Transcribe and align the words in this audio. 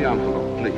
the 0.00 0.08
envelope, 0.08 0.58
please. 0.58 0.74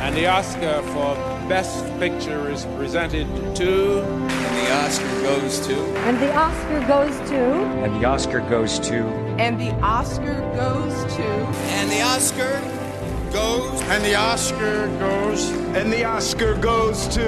And 0.00 0.16
the 0.16 0.26
Oscar 0.26 0.82
for 0.82 1.14
Best 1.48 1.84
Picture 2.00 2.50
is 2.50 2.64
presented 2.76 3.26
to. 3.56 4.02
And 4.02 4.56
the 4.58 4.72
Oscar 4.84 5.22
goes 5.22 5.66
to. 5.66 5.76
And 5.98 6.18
the 6.20 6.34
Oscar 6.34 6.80
goes 6.88 7.16
to. 7.30 7.42
And 7.84 8.02
the 8.02 8.06
Oscar 8.06 8.40
goes 8.40 8.80
to. 8.80 9.06
And 9.38 9.60
the 9.60 9.70
Oscar 9.82 10.40
goes 10.56 11.14
to. 11.14 11.22
And 11.22 11.90
the 11.90 12.02
Oscar 12.02 12.60
goes. 13.32 13.80
And 13.82 14.04
the 14.04 14.16
Oscar 14.16 14.88
goes. 14.98 15.50
And 15.76 15.92
the 15.92 16.04
Oscar 16.04 16.54
goes 16.56 17.06
to. 17.08 17.20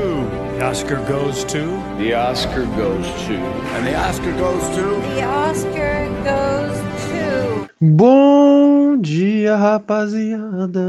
The 0.59 0.65
Oscar 0.65 0.97
goes 1.07 1.45
to. 1.45 1.65
The 1.99 2.15
Oscar 2.15 2.65
goes 2.77 3.07
to. 3.27 3.37
And 3.37 3.87
the 3.87 3.95
Oscar 3.95 4.33
goes 4.33 4.77
to. 4.77 4.83
The 5.15 5.23
Oscar 5.23 6.09
goes 6.25 6.77
to. 6.79 6.94
Bom 7.87 8.99
dia, 8.99 9.57
rapaziada. 9.57 10.81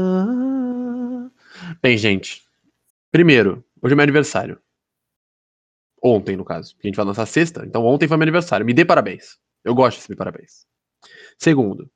Bem, 1.82 1.98
gente. 1.98 2.42
Primeiro, 3.12 3.62
hoje 3.82 3.92
é 3.92 3.94
meu 3.94 4.02
aniversário. 4.02 4.58
Ontem, 6.02 6.38
no 6.38 6.44
caso. 6.44 6.72
Porque 6.74 6.86
a 6.86 6.88
gente 6.88 6.96
vai 6.96 7.04
lançar 7.04 7.26
sexta. 7.26 7.66
Então 7.66 7.84
ontem 7.84 8.08
foi 8.08 8.16
meu 8.16 8.24
aniversário. 8.24 8.64
Me 8.64 8.72
dê 8.72 8.82
parabéns. 8.82 9.38
Eu 9.62 9.74
gosto 9.74 9.96
de 9.96 10.02
receber 10.04 10.16
parabéns. 10.16 10.66
Segundo. 11.38 11.90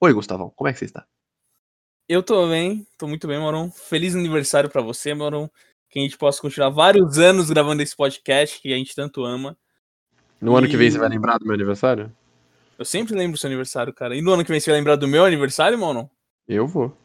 Oi, 0.00 0.14
Gustavão. 0.14 0.50
Como 0.56 0.68
é 0.68 0.72
que 0.72 0.78
você 0.78 0.86
está? 0.86 1.06
Eu 2.08 2.22
tô 2.22 2.48
bem, 2.48 2.86
tô 2.96 3.06
muito 3.06 3.28
bem, 3.28 3.38
Moron. 3.38 3.70
Feliz 3.70 4.16
aniversário 4.16 4.70
para 4.70 4.80
você, 4.80 5.12
Moron. 5.12 5.50
Que 5.90 5.98
a 5.98 6.02
gente 6.02 6.16
possa 6.16 6.40
continuar 6.40 6.70
vários 6.70 7.18
anos 7.18 7.50
gravando 7.50 7.82
esse 7.82 7.94
podcast 7.94 8.58
que 8.58 8.72
a 8.72 8.76
gente 8.76 8.94
tanto 8.94 9.22
ama. 9.22 9.54
No 10.40 10.54
e... 10.54 10.56
ano 10.56 10.66
que 10.66 10.78
vem 10.78 10.90
você 10.90 10.96
vai 10.96 11.10
lembrar 11.10 11.36
do 11.36 11.44
meu 11.44 11.52
aniversário? 11.52 12.10
Eu 12.78 12.84
sempre 12.84 13.16
lembro 13.16 13.32
do 13.32 13.40
seu 13.40 13.48
aniversário, 13.48 13.92
cara. 13.92 14.14
E 14.14 14.22
no 14.22 14.32
ano 14.32 14.44
que 14.44 14.52
vem 14.52 14.60
você 14.60 14.70
vai 14.70 14.78
lembrar 14.78 14.94
do 14.94 15.08
meu 15.08 15.24
aniversário, 15.24 15.76
Moron? 15.76 16.08
Eu 16.46 16.66
vou. 16.66 16.96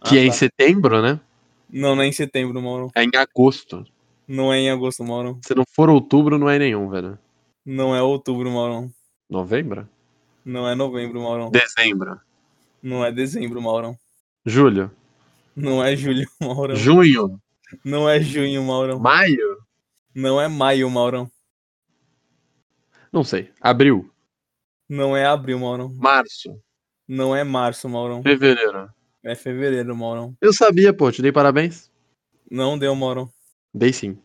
Ah, 0.00 0.08
que 0.08 0.18
é 0.18 0.22
tá. 0.22 0.26
em 0.26 0.32
setembro, 0.32 1.02
né? 1.02 1.20
Não, 1.68 1.94
não 1.94 2.02
é 2.02 2.06
em 2.06 2.12
setembro, 2.12 2.60
Mauro. 2.62 2.90
É 2.94 3.04
em 3.04 3.10
agosto. 3.14 3.84
Não 4.26 4.52
é 4.52 4.58
em 4.58 4.70
agosto, 4.70 5.04
Mauro. 5.04 5.38
Se 5.44 5.54
não 5.54 5.64
for 5.70 5.90
outubro, 5.90 6.38
não 6.38 6.48
é 6.48 6.58
nenhum, 6.58 6.88
velho. 6.88 7.18
Não 7.64 7.94
é 7.94 8.02
outubro, 8.02 8.50
Mauro. 8.50 8.90
Novembro? 9.28 9.86
Não 10.44 10.66
é 10.66 10.74
novembro, 10.74 11.20
Mauro. 11.20 11.50
Dezembro. 11.50 12.18
Não 12.82 13.04
é 13.04 13.12
dezembro, 13.12 13.60
Mauro. 13.60 13.98
Julho. 14.44 14.90
Não 15.54 15.84
é 15.84 15.94
julho, 15.94 16.26
Mauro. 16.40 16.74
Junho. 16.74 17.38
Não 17.84 18.08
é 18.08 18.20
junho, 18.20 18.62
Mauro. 18.62 18.98
Maio. 18.98 19.58
Não 20.14 20.40
é 20.40 20.48
maio, 20.48 20.88
Mauro. 20.88 21.30
Não 23.12 23.24
sei. 23.24 23.50
Abril. 23.60 24.10
Não 24.88 25.16
é 25.16 25.26
abril, 25.26 25.58
Mauro. 25.58 25.90
Março. 25.90 26.60
Não 27.08 27.34
é 27.34 27.42
março, 27.42 27.88
Mauro. 27.88 28.22
Fevereiro. 28.22 28.88
É 29.24 29.34
fevereiro, 29.34 29.96
Mauro. 29.96 30.34
Eu 30.40 30.52
sabia, 30.52 30.92
pô. 30.92 31.10
Te 31.10 31.22
dei 31.22 31.32
parabéns. 31.32 31.90
Não 32.50 32.78
deu, 32.78 32.94
Mauro. 32.94 33.28
Dei 33.74 33.92
sim. 33.92 34.18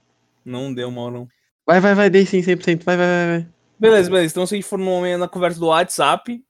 Não 0.45 0.73
deu, 0.73 0.91
Mauro. 0.91 1.27
Vai, 1.65 1.79
vai, 1.79 1.95
vai. 1.95 2.09
Dei 2.09 2.25
sim, 2.25 2.41
100%. 2.41 2.83
Vai, 2.83 2.97
vai, 2.97 3.05
vai. 3.05 3.27
vai. 3.39 3.47
Beleza, 3.79 4.09
beleza. 4.09 4.33
Então 4.33 4.45
se 4.45 4.53
a 4.53 4.57
gente 4.57 4.67
for 4.67 4.77
no, 4.77 5.17
na 5.17 5.27
conversa 5.27 5.59
do 5.59 5.67
WhatsApp... 5.67 6.43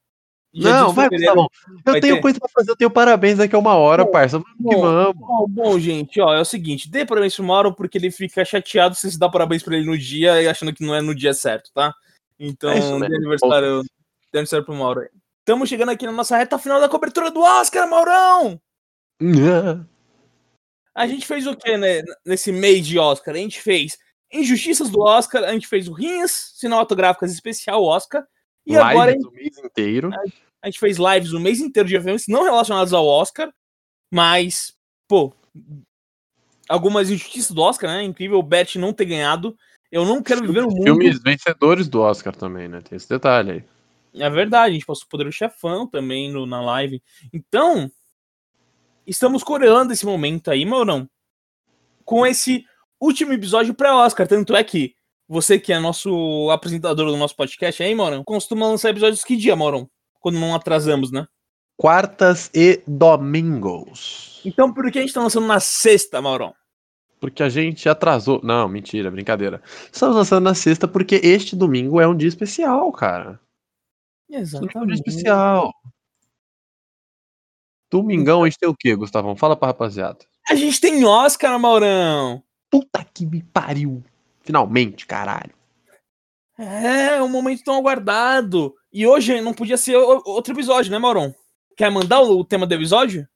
Não, 0.53 0.91
vai, 0.91 1.09
Gustavo. 1.09 1.49
Eu 1.85 1.93
vai 1.93 2.01
tenho 2.01 2.15
ter... 2.15 2.21
coisa 2.21 2.37
pra 2.37 2.49
fazer. 2.49 2.71
Eu 2.71 2.75
tenho 2.75 2.91
parabéns 2.91 3.37
daqui 3.37 3.55
a 3.55 3.59
uma 3.59 3.75
hora, 3.75 4.03
bom, 4.03 4.11
parça. 4.11 4.37
Vamos 4.37 4.53
que 4.57 4.75
vamos. 4.75 5.15
Bom, 5.15 5.45
bom, 5.47 5.79
gente, 5.79 6.19
ó, 6.19 6.33
é 6.33 6.41
o 6.41 6.45
seguinte. 6.45 6.91
Dê 6.91 7.05
parabéns 7.05 7.33
pro 7.33 7.45
Mauro 7.45 7.73
porque 7.73 7.97
ele 7.97 8.11
fica 8.11 8.43
chateado 8.43 8.93
se 8.93 9.09
você 9.09 9.17
dá 9.17 9.29
parabéns 9.29 9.63
pra 9.63 9.77
ele 9.77 9.85
no 9.85 9.97
dia 9.97 10.41
e 10.41 10.49
achando 10.49 10.73
que 10.73 10.85
não 10.85 10.93
é 10.93 11.01
no 11.01 11.15
dia 11.15 11.33
certo, 11.33 11.71
tá? 11.73 11.95
Então, 12.37 12.69
é 12.69 13.07
dê 13.07 13.15
aniversário, 13.15 13.81
dê 14.31 14.39
aniversário 14.39 14.65
pro 14.65 14.75
Mauro. 14.75 15.07
Estamos 15.39 15.67
chegando 15.67 15.89
aqui 15.89 16.05
na 16.05 16.11
nossa 16.11 16.37
reta 16.37 16.57
final 16.57 16.79
da 16.79 16.89
cobertura 16.89 17.31
do 17.31 17.41
Oscar, 17.41 17.89
Maurão! 17.89 18.61
A 20.93 21.07
gente 21.07 21.25
fez 21.25 21.47
o 21.47 21.55
que 21.55 21.77
né, 21.77 22.03
nesse 22.25 22.51
mês 22.51 22.85
de 22.85 22.99
Oscar? 22.99 23.33
A 23.33 23.37
gente 23.37 23.61
fez 23.61 23.97
Injustiças 24.33 24.89
do 24.89 25.01
Oscar, 25.01 25.43
a 25.43 25.51
gente 25.51 25.67
fez 25.67 25.87
o 25.87 25.93
Rins 25.93 26.53
Cinematográficas 26.55 27.33
Especial 27.33 27.83
Oscar. 27.83 28.25
E 28.65 28.71
lives 28.71 28.87
agora. 28.87 29.13
o 29.13 29.31
mês 29.31 29.57
inteiro. 29.57 30.09
A 30.61 30.67
gente 30.67 30.79
fez 30.79 30.97
lives 30.97 31.33
o 31.33 31.39
mês 31.39 31.59
inteiro 31.59 31.89
de 31.89 31.95
eventos 31.95 32.27
não 32.27 32.43
relacionados 32.43 32.93
ao 32.93 33.05
Oscar, 33.05 33.51
mas, 34.13 34.73
pô, 35.07 35.33
algumas 36.69 37.09
injustiças 37.09 37.51
do 37.51 37.61
Oscar, 37.61 37.89
né? 37.89 38.03
Incrível 38.03 38.37
o 38.37 38.43
Bet 38.43 38.77
não 38.77 38.93
ter 38.93 39.05
ganhado. 39.05 39.57
Eu 39.91 40.05
não 40.05 40.23
quero 40.23 40.41
viver 40.41 40.61
no 40.61 40.69
mundo. 40.69 40.83
Filmes 40.83 41.21
vencedores 41.21 41.89
do 41.89 41.99
Oscar 41.99 42.33
também, 42.33 42.69
né? 42.69 42.81
Tem 42.81 42.95
esse 42.95 43.09
detalhe 43.09 43.51
aí. 43.51 43.63
É 44.13 44.29
verdade, 44.29 44.71
a 44.71 44.73
gente 44.73 44.85
passou 44.85 45.05
o 45.05 45.09
Poder 45.09 45.25
do 45.25 45.31
Chefão 45.31 45.87
também 45.87 46.31
no, 46.31 46.45
na 46.45 46.61
live. 46.61 47.01
Então, 47.33 47.89
estamos 49.07 49.43
coreando 49.43 49.93
esse 49.93 50.05
momento 50.05 50.51
aí, 50.51 50.65
Maurão, 50.65 51.09
com 52.03 52.25
esse 52.25 52.65
último 52.99 53.33
episódio 53.33 53.73
pré-Oscar. 53.73 54.27
Tanto 54.27 54.55
é 54.55 54.63
que 54.63 54.93
você, 55.27 55.57
que 55.57 55.71
é 55.71 55.79
nosso 55.79 56.49
apresentador 56.51 57.09
do 57.09 57.17
nosso 57.17 57.35
podcast 57.35 57.81
aí, 57.81 57.95
Maurão, 57.95 58.23
costuma 58.23 58.67
lançar 58.67 58.89
episódios 58.89 59.23
que 59.23 59.37
dia, 59.37 59.55
Maurão? 59.55 59.89
Quando 60.19 60.39
não 60.39 60.53
atrasamos, 60.53 61.09
né? 61.11 61.25
Quartas 61.77 62.51
e 62.53 62.81
domingos. 62.85 64.41
Então 64.45 64.73
por 64.73 64.91
que 64.91 64.99
a 64.99 65.01
gente 65.01 65.13
tá 65.13 65.21
lançando 65.21 65.47
na 65.47 65.59
sexta, 65.59 66.21
Maurão? 66.21 66.53
Porque 67.19 67.41
a 67.41 67.49
gente 67.49 67.87
atrasou. 67.87 68.41
Não, 68.43 68.67
mentira, 68.67 69.09
brincadeira. 69.09 69.61
Estamos 69.91 70.15
lançando 70.15 70.43
na 70.43 70.53
sexta 70.53 70.87
porque 70.87 71.21
este 71.23 71.55
domingo 71.55 72.01
é 72.01 72.07
um 72.07 72.15
dia 72.15 72.27
especial, 72.27 72.91
cara. 72.91 73.39
Exatamente. 74.31 74.93
Especial. 74.95 75.73
Domingão 77.89 78.43
a 78.43 78.45
gente 78.47 78.57
tem 78.57 78.69
o 78.69 78.75
quê, 78.75 78.95
Gustavão? 78.95 79.35
Fala 79.35 79.55
pra 79.55 79.67
rapaziada. 79.67 80.19
A 80.49 80.55
gente 80.55 80.79
tem 80.79 81.03
Oscar, 81.05 81.59
Maurão. 81.59 82.41
Puta 82.69 83.05
que 83.13 83.25
me 83.25 83.43
pariu. 83.43 84.01
Finalmente, 84.41 85.05
caralho. 85.05 85.53
É, 86.57 87.21
um 87.21 87.27
momento 87.27 87.63
tão 87.63 87.75
aguardado. 87.75 88.73
E 88.93 89.05
hoje 89.05 89.41
não 89.41 89.53
podia 89.53 89.77
ser 89.77 89.95
outro 89.97 90.53
episódio, 90.53 90.91
né, 90.91 90.97
Maurão? 90.97 91.35
Quer 91.75 91.91
mandar 91.91 92.21
o 92.21 92.45
tema 92.45 92.65
do 92.65 92.73
episódio? 92.73 93.27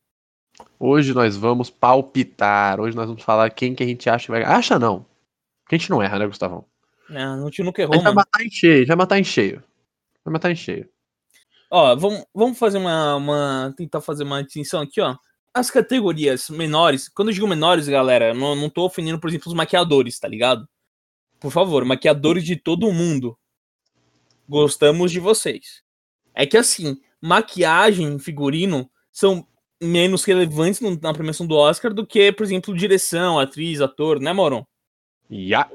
Hoje 0.80 1.14
nós 1.14 1.36
vamos 1.36 1.70
palpitar. 1.70 2.80
Hoje 2.80 2.96
nós 2.96 3.08
vamos 3.08 3.24
falar 3.24 3.50
quem 3.50 3.76
que 3.76 3.84
a 3.84 3.88
gente 3.88 4.10
acha 4.10 4.26
que 4.26 4.32
vai. 4.32 4.44
Acha 4.44 4.80
não. 4.80 5.06
Porque 5.64 5.76
a 5.76 5.78
gente 5.78 5.90
não 5.90 6.02
erra, 6.02 6.20
né, 6.20 6.28
Gustavão? 6.28 6.66
Não, 7.10 7.44
a 7.44 7.46
gente 7.46 7.64
nunca 7.64 7.82
errou, 7.82 7.94
a 7.94 7.98
gente 7.98 8.06
mano. 8.06 8.16
vai 8.16 8.26
matar 8.26 8.46
em 8.46 8.50
cheio, 8.50 8.88
vai 8.88 8.96
matar 8.96 9.20
em 9.20 9.24
cheio. 9.24 9.64
Vai 10.26 10.34
matar 10.34 10.52
em 10.52 10.56
cheio. 10.56 10.90
Ó, 11.70 11.96
vamos, 11.96 12.26
vamos 12.34 12.58
fazer 12.58 12.80
uma, 12.80 13.16
uma. 13.16 13.74
Tentar 13.78 14.02
fazer 14.02 14.24
uma 14.24 14.44
distinção 14.44 14.82
aqui, 14.82 15.00
ó. 15.00 15.16
As 15.54 15.70
categorias 15.72 16.50
menores, 16.50 17.08
quando 17.08 17.30
eu 17.30 17.34
digo 17.34 17.48
menores, 17.48 17.88
galera, 17.88 18.34
não, 18.34 18.56
não 18.56 18.70
tô 18.70 18.86
ofendendo, 18.86 19.20
por 19.20 19.30
exemplo, 19.30 19.48
os 19.48 19.54
maquiadores, 19.54 20.20
tá 20.20 20.28
ligado? 20.28 20.68
Por 21.40 21.52
favor, 21.52 21.86
maquiadores 21.86 22.44
de 22.44 22.56
todo 22.56 22.92
mundo. 22.92 23.38
Gostamos 24.50 25.12
de 25.12 25.20
vocês. 25.20 25.82
É 26.34 26.46
que 26.46 26.58
assim, 26.58 26.98
maquiagem, 27.22 28.20
figurino 28.20 28.90
são 29.12 29.48
menos 29.82 30.24
relevantes 30.24 30.82
na 31.02 31.14
premiação 31.14 31.48
do 31.48 31.56
Oscar 31.56 31.94
do 31.94 32.06
que, 32.06 32.32
por 32.32 32.44
exemplo, 32.44 32.76
direção, 32.76 33.40
atriz, 33.40 33.80
ator, 33.80 34.20
né, 34.20 34.34
Moron? 34.34 34.66
Yeah. 35.32 35.70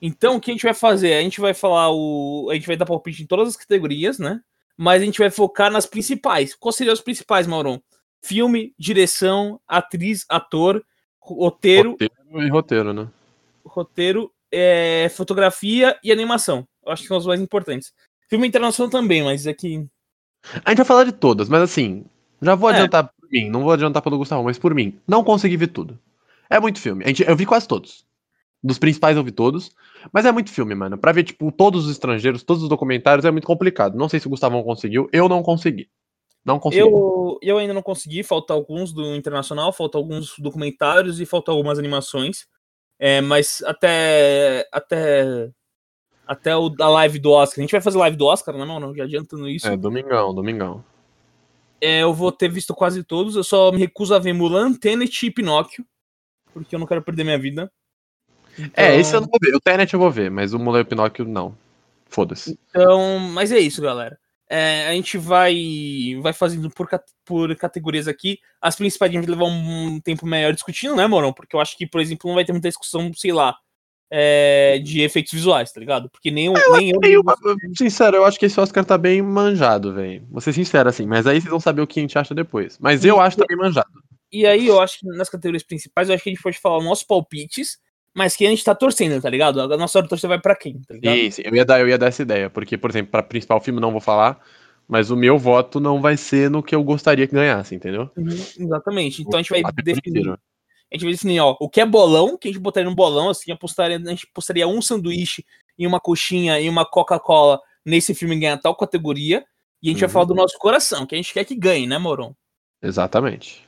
Então, 0.00 0.36
o 0.36 0.40
que 0.40 0.50
a 0.50 0.54
gente 0.54 0.62
vai 0.62 0.74
fazer? 0.74 1.14
A 1.14 1.20
gente 1.20 1.40
vai 1.40 1.54
falar 1.54 1.90
o. 1.90 2.48
A 2.50 2.54
gente 2.54 2.66
vai 2.66 2.76
dar 2.76 2.86
palpite 2.86 3.22
em 3.22 3.26
todas 3.26 3.48
as 3.48 3.56
categorias, 3.56 4.18
né? 4.18 4.40
mas 4.78 5.02
a 5.02 5.04
gente 5.04 5.18
vai 5.18 5.28
focar 5.28 5.72
nas 5.72 5.84
principais. 5.84 6.54
Quais 6.54 6.76
seriam 6.76 6.92
as 6.92 7.00
principais, 7.00 7.48
Mauron? 7.48 7.80
Filme, 8.22 8.72
direção, 8.78 9.60
atriz, 9.66 10.24
ator, 10.28 10.84
roteiro. 11.20 11.90
Roteiro 11.90 12.14
e 12.46 12.48
roteiro, 12.48 12.92
né? 12.92 13.08
Roteiro, 13.66 14.32
é, 14.52 15.08
fotografia 15.10 15.98
e 16.02 16.12
animação. 16.12 16.66
Eu 16.86 16.92
acho 16.92 17.02
que 17.02 17.08
são 17.08 17.16
os 17.18 17.26
mais 17.26 17.40
importantes. 17.40 17.92
Filme 18.30 18.46
internacional 18.46 18.88
também, 18.88 19.22
mas 19.24 19.48
aqui. 19.48 19.84
É 20.54 20.60
a 20.64 20.70
gente 20.70 20.78
vai 20.78 20.86
falar 20.86 21.04
de 21.04 21.12
todas, 21.12 21.48
mas 21.48 21.62
assim, 21.62 22.04
já 22.40 22.54
vou 22.54 22.70
é. 22.70 22.74
adiantar 22.74 23.04
por 23.04 23.28
mim, 23.28 23.50
não 23.50 23.62
vou 23.62 23.72
adiantar 23.72 24.00
pelo 24.00 24.16
Gustavo, 24.16 24.44
mas 24.44 24.58
por 24.58 24.72
mim, 24.72 24.96
não 25.08 25.24
consegui 25.24 25.56
ver 25.56 25.68
tudo. 25.68 25.98
É 26.48 26.60
muito 26.60 26.80
filme. 26.80 27.04
A 27.04 27.08
gente, 27.08 27.24
eu 27.24 27.36
vi 27.36 27.44
quase 27.44 27.66
todos. 27.66 28.06
Dos 28.62 28.78
principais 28.78 29.16
eu 29.16 29.22
vi 29.22 29.30
todos. 29.30 29.70
Mas 30.12 30.24
é 30.24 30.32
muito 30.32 30.50
filme, 30.50 30.74
mano. 30.74 30.98
Pra 30.98 31.12
ver, 31.12 31.22
tipo, 31.22 31.50
todos 31.52 31.86
os 31.86 31.92
estrangeiros, 31.92 32.42
todos 32.42 32.62
os 32.62 32.68
documentários 32.68 33.24
é 33.24 33.30
muito 33.30 33.46
complicado. 33.46 33.96
Não 33.96 34.08
sei 34.08 34.18
se 34.18 34.26
o 34.26 34.30
Gustavão 34.30 34.62
conseguiu. 34.62 35.08
Eu 35.12 35.28
não 35.28 35.42
consegui. 35.42 35.88
Não 36.44 36.58
consegui. 36.58 36.82
Eu, 36.82 37.38
eu 37.40 37.58
ainda 37.58 37.74
não 37.74 37.82
consegui. 37.82 38.22
Falta 38.22 38.52
alguns 38.52 38.92
do 38.92 39.14
internacional, 39.14 39.72
falta 39.72 39.96
alguns 39.96 40.34
documentários 40.38 41.20
e 41.20 41.26
falta 41.26 41.52
algumas 41.52 41.78
animações. 41.78 42.46
É, 42.98 43.20
mas 43.20 43.62
até. 43.64 44.66
Até. 44.72 45.50
Até 46.26 46.54
o 46.56 46.68
da 46.68 46.88
live 46.88 47.18
do 47.18 47.30
Oscar. 47.30 47.60
A 47.60 47.62
gente 47.62 47.72
vai 47.72 47.80
fazer 47.80 47.96
live 47.98 48.16
do 48.16 48.26
Oscar, 48.26 48.56
né, 48.56 48.64
não? 48.64 48.94
Já 48.94 49.04
adiantando 49.04 49.48
isso. 49.48 49.66
É, 49.66 49.76
domingão, 49.76 50.34
domingão. 50.34 50.84
É, 51.80 52.02
eu 52.02 52.12
vou 52.12 52.32
ter 52.32 52.50
visto 52.50 52.74
quase 52.74 53.04
todos. 53.04 53.36
Eu 53.36 53.44
só 53.44 53.70
me 53.70 53.78
recuso 53.78 54.14
a 54.14 54.18
ver 54.18 54.32
Mulan, 54.32 54.74
Tenet 54.74 55.26
e 55.26 55.30
Pinóquio. 55.30 55.86
Porque 56.52 56.74
eu 56.74 56.78
não 56.78 56.86
quero 56.86 57.02
perder 57.02 57.24
minha 57.24 57.38
vida. 57.38 57.70
Então... 58.58 58.84
É, 58.84 58.96
esse 58.98 59.14
eu 59.14 59.20
não 59.20 59.28
vou 59.28 59.38
ver. 59.40 59.54
O 59.54 59.60
Tenet 59.60 59.92
eu 59.92 60.00
vou 60.00 60.10
ver, 60.10 60.30
mas 60.30 60.52
o 60.52 60.58
Mulher 60.58 60.84
Pinóquio 60.84 61.24
não. 61.24 61.56
Foda-se. 62.10 62.58
Então, 62.70 63.18
mas 63.18 63.52
é 63.52 63.58
isso, 63.58 63.82
galera. 63.82 64.18
É, 64.50 64.88
a 64.88 64.92
gente 64.92 65.18
vai 65.18 66.18
vai 66.22 66.32
fazendo 66.32 66.70
por, 66.70 66.88
por 67.24 67.54
categorias 67.56 68.08
aqui. 68.08 68.38
As 68.62 68.74
principais 68.74 69.10
a 69.10 69.14
gente 69.14 69.26
vai 69.26 69.34
levar 69.36 69.44
um 69.50 70.00
tempo 70.00 70.26
melhor 70.26 70.54
discutindo, 70.54 70.96
né, 70.96 71.06
Morão? 71.06 71.32
Porque 71.34 71.54
eu 71.54 71.60
acho 71.60 71.76
que, 71.76 71.86
por 71.86 72.00
exemplo, 72.00 72.28
não 72.28 72.34
vai 72.34 72.46
ter 72.46 72.52
muita 72.52 72.68
discussão, 72.68 73.12
sei 73.12 73.30
lá, 73.32 73.54
é, 74.10 74.78
de 74.82 75.02
efeitos 75.02 75.32
visuais, 75.34 75.70
tá 75.70 75.78
ligado? 75.78 76.08
Porque 76.08 76.30
nem, 76.30 76.46
eu- 76.46 76.52
nem 76.72 76.90
eu. 77.12 77.20
Uma- 77.20 77.36
sincero, 77.76 78.16
eu 78.16 78.24
acho 78.24 78.38
que 78.38 78.46
esse 78.46 78.58
Oscar 78.58 78.84
tá 78.86 78.96
bem 78.96 79.20
manjado, 79.20 79.92
velho. 79.92 80.26
Vou 80.30 80.40
ser 80.40 80.54
sincero 80.54 80.88
assim, 80.88 81.06
mas 81.06 81.26
aí 81.26 81.40
vocês 81.40 81.50
vão 81.50 81.60
saber 81.60 81.82
o 81.82 81.86
que 81.86 82.00
a 82.00 82.02
gente 82.02 82.18
acha 82.18 82.34
depois. 82.34 82.78
Mas 82.80 83.04
eu 83.04 83.20
acho 83.20 83.36
que 83.36 83.42
tá 83.42 83.46
bem 83.46 83.56
manjado. 83.58 83.90
E 84.32 84.46
aí 84.46 84.66
eu 84.66 84.80
acho 84.80 85.00
que 85.00 85.06
nas 85.08 85.28
categorias 85.28 85.62
principais, 85.62 86.08
eu 86.08 86.14
acho 86.14 86.24
que 86.24 86.30
a 86.30 86.32
gente 86.32 86.42
pode 86.42 86.58
falar 86.58 86.78
os 86.78 86.84
nossos 86.84 87.04
palpites, 87.04 87.78
mas 88.18 88.34
que 88.34 88.44
a 88.44 88.50
gente 88.50 88.64
tá 88.64 88.74
torcendo, 88.74 89.22
tá 89.22 89.30
ligado? 89.30 89.60
A 89.60 89.76
nossa 89.76 89.98
hora 89.98 90.06
de 90.06 90.08
torcer 90.10 90.28
vai 90.28 90.40
pra 90.40 90.56
quem, 90.56 90.82
tá 90.82 90.92
ligado? 90.92 91.14
Sim, 91.16 91.42
eu 91.44 91.54
ia 91.54 91.64
dar, 91.64 91.78
eu 91.78 91.88
ia 91.88 91.96
dar 91.96 92.08
essa 92.08 92.22
ideia, 92.22 92.50
porque, 92.50 92.76
por 92.76 92.90
exemplo, 92.90 93.12
pra 93.12 93.22
principal 93.22 93.60
filme 93.60 93.80
não 93.80 93.92
vou 93.92 94.00
falar, 94.00 94.44
mas 94.88 95.12
o 95.12 95.16
meu 95.16 95.38
voto 95.38 95.78
não 95.78 96.00
vai 96.00 96.16
ser 96.16 96.50
no 96.50 96.60
que 96.60 96.74
eu 96.74 96.82
gostaria 96.82 97.28
que 97.28 97.34
ganhasse, 97.34 97.76
entendeu? 97.76 98.10
Uhum, 98.16 98.26
exatamente. 98.58 99.22
Então 99.22 99.38
a 99.38 99.42
gente 99.42 99.50
vai 99.50 99.62
definir. 99.84 100.30
A 100.30 100.94
gente 100.94 101.04
vai 101.04 101.12
definir, 101.12 101.38
ó, 101.38 101.56
o 101.60 101.68
que 101.68 101.80
é 101.80 101.86
bolão, 101.86 102.36
que 102.36 102.48
a 102.48 102.50
gente 102.50 102.60
botaria 102.60 102.90
no 102.90 102.96
bolão, 102.96 103.30
assim, 103.30 103.52
apostaria, 103.52 103.98
a 103.98 104.10
gente 104.10 104.26
postaria 104.34 104.66
um 104.66 104.82
sanduíche 104.82 105.44
e 105.78 105.86
uma 105.86 106.00
coxinha 106.00 106.58
e 106.58 106.68
uma 106.68 106.84
Coca-Cola 106.84 107.60
nesse 107.86 108.14
filme 108.14 108.36
ganhar 108.36 108.58
tal 108.58 108.74
categoria. 108.74 109.44
E 109.80 109.90
a 109.90 109.92
gente 109.92 110.00
vai 110.00 110.08
Uhum. 110.08 110.12
falar 110.12 110.24
do 110.24 110.34
nosso 110.34 110.58
coração, 110.58 111.06
que 111.06 111.14
a 111.14 111.18
gente 111.18 111.32
quer 111.32 111.44
que 111.44 111.54
ganhe, 111.54 111.86
né, 111.86 111.98
Moron? 111.98 112.34
Exatamente. 112.82 113.67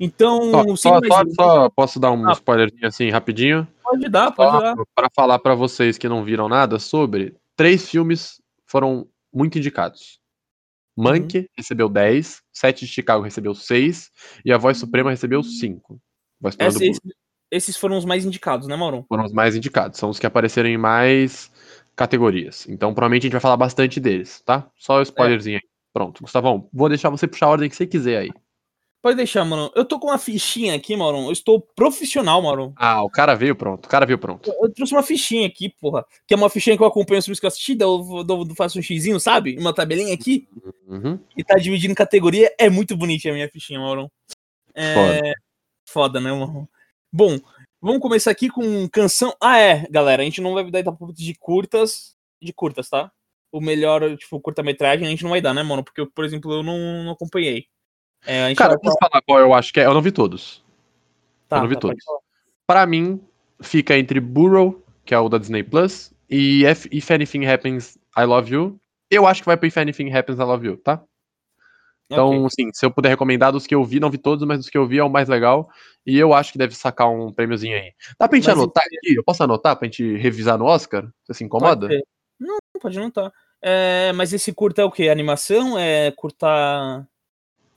Então, 0.00 0.50
Só, 0.50 0.76
só, 0.76 1.00
só- 1.06 1.22
só 1.34 1.70
posso 1.70 2.00
dar 2.00 2.10
um 2.12 2.28
Ah. 2.28 2.32
spoilerzinho 2.32 2.86
assim, 2.86 3.10
rapidinho? 3.10 3.66
pode 3.82 4.08
dar, 4.08 4.30
pode 4.32 4.58
dar. 4.62 4.74
Para 4.94 5.08
falar 5.14 5.38
pra 5.38 5.54
vocês 5.54 5.98
que 5.98 6.08
não 6.08 6.24
viram 6.24 6.48
nada 6.48 6.78
sobre, 6.78 7.36
três 7.56 7.88
filmes 7.88 8.40
foram 8.66 9.06
muito 9.32 9.58
indicados. 9.58 10.18
Monkey 10.96 11.40
Uhum. 11.40 11.46
recebeu 11.56 11.88
10, 11.88 12.42
Sete 12.52 12.84
de 12.86 12.90
Chicago 12.92 13.22
recebeu 13.22 13.54
6 13.54 14.10
e 14.44 14.52
A 14.52 14.58
Voz 14.58 14.76
Suprema 14.78 15.10
recebeu 15.10 15.42
5. 15.42 16.00
Voz 16.40 16.54
Suprema 16.54 16.72
do 16.72 16.76
Esse- 16.82 17.00
Blues 17.02 17.14
esses 17.50 17.76
foram 17.76 17.98
os 17.98 18.04
mais 18.06 18.24
indicados, 18.24 18.66
né, 18.66 18.74
Moron? 18.76 19.04
foram 19.08 19.24
os 19.24 19.32
mais 19.32 19.54
indicados, 19.54 19.98
são 19.98 20.08
os 20.08 20.18
que 20.18 20.26
apareceram 20.26 20.68
em 20.70 20.78
mais 20.78 21.50
categorias. 21.94 22.66
Então, 22.68 22.94
provavelmente 22.94 23.22
a 23.22 23.26
gente 23.26 23.32
vai 23.32 23.40
falar 23.42 23.56
bastante 23.58 24.00
deles, 24.00 24.40
tá? 24.40 24.66
Só 24.74 24.98
o 24.98 25.02
spoilerzinho 25.02 25.56
aí. 25.58 25.68
Pronto, 25.92 26.22
Gustavão, 26.22 26.66
vou 26.72 26.88
deixar 26.88 27.10
você 27.10 27.28
puxar 27.28 27.46
a 27.46 27.50
ordem 27.50 27.68
que 27.68 27.76
você 27.76 27.86
quiser 27.86 28.18
aí. 28.18 28.30
Pode 29.02 29.16
deixar, 29.16 29.44
Moron. 29.44 29.68
Eu 29.74 29.84
tô 29.84 29.98
com 29.98 30.06
uma 30.06 30.18
fichinha 30.18 30.76
aqui, 30.76 30.94
Moron. 30.94 31.26
Eu 31.26 31.32
estou 31.32 31.60
profissional, 31.60 32.40
Moron. 32.40 32.72
Ah, 32.76 33.02
o 33.02 33.10
cara 33.10 33.34
veio 33.34 33.56
pronto, 33.56 33.86
o 33.86 33.88
cara 33.88 34.06
veio 34.06 34.16
pronto. 34.16 34.48
Eu 34.62 34.72
trouxe 34.72 34.94
uma 34.94 35.02
fichinha 35.02 35.48
aqui, 35.48 35.68
porra. 35.68 36.06
Que 36.24 36.34
é 36.34 36.36
uma 36.36 36.48
fichinha 36.48 36.76
que 36.76 36.82
eu 36.84 36.86
acompanho 36.86 37.18
os 37.18 37.24
filmes 37.24 37.40
que 37.40 37.46
eu 37.46 37.48
assisti, 37.48 37.76
eu, 37.80 38.54
faço 38.56 38.78
um 38.78 38.82
xizinho, 38.82 39.18
sabe? 39.18 39.58
Uma 39.58 39.74
tabelinha 39.74 40.14
aqui. 40.14 40.48
Uhum. 40.86 41.18
E 41.36 41.42
tá 41.42 41.56
dividindo 41.56 41.90
em 41.90 41.96
categoria. 41.96 42.54
É 42.56 42.70
muito 42.70 42.96
bonitinha 42.96 43.32
a 43.32 43.34
minha 43.34 43.48
fichinha, 43.48 43.80
Maurão. 43.80 44.08
É... 44.72 44.94
Foda. 44.94 45.34
Foda, 45.84 46.20
né, 46.20 46.30
Maurão? 46.30 46.68
Bom, 47.12 47.40
vamos 47.80 48.00
começar 48.00 48.30
aqui 48.30 48.48
com 48.48 48.88
canção. 48.88 49.34
Ah, 49.42 49.58
é, 49.58 49.84
galera. 49.90 50.22
A 50.22 50.24
gente 50.24 50.40
não 50.40 50.54
vai 50.54 50.70
dar 50.70 50.84
palpite 50.84 51.24
de 51.24 51.34
curtas. 51.34 52.14
De 52.40 52.52
curtas, 52.52 52.88
tá? 52.88 53.10
O 53.50 53.60
melhor, 53.60 54.16
tipo, 54.16 54.40
curta-metragem 54.40 55.08
a 55.08 55.10
gente 55.10 55.24
não 55.24 55.30
vai 55.30 55.40
dar, 55.40 55.52
né, 55.52 55.64
mano? 55.64 55.82
Porque, 55.82 56.06
por 56.06 56.24
exemplo, 56.24 56.52
eu 56.52 56.62
não, 56.62 57.04
não 57.04 57.10
acompanhei. 57.10 57.66
É, 58.26 58.44
a 58.44 58.48
gente 58.48 58.58
Cara, 58.58 58.78
posso 58.78 58.96
falar 58.98 59.22
qual 59.22 59.38
eu 59.40 59.54
acho 59.54 59.72
que 59.72 59.80
é? 59.80 59.86
Eu 59.86 59.94
não 59.94 60.02
vi 60.02 60.12
todos. 60.12 60.64
Tá, 61.48 61.56
eu 61.56 61.62
não 61.62 61.68
vi 61.68 61.74
tá, 61.74 61.80
todos. 61.80 62.04
Pra 62.66 62.86
mim, 62.86 63.20
fica 63.60 63.96
entre 63.98 64.20
Burrow, 64.20 64.82
que 65.04 65.14
é 65.14 65.18
o 65.18 65.28
da 65.28 65.38
Disney 65.38 65.62
Plus, 65.62 66.12
e 66.30 66.64
If, 66.64 66.86
If 66.92 67.10
Anything 67.10 67.46
Happens, 67.46 67.98
I 68.16 68.24
Love 68.24 68.52
You. 68.52 68.80
Eu 69.10 69.26
acho 69.26 69.42
que 69.42 69.46
vai 69.46 69.56
pro 69.56 69.66
If 69.66 69.76
Anything 69.76 70.12
Happens, 70.12 70.38
I 70.38 70.42
Love 70.42 70.66
You, 70.66 70.76
tá? 70.76 71.02
Então, 72.12 72.44
Ok. 72.44 72.46
assim, 72.46 72.70
se 72.74 72.84
eu 72.84 72.90
puder 72.90 73.08
recomendar 73.08 73.52
dos 73.52 73.66
que 73.66 73.74
eu 73.74 73.82
vi, 73.84 73.98
não 73.98 74.10
vi 74.10 74.18
todos, 74.18 74.46
mas 74.46 74.58
dos 74.58 74.68
que 74.68 74.76
eu 74.76 74.86
vi 74.86 74.98
é 74.98 75.04
o 75.04 75.08
mais 75.08 75.28
legal. 75.28 75.70
E 76.04 76.18
eu 76.18 76.34
acho 76.34 76.52
que 76.52 76.58
deve 76.58 76.74
sacar 76.74 77.08
um 77.08 77.32
prêmiozinho 77.32 77.76
aí. 77.76 77.92
Dá 78.18 78.28
pra 78.28 78.36
gente 78.36 78.48
Mas 78.48 78.58
anotar 78.58 78.84
aqui? 78.84 79.14
Eu 79.14 79.24
posso 79.24 79.42
anotar 79.42 79.76
pra 79.76 79.86
gente 79.86 80.16
revisar 80.16 80.58
no 80.58 80.66
Oscar? 80.66 81.08
Você 81.24 81.34
se 81.34 81.44
incomoda? 81.44 81.88
Pode. 81.88 82.04
Não, 82.38 82.58
pode 82.80 83.10
tá. 83.12 83.32
É, 83.62 84.12
mas 84.12 84.32
esse 84.32 84.52
curta 84.52 84.82
é 84.82 84.84
o 84.84 84.90
quê? 84.90 85.08
Animação? 85.08 85.78
É 85.78 86.10
curta. 86.10 87.06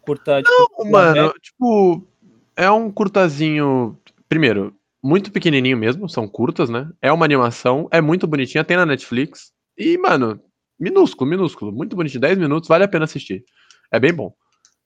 Curta. 0.06 0.42
Tipo, 0.44 0.84
Não, 0.84 0.92
mano, 0.92 1.34
tipo, 1.42 2.08
é 2.56 2.70
um 2.70 2.92
curtazinho. 2.92 3.98
Primeiro, 4.30 4.76
muito 5.04 5.32
pequenininho 5.32 5.78
mesmo, 5.78 6.10
são 6.10 6.28
curtas, 6.28 6.70
né? 6.70 6.90
É 7.02 7.12
uma 7.12 7.26
animação, 7.26 7.88
é 7.92 8.02
muito 8.02 8.26
bonitinha, 8.28 8.64
tem 8.64 8.78
na 8.78 8.86
Netflix. 8.86 9.52
E, 9.78 9.98
mano, 9.98 10.40
minúsculo, 10.80 11.30
minúsculo, 11.30 11.72
muito 11.72 11.96
bonitinho, 11.96 12.22
10 12.22 12.38
minutos, 12.38 12.68
vale 12.68 12.84
a 12.84 12.88
pena 12.88 13.06
assistir. 13.06 13.44
É 13.92 14.00
bem 14.00 14.14
bom. 14.14 14.34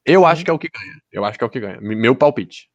Eu 0.05 0.25
acho 0.25 0.43
que 0.43 0.49
é 0.49 0.53
o 0.53 0.59
que 0.59 0.69
ganha. 0.69 0.99
Eu 1.11 1.23
acho 1.25 1.37
que 1.37 1.43
é 1.43 1.47
o 1.47 1.49
que 1.49 1.59
ganha. 1.59 1.79
Meu 1.81 2.15
palpite. 2.15 2.69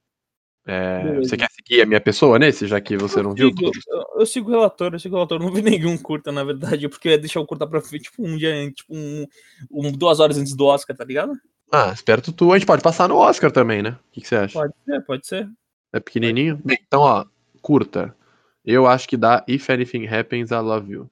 É, 0.66 1.16
você 1.16 1.36
quer 1.36 1.50
seguir 1.50 1.82
a 1.82 1.86
minha 1.86 2.00
pessoa 2.00 2.38
nesse, 2.38 2.66
já 2.66 2.80
que 2.80 2.96
você 2.96 3.22
não 3.22 3.34
viu? 3.34 3.48
sigo, 3.48 3.60
todos? 3.60 3.86
eu, 3.86 4.20
eu 4.20 4.26
sigo 4.26 4.48
o 4.48 4.52
relator, 4.52 4.94
eu 4.94 4.98
sigo 4.98 5.14
o 5.14 5.18
relator. 5.18 5.38
Eu 5.38 5.44
Não 5.46 5.52
vi 5.52 5.60
nenhum 5.60 5.98
curta, 5.98 6.32
na 6.32 6.42
verdade, 6.42 6.88
porque 6.88 7.08
eu 7.08 7.12
ia 7.12 7.18
deixar 7.18 7.40
o 7.40 7.46
curta 7.46 7.66
pra 7.66 7.80
ver, 7.80 7.98
tipo, 7.98 8.26
um 8.26 8.36
dia, 8.36 8.70
tipo, 8.72 8.94
um, 8.94 9.26
um- 9.70 9.92
duas 9.92 10.20
horas 10.20 10.38
antes 10.38 10.56
do 10.56 10.64
Oscar, 10.64 10.96
tá 10.96 11.04
ligado? 11.04 11.32
Ah, 11.72 11.90
esperto 11.92 12.32
tu. 12.32 12.52
A 12.52 12.58
gente 12.58 12.66
pode 12.66 12.82
passar 12.82 13.08
no 13.08 13.16
Oscar 13.16 13.50
também, 13.50 13.82
né? 13.82 13.90
O 14.08 14.12
que, 14.12 14.20
que 14.20 14.28
você 14.28 14.36
acha? 14.36 14.58
Pode 14.58 14.74
ser, 14.84 15.00
pode 15.04 15.26
ser. 15.26 15.50
É 15.92 16.00
pequenininho? 16.00 16.60
Bem, 16.64 16.78
então, 16.86 17.00
ó, 17.02 17.24
curta. 17.60 18.16
Eu 18.64 18.86
acho 18.86 19.08
que 19.08 19.16
dá 19.16 19.44
If 19.48 19.68
Anything 19.68 20.06
Happens, 20.06 20.50
I 20.50 20.54
Love 20.56 20.92
You. 20.92 21.10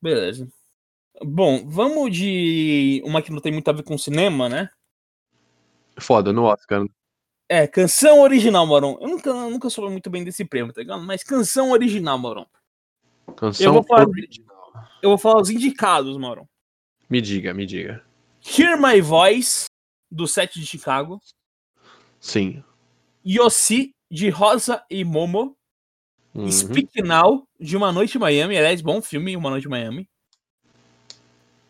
Beleza. 0.00 0.48
Bom, 1.22 1.68
vamos 1.68 2.16
de 2.16 3.02
uma 3.04 3.20
que 3.20 3.32
não 3.32 3.40
tem 3.40 3.52
muito 3.52 3.68
a 3.68 3.72
ver 3.72 3.82
com 3.82 3.98
cinema, 3.98 4.48
né? 4.48 4.70
Foda, 5.98 6.32
no 6.32 6.44
Oscar. 6.44 6.84
É, 7.48 7.66
canção 7.66 8.20
original, 8.20 8.66
Moron. 8.66 8.98
Eu 9.00 9.08
nunca, 9.08 9.30
eu 9.30 9.50
nunca 9.50 9.70
soube 9.70 9.90
muito 9.90 10.08
bem 10.10 10.22
desse 10.22 10.44
prêmio, 10.44 10.72
tá 10.72 10.80
ligado? 10.80 11.02
Mas 11.02 11.24
canção 11.24 11.72
original, 11.72 12.18
Moron. 12.18 12.46
Canção 13.36 13.66
Eu 13.66 13.72
vou 13.72 13.82
falar- 13.82 14.06
original. 14.08 14.72
Eu 15.02 15.10
vou 15.10 15.18
falar 15.18 15.40
os 15.40 15.50
indicados, 15.50 16.16
Moron. 16.16 16.46
Me 17.10 17.20
diga, 17.20 17.52
me 17.52 17.66
diga. 17.66 18.04
Hear 18.56 18.80
My 18.80 19.00
Voice, 19.00 19.66
do 20.10 20.26
set 20.26 20.58
de 20.58 20.66
Chicago. 20.66 21.20
Sim. 22.20 22.62
Yossi, 23.26 23.94
de 24.10 24.30
Rosa 24.30 24.84
e 24.90 25.04
Momo. 25.04 25.56
Uhum. 26.34 26.50
Speak 26.50 27.02
Now, 27.02 27.46
de 27.58 27.76
Uma 27.76 27.90
Noite 27.90 28.16
em 28.16 28.20
Miami. 28.20 28.56
Aliás, 28.56 28.80
bom 28.80 29.02
filme, 29.02 29.36
Uma 29.36 29.50
Noite 29.50 29.66
em 29.66 29.70
Miami. 29.70 30.08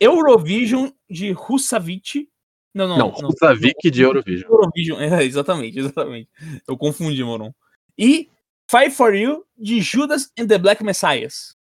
Eurovision, 0.01 0.91
de 1.09 1.33
Russavic. 1.33 2.29
Não, 2.75 2.87
não, 2.87 2.99
Não, 2.99 3.15
não. 3.21 3.55
De 3.91 4.03
Eurovision. 4.03 4.51
Eurovision, 4.51 5.01
é, 5.01 5.25
exatamente, 5.25 5.79
exatamente. 5.79 6.29
Eu 6.67 6.77
confundi, 6.77 7.23
Moron. 7.25 7.53
E 7.97 8.29
Fight 8.71 8.91
For 8.91 9.15
You, 9.15 9.45
de 9.57 9.81
Judas 9.81 10.31
and 10.39 10.47
the 10.47 10.59
Black 10.59 10.85
Messiahs. 10.85 11.57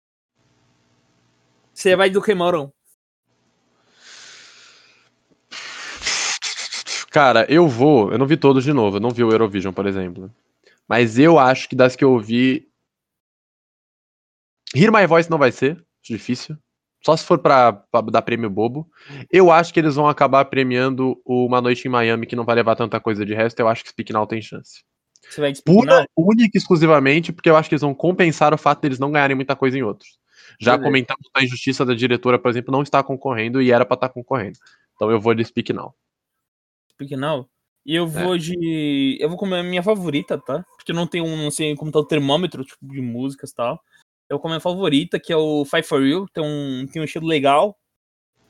Você 1.73 1.95
vai 1.95 2.09
do 2.09 2.21
que, 2.21 2.33
Moron? 2.33 2.71
Cara, 7.13 7.45
eu 7.47 7.67
vou. 7.67 8.11
Eu 8.11 8.17
não 8.17 8.25
vi 8.25 8.35
todos 8.35 8.63
de 8.63 8.73
novo. 8.73 8.97
Eu 8.97 8.99
não 8.99 9.11
vi 9.11 9.23
o 9.23 9.31
Eurovision, 9.31 9.71
por 9.71 9.85
exemplo. 9.85 10.31
Mas 10.89 11.19
eu 11.19 11.37
acho 11.37 11.69
que 11.69 11.75
das 11.75 11.95
que 11.95 12.03
eu 12.03 12.17
vi. 12.17 12.67
Hear 14.75 14.91
My 14.91 15.05
Voice 15.05 15.29
não 15.29 15.37
vai 15.37 15.51
ser. 15.51 15.79
Difícil. 16.03 16.57
Só 17.05 17.15
se 17.15 17.23
for 17.23 17.37
pra, 17.37 17.71
pra 17.71 18.01
dar 18.01 18.23
prêmio 18.23 18.49
bobo. 18.49 18.89
Eu 19.31 19.51
acho 19.51 19.71
que 19.71 19.79
eles 19.79 19.93
vão 19.93 20.07
acabar 20.07 20.45
premiando 20.45 21.21
Uma 21.23 21.61
Noite 21.61 21.87
em 21.87 21.91
Miami, 21.91 22.25
que 22.25 22.35
não 22.35 22.45
vai 22.45 22.55
levar 22.55 22.75
tanta 22.75 22.99
coisa 22.99 23.23
de 23.23 23.35
resto. 23.35 23.59
Eu 23.59 23.67
acho 23.67 23.83
que 23.83 23.89
Speak 23.91 24.11
Now 24.11 24.25
tem 24.25 24.41
chance. 24.41 24.83
Você 25.29 25.39
vai 25.39 25.51
de 25.51 25.61
Pura, 25.61 26.07
única 26.17 26.57
e 26.57 26.57
exclusivamente, 26.57 27.31
porque 27.31 27.49
eu 27.49 27.55
acho 27.55 27.69
que 27.69 27.75
eles 27.75 27.83
vão 27.83 27.93
compensar 27.93 28.55
o 28.55 28.57
fato 28.57 28.81
deles 28.81 28.97
não 28.97 29.11
ganharem 29.11 29.35
muita 29.35 29.55
coisa 29.55 29.77
em 29.77 29.83
outros. 29.83 30.17
Já 30.59 30.71
Beleza. 30.71 30.83
comentamos 30.83 31.29
da 31.33 31.43
injustiça 31.43 31.85
da 31.85 31.93
diretora, 31.93 32.39
por 32.39 32.49
exemplo, 32.49 32.71
não 32.71 32.81
está 32.81 33.03
concorrendo 33.03 33.61
e 33.61 33.71
era 33.71 33.85
pra 33.85 33.93
estar 33.93 34.09
concorrendo. 34.09 34.57
Então 34.95 35.11
eu 35.11 35.21
vou 35.21 35.35
de 35.35 35.45
Speak 35.45 35.71
Now. 35.71 35.93
Speak 36.95 37.15
Now. 37.15 37.47
E 37.85 37.95
eu 37.95 38.05
É. 38.05 38.07
vou 38.07 38.37
de. 38.37 39.17
Eu 39.19 39.27
vou 39.29 39.37
comer 39.37 39.59
a 39.59 39.63
minha 39.63 39.83
favorita, 39.83 40.37
tá? 40.37 40.63
Porque 40.77 40.91
eu 40.91 40.95
não 40.95 41.05
tenho 41.07 41.25
um, 41.25 41.35
não 41.35 41.51
sei 41.51 41.75
como 41.75 41.91
tá 41.91 41.99
o 41.99 42.05
termômetro, 42.05 42.63
tipo, 42.63 42.85
de 42.87 43.01
músicas 43.01 43.51
e 43.51 43.55
tal. 43.55 43.73
Eu 44.29 44.37
vou 44.37 44.39
comer 44.39 44.55
a 44.55 44.59
favorita, 44.59 45.19
que 45.19 45.33
é 45.33 45.37
o 45.37 45.65
Fight 45.65 45.85
For 45.87 46.01
You. 46.01 46.27
Tem 46.33 46.43
um, 46.43 46.87
tem 46.91 47.01
um 47.01 47.05
estilo 47.05 47.27
legal. 47.27 47.77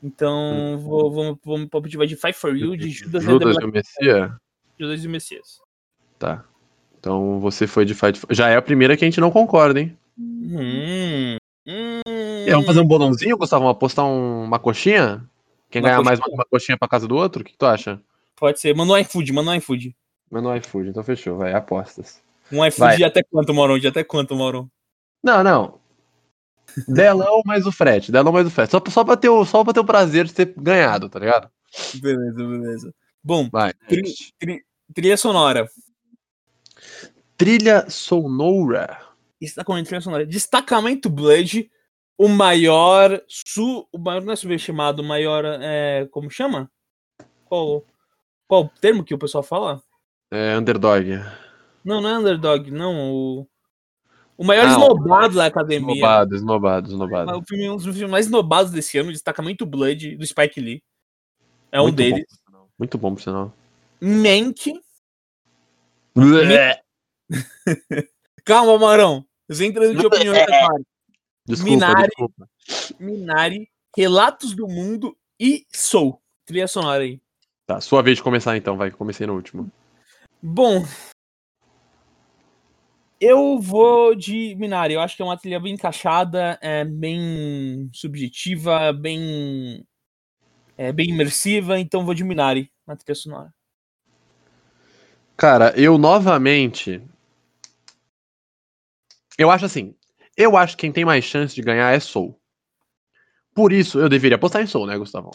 Então, 0.03 0.77
vou, 0.79 1.11
vou, 1.11 1.39
vou 1.43 1.57
me 1.57 1.67
palpite 1.67 1.95
vai 1.97 2.05
de 2.05 2.15
Fight 2.15 2.33
For 2.37 2.55
You, 2.55 2.75
de 2.75 2.89
Judas, 2.89 3.23
Judas 3.23 3.55
e 3.59 3.65
o 3.65 3.71
Messias? 3.71 4.31
Judas 4.79 5.03
e 5.03 5.07
o 5.07 5.09
Messias. 5.09 5.59
Tá. 6.19 6.43
Então 6.99 7.39
você 7.39 7.65
foi 7.67 7.85
de 7.85 7.93
Fight. 7.95 8.19
Já 8.29 8.49
é 8.49 8.55
a 8.57 8.61
primeira 8.61 8.95
que 8.97 9.03
a 9.03 9.07
gente 9.07 9.19
não 9.21 9.31
concorda, 9.31 9.79
hein? 9.79 9.97
Hum. 10.19 11.37
Hum. 11.65 12.01
E 12.05 12.45
aí, 12.45 12.51
vamos 12.51 12.65
fazer 12.65 12.81
um 12.81 12.85
bolãozinho, 12.87 13.37
Gustavo? 13.37 13.63
Vamos 13.63 13.77
apostar 13.77 14.05
um- 14.05 14.43
uma 14.43 14.59
coxinha? 14.59 15.23
Quem 15.71 15.81
Uma 15.81 15.89
ganhar 15.89 16.03
mais 16.03 16.19
coxinha. 16.19 16.35
uma, 16.35 16.41
uma 16.43 16.45
coxinha 16.49 16.77
pra 16.77 16.87
casa 16.87 17.07
do 17.07 17.15
outro? 17.15 17.41
O 17.41 17.45
que, 17.45 17.53
que 17.53 17.57
tu 17.57 17.65
acha? 17.65 17.99
Pode 18.43 18.59
ser. 18.59 18.75
Manda 18.75 18.91
um 18.91 18.97
iFood, 18.97 19.31
manda 19.31 19.51
um 19.51 19.55
iFood. 19.55 19.95
Mas 20.29 20.43
no 20.43 20.53
iFood, 20.57 20.89
então 20.89 21.01
fechou, 21.01 21.37
vai, 21.37 21.53
apostas. 21.53 22.21
Um 22.51 22.65
iFood 22.65 22.97
de 22.97 23.05
até 23.05 23.23
quanto, 23.23 23.53
Moron? 23.53 23.79
De 23.79 23.87
até 23.87 24.03
quanto, 24.03 24.35
Moron? 24.35 24.67
Não, 25.23 25.41
não. 25.41 25.79
Delão 26.85 27.41
mais 27.45 27.65
o 27.65 27.71
frete, 27.71 28.11
Delão 28.11 28.33
mais 28.33 28.45
o 28.45 28.49
frete. 28.49 28.71
Só, 28.71 28.83
só, 28.89 29.05
pra 29.05 29.15
ter 29.15 29.29
o, 29.29 29.45
só 29.45 29.63
pra 29.63 29.71
ter 29.71 29.79
o 29.79 29.85
prazer 29.85 30.25
de 30.25 30.33
ter 30.33 30.53
ganhado, 30.57 31.07
tá 31.07 31.19
ligado? 31.19 31.49
Beleza, 31.95 32.45
beleza. 32.45 32.93
Bom, 33.23 33.47
Vai. 33.49 33.71
Tri- 33.87 34.13
tri- 34.37 34.65
trilha 34.93 35.15
sonora. 35.15 35.69
Trilha 37.37 37.89
sonora. 37.89 38.99
Está 39.39 39.63
com 39.63 39.81
trilha 39.81 40.01
sonora. 40.01 40.25
Destacamento 40.25 41.09
Blood, 41.09 41.71
o 42.17 42.27
maior 42.27 43.23
su, 43.25 43.87
o 43.89 43.97
maior 43.97 44.21
não 44.21 44.33
é 44.33 44.35
subestimado, 44.35 45.01
o 45.01 45.05
maior 45.05 45.45
é, 45.45 46.05
como 46.11 46.29
chama? 46.29 46.69
Qual 47.45 47.85
qual 48.47 48.63
o 48.65 48.69
termo 48.79 49.03
que 49.03 49.13
o 49.13 49.17
pessoal 49.19 49.43
fala? 49.43 49.81
É, 50.31 50.57
underdog. 50.57 51.07
Não, 51.83 52.01
não 52.01 52.09
é 52.09 52.17
underdog, 52.17 52.71
não, 52.71 53.11
o 53.11 53.47
o 54.35 54.43
maior 54.43 54.65
Ah, 54.65 54.71
esnobado 54.71 55.35
da 55.35 55.45
academia. 55.45 55.93
Snobado, 55.93 56.35
snobado, 56.35 56.87
É 56.87 56.91
snobado. 56.91 57.37
o 57.37 57.43
filme, 57.43 57.69
um 57.69 57.75
dos 57.75 57.83
filmes 57.85 58.09
mais 58.09 58.25
esnobados 58.25 58.71
desse 58.71 58.97
ano, 58.97 59.11
Destacamento 59.11 59.63
Blood, 59.65 60.15
do 60.17 60.25
Spike 60.25 60.59
Lee. 60.59 60.83
É 61.71 61.79
um 61.79 61.83
Muito 61.83 61.97
bom, 61.97 62.03
deles. 62.03 62.25
sinal. 62.45 62.69
Muito 62.79 62.97
bom, 62.97 63.13
por 63.13 63.21
sinal. 63.21 63.53
Mank. 64.01 64.73
Calma, 68.43 68.77
Marão. 68.77 69.25
Você 69.47 69.65
entrando 69.65 69.97
de 69.97 70.05
opinião 70.05 70.33
agora. 70.35 70.83
Desculpa, 71.45 71.71
Minari. 71.73 72.07
desculpa. 72.07 72.49
Minari, 72.99 73.69
Relatos 73.95 74.53
do 74.55 74.67
Mundo 74.67 75.15
e 75.39 75.65
Soul. 75.71 76.21
Trilha 76.45 76.67
sonora 76.67 77.03
aí. 77.03 77.21
Tá, 77.73 77.81
sua 77.81 78.03
vez 78.03 78.17
de 78.17 78.23
começar 78.23 78.55
então, 78.55 78.77
vai, 78.77 78.91
que 78.91 78.97
comecei 78.97 79.25
no 79.25 79.33
último. 79.33 79.71
Bom. 80.41 80.85
Eu 83.19 83.59
vou 83.59 84.13
de 84.13 84.53
Minari. 84.55 84.93
Eu 84.93 85.01
acho 85.01 85.15
que 85.15 85.21
é 85.21 85.25
uma 85.25 85.37
trilha 85.37 85.59
bem 85.59 85.73
encaixada, 85.73 86.59
é 86.61 86.85
bem 86.85 87.89
subjetiva, 87.93 88.93
bem. 88.93 89.83
É 90.77 90.91
bem 90.91 91.09
imersiva, 91.09 91.79
então 91.79 92.05
vou 92.05 92.13
de 92.13 92.23
Minari 92.23 92.71
na 92.85 92.95
trilha 92.95 93.15
sonora. 93.15 93.53
Cara, 95.35 95.73
eu 95.75 95.97
novamente. 95.97 97.01
Eu 99.37 99.49
acho 99.49 99.65
assim. 99.65 99.95
Eu 100.37 100.57
acho 100.57 100.75
que 100.75 100.81
quem 100.81 100.91
tem 100.91 101.05
mais 101.05 101.23
chance 101.23 101.55
de 101.55 101.61
ganhar 101.61 101.91
é 101.91 101.99
Soul. 101.99 102.39
Por 103.53 103.71
isso, 103.71 103.99
eu 103.99 104.09
deveria 104.09 104.35
apostar 104.35 104.61
em 104.61 104.67
Soul, 104.67 104.87
né, 104.87 104.97
Gustavão? 104.97 105.31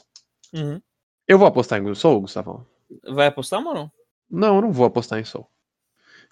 Uhum. 0.52 0.80
Eu 1.28 1.38
vou 1.38 1.46
apostar 1.46 1.80
em 1.80 1.94
Soul, 1.94 2.22
Gustavão? 2.22 2.66
Vai 3.08 3.26
apostar, 3.26 3.62
mano? 3.62 3.92
Não, 4.30 4.56
eu 4.56 4.62
não 4.62 4.72
vou 4.72 4.86
apostar 4.86 5.18
em 5.18 5.24
Soul. 5.24 5.46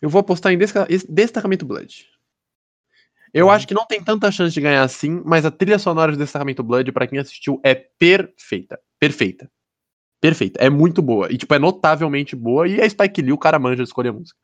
Eu 0.00 0.08
vou 0.10 0.20
apostar 0.20 0.52
em 0.52 0.58
Desca- 0.58 0.88
Destacamento 1.08 1.66
Blood. 1.66 2.08
Eu 3.32 3.50
acho 3.50 3.66
que 3.68 3.74
não 3.74 3.86
tem 3.86 4.02
tanta 4.02 4.30
chance 4.30 4.54
de 4.54 4.60
ganhar 4.60 4.82
assim, 4.82 5.20
mas 5.24 5.44
a 5.44 5.50
trilha 5.50 5.78
sonora 5.78 6.12
de 6.12 6.18
Destacamento 6.18 6.62
Blood, 6.62 6.90
pra 6.92 7.06
quem 7.06 7.18
assistiu, 7.18 7.60
é 7.62 7.74
perfeita. 7.74 8.78
Perfeita. 8.98 9.50
Perfeita. 10.20 10.60
É 10.62 10.70
muito 10.70 11.02
boa. 11.02 11.32
E, 11.32 11.38
tipo, 11.38 11.54
é 11.54 11.58
notavelmente 11.58 12.36
boa. 12.36 12.68
E 12.68 12.80
a 12.80 12.88
Spike 12.88 13.22
Lee, 13.22 13.32
o 13.32 13.38
cara 13.38 13.58
manja 13.58 13.82
de 13.82 13.88
escolher 13.88 14.12
música. 14.12 14.38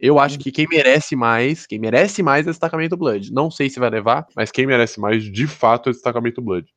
Eu 0.00 0.18
acho 0.18 0.38
que 0.38 0.52
quem 0.52 0.66
merece 0.68 1.16
mais, 1.16 1.66
quem 1.66 1.78
merece 1.78 2.22
mais 2.22 2.46
é 2.46 2.50
Destacamento 2.50 2.96
Blood. 2.96 3.32
Não 3.32 3.50
sei 3.50 3.70
se 3.70 3.80
vai 3.80 3.90
levar, 3.90 4.26
mas 4.36 4.50
quem 4.52 4.66
merece 4.66 5.00
mais, 5.00 5.24
de 5.24 5.46
fato, 5.46 5.90
é 5.90 5.92
Destacamento 5.92 6.42
Blood. 6.42 6.68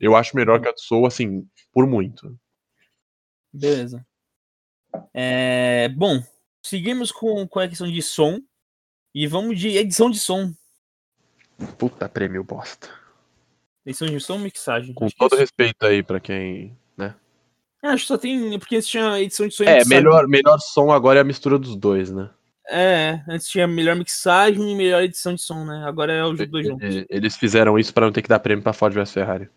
Eu 0.00 0.16
acho 0.16 0.36
melhor 0.36 0.60
que 0.60 0.68
a 0.68 0.74
Soul, 0.76 1.06
assim, 1.06 1.46
por 1.72 1.86
muito. 1.86 2.36
Beleza. 3.54 4.04
É, 5.12 5.88
bom, 5.90 6.22
seguimos 6.62 7.10
com, 7.12 7.46
com 7.46 7.60
a 7.60 7.68
questão 7.68 7.90
de 7.90 8.02
som. 8.02 8.40
E 9.14 9.26
vamos 9.28 9.58
de 9.58 9.68
edição 9.76 10.10
de 10.10 10.18
som. 10.18 10.52
Puta 11.78 12.08
prêmio 12.08 12.42
bosta. 12.42 12.88
Edição 13.86 14.08
de 14.08 14.18
som 14.18 14.38
mixagem. 14.38 14.92
Com 14.92 15.08
todo 15.10 15.32
isso- 15.34 15.40
respeito 15.40 15.86
aí 15.86 16.02
pra 16.02 16.18
quem, 16.18 16.76
né? 16.96 17.14
Ah, 17.82 17.90
acho 17.90 18.02
que 18.04 18.08
só 18.08 18.18
tem. 18.18 18.58
Porque 18.58 18.74
antes 18.76 18.88
tinha 18.88 19.20
edição 19.20 19.46
de 19.46 19.54
som 19.54 19.62
e 19.62 19.66
É, 19.68 19.74
mixagem. 19.76 19.96
melhor, 19.96 20.26
melhor 20.26 20.58
som 20.58 20.90
agora 20.90 21.20
é 21.20 21.22
a 21.22 21.24
mistura 21.24 21.58
dos 21.58 21.76
dois, 21.76 22.10
né? 22.10 22.28
É, 22.68 23.22
antes 23.28 23.46
tinha 23.46 23.68
melhor 23.68 23.94
mixagem 23.94 24.72
e 24.72 24.74
melhor 24.74 25.02
edição 25.02 25.34
de 25.34 25.42
som, 25.42 25.64
né? 25.64 25.84
Agora 25.86 26.12
é 26.12 26.24
os 26.24 26.38
dois 26.48 26.66
juntos. 26.66 27.04
Eles 27.10 27.36
fizeram 27.36 27.78
isso 27.78 27.92
pra 27.94 28.06
não 28.06 28.12
ter 28.12 28.22
que 28.22 28.28
dar 28.28 28.40
prêmio 28.40 28.64
pra 28.64 28.72
Ford 28.72 28.92
vs 28.94 29.12
Ferrari. 29.12 29.48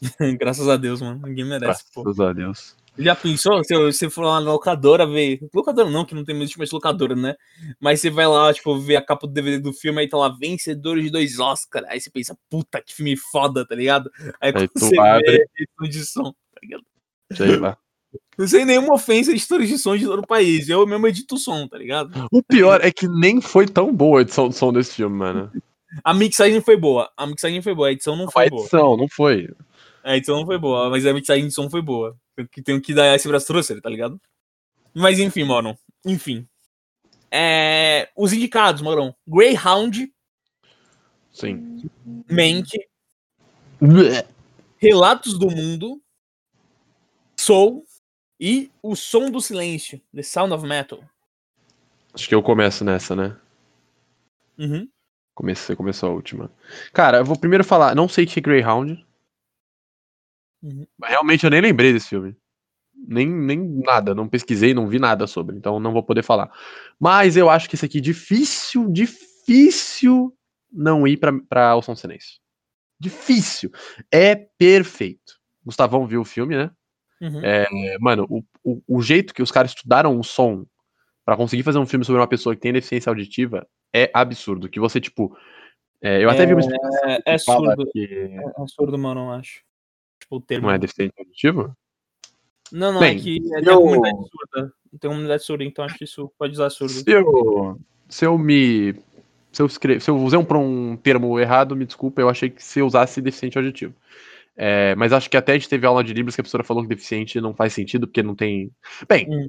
Graças 0.38 0.68
a 0.68 0.76
Deus, 0.78 1.02
mano. 1.02 1.20
Ninguém 1.26 1.44
merece, 1.44 1.84
pô. 1.92 2.04
Graças 2.04 2.20
a 2.20 2.32
Deus. 2.32 2.76
Já 3.00 3.14
pensou? 3.16 3.64
Se 3.64 3.74
você 3.76 4.10
for 4.10 4.22
lá 4.22 4.40
na 4.40 4.52
locadora 4.52 5.06
ver. 5.06 5.40
Locadora 5.54 5.88
não, 5.90 6.04
que 6.04 6.14
não 6.14 6.24
tem 6.24 6.34
mais 6.36 6.54
mais 6.56 6.70
locadora, 6.70 7.16
né? 7.16 7.34
Mas 7.80 8.00
você 8.00 8.10
vai 8.10 8.26
lá, 8.26 8.52
tipo, 8.52 8.78
ver 8.78 8.96
a 8.96 9.02
capa 9.02 9.26
do 9.26 9.32
DVD 9.32 9.58
do 9.58 9.72
filme, 9.72 10.00
aí 10.00 10.08
tá 10.08 10.16
lá, 10.16 10.28
vencedor 10.28 11.00
de 11.00 11.10
dois 11.10 11.38
Oscar. 11.38 11.84
Aí 11.88 12.00
você 12.00 12.10
pensa, 12.10 12.36
puta, 12.50 12.80
que 12.82 12.94
filme 12.94 13.16
foda, 13.16 13.66
tá 13.66 13.74
ligado? 13.74 14.10
Aí 14.40 14.52
quando 14.52 14.68
tu 14.68 14.80
você 14.80 14.98
abre- 14.98 15.24
vê 15.26 15.42
a 15.42 15.44
edição 15.84 15.88
de 15.88 16.04
som, 16.04 16.22
tá 16.24 16.60
ligado? 16.62 16.84
Sei 17.32 17.56
lá. 17.56 17.76
Não 18.36 18.48
sei 18.48 18.64
nenhuma 18.64 18.94
ofensa 18.94 19.30
a 19.30 19.34
editores 19.34 19.68
de 19.68 19.78
som 19.78 19.96
de 19.96 20.04
todo 20.04 20.18
o 20.20 20.26
país. 20.26 20.68
Eu 20.68 20.84
mesmo 20.86 21.06
edito 21.06 21.36
o 21.36 21.38
som, 21.38 21.68
tá 21.68 21.78
ligado? 21.78 22.26
O 22.32 22.42
pior 22.42 22.80
é 22.82 22.90
que 22.90 23.06
nem 23.06 23.40
foi 23.40 23.66
tão 23.66 23.94
boa 23.94 24.18
a 24.18 24.22
edição 24.22 24.48
do 24.48 24.54
som 24.54 24.72
desse 24.72 24.94
filme, 24.96 25.16
mano. 25.16 25.50
A 26.04 26.14
mixagem 26.14 26.60
foi 26.60 26.76
boa. 26.76 27.10
A 27.16 27.26
mixagem 27.26 27.60
foi 27.60 27.74
boa, 27.74 27.88
a 27.88 27.92
edição 27.92 28.14
não 28.16 28.26
A 28.26 28.30
foi 28.30 28.48
boa. 28.48 28.62
edição, 28.62 28.96
não 28.96 29.08
foi. 29.08 29.48
A 30.04 30.16
edição 30.16 30.36
não 30.36 30.46
foi 30.46 30.56
boa, 30.56 30.88
mas 30.88 31.04
a 31.04 31.12
mixagem 31.12 31.48
de 31.48 31.52
som 31.52 31.68
foi 31.68 31.82
boa. 31.82 32.16
Que 32.48 32.62
tenho 32.62 32.80
que 32.80 32.94
dar 32.94 33.14
esse 33.14 33.28
braço 33.28 33.46
torcer, 33.46 33.80
tá 33.80 33.88
ligado? 33.90 34.20
Mas 34.94 35.18
enfim, 35.18 35.44
mano. 35.44 35.78
Enfim. 36.04 36.46
É, 37.30 38.08
Os 38.16 38.32
indicados, 38.32 38.82
Morão. 38.82 39.14
Greyhound, 39.26 40.12
Sim. 41.32 41.90
Mank, 42.28 42.68
Relatos 44.78 45.38
do 45.38 45.50
Mundo, 45.50 46.02
Soul 47.38 47.84
e 48.38 48.70
O 48.82 48.96
Som 48.96 49.30
do 49.30 49.40
Silêncio, 49.40 50.00
The 50.14 50.22
Sound 50.22 50.52
of 50.52 50.66
Metal. 50.66 51.02
Acho 52.12 52.28
que 52.28 52.34
eu 52.34 52.42
começo 52.42 52.84
nessa, 52.84 53.14
né? 53.14 53.36
Uhum. 54.58 54.88
Comecei, 55.34 55.76
começou 55.76 56.10
a 56.10 56.12
última. 56.12 56.50
Cara, 56.92 57.18
eu 57.18 57.24
vou 57.24 57.38
primeiro 57.38 57.64
falar, 57.64 57.94
não 57.94 58.08
sei 58.08 58.24
o 58.24 58.28
que 58.28 58.40
é 58.40 58.42
Greyhound. 58.42 59.06
Uhum. 60.62 60.86
Realmente 61.02 61.44
eu 61.44 61.50
nem 61.50 61.60
lembrei 61.60 61.92
desse 61.92 62.08
filme. 62.08 62.36
Nem, 62.94 63.26
nem 63.26 63.58
nada, 63.58 64.14
não 64.14 64.28
pesquisei, 64.28 64.74
não 64.74 64.86
vi 64.86 64.98
nada 64.98 65.26
sobre, 65.26 65.56
então 65.56 65.80
não 65.80 65.92
vou 65.92 66.02
poder 66.02 66.22
falar. 66.22 66.50
Mas 66.98 67.36
eu 67.36 67.48
acho 67.48 67.68
que 67.68 67.74
esse 67.74 67.84
aqui 67.86 67.98
é 67.98 68.00
difícil, 68.02 68.90
difícil 68.90 70.36
não 70.70 71.06
ir 71.06 71.16
pra, 71.16 71.32
pra 71.48 71.76
O 71.76 71.82
Silêncio. 71.82 72.38
Difícil. 72.98 73.70
É 74.12 74.36
perfeito. 74.36 75.40
Gustavão 75.64 76.06
viu 76.06 76.20
o 76.20 76.24
filme, 76.24 76.56
né? 76.56 76.70
Uhum. 77.22 77.40
É, 77.42 77.66
mano, 77.98 78.26
o, 78.28 78.42
o, 78.62 78.82
o 78.86 79.02
jeito 79.02 79.32
que 79.34 79.42
os 79.42 79.50
caras 79.50 79.70
estudaram 79.72 80.18
o 80.18 80.22
som 80.24 80.66
pra 81.24 81.36
conseguir 81.36 81.62
fazer 81.62 81.78
um 81.78 81.86
filme 81.86 82.04
sobre 82.04 82.20
uma 82.20 82.28
pessoa 82.28 82.54
que 82.54 82.60
tem 82.60 82.72
deficiência 82.72 83.10
auditiva 83.10 83.66
é 83.94 84.10
absurdo. 84.12 84.68
Que 84.68 84.80
você, 84.80 85.00
tipo. 85.00 85.36
é, 86.02 86.22
eu 86.22 86.30
até 86.30 86.44
vi 86.46 86.52
uma 86.52 86.60
explicação 86.60 87.10
É, 87.10 87.22
é 87.24 87.38
surdo. 87.38 87.90
que 87.92 88.04
É 88.04 88.66
surdo, 88.66 88.98
mano, 88.98 89.20
eu 89.20 89.30
acho. 89.32 89.62
Tipo, 90.30 90.36
o 90.36 90.40
termo. 90.40 90.66
não 90.68 90.74
é 90.74 90.78
deficiente 90.78 91.12
auditivo. 91.18 91.76
Não, 92.72 92.92
não, 92.92 93.00
Bem, 93.00 93.16
é 93.16 93.20
que 93.20 93.38
é, 93.52 93.68
eu- 93.68 93.82
uma 93.82 93.96
comunidade 93.96 94.28
surda. 94.30 94.72
Tem 95.00 95.10
uma 95.10 95.14
comunidade 95.16 95.44
surda, 95.44 95.64
então 95.64 95.84
acho 95.84 95.98
que 95.98 96.04
isso 96.04 96.32
pode 96.38 96.52
usar 96.52 96.70
surdo. 96.70 96.92
Se 96.92 97.04
eu, 97.10 97.80
se 98.08 98.24
eu 98.24 98.38
me. 98.38 98.94
Se 99.52 99.62
eu, 99.62 99.66
escre... 99.66 99.98
se 100.00 100.08
eu 100.08 100.16
usei 100.16 100.38
um, 100.38 100.46
um 100.92 100.96
termo 100.96 101.38
errado, 101.40 101.74
me 101.74 101.84
desculpa, 101.84 102.20
eu 102.20 102.28
achei 102.28 102.48
que 102.48 102.62
se 102.62 102.78
eu 102.78 102.86
usasse 102.86 103.20
deficiente 103.20 103.58
auditivo. 103.58 103.92
É, 104.56 104.94
mas 104.94 105.12
acho 105.12 105.28
que 105.28 105.36
até 105.36 105.52
a 105.52 105.54
gente 105.56 105.68
teve 105.68 105.84
aula 105.86 106.04
de 106.04 106.12
Libras 106.12 106.36
que 106.36 106.40
a 106.40 106.44
professora 106.44 106.62
falou 106.62 106.82
que 106.84 106.88
deficiente 106.88 107.40
não 107.40 107.52
faz 107.54 107.72
sentido, 107.72 108.06
porque 108.06 108.22
não 108.22 108.36
tem. 108.36 108.70
Bem, 109.08 109.26
Hum. 109.28 109.46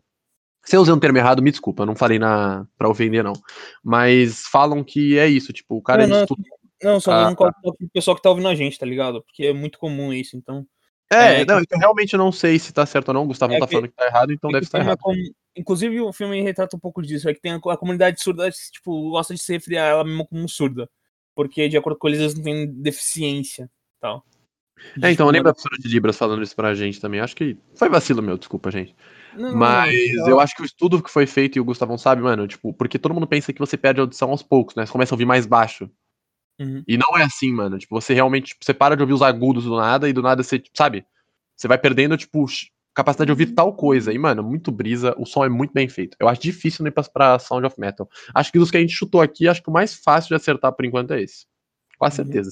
se 0.64 0.76
eu 0.76 0.82
usei 0.82 0.94
um 0.94 1.00
termo 1.00 1.20
errado, 1.20 1.44
me 1.44 1.52
desculpa, 1.52 1.84
eu 1.84 1.88
não 1.88 1.96
falei 1.96 2.18
na... 2.18 2.66
pra 2.78 2.90
ofender, 2.90 3.24
não. 3.24 3.34
Mas 3.84 4.44
falam 4.48 4.84
que 4.84 5.20
é 5.20 5.28
isso, 5.28 5.54
tipo, 5.54 5.76
o 5.76 5.82
cara 5.84 6.08
Não, 6.08 6.16
não, 6.16 6.22
estuda. 6.24 6.42
Não, 6.84 7.00
só 7.00 7.12
Ah, 7.12 7.26
não 7.26 7.36
coloca 7.36 7.60
o 7.66 7.90
pessoal 7.94 8.16
que 8.16 8.22
tá 8.24 8.30
ouvindo 8.30 8.48
a 8.48 8.56
gente, 8.56 8.78
tá 8.80 8.86
ligado? 8.86 9.22
Porque 9.24 9.46
é 9.46 9.54
muito 9.54 9.78
comum 9.78 10.12
isso, 10.14 10.36
então. 10.36 10.66
É, 11.12 11.42
é, 11.42 11.46
não, 11.46 11.60
então 11.60 11.78
realmente 11.78 12.16
não 12.16 12.32
sei 12.32 12.58
se 12.58 12.72
tá 12.72 12.86
certo 12.86 13.10
ou 13.10 13.14
não. 13.14 13.24
O 13.24 13.28
Gustavo 13.28 13.54
É 13.54 13.60
tá 13.60 13.68
que- 13.68 13.74
falando 13.74 13.90
que 13.90 13.96
tá 13.96 14.06
errado, 14.06 14.32
então 14.32 14.50
É 14.50 14.54
deve 14.54 14.62
que 14.62 14.68
estar 14.68 14.78
uma 14.80 14.86
errado. 14.86 15.00
com- 15.02 15.14
Inclusive, 15.58 16.00
o 16.00 16.14
filme 16.14 16.42
retrata 16.42 16.78
um 16.78 16.80
pouco 16.80 17.02
disso. 17.02 17.28
É 17.30 17.34
que 17.34 17.42
tem 17.42 17.52
a, 17.52 17.58
a 17.58 17.78
comunidade 17.78 18.24
surda, 18.24 18.50
tipo, 18.50 19.10
gosta 19.12 19.34
de 19.36 19.42
se 19.42 19.52
referir 19.52 19.78
a 19.80 19.86
ela 19.86 20.04
mesmo 20.06 20.26
como 20.26 20.48
surda. 20.48 20.90
Porque, 21.36 21.68
de 21.68 21.76
acordo 21.78 22.00
com 22.00 22.08
eles, 22.08 22.22
eles 22.22 22.36
não 22.36 22.44
têm 22.44 22.72
deficiência 22.72 23.70
tal. 24.00 24.24
É, 24.96 25.12
então 25.12 25.12
Tipo, 25.12 25.24
eu 25.24 25.28
lembro 25.28 25.44
da 25.50 25.54
professora 25.54 25.78
de 25.78 25.88
Libras 25.90 26.18
falando 26.18 26.42
isso 26.42 26.56
pra 26.56 26.74
gente 26.74 27.00
também. 27.02 27.20
Acho 27.20 27.36
que 27.36 27.58
foi 27.76 27.90
vacilo 27.90 28.22
meu, 28.22 28.38
desculpa, 28.38 28.72
gente. 28.72 28.96
não, 29.36 29.52
não, 29.52 29.58
Mas 29.58 29.94
não, 30.16 30.30
eu 30.30 30.40
acho 30.40 30.56
que 30.56 30.62
o 30.62 30.66
estudo 30.66 31.04
que 31.04 31.12
foi 31.12 31.28
feito, 31.28 31.58
e 31.58 31.60
o 31.60 31.66
Gustavão 31.66 31.98
sabe, 31.98 32.22
mano, 32.22 32.48
tipo, 32.48 32.74
porque 32.74 32.98
todo 32.98 33.14
mundo 33.14 33.28
pensa 33.28 33.52
que 33.52 33.60
você 33.60 33.78
perde 33.78 34.00
a 34.00 34.04
audição 34.04 34.32
aos 34.32 34.42
poucos, 34.42 34.76
né? 34.76 34.86
Você 34.86 34.92
começa 34.92 35.14
a 35.14 35.16
ouvir 35.16 35.26
mais 35.26 35.46
baixo. 35.46 35.90
Uhum. 36.62 36.84
E 36.88 36.98
não 36.98 37.18
é 37.18 37.24
assim, 37.24 37.52
mano. 37.52 37.78
Tipo, 37.80 38.00
você 38.00 38.14
realmente, 38.14 38.50
tipo, 38.50 38.64
você 38.64 38.74
para 38.74 38.96
de 38.96 39.02
ouvir 39.02 39.14
os 39.14 39.22
agudos 39.22 39.64
do 39.64 39.76
nada 39.76 40.08
e 40.08 40.14
do 40.14 40.22
nada 40.22 40.44
você, 40.44 40.60
tipo, 40.60 40.78
sabe? 40.78 41.06
Você 41.56 41.68
vai 41.68 41.78
perdendo, 41.78 42.16
tipo, 42.16 42.46
capacidade 42.94 43.28
de 43.28 43.32
ouvir 43.32 43.54
tal 43.56 43.74
coisa. 43.76 44.14
E, 44.14 44.18
mano, 44.18 44.44
muito 44.44 44.72
brisa, 44.72 45.16
o 45.18 45.26
som 45.26 45.44
é 45.44 45.50
muito 45.50 45.74
bem 45.74 45.90
feito. 45.90 46.16
Eu 46.20 46.28
acho 46.28 46.42
difícil 46.42 46.84
não 46.84 46.90
ir 46.90 46.92
pra, 46.92 47.04
pra 47.04 47.40
Sound 47.40 47.66
of 47.66 47.80
Metal. 47.80 48.08
Acho 48.34 48.52
que 48.52 48.60
dos 48.60 48.70
que 48.70 48.78
a 48.78 48.82
gente 48.82 48.94
chutou 48.94 49.22
aqui, 49.22 49.48
acho 49.48 49.62
que 49.64 49.70
o 49.70 49.74
mais 49.74 49.96
fácil 49.96 50.30
de 50.30 50.36
acertar 50.36 50.72
por 50.74 50.86
enquanto 50.86 51.12
é 51.14 51.22
esse. 51.22 51.46
Com 51.98 52.06
Uhum. 52.06 52.12
certeza. 52.12 52.52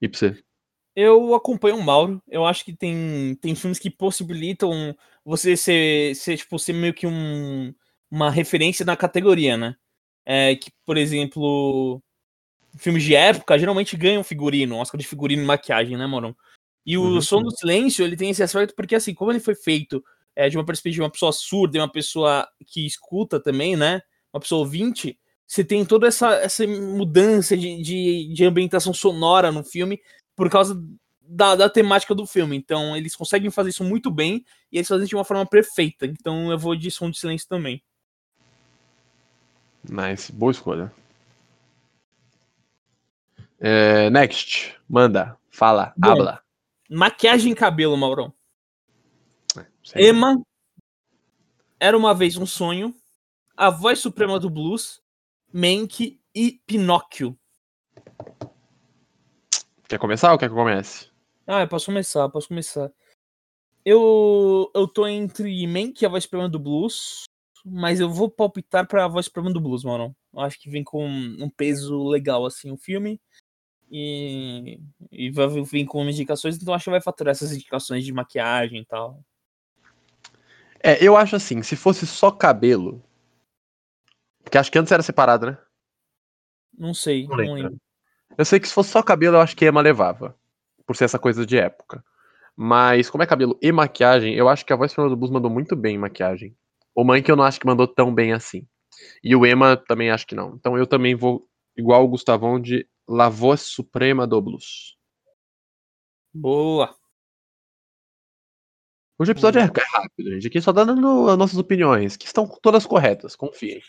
E 0.00 0.08
pra 0.08 0.18
você? 0.18 0.42
Eu 0.94 1.34
acompanho 1.34 1.76
o 1.76 1.82
Mauro. 1.82 2.22
Eu 2.28 2.44
acho 2.44 2.64
que 2.64 2.76
tem, 2.76 3.34
tem 3.40 3.54
filmes 3.54 3.78
que 3.78 3.90
possibilitam 3.90 4.94
você 5.24 5.56
ser, 5.56 6.14
ser, 6.14 6.36
tipo, 6.36 6.58
ser 6.58 6.74
meio 6.74 6.92
que 6.92 7.06
um, 7.06 7.74
uma 8.10 8.30
referência 8.30 8.84
na 8.84 8.96
categoria, 8.96 9.56
né? 9.56 9.76
É, 10.24 10.54
que, 10.56 10.70
por 10.84 10.96
exemplo, 10.96 12.00
filmes 12.76 13.02
de 13.02 13.14
época 13.14 13.58
geralmente 13.58 13.96
ganham 13.96 14.22
figurino, 14.22 14.76
Oscar 14.76 15.00
de 15.00 15.06
figurino 15.06 15.42
e 15.42 15.46
maquiagem, 15.46 15.96
né, 15.96 16.06
Mauro? 16.06 16.36
E 16.84 16.96
o 16.98 17.02
Uhum. 17.02 17.20
Som 17.22 17.42
do 17.42 17.50
Silêncio, 17.50 18.04
ele 18.04 18.16
tem 18.16 18.30
esse 18.30 18.42
aspecto 18.42 18.74
porque, 18.74 18.94
assim, 18.94 19.14
como 19.14 19.30
ele 19.30 19.40
foi 19.40 19.54
feito 19.54 20.02
é, 20.34 20.48
de 20.48 20.56
uma 20.56 20.64
perspectiva 20.64 21.02
de 21.02 21.06
uma 21.06 21.10
pessoa 21.10 21.32
surda 21.32 21.76
e 21.76 21.80
uma 21.80 21.90
pessoa 21.90 22.48
que 22.66 22.86
escuta 22.86 23.40
também, 23.40 23.76
né? 23.76 24.00
Uma 24.32 24.40
pessoa 24.40 24.60
ouvinte, 24.60 25.18
você 25.46 25.62
tem 25.62 25.84
toda 25.84 26.06
essa, 26.06 26.34
essa 26.36 26.66
mudança 26.66 27.56
de, 27.56 27.82
de, 27.82 28.32
de 28.32 28.44
ambientação 28.44 28.94
sonora 28.94 29.52
no 29.52 29.62
filme 29.62 30.00
por 30.34 30.48
causa 30.48 30.82
da, 31.20 31.54
da 31.54 31.68
temática 31.68 32.14
do 32.14 32.26
filme. 32.26 32.56
Então, 32.56 32.96
eles 32.96 33.14
conseguem 33.14 33.50
fazer 33.50 33.70
isso 33.70 33.84
muito 33.84 34.10
bem 34.10 34.44
e 34.72 34.78
eles 34.78 34.88
fazem 34.88 35.06
de 35.06 35.14
uma 35.14 35.24
forma 35.24 35.46
perfeita. 35.46 36.06
Então, 36.06 36.50
eu 36.50 36.58
vou 36.58 36.74
de 36.74 36.90
Som 36.90 37.10
de 37.10 37.18
Silêncio 37.18 37.46
também. 37.48 37.82
Nice, 39.88 40.30
boa 40.32 40.52
escolha. 40.52 40.92
É, 43.58 44.10
next, 44.10 44.76
manda, 44.88 45.38
fala, 45.50 45.92
Bom. 45.96 46.10
habla. 46.10 46.42
Maquiagem 46.90 47.52
e 47.52 47.54
cabelo, 47.54 47.96
Maurão. 47.96 48.32
Sempre. 49.82 50.08
Emma, 50.08 50.42
Era 51.78 51.96
uma 51.96 52.14
vez 52.14 52.36
um 52.36 52.46
sonho, 52.46 52.94
A 53.56 53.68
Voz 53.70 53.98
Suprema 53.98 54.38
do 54.38 54.48
Blues, 54.48 55.02
Mank 55.52 56.20
e 56.34 56.60
Pinóquio. 56.66 57.36
Quer 59.88 59.98
começar 59.98 60.32
ou 60.32 60.38
quer 60.38 60.46
que 60.46 60.52
eu 60.52 60.56
comece? 60.56 61.10
Ah, 61.46 61.62
eu 61.62 61.68
posso 61.68 61.86
começar, 61.86 62.28
posso 62.28 62.48
começar. 62.48 62.90
Eu, 63.84 64.70
eu 64.74 64.86
tô 64.86 65.06
entre 65.06 65.66
Mank 65.66 66.00
e 66.00 66.06
A 66.06 66.08
Voz 66.08 66.24
Suprema 66.24 66.48
do 66.48 66.58
Blues, 66.58 67.24
mas 67.64 68.00
eu 68.00 68.10
vou 68.10 68.30
palpitar 68.30 68.86
pra 68.86 69.04
A 69.04 69.08
Voz 69.08 69.26
Suprema 69.26 69.52
do 69.52 69.60
Blues, 69.60 69.84
mano. 69.84 70.14
Eu 70.32 70.40
acho 70.40 70.58
que 70.58 70.70
vem 70.70 70.82
com 70.82 71.06
um 71.06 71.50
peso 71.50 72.08
legal, 72.08 72.44
assim, 72.46 72.70
o 72.70 72.76
filme. 72.76 73.20
E, 73.90 74.80
e 75.10 75.30
vai 75.30 75.46
vir 75.62 75.84
com 75.84 76.02
indicações, 76.08 76.56
então 76.56 76.72
acho 76.72 76.84
que 76.84 76.90
vai 76.90 77.00
faturar 77.02 77.32
essas 77.32 77.52
indicações 77.52 78.04
de 78.04 78.12
maquiagem 78.12 78.80
e 78.80 78.84
tal. 78.86 79.22
É, 80.82 81.04
eu 81.04 81.16
acho 81.16 81.36
assim, 81.36 81.62
se 81.62 81.76
fosse 81.76 82.06
só 82.06 82.30
cabelo. 82.30 83.02
Porque 84.42 84.58
acho 84.58 84.72
que 84.72 84.78
antes 84.78 84.90
era 84.90 85.02
separado, 85.02 85.46
né? 85.46 85.58
Não 86.76 86.94
sei, 86.94 87.24
Não 87.24 87.30
não 87.30 87.36
lembro. 87.36 87.54
lembro. 87.54 87.80
Eu 88.36 88.44
sei 88.44 88.58
que 88.58 88.66
se 88.66 88.74
fosse 88.74 88.90
só 88.90 89.02
cabelo, 89.02 89.36
eu 89.36 89.40
acho 89.40 89.54
que 89.54 89.66
Emma 89.66 89.80
levava. 89.80 90.34
Por 90.86 90.96
ser 90.96 91.04
essa 91.04 91.18
coisa 91.18 91.46
de 91.46 91.58
época. 91.58 92.02
Mas 92.56 93.08
como 93.08 93.22
é 93.22 93.26
cabelo 93.26 93.58
e 93.62 93.70
maquiagem, 93.70 94.34
eu 94.34 94.48
acho 94.48 94.64
que 94.64 94.72
a 94.72 94.76
voz 94.76 94.92
do 94.94 95.16
Blues 95.16 95.30
mandou 95.30 95.50
muito 95.50 95.76
bem 95.76 95.94
em 95.94 95.98
maquiagem. 95.98 96.56
O 96.94 97.04
Mank 97.04 97.28
eu 97.28 97.36
não 97.36 97.44
acho 97.44 97.58
que 97.60 97.66
mandou 97.66 97.86
tão 97.86 98.14
bem 98.14 98.32
assim. 98.32 98.66
E 99.22 99.34
o 99.34 99.46
Emma 99.46 99.76
também 99.76 100.10
acho 100.10 100.26
que 100.26 100.34
não. 100.34 100.54
Então 100.54 100.76
eu 100.76 100.86
também 100.86 101.14
vou, 101.14 101.48
igual 101.76 102.04
o 102.04 102.08
Gustavão, 102.08 102.60
de 102.60 102.86
La 103.08 103.28
Voz 103.28 103.62
Suprema 103.62 104.26
do 104.26 104.40
Blues. 104.40 104.96
Boa. 106.32 106.94
Hoje 109.18 109.30
o 109.30 109.34
episódio 109.34 109.60
é 109.60 109.64
é 109.64 109.70
rápido, 109.92 110.30
gente. 110.32 110.46
Aqui 110.46 110.60
só 110.60 110.72
dando 110.72 111.28
as 111.28 111.38
nossas 111.38 111.58
opiniões, 111.58 112.16
que 112.16 112.26
estão 112.26 112.46
todas 112.60 112.86
corretas, 112.86 113.36
confiem. 113.36 113.80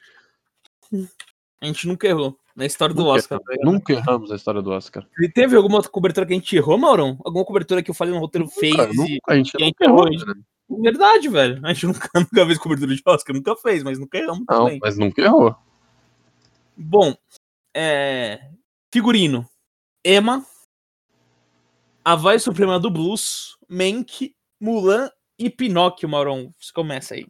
A 1.61 1.65
gente 1.65 1.87
nunca 1.87 2.07
errou 2.07 2.37
na 2.55 2.65
história 2.65 2.93
do 2.93 3.01
Nunca 3.03 3.13
Oscar. 3.13 3.39
erramos, 3.39 3.45
tá 3.47 3.53
ligado? 3.53 3.73
Nunca 3.73 3.93
erramos 3.93 4.31
a 4.31 4.35
história 4.35 4.61
do 4.61 4.71
Oscar. 4.71 5.07
E 5.19 5.29
teve 5.29 5.55
alguma 5.55 5.77
outra 5.77 5.89
cobertura 5.89 6.25
que 6.25 6.33
a 6.33 6.35
gente 6.35 6.55
errou, 6.55 6.77
Maurão? 6.77 7.17
Alguma 7.25 7.45
cobertura 7.45 7.81
que 7.81 7.89
eu 7.89 7.95
falei 7.95 8.13
no 8.13 8.19
roteiro 8.19 8.47
fez? 8.47 8.75
Nunca, 8.75 8.91
e- 8.93 8.95
nunca, 8.95 9.33
a 9.33 9.35
gente 9.35 9.53
e 9.53 9.63
a 9.63 9.65
gente 9.65 9.79
nunca 9.79 9.85
errou, 9.85 10.07
errou, 10.13 10.27
né? 10.35 10.41
Verdade, 10.81 11.29
velho. 11.29 11.59
A 11.63 11.73
gente 11.73 11.87
nunca, 11.87 12.09
nunca 12.15 12.45
fez 12.45 12.57
cobertura 12.57 12.95
de 12.95 13.01
Oscar, 13.05 13.35
nunca 13.35 13.55
fez, 13.55 13.83
mas 13.83 13.99
nunca 13.99 14.17
erramos 14.17 14.45
Não, 14.49 14.65
também. 14.65 14.79
mas 14.81 14.97
nunca 14.97 15.21
errou. 15.21 15.55
Bom, 16.75 17.15
é... 17.75 18.49
figurino. 18.91 19.47
Emma, 20.05 20.45
A 22.03 22.15
Voz 22.15 22.43
Suprema 22.43 22.79
do 22.79 22.89
Blues, 22.89 23.57
Mank, 23.69 24.35
Mulan 24.59 25.09
e 25.39 25.49
Pinóquio, 25.49 26.09
Maurão. 26.09 26.51
Você 26.59 26.73
começa 26.73 27.13
aí. 27.13 27.27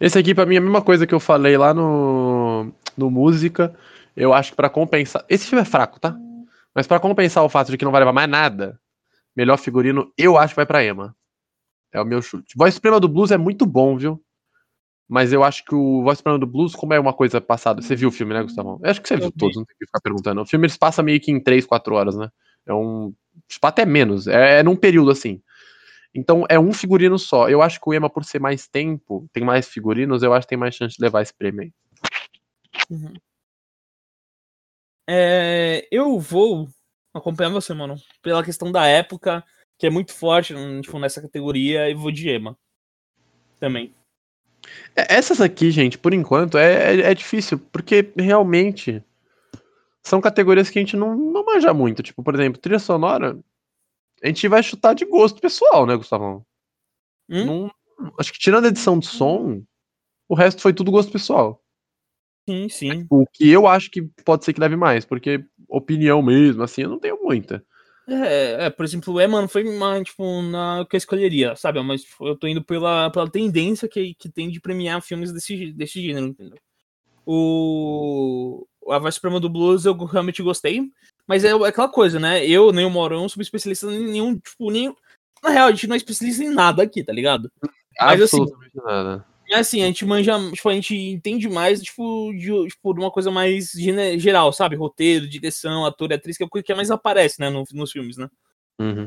Esse 0.00 0.18
aqui, 0.18 0.34
pra 0.34 0.44
mim, 0.44 0.56
é 0.56 0.58
a 0.58 0.62
mesma 0.62 0.82
coisa 0.82 1.06
que 1.06 1.14
eu 1.14 1.20
falei 1.20 1.56
lá 1.56 1.72
no, 1.72 2.72
no 2.96 3.10
Música. 3.10 3.72
Eu 4.16 4.34
acho 4.34 4.50
que 4.50 4.56
pra 4.56 4.68
compensar. 4.68 5.24
Esse 5.28 5.46
filme 5.46 5.62
é 5.62 5.64
fraco, 5.64 6.00
tá? 6.00 6.16
Mas 6.74 6.86
pra 6.86 6.98
compensar 6.98 7.44
o 7.44 7.48
fato 7.48 7.70
de 7.70 7.78
que 7.78 7.84
não 7.84 7.92
vai 7.92 8.00
levar 8.00 8.12
mais 8.12 8.28
nada, 8.28 8.80
melhor 9.36 9.56
figurino, 9.58 10.12
eu 10.18 10.36
acho 10.36 10.54
que 10.54 10.56
vai 10.56 10.66
pra 10.66 10.84
Emma. 10.84 11.14
É 11.92 12.00
o 12.00 12.04
meu 12.04 12.22
chute. 12.22 12.54
Voz 12.56 12.74
Suprema 12.74 12.98
do 12.98 13.08
Blues 13.08 13.30
é 13.30 13.36
muito 13.36 13.66
bom, 13.66 13.96
viu? 13.96 14.22
Mas 15.08 15.32
eu 15.32 15.44
acho 15.44 15.64
que 15.64 15.74
o 15.74 16.02
Voz 16.02 16.18
Suprema 16.18 16.38
do 16.38 16.46
Blues, 16.46 16.74
como 16.74 16.94
é 16.94 16.98
uma 16.98 17.12
coisa 17.12 17.40
passada. 17.40 17.82
Você 17.82 17.94
viu 17.94 18.08
o 18.08 18.12
filme, 18.12 18.32
né, 18.32 18.42
Gustavo? 18.42 18.80
Eu 18.82 18.90
acho 18.90 19.02
que 19.02 19.08
você 19.08 19.16
viu 19.16 19.26
vi. 19.26 19.32
todos, 19.32 19.56
não 19.56 19.64
tem 19.64 19.76
que 19.78 19.84
ficar 19.84 20.00
perguntando. 20.00 20.40
O 20.40 20.46
filme 20.46 20.64
eles 20.64 20.76
passam 20.76 21.04
meio 21.04 21.20
que 21.20 21.30
em 21.30 21.38
3, 21.38 21.66
4 21.66 21.94
horas, 21.94 22.16
né? 22.16 22.30
É 22.66 22.72
um. 22.72 23.12
Tipo, 23.46 23.66
até 23.66 23.84
menos. 23.84 24.26
É, 24.26 24.60
é 24.60 24.62
num 24.62 24.76
período 24.76 25.10
assim. 25.10 25.42
Então 26.14 26.44
é 26.48 26.58
um 26.58 26.72
figurino 26.72 27.18
só. 27.18 27.48
Eu 27.48 27.62
acho 27.62 27.80
que 27.80 27.88
o 27.88 27.92
Ema, 27.92 28.08
por 28.08 28.24
ser 28.24 28.38
mais 28.38 28.66
tempo, 28.66 29.28
tem 29.32 29.44
mais 29.44 29.68
figurinos, 29.68 30.22
eu 30.22 30.32
acho 30.32 30.46
que 30.46 30.50
tem 30.50 30.58
mais 30.58 30.74
chance 30.74 30.96
de 30.96 31.02
levar 31.02 31.22
esse 31.22 31.34
prêmio 31.34 31.62
aí. 31.62 31.72
É, 35.08 35.86
eu 35.90 36.18
vou 36.18 36.68
acompanhar 37.14 37.50
você, 37.50 37.74
mano. 37.74 37.96
Pela 38.22 38.44
questão 38.44 38.70
da 38.70 38.86
época, 38.86 39.44
que 39.82 39.86
é 39.88 39.90
muito 39.90 40.14
forte 40.14 40.54
tipo, 40.80 40.96
nessa 41.00 41.20
categoria, 41.20 41.90
e 41.90 41.94
vou 41.94 42.12
de 42.12 42.30
Emma. 42.30 42.56
Também. 43.58 43.92
É, 44.94 45.16
Essas 45.16 45.40
aqui, 45.40 45.72
gente, 45.72 45.98
por 45.98 46.14
enquanto, 46.14 46.56
é, 46.56 47.00
é, 47.00 47.10
é 47.10 47.14
difícil, 47.16 47.58
porque 47.58 48.12
realmente 48.16 49.02
são 50.00 50.20
categorias 50.20 50.70
que 50.70 50.78
a 50.78 50.82
gente 50.82 50.96
não, 50.96 51.16
não 51.16 51.44
manja 51.44 51.74
muito. 51.74 52.00
Tipo, 52.00 52.22
por 52.22 52.32
exemplo, 52.32 52.60
trilha 52.60 52.78
sonora, 52.78 53.36
a 54.22 54.26
gente 54.28 54.46
vai 54.46 54.62
chutar 54.62 54.94
de 54.94 55.04
gosto 55.04 55.40
pessoal, 55.40 55.84
né, 55.84 55.96
Gustavão? 55.96 56.46
Hum? 57.28 57.44
Não- 57.44 57.70
acho 58.20 58.32
que 58.32 58.38
tirando 58.38 58.66
a 58.66 58.68
edição 58.68 59.00
de 59.00 59.08
som, 59.08 59.64
o 60.28 60.36
resto 60.36 60.62
foi 60.62 60.72
tudo 60.72 60.92
gosto 60.92 61.10
pessoal. 61.10 61.60
Sim, 62.48 62.68
sim. 62.68 63.06
O 63.10 63.26
que 63.26 63.50
eu 63.50 63.66
acho 63.66 63.90
que 63.90 64.02
pode 64.24 64.44
ser 64.44 64.52
que 64.52 64.60
leve 64.60 64.76
mais, 64.76 65.04
porque 65.04 65.44
opinião 65.68 66.22
mesmo, 66.22 66.62
assim, 66.62 66.82
eu 66.82 66.88
não 66.88 67.00
tenho 67.00 67.20
muita. 67.20 67.66
É, 68.08 68.66
é, 68.66 68.70
por 68.70 68.84
exemplo, 68.84 69.14
o 69.14 69.20
Emma 69.20 69.40
não 69.40 69.48
foi 69.48 69.64
uma, 69.64 70.02
tipo, 70.02 70.42
na 70.42 70.84
que 70.88 70.96
eu 70.96 70.98
escolheria, 70.98 71.54
sabe? 71.54 71.80
Mas 71.82 72.02
tipo, 72.02 72.26
eu 72.26 72.36
tô 72.36 72.46
indo 72.48 72.62
pela, 72.62 73.10
pela 73.10 73.30
tendência 73.30 73.88
que, 73.88 74.14
que 74.14 74.28
tem 74.28 74.50
de 74.50 74.60
premiar 74.60 75.00
filmes 75.00 75.32
desse, 75.32 75.72
desse 75.72 76.02
gênero, 76.02 76.26
entendeu? 76.26 76.58
O. 77.24 78.66
A 78.88 78.98
Voz 78.98 79.14
Suprema 79.14 79.38
do 79.38 79.48
Blues 79.48 79.84
eu 79.84 79.94
realmente 80.04 80.42
gostei. 80.42 80.90
Mas 81.26 81.44
é, 81.44 81.50
é 81.50 81.66
aquela 81.66 81.88
coisa, 81.88 82.18
né? 82.18 82.44
Eu, 82.44 82.72
nem 82.72 82.84
o 82.84 82.90
Morão, 82.90 83.28
somos 83.28 83.46
especialistas 83.46 83.92
em 83.92 84.08
nenhum, 84.08 84.36
tipo, 84.36 84.70
nenhum. 84.70 84.94
Na 85.42 85.50
real, 85.50 85.68
a 85.68 85.70
gente 85.70 85.86
não 85.86 85.94
é 85.94 85.96
especialista 85.96 86.42
em 86.42 86.52
nada 86.52 86.82
aqui, 86.82 87.04
tá 87.04 87.12
ligado? 87.12 87.50
Mas, 88.00 88.20
assim, 88.22 88.44
nada. 88.74 89.24
É 89.52 89.58
assim, 89.58 89.82
a 89.82 89.86
gente 89.86 90.06
manja, 90.06 90.32
tipo, 90.52 90.66
a 90.70 90.72
gente 90.72 90.96
entende 90.96 91.46
mais, 91.46 91.82
tipo, 91.82 92.32
de, 92.32 92.68
tipo, 92.68 92.94
de 92.94 93.00
uma 93.00 93.10
coisa 93.10 93.30
mais 93.30 93.70
geral, 94.16 94.50
sabe? 94.50 94.76
Roteiro, 94.76 95.28
direção, 95.28 95.84
ator 95.84 96.10
e 96.10 96.14
atriz, 96.14 96.38
que 96.38 96.42
é 96.42 96.46
a 96.46 96.48
coisa 96.48 96.64
que 96.64 96.74
mais 96.74 96.90
aparece, 96.90 97.38
né, 97.38 97.50
no- 97.50 97.64
nos 97.74 97.92
filmes, 97.92 98.16
né? 98.16 98.30
Uhum. 98.80 99.06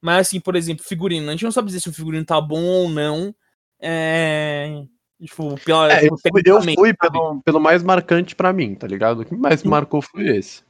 Mas, 0.00 0.28
assim, 0.28 0.38
por 0.38 0.54
exemplo, 0.54 0.84
figurino. 0.84 1.28
A 1.28 1.32
gente 1.32 1.42
não 1.42 1.50
sabe 1.50 1.66
dizer 1.66 1.80
se 1.80 1.88
o 1.88 1.92
figurino 1.92 2.24
tá 2.24 2.40
bom 2.40 2.62
ou 2.62 2.88
não. 2.88 3.34
É. 3.80 4.84
Tipo, 5.20 5.56
pela. 5.64 5.92
É, 5.92 5.96
eu 6.06 6.16
tipo, 6.16 6.18
fui, 6.30 6.42
eu 6.44 6.62
fui 6.62 6.94
pelo, 6.94 7.42
pelo 7.42 7.60
mais 7.60 7.82
marcante 7.82 8.36
pra 8.36 8.52
mim, 8.52 8.76
tá 8.76 8.86
ligado? 8.86 9.20
O 9.22 9.24
que 9.24 9.34
mais 9.34 9.60
Sim. 9.60 9.68
marcou 9.68 10.00
foi 10.00 10.36
esse. 10.36 10.62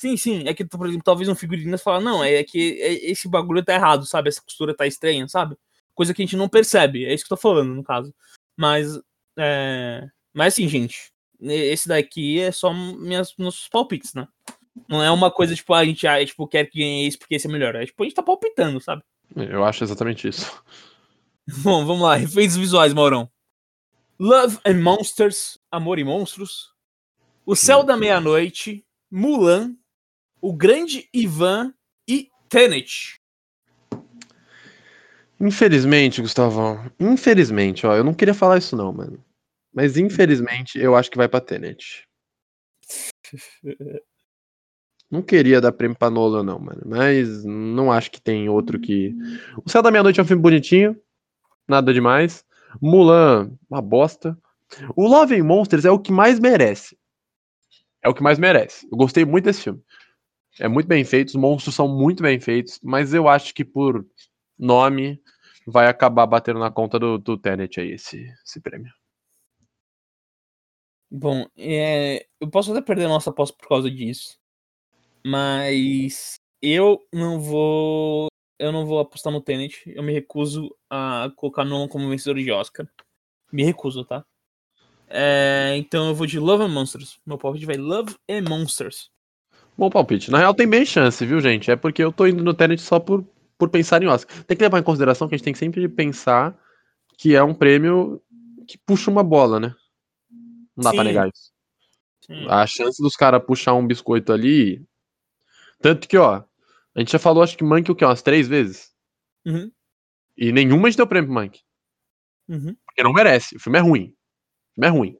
Sim, 0.00 0.16
sim. 0.16 0.48
É 0.48 0.54
que, 0.54 0.64
por 0.64 0.86
exemplo, 0.86 1.04
talvez 1.04 1.28
um 1.28 1.34
figurino 1.34 1.76
fala, 1.78 2.00
não, 2.00 2.24
é 2.24 2.42
que 2.44 2.80
é- 2.80 3.10
esse 3.10 3.28
bagulho 3.28 3.62
tá 3.64 3.74
errado, 3.74 4.06
sabe? 4.06 4.28
Essa 4.30 4.40
costura 4.40 4.74
tá 4.74 4.86
estranha, 4.86 5.28
sabe? 5.28 5.54
Coisa 5.94 6.14
que 6.14 6.22
a 6.22 6.24
gente 6.24 6.36
não 6.36 6.48
percebe. 6.48 7.04
É 7.04 7.14
isso 7.14 7.24
que 7.24 7.32
eu 7.32 7.36
tô 7.36 7.42
falando, 7.42 7.74
no 7.74 7.82
caso. 7.82 8.14
Mas. 8.56 8.98
É... 9.38 10.08
Mas 10.32 10.54
assim, 10.54 10.68
gente. 10.68 11.12
Esse 11.40 11.88
daqui 11.88 12.40
é 12.40 12.52
só 12.52 12.72
minhas, 12.72 13.34
nossos 13.36 13.68
palpites, 13.68 14.14
né? 14.14 14.28
Não 14.88 15.02
é 15.02 15.10
uma 15.10 15.30
coisa, 15.30 15.54
tipo, 15.54 15.74
a 15.74 15.84
gente 15.84 16.06
ah, 16.06 16.24
tipo, 16.24 16.46
quer 16.46 16.66
que 16.66 16.78
ganhe 16.78 17.06
esse 17.06 17.18
porque 17.18 17.34
esse 17.34 17.46
é 17.46 17.50
melhor. 17.50 17.74
É 17.74 17.84
tipo, 17.84 18.02
a 18.02 18.06
gente 18.06 18.14
tá 18.14 18.22
palpitando, 18.22 18.80
sabe? 18.80 19.02
Eu 19.34 19.64
acho 19.64 19.84
exatamente 19.84 20.28
isso. 20.28 20.62
Bom, 21.62 21.84
vamos 21.84 22.02
lá. 22.02 22.18
Efeitos 22.20 22.56
visuais, 22.56 22.94
Maurão. 22.94 23.30
Love 24.18 24.58
and 24.64 24.80
Monsters, 24.80 25.58
Amor 25.70 25.98
e 25.98 26.04
Monstros. 26.04 26.72
O 27.44 27.56
Céu 27.56 27.82
da 27.82 27.96
Meia-Noite, 27.96 28.84
Mulan, 29.10 29.74
O 30.40 30.54
Grande 30.54 31.08
Ivan 31.12 31.74
e 32.06 32.30
Tenet. 32.48 33.20
Infelizmente, 35.42 36.22
Gustavão, 36.22 36.88
infelizmente, 37.00 37.84
ó, 37.84 37.96
eu 37.96 38.04
não 38.04 38.14
queria 38.14 38.32
falar 38.32 38.58
isso 38.58 38.76
não, 38.76 38.92
mano. 38.92 39.18
Mas 39.74 39.96
infelizmente 39.96 40.78
eu 40.78 40.94
acho 40.94 41.10
que 41.10 41.16
vai 41.16 41.28
pra 41.28 41.40
Tenet. 41.40 42.06
Não 45.10 45.20
queria 45.20 45.60
dar 45.60 45.72
prêmio 45.72 45.94
pra 45.94 46.08
Nolan, 46.08 46.42
não, 46.42 46.58
mano. 46.58 46.80
Mas 46.86 47.44
não 47.44 47.92
acho 47.92 48.10
que 48.10 48.18
tem 48.18 48.48
outro 48.48 48.80
que. 48.80 49.14
O 49.62 49.68
Céu 49.68 49.82
da 49.82 49.90
Meia-Noite 49.90 50.18
é 50.18 50.22
um 50.22 50.26
filme 50.26 50.40
bonitinho. 50.40 50.98
Nada 51.68 51.92
demais. 51.92 52.46
Mulan, 52.80 53.50
uma 53.68 53.82
bosta. 53.82 54.34
O 54.96 55.06
Love 55.06 55.38
and 55.38 55.44
Monsters 55.44 55.84
é 55.84 55.90
o 55.90 55.98
que 55.98 56.10
mais 56.10 56.40
merece. 56.40 56.96
É 58.02 58.08
o 58.08 58.14
que 58.14 58.22
mais 58.22 58.38
merece. 58.38 58.88
Eu 58.90 58.96
gostei 58.96 59.22
muito 59.26 59.44
desse 59.44 59.64
filme. 59.64 59.82
É 60.58 60.66
muito 60.66 60.86
bem 60.86 61.04
feito, 61.04 61.28
os 61.28 61.34
monstros 61.34 61.74
são 61.74 61.86
muito 61.88 62.22
bem 62.22 62.40
feitos, 62.40 62.80
mas 62.82 63.12
eu 63.12 63.28
acho 63.28 63.52
que 63.52 63.66
por 63.66 64.06
nome 64.62 65.20
vai 65.66 65.86
acabar 65.86 66.26
batendo 66.26 66.58
na 66.58 66.70
conta 66.70 66.98
do, 66.98 67.18
do 67.18 67.36
Tenet 67.36 67.80
aí, 67.80 67.92
esse, 67.92 68.32
esse 68.44 68.60
prêmio. 68.60 68.92
Bom, 71.10 71.46
é, 71.58 72.26
eu 72.40 72.48
posso 72.48 72.72
até 72.72 72.80
perder 72.80 73.04
a 73.04 73.08
nossa 73.08 73.30
aposta 73.30 73.56
por 73.56 73.68
causa 73.68 73.90
disso. 73.90 74.38
Mas 75.24 76.36
eu 76.60 77.06
não 77.12 77.38
vou. 77.38 78.28
Eu 78.58 78.72
não 78.72 78.86
vou 78.86 78.98
apostar 78.98 79.32
no 79.32 79.40
Tenet. 79.40 79.82
Eu 79.86 80.02
me 80.02 80.12
recuso 80.12 80.74
a 80.88 81.30
colocar 81.36 81.64
Nolan 81.64 81.88
como 81.88 82.08
vencedor 82.08 82.40
de 82.40 82.50
Oscar. 82.50 82.88
Me 83.52 83.62
recuso, 83.62 84.04
tá? 84.04 84.24
É, 85.08 85.74
então 85.76 86.08
eu 86.08 86.14
vou 86.14 86.26
de 86.26 86.38
Love 86.38 86.64
and 86.64 86.68
Monsters. 86.68 87.20
Meu 87.26 87.36
palpite 87.36 87.66
vai 87.66 87.76
Love 87.76 88.16
and 88.28 88.48
Monsters. 88.48 89.10
Bom 89.76 89.90
palpite. 89.90 90.30
Na 90.30 90.38
real 90.38 90.54
tem 90.54 90.66
bem 90.66 90.86
chance, 90.86 91.24
viu, 91.26 91.40
gente? 91.40 91.70
É 91.70 91.76
porque 91.76 92.02
eu 92.02 92.12
tô 92.12 92.26
indo 92.26 92.42
no 92.42 92.54
Tenet 92.54 92.80
só 92.80 92.98
por, 92.98 93.24
por 93.58 93.68
pensar 93.68 94.02
em 94.02 94.06
Oscar. 94.06 94.42
Tem 94.44 94.56
que 94.56 94.62
levar 94.62 94.78
em 94.78 94.82
consideração 94.82 95.28
que 95.28 95.34
a 95.34 95.38
gente 95.38 95.44
tem 95.44 95.52
que 95.52 95.58
sempre 95.58 95.88
pensar 95.88 96.58
que 97.16 97.34
é 97.34 97.42
um 97.42 97.54
prêmio 97.54 98.20
que 98.66 98.76
puxa 98.78 99.10
uma 99.10 99.22
bola, 99.22 99.60
né? 99.60 99.74
Não 100.76 100.84
dá 100.84 100.90
Sim. 100.90 100.96
pra 100.96 101.04
negar 101.04 101.28
isso. 101.28 101.52
Sim. 102.26 102.46
A 102.48 102.66
chance 102.66 103.02
dos 103.02 103.14
caras 103.16 103.44
puxar 103.44 103.74
um 103.74 103.86
biscoito 103.86 104.32
ali. 104.32 104.84
Tanto 105.80 106.08
que, 106.08 106.16
ó, 106.16 106.42
a 106.94 106.98
gente 107.00 107.12
já 107.12 107.18
falou, 107.18 107.42
acho 107.42 107.56
que 107.56 107.64
Monkey 107.64 107.90
o 107.92 107.94
quê? 107.94 108.04
Umas 108.04 108.22
três 108.22 108.46
vezes. 108.48 108.92
Uhum, 109.44 109.70
E 110.36 110.52
nenhuma 110.52 110.86
a 110.86 110.90
gente 110.90 110.96
deu 110.98 111.06
prêmio 111.06 111.28
pro 111.32 111.42
Monkey. 111.42 111.60
uhum, 112.48 112.76
Porque 112.86 113.02
não 113.02 113.12
merece. 113.12 113.56
O 113.56 113.60
filme 113.60 113.78
é 113.78 113.82
ruim. 113.82 114.04
O 114.70 114.74
filme 114.74 114.86
é 114.86 114.90
ruim. 114.90 115.18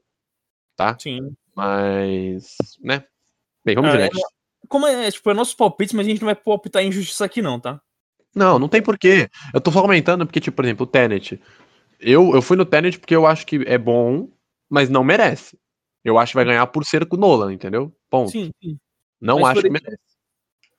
Tá? 0.77 0.97
sim. 0.99 1.37
Mas. 1.55 2.57
né? 2.81 3.05
Bem, 3.65 3.75
vamos 3.75 3.91
Ah, 3.91 3.93
direto. 3.93 4.19
Como 4.69 4.87
é, 4.87 5.11
tipo, 5.11 5.31
é 5.31 5.35
nossos 5.35 5.55
palpites, 5.55 5.93
mas 5.93 6.07
a 6.07 6.11
gente 6.11 6.21
não 6.23 6.27
vai 6.27 6.35
palpitar 6.35 6.83
em 6.83 6.91
justiça 6.91 7.25
aqui, 7.27 7.43
não, 7.43 7.61
tá? 7.61 7.81
Não, 8.35 8.59
não 8.59 8.69
tem 8.69 8.83
porquê. 8.83 9.29
Eu 9.53 9.61
tô 9.61 9.71
só 9.71 9.83
comentando 9.83 10.27
porque, 10.27 10.41
tipo, 10.41 10.57
por 10.57 10.65
exemplo, 10.65 10.85
o 10.85 10.87
Tenet. 10.87 11.41
Eu, 12.01 12.35
eu 12.35 12.43
fui 12.43 12.57
no 12.57 12.65
Tenet 12.65 12.99
porque 12.99 13.15
eu 13.15 13.27
acho 13.27 13.47
que 13.47 13.57
é 13.67 13.79
bom, 13.79 14.29
mas 14.69 14.89
não 14.89 15.05
merece. 15.05 15.59
Eu 16.05 16.19
acho 16.19 16.33
que 16.33 16.37
vai 16.37 16.45
ganhar 16.45 16.67
por 16.67 16.85
ser 16.85 17.07
com 17.07 17.17
o 17.17 17.21
Nolan, 17.21 17.53
entendeu? 17.53 17.95
Ponto. 18.11 18.31
Sim, 18.31 18.51
sim. 18.63 18.77
não 19.21 19.41
mas 19.41 19.51
acho 19.51 19.61
que 19.61 19.67
exemplo, 19.69 19.85
merece. 19.85 20.13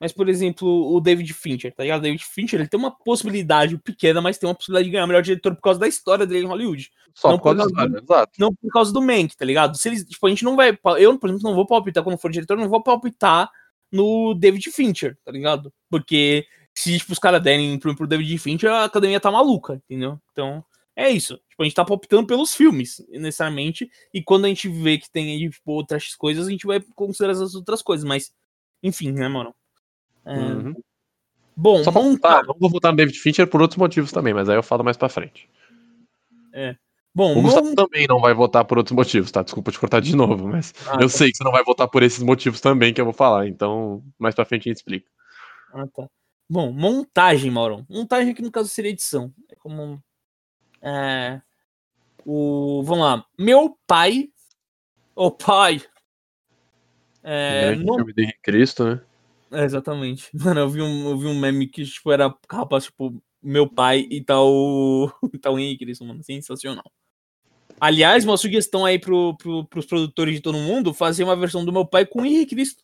Mas, 0.00 0.12
por 0.12 0.28
exemplo, 0.28 0.94
o 0.94 1.00
David 1.00 1.32
Fincher, 1.32 1.72
tá 1.74 1.82
ligado? 1.82 2.00
O 2.00 2.02
David 2.02 2.22
Fincher, 2.24 2.60
ele 2.60 2.68
tem 2.68 2.78
uma 2.78 2.90
possibilidade 2.90 3.78
pequena, 3.78 4.20
mas 4.20 4.36
tem 4.36 4.46
uma 4.46 4.54
possibilidade 4.54 4.86
de 4.86 4.92
ganhar 4.92 5.06
melhor 5.06 5.22
diretor 5.22 5.54
por 5.54 5.62
causa 5.62 5.80
da 5.80 5.88
história 5.88 6.26
dele 6.26 6.44
em 6.44 6.48
Hollywood. 6.48 6.90
Só 7.14 7.30
não 7.30 7.38
por 7.38 7.44
causa 7.44 7.62
por 7.62 7.68
da 7.68 7.74
causa 7.74 7.88
história, 7.88 8.04
exato. 8.04 8.32
Não 8.38 8.54
por 8.54 8.70
causa 8.70 8.92
do 8.92 9.00
Mank, 9.00 9.34
tá 9.36 9.44
ligado? 9.44 9.78
Se 9.78 9.88
eles, 9.88 10.04
tipo, 10.04 10.26
a 10.26 10.28
gente 10.28 10.44
não 10.44 10.56
vai. 10.56 10.78
Eu, 10.98 11.18
por 11.18 11.30
exemplo, 11.30 11.48
não 11.48 11.54
vou 11.54 11.66
palpitar 11.66 12.04
quando 12.04 12.18
for 12.18 12.30
diretor, 12.30 12.58
não 12.58 12.68
vou 12.68 12.82
palpitar 12.82 13.48
no 13.90 14.34
David 14.34 14.70
Fincher, 14.72 15.16
tá 15.24 15.32
ligado? 15.32 15.72
Porque 15.88 16.44
se 16.74 16.98
tipo, 16.98 17.12
os 17.12 17.18
caras 17.18 17.42
derem 17.42 17.78
pro, 17.78 17.94
pro 17.94 18.06
David 18.06 18.36
Fincher, 18.38 18.70
a 18.70 18.84
academia 18.84 19.20
tá 19.20 19.30
maluca, 19.30 19.74
entendeu? 19.84 20.20
Então, 20.32 20.64
é 20.96 21.10
isso. 21.10 21.38
Tipo, 21.48 21.62
a 21.62 21.64
gente 21.64 21.74
tá 21.74 21.84
palpitando 21.84 22.26
pelos 22.26 22.54
filmes, 22.54 23.04
necessariamente. 23.08 23.90
E 24.12 24.22
quando 24.22 24.44
a 24.46 24.48
gente 24.48 24.68
vê 24.68 24.98
que 24.98 25.10
tem 25.10 25.38
tipo, 25.50 25.72
outras 25.72 26.14
coisas, 26.14 26.46
a 26.46 26.50
gente 26.50 26.66
vai 26.66 26.80
considerar 26.94 27.32
as 27.32 27.54
outras 27.54 27.82
coisas. 27.82 28.04
Mas, 28.04 28.32
enfim, 28.82 29.12
né, 29.12 29.28
mano? 29.28 29.54
É, 30.26 30.38
Uhum. 30.38 30.74
Bom, 31.56 31.84
Só 31.84 31.92
pra 31.92 32.00
vou 32.58 32.68
votar 32.68 32.90
no 32.90 32.96
David 32.96 33.16
Fincher 33.16 33.46
por 33.46 33.62
outros 33.62 33.78
motivos 33.78 34.10
também, 34.10 34.34
mas 34.34 34.48
aí 34.48 34.56
eu 34.56 34.62
falo 34.62 34.82
mais 34.82 34.96
pra 34.96 35.08
frente. 35.08 35.48
Bom, 37.14 37.38
O 37.38 37.42
Gustavo 37.42 37.72
também 37.76 38.06
não 38.08 38.18
vai 38.18 38.34
votar 38.34 38.64
por 38.64 38.76
outros 38.76 38.94
motivos, 38.94 39.30
tá? 39.30 39.40
Desculpa 39.40 39.70
te 39.70 39.78
cortar 39.78 40.00
de 40.00 40.14
novo, 40.16 40.48
mas 40.48 40.74
Ah, 40.88 40.96
eu 41.00 41.08
tá. 41.08 41.16
sei 41.16 41.30
que 41.30 41.36
você 41.36 41.44
não 41.44 41.52
vai 41.52 41.62
votar 41.62 41.86
por 41.86 42.02
esses 42.02 42.22
motivos 42.22 42.60
também 42.60 42.92
que 42.92 43.00
eu 43.00 43.04
vou 43.04 43.14
falar, 43.14 43.46
então 43.46 44.02
mais 44.18 44.34
pra 44.34 44.44
frente 44.44 44.68
a 44.68 44.70
gente 44.70 44.78
explica. 44.78 45.08
Ah, 45.72 45.86
tá. 45.94 46.08
Bom, 46.48 46.72
montagem, 46.72 47.50
Mauro. 47.50 47.86
Montagem 47.88 48.32
aqui 48.32 48.42
no 48.42 48.50
caso 48.50 48.68
seria 48.68 48.90
edição. 48.90 49.32
É 49.50 49.54
como. 49.56 50.02
É, 50.82 51.40
o, 52.24 52.82
vamos 52.84 53.04
lá. 53.04 53.26
Meu 53.38 53.78
pai. 53.86 54.28
O 55.16 55.30
pai. 55.30 55.80
É, 57.22 57.66
Grande 57.66 57.84
não- 57.84 57.94
filme 57.94 58.12
de 58.12 58.22
Henrique 58.24 58.42
Cristo, 58.42 58.84
né? 58.84 59.00
é, 59.52 59.64
exatamente. 59.64 60.28
Mano, 60.34 60.58
eu 60.58 60.68
vi, 60.68 60.82
um, 60.82 61.10
eu 61.10 61.16
vi 61.16 61.26
um 61.28 61.38
meme 61.38 61.68
que 61.68 61.84
tipo, 61.84 62.10
era 62.10 62.36
rapaz, 62.50 62.86
tipo, 62.86 63.22
meu 63.40 63.68
pai 63.68 64.08
e 64.10 64.20
tal. 64.20 64.50
E 65.32 65.38
tal 65.38 65.56
Henrique 65.56 65.84
Cristo, 65.84 66.04
mano. 66.04 66.20
Sensacional. 66.24 66.90
Aliás, 67.80 68.24
uma 68.24 68.36
sugestão 68.36 68.84
aí 68.84 68.98
pro, 68.98 69.36
pro, 69.36 69.64
pros 69.66 69.86
produtores 69.86 70.34
de 70.34 70.40
todo 70.40 70.58
mundo 70.58 70.92
fazer 70.92 71.22
uma 71.22 71.36
versão 71.36 71.64
do 71.64 71.72
meu 71.72 71.86
pai 71.86 72.04
com 72.04 72.22
o 72.22 72.26
Henrique 72.26 72.56
Cristo. 72.56 72.82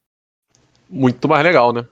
Muito 0.88 1.28
mais 1.28 1.42
legal, 1.42 1.72
né? 1.72 1.84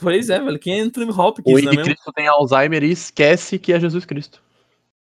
Pois 0.00 0.30
é, 0.30 0.40
velho. 0.40 0.58
Quem 0.58 0.78
é 0.78 0.82
Anthony 0.82 1.10
O 1.10 1.18
Hopkins, 1.20 1.44
né 1.46 1.60
Henrique 1.60 1.76
mesmo? 1.76 1.84
Cristo 1.94 2.12
tem 2.12 2.26
Alzheimer 2.26 2.82
e 2.82 2.90
esquece 2.90 3.58
que 3.58 3.72
é 3.72 3.80
Jesus 3.80 4.04
Cristo. 4.04 4.42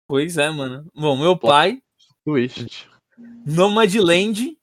Pois 0.08 0.38
é, 0.38 0.50
mano. 0.50 0.90
Bom, 0.96 1.18
meu 1.18 1.38
pai. 1.38 1.82
Twist. 2.24 2.88
Nomadland, 3.46 4.58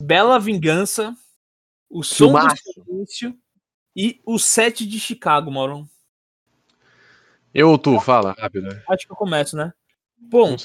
Bela 0.00 0.38
Vingança, 0.38 1.14
O 1.88 2.02
Som 2.02 2.26
Filmaço. 2.26 2.62
do 2.64 2.84
Silêncio 2.84 3.38
e 3.94 4.20
O 4.26 4.38
Sete 4.38 4.86
de 4.86 4.98
Chicago, 5.00 5.50
Mauro. 5.50 5.88
Eu 7.54 7.70
ou 7.70 7.78
tu, 7.78 7.98
fala 8.00 8.32
rápido. 8.38 8.68
né? 8.68 8.82
Acho 8.88 9.06
que 9.06 9.12
eu 9.12 9.16
começo, 9.16 9.56
né? 9.56 9.72
Bom, 10.18 10.56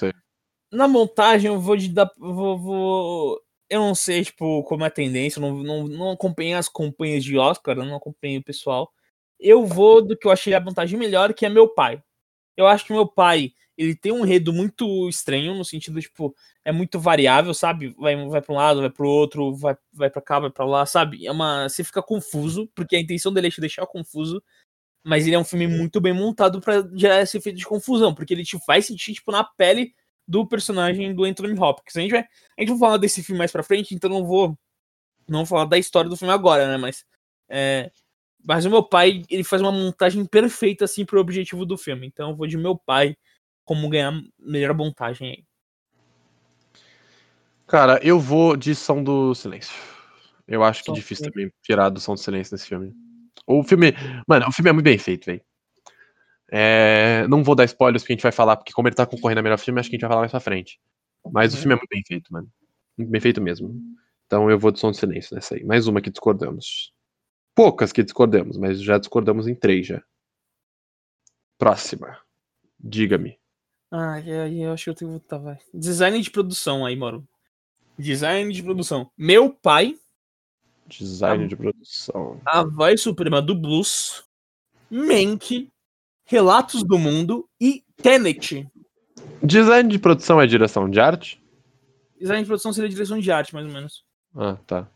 na 0.71 0.87
montagem 0.87 1.47
eu 1.51 1.59
vou 1.59 1.77
de 1.77 1.87
dar. 1.89 2.09
Vou, 2.17 2.57
vou- 2.59 3.41
eu 3.71 3.79
não 3.79 3.95
sei, 3.95 4.25
tipo, 4.25 4.63
como 4.65 4.83
é 4.83 4.87
a 4.87 4.91
tendência, 4.91 5.39
eu 5.39 5.41
não, 5.41 5.63
não, 5.63 5.87
não 5.87 6.11
acompanhei 6.11 6.53
as 6.53 6.67
campanhas 6.67 7.23
de 7.23 7.37
Oscar, 7.37 7.77
eu 7.77 7.85
não 7.85 7.95
acompanhei 7.95 8.37
o 8.37 8.43
pessoal. 8.43 8.91
Eu 9.39 9.65
vou 9.65 10.05
do 10.05 10.17
que 10.17 10.27
eu 10.27 10.31
achei 10.31 10.53
a 10.53 10.59
montagem 10.59 10.99
melhor, 10.99 11.33
que 11.33 11.45
é 11.45 11.49
meu 11.49 11.69
pai. 11.73 12.03
Eu 12.57 12.67
acho 12.67 12.85
que 12.85 12.93
meu 12.93 13.07
pai, 13.07 13.53
ele 13.77 13.95
tem 13.95 14.11
um 14.11 14.25
enredo 14.25 14.51
muito 14.53 15.07
estranho, 15.07 15.55
no 15.55 15.63
sentido, 15.63 16.01
tipo, 16.01 16.35
é 16.65 16.71
muito 16.73 16.99
variável, 16.99 17.53
sabe? 17.53 17.95
Vai, 17.97 18.15
vai 18.27 18.41
pra 18.41 18.53
um 18.53 18.57
lado, 18.57 18.81
vai 18.81 18.89
pro 18.89 19.07
outro, 19.07 19.55
vai, 19.55 19.77
vai 19.93 20.09
pra 20.09 20.21
cá, 20.21 20.39
vai 20.39 20.51
pra 20.51 20.65
lá, 20.65 20.85
sabe? 20.85 21.25
É 21.25 21.31
uma. 21.31 21.69
Você 21.69 21.83
fica 21.83 22.03
confuso, 22.03 22.69
porque 22.75 22.95
a 22.97 22.99
intenção 22.99 23.33
dele 23.33 23.47
é 23.47 23.51
te 23.51 23.61
deixar 23.61 23.85
confuso. 23.87 24.43
Mas 25.05 25.25
ele 25.27 25.35
é 25.35 25.39
um 25.39 25.45
filme 25.45 25.67
muito 25.67 26.01
bem 26.01 26.13
montado 26.13 26.61
pra 26.61 26.83
gerar 26.93 27.21
esse 27.21 27.37
efeito 27.37 27.57
de 27.57 27.65
confusão, 27.65 28.13
porque 28.13 28.33
ele 28.33 28.43
te 28.43 28.59
faz 28.65 28.85
sentir, 28.87 29.13
tipo, 29.13 29.31
na 29.31 29.43
pele 29.43 29.93
do 30.27 30.47
personagem 30.47 31.13
do 31.13 31.25
Anthony 31.25 31.59
Hopkins. 31.59 31.95
A 31.97 32.01
gente 32.01 32.11
vai, 32.11 32.25
a 32.61 32.65
gente 32.65 32.77
vai 32.77 32.79
falar 32.79 32.97
desse 32.97 33.23
filme 33.23 33.39
mais 33.39 33.51
pra 33.51 33.63
frente, 33.63 33.95
então 33.95 34.09
não 34.09 34.23
vou 34.23 34.57
não 35.27 35.39
vou 35.39 35.45
falar 35.45 35.65
da 35.65 35.77
história 35.77 36.09
do 36.09 36.17
filme 36.17 36.33
agora, 36.33 36.67
né? 36.67 36.77
Mas 36.77 37.03
é, 37.49 37.91
mas 38.45 38.65
o 38.65 38.69
meu 38.69 38.83
pai, 38.83 39.23
ele 39.29 39.43
faz 39.43 39.61
uma 39.61 39.71
montagem 39.71 40.25
perfeita 40.25 40.85
assim 40.85 41.05
pro 41.05 41.19
objetivo 41.19 41.65
do 41.65 41.77
filme. 41.77 42.07
Então 42.07 42.29
eu 42.29 42.35
vou 42.35 42.47
de 42.47 42.57
meu 42.57 42.77
pai 42.77 43.15
como 43.65 43.89
ganhar 43.89 44.13
melhor 44.39 44.75
montagem 44.75 45.29
aí. 45.29 45.43
Cara, 47.67 47.99
eu 48.03 48.19
vou 48.19 48.55
de 48.55 48.75
Som 48.75 49.03
do 49.03 49.33
Silêncio. 49.33 49.75
Eu 50.47 50.63
acho 50.63 50.83
que 50.83 50.91
é 50.91 50.93
difícil 50.93 51.31
também 51.31 51.51
tirar 51.63 51.89
do 51.89 51.99
Som 51.99 52.13
do 52.13 52.19
Silêncio 52.19 52.53
nesse 52.53 52.67
filme. 52.67 52.93
O 53.47 53.63
filme. 53.63 53.93
Mano, 54.27 54.47
o 54.47 54.51
filme 54.51 54.69
é 54.69 54.73
muito 54.73 54.83
bem 54.83 54.97
feito, 54.97 55.25
velho. 55.25 55.41
É, 56.51 57.25
não 57.29 57.43
vou 57.43 57.55
dar 57.55 57.63
spoilers 57.63 58.03
porque 58.03 58.11
a 58.11 58.15
gente 58.15 58.23
vai 58.23 58.31
falar, 58.31 58.57
porque 58.57 58.73
como 58.73 58.87
ele 58.87 58.95
tá 58.95 59.05
concorrendo 59.05 59.39
a 59.39 59.43
melhor 59.43 59.57
filme, 59.57 59.79
acho 59.79 59.89
que 59.89 59.95
a 59.95 59.97
gente 59.97 60.01
vai 60.01 60.09
falar 60.09 60.21
mais 60.21 60.31
pra 60.31 60.39
frente. 60.41 60.79
Mas 61.29 61.53
o 61.53 61.55
Uhum. 61.55 61.61
filme 61.61 61.73
é 61.73 61.77
muito 61.77 61.89
bem 61.89 62.03
feito, 62.07 62.31
mano. 62.33 62.51
Muito 62.97 63.09
bem 63.09 63.21
feito 63.21 63.41
mesmo. 63.41 63.75
Então 64.25 64.49
eu 64.49 64.57
vou 64.57 64.71
de 64.71 64.79
Som 64.79 64.91
do 64.91 64.97
Silêncio 64.97 65.35
nessa 65.35 65.55
aí. 65.55 65.63
Mais 65.63 65.87
uma 65.87 66.01
que 66.01 66.09
discordamos. 66.09 66.93
Poucas 67.53 67.91
que 67.91 68.01
discordamos, 68.03 68.57
mas 68.57 68.81
já 68.81 68.97
discordamos 68.97 69.47
em 69.47 69.53
três 69.55 69.85
já. 69.87 70.01
Próxima. 71.57 72.17
Diga-me. 72.79 73.37
Ah, 73.91 74.19
eu 74.21 74.71
acho 74.73 74.85
que 74.85 74.89
eu 74.89 74.95
tenho 74.95 75.11
que 75.11 75.17
votar, 75.19 75.39
vai. 75.39 75.59
Design 75.73 76.19
de 76.21 76.31
produção 76.31 76.85
aí, 76.85 76.95
moro. 76.95 77.27
Design 77.99 78.51
de 78.51 78.63
produção. 78.63 79.11
Meu 79.17 79.51
pai, 79.53 79.97
Design 80.87 81.43
Tá. 81.43 81.47
de 81.49 81.55
produção. 81.55 82.41
a 82.45 82.63
voz 82.63 83.01
suprema 83.01 83.41
do 83.41 83.53
blues, 83.53 84.23
Mank, 84.89 85.69
Relatos 86.25 86.83
do 86.83 86.97
Mundo 86.97 87.47
e 87.59 87.83
Tenet. 87.97 88.67
Design 89.43 89.89
de 89.89 89.99
produção 89.99 90.39
é 90.39 90.47
direção 90.47 90.89
de 90.89 90.99
arte? 90.99 91.43
Design 92.19 92.43
de 92.43 92.47
produção 92.47 92.71
seria 92.71 92.89
direção 92.89 93.19
de 93.19 93.31
arte, 93.31 93.53
mais 93.53 93.65
ou 93.65 93.73
menos. 93.73 94.05
Ah, 94.35 94.57
tá. 94.67 94.89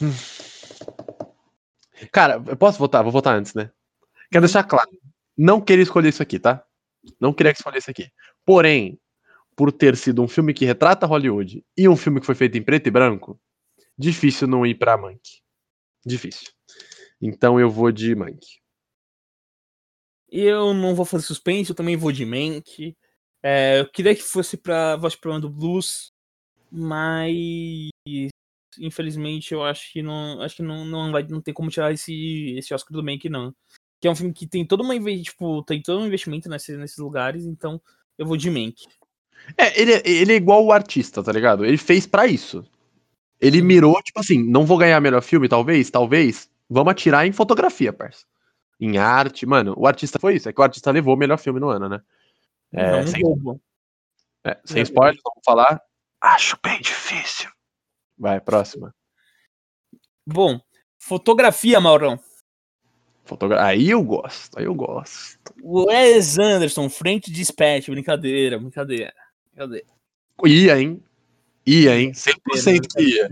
Hum. 0.00 0.12
Cara, 2.10 2.42
eu 2.46 2.56
posso 2.56 2.78
votar? 2.78 3.02
Vou 3.02 3.12
votar 3.12 3.36
antes, 3.36 3.54
né? 3.54 3.70
Quero 4.30 4.44
deixar 4.44 4.64
claro. 4.64 4.90
Não 5.36 5.60
queria 5.60 5.82
escolher 5.82 6.08
isso 6.08 6.22
aqui, 6.22 6.38
tá? 6.38 6.64
Não 7.20 7.32
queria 7.32 7.52
escolher 7.52 7.78
isso 7.78 7.90
aqui. 7.90 8.10
Porém, 8.44 8.98
por 9.54 9.70
ter 9.70 9.96
sido 9.96 10.22
um 10.22 10.28
filme 10.28 10.52
que 10.52 10.64
retrata 10.64 11.06
Hollywood 11.06 11.64
e 11.76 11.88
um 11.88 11.96
filme 11.96 12.20
que 12.20 12.26
foi 12.26 12.34
feito 12.34 12.58
em 12.58 12.62
preto 12.62 12.88
e 12.88 12.90
branco, 12.90 13.40
difícil 13.96 14.48
não 14.48 14.66
ir 14.66 14.74
pra 14.74 14.96
Mank. 14.96 15.20
Difícil. 16.04 16.50
Então 17.20 17.60
eu 17.60 17.70
vou 17.70 17.92
de 17.92 18.14
Mank. 18.14 18.40
Eu 20.32 20.72
não 20.72 20.94
vou 20.94 21.04
fazer 21.04 21.26
suspense, 21.26 21.70
eu 21.70 21.76
também 21.76 21.96
vou 21.96 22.10
de 22.10 22.24
Mank. 22.24 22.96
É, 23.42 23.80
eu 23.80 23.88
queria 23.90 24.14
que 24.14 24.22
fosse 24.22 24.56
pra 24.56 24.96
Voz 24.96 25.14
Problema 25.14 25.42
do 25.42 25.50
Blues, 25.50 26.10
mas 26.70 27.36
infelizmente 28.78 29.52
eu 29.52 29.62
acho 29.64 29.92
que 29.92 30.02
não 30.02 30.40
acho 30.40 30.56
que 30.56 30.62
não, 30.62 30.84
não 30.84 31.12
vai 31.12 31.22
não 31.24 31.42
tem 31.42 31.52
como 31.52 31.70
tirar 31.70 31.92
esse 31.92 32.54
esse 32.56 32.72
Oscar 32.74 32.92
do 32.92 33.04
Mank 33.04 33.28
não. 33.28 33.54
Que 34.00 34.08
é 34.08 34.10
um 34.10 34.16
filme 34.16 34.32
que 34.32 34.46
tem 34.46 34.66
todo 34.66 34.82
uma 34.82 34.94
tipo, 35.22 35.62
tem 35.64 35.82
todo 35.82 36.00
um 36.00 36.06
investimento 36.06 36.48
nesse, 36.48 36.76
nesses 36.76 36.98
lugares, 36.98 37.44
então 37.44 37.80
eu 38.18 38.26
vou 38.26 38.36
de 38.36 38.50
Mank. 38.50 38.74
É, 39.58 39.80
ele, 39.80 39.92
é- 39.94 40.02
ele 40.04 40.32
é 40.32 40.36
igual 40.36 40.64
o 40.64 40.72
artista, 40.72 41.22
tá 41.22 41.32
ligado? 41.32 41.64
Ele 41.64 41.76
fez 41.76 42.06
pra 42.06 42.26
isso. 42.26 42.64
Ele 43.40 43.62
mirou, 43.62 44.00
tipo 44.02 44.20
assim, 44.20 44.42
não 44.42 44.66
vou 44.66 44.78
ganhar 44.78 45.00
melhor 45.00 45.22
filme, 45.22 45.48
talvez, 45.48 45.90
talvez. 45.90 46.50
Vamos 46.70 46.92
atirar 46.92 47.26
em 47.26 47.32
fotografia, 47.32 47.92
parça. 47.92 48.24
Em 48.82 48.98
arte, 48.98 49.46
mano, 49.46 49.74
o 49.76 49.86
artista 49.86 50.18
foi 50.18 50.34
isso. 50.34 50.48
É 50.48 50.52
que 50.52 50.60
o 50.60 50.64
artista 50.64 50.90
levou 50.90 51.14
o 51.14 51.16
melhor 51.16 51.38
filme 51.38 51.60
no 51.60 51.68
ano, 51.68 51.88
né? 51.88 52.02
É, 52.72 52.90
não, 52.90 53.06
sem, 53.06 53.22
Globo. 53.22 53.60
é, 54.44 54.58
sem 54.64 54.82
spoiler, 54.82 55.20
vamos 55.22 55.40
falar. 55.46 55.80
Acho 56.20 56.58
bem 56.60 56.80
difícil. 56.80 57.48
Vai, 58.18 58.40
próxima. 58.40 58.92
Bom, 60.26 60.60
fotografia, 60.98 61.80
Maurão. 61.80 62.18
Fotogra... 63.24 63.64
Aí 63.64 63.90
eu 63.90 64.02
gosto, 64.02 64.58
aí 64.58 64.64
eu 64.64 64.74
gosto. 64.74 65.54
Wes 65.62 66.40
Anderson, 66.40 66.90
frente 66.90 67.30
de 67.30 67.36
dispatch, 67.36 67.88
brincadeira, 67.88 68.58
brincadeira. 68.58 69.14
Brincadeira. 69.52 69.86
Ia, 70.44 70.80
hein? 70.80 71.00
Ia, 71.64 72.00
hein? 72.00 72.10
100% 72.10 73.00
ia. 73.00 73.30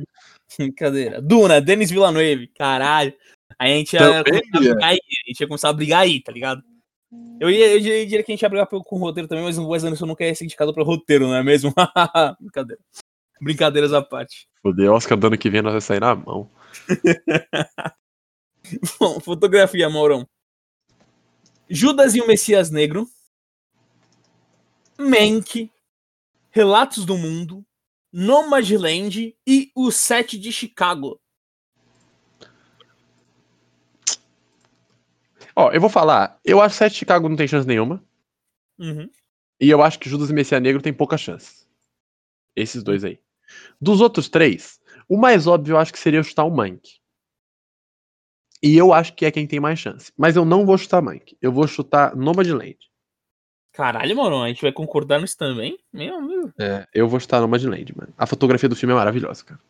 Brincadeira. 0.57 1.21
Duna, 1.21 1.61
Denis 1.61 1.91
Villeneuve, 1.91 2.47
caralho. 2.57 3.13
Aí 3.59 3.73
a 3.73 3.77
gente 3.77 3.95
ia 3.95 4.01
ia. 4.01 4.77
Gente 5.31 5.41
ia 5.41 5.49
começar 5.49 5.69
a 5.69 5.73
brigar 5.73 6.03
aí, 6.03 6.23
tá 6.23 6.33
ligado? 6.33 6.63
Eu 7.41 7.51
ia, 7.51 7.75
eu 7.75 7.81
diria 7.81 8.23
que 8.23 8.31
a 8.31 8.35
gente 8.35 8.43
ia 8.43 8.49
brigar 8.49 8.67
com 8.67 8.77
o 8.77 8.99
roteiro 8.99 9.29
também, 9.29 9.45
mas 9.45 9.59
o 9.59 9.69
Wes 9.69 9.83
Anderson 9.83 10.07
não 10.07 10.15
quer 10.15 10.35
ser 10.35 10.45
indicado 10.45 10.73
pelo 10.73 10.87
roteiro, 10.87 11.27
não 11.27 11.35
é 11.35 11.43
mesmo? 11.43 11.73
Brincadeira. 12.41 12.81
Brincadeiras 13.41 13.93
à 13.93 14.03
parte. 14.03 14.49
Fudeu, 14.63 14.93
Oscar 14.93 15.19
do 15.19 15.27
ano 15.27 15.39
que 15.39 15.51
vem 15.51 15.63
nós 15.63 15.73
vai 15.73 15.81
sair 15.81 16.01
na 16.01 16.15
mão. 16.15 16.51
Bom, 19.01 19.19
fotografia, 19.21 19.89
Maurão. 19.89 20.29
Judas 21.69 22.15
e 22.15 22.21
o 22.21 22.27
Messias 22.27 22.71
Negro. 22.71 23.09
Mank. 24.99 25.71
Relatos 26.51 27.07
do 27.07 27.17
Mundo. 27.17 27.65
Nomadland 28.13 29.35
e 29.47 29.73
o 29.75 29.91
Sete 29.91 30.39
de 30.39 30.53
Chicago. 30.53 31.19
Ó, 35.55 35.71
eu 35.73 35.81
vou 35.81 35.91
falar, 35.91 36.39
eu 36.45 36.61
acho 36.61 36.75
que 36.75 36.79
Sete 36.79 36.97
Chicago 36.97 37.29
não 37.29 37.37
tem 37.37 37.49
chance 37.49 37.67
nenhuma. 37.67 38.03
Uhum. 38.79 39.09
E 39.61 39.69
eu 39.69 39.83
acho 39.83 39.99
que 39.99 40.09
Judas 40.09 40.31
e 40.31 40.33
Messias 40.33 40.63
Negro 40.63 40.81
tem 40.81 40.93
pouca 40.93 41.19
chance. 41.19 41.67
Esses 42.57 42.83
dois 42.83 43.05
aí. 43.05 43.21
Dos 43.81 44.01
outros 44.01 44.29
três, 44.29 44.81
o 45.09 45.17
mais 45.17 45.47
óbvio 45.47 45.75
eu 45.75 45.79
acho 45.79 45.93
que 45.93 45.99
seria 45.99 46.23
chutar 46.23 46.45
o 46.45 46.51
Mank. 46.51 47.01
E 48.63 48.77
eu 48.77 48.93
acho 48.93 49.15
que 49.15 49.25
é 49.25 49.31
quem 49.31 49.47
tem 49.47 49.59
mais 49.59 49.79
chance. 49.79 50.13
Mas 50.17 50.37
eu 50.37 50.45
não 50.45 50.67
vou 50.67 50.77
chutar 50.77 51.01
Mank. 51.01 51.37
Eu 51.41 51.51
vou 51.51 51.67
chutar 51.67 52.15
Nomadland. 52.15 52.77
Caralho, 53.73 54.17
Maurão, 54.17 54.43
a 54.43 54.49
gente 54.49 54.63
vai 54.63 54.73
concordar 54.73 55.21
nisso 55.21 55.37
também? 55.37 55.79
Meu 55.93 56.17
amigo. 56.17 56.53
É, 56.59 56.87
eu 56.93 57.09
vou 57.09 57.21
chutar 57.21 57.41
Nomadland, 57.41 57.97
mano. 57.97 58.13
A 58.19 58.27
fotografia 58.27 58.69
do 58.69 58.77
filme 58.77 58.93
é 58.93 58.97
maravilhosa, 58.97 59.45
cara. 59.45 59.61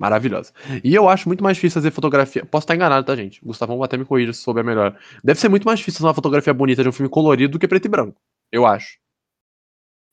Maravilhosa. 0.00 0.50
E 0.82 0.94
eu 0.94 1.10
acho 1.10 1.28
muito 1.28 1.44
mais 1.44 1.58
difícil 1.58 1.74
fazer 1.74 1.90
fotografia. 1.90 2.42
Posso 2.42 2.64
estar 2.64 2.74
enganado, 2.74 3.06
tá, 3.06 3.14
gente? 3.14 3.38
Gustavão 3.44 3.82
até 3.82 3.98
me 3.98 4.06
corrija 4.06 4.32
se 4.32 4.40
souber 4.40 4.64
melhor. 4.64 4.96
Deve 5.22 5.38
ser 5.38 5.50
muito 5.50 5.64
mais 5.64 5.78
difícil 5.78 5.98
fazer 5.98 6.08
uma 6.08 6.14
fotografia 6.14 6.54
bonita 6.54 6.82
de 6.82 6.88
um 6.88 6.92
filme 6.92 7.10
colorido 7.10 7.52
do 7.52 7.58
que 7.58 7.68
preto 7.68 7.84
e 7.84 7.88
branco. 7.90 8.18
Eu 8.50 8.64
acho. 8.64 8.98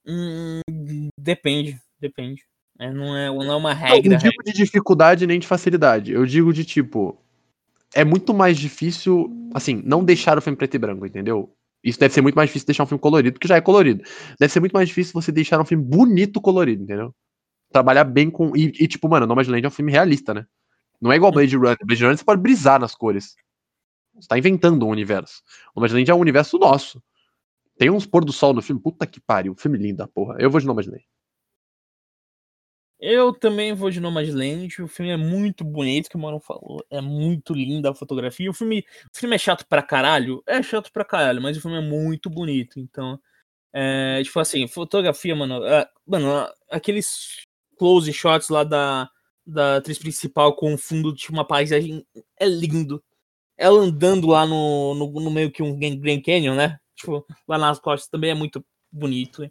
Hum, 0.06 0.60
depende, 1.18 1.80
depende. 2.02 2.44
É, 2.78 2.92
não, 2.92 3.16
é, 3.16 3.30
não 3.30 3.54
é 3.54 3.56
uma 3.56 3.74
regra. 3.74 4.12
não 4.12 4.18
digo 4.18 4.44
de 4.44 4.52
dificuldade 4.52 5.26
nem 5.26 5.40
de 5.40 5.48
facilidade. 5.48 6.12
Eu 6.12 6.26
digo 6.26 6.52
de 6.52 6.66
tipo. 6.66 7.18
É 7.96 8.04
muito 8.04 8.34
mais 8.34 8.58
difícil, 8.58 9.32
assim, 9.54 9.82
não 9.86 10.04
deixar 10.04 10.38
o 10.38 10.42
filme 10.42 10.58
preto 10.58 10.76
e 10.76 10.80
branco, 10.80 11.06
entendeu? 11.06 11.50
Isso 11.82 11.98
deve 11.98 12.14
ser 12.14 12.22
muito 12.22 12.36
mais 12.36 12.50
difícil 12.50 12.66
deixar 12.66 12.84
um 12.84 12.88
filme 12.88 13.00
colorido, 13.00 13.34
porque 13.36 13.48
já 13.48 13.56
é 13.56 13.62
colorido. 13.62 14.04
Deve 14.38 14.52
ser 14.52 14.60
muito 14.60 14.74
mais 14.74 14.90
difícil 14.90 15.14
você 15.14 15.32
deixar 15.32 15.62
um 15.62 15.66
filme 15.66 15.86
bonito 15.86 16.42
colorido, 16.42 16.84
entendeu? 16.84 17.16
Trabalhar 17.72 18.04
bem 18.04 18.30
com. 18.30 18.56
E, 18.56 18.72
e, 18.80 18.88
tipo, 18.88 19.10
mano, 19.10 19.26
Nomadland 19.26 19.66
é 19.66 19.68
um 19.68 19.72
filme 19.72 19.92
realista, 19.92 20.34
né? 20.34 20.46
Não 21.02 21.12
é 21.12 21.16
igual 21.16 21.32
Blade 21.32 21.56
Runner. 21.56 21.78
Blade 21.84 22.04
Runner 22.04 22.18
você 22.18 22.24
pode 22.24 22.42
brisar 22.42 22.80
nas 22.80 22.96
cores. 22.96 23.36
Você 24.16 24.28
tá 24.28 24.38
inventando 24.38 24.86
um 24.86 24.90
universo. 24.90 25.44
Nomadland 25.76 26.10
é 26.10 26.16
um 26.16 26.20
universo 26.20 26.58
nosso. 26.58 27.02
Tem 27.78 27.90
uns 27.90 28.06
pôr 28.06 28.26
do 28.26 28.34
sol 28.34 28.54
no 28.54 28.62
filme. 28.62 28.82
Puta 28.82 29.06
que 29.06 29.20
pariu. 29.20 29.56
Filme 29.56 29.78
lindo 29.78 29.98
da 29.98 30.08
porra. 30.08 30.38
Eu 30.40 30.50
vou 30.50 30.60
de 30.60 30.66
Nomadland. 30.66 31.06
Eu 33.00 33.32
também 33.32 33.74
vou 33.76 33.92
de 33.92 34.00
Nomadland. 34.00 34.82
O 34.82 34.88
filme 34.88 35.12
é 35.12 35.18
muito 35.18 35.64
bonito, 35.64 36.10
que 36.10 36.16
o 36.16 36.20
Mano 36.20 36.40
falou. 36.40 36.84
É 36.90 37.00
muito 37.00 37.54
linda 37.54 37.92
a 37.92 37.96
fotografia. 37.96 38.50
O 38.50 38.54
filme, 38.54 38.84
o 39.14 39.18
filme 39.18 39.36
é 39.36 39.40
chato 39.40 39.68
pra 39.68 39.84
caralho? 39.84 40.42
É 40.48 40.64
chato 40.64 40.92
pra 40.92 41.06
caralho, 41.06 41.42
mas 41.42 41.58
o 41.58 41.62
filme 41.62 41.78
é 41.78 41.82
muito 41.82 42.28
bonito. 42.30 42.80
Então, 42.80 43.20
é, 43.72 44.24
tipo 44.24 44.40
assim, 44.40 44.68
fotografia, 44.68 45.36
mano. 45.36 45.64
é, 45.66 45.88
mano, 46.08 46.50
aqueles 46.72 47.46
close 47.78 48.12
shots 48.12 48.50
lá 48.50 48.64
da, 48.64 49.10
da 49.46 49.78
atriz 49.78 49.98
principal 49.98 50.56
com 50.56 50.74
o 50.74 50.78
fundo 50.78 51.14
de 51.14 51.30
uma 51.30 51.46
paisagem 51.46 52.06
é 52.40 52.46
lindo. 52.46 53.04
Ela 53.58 53.80
andando 53.80 54.28
lá 54.28 54.46
no, 54.46 54.94
no, 54.94 55.10
no 55.10 55.32
meio 55.32 55.52
que 55.52 55.64
um 55.64 55.78
Grand 55.78 56.22
Canyon, 56.22 56.56
né? 56.56 56.78
Tipo, 56.96 57.26
lá 57.48 57.58
nas 57.58 57.80
costas 57.80 58.10
também 58.10 58.32
é 58.32 58.36
muito 58.36 58.64
bonito. 58.92 59.50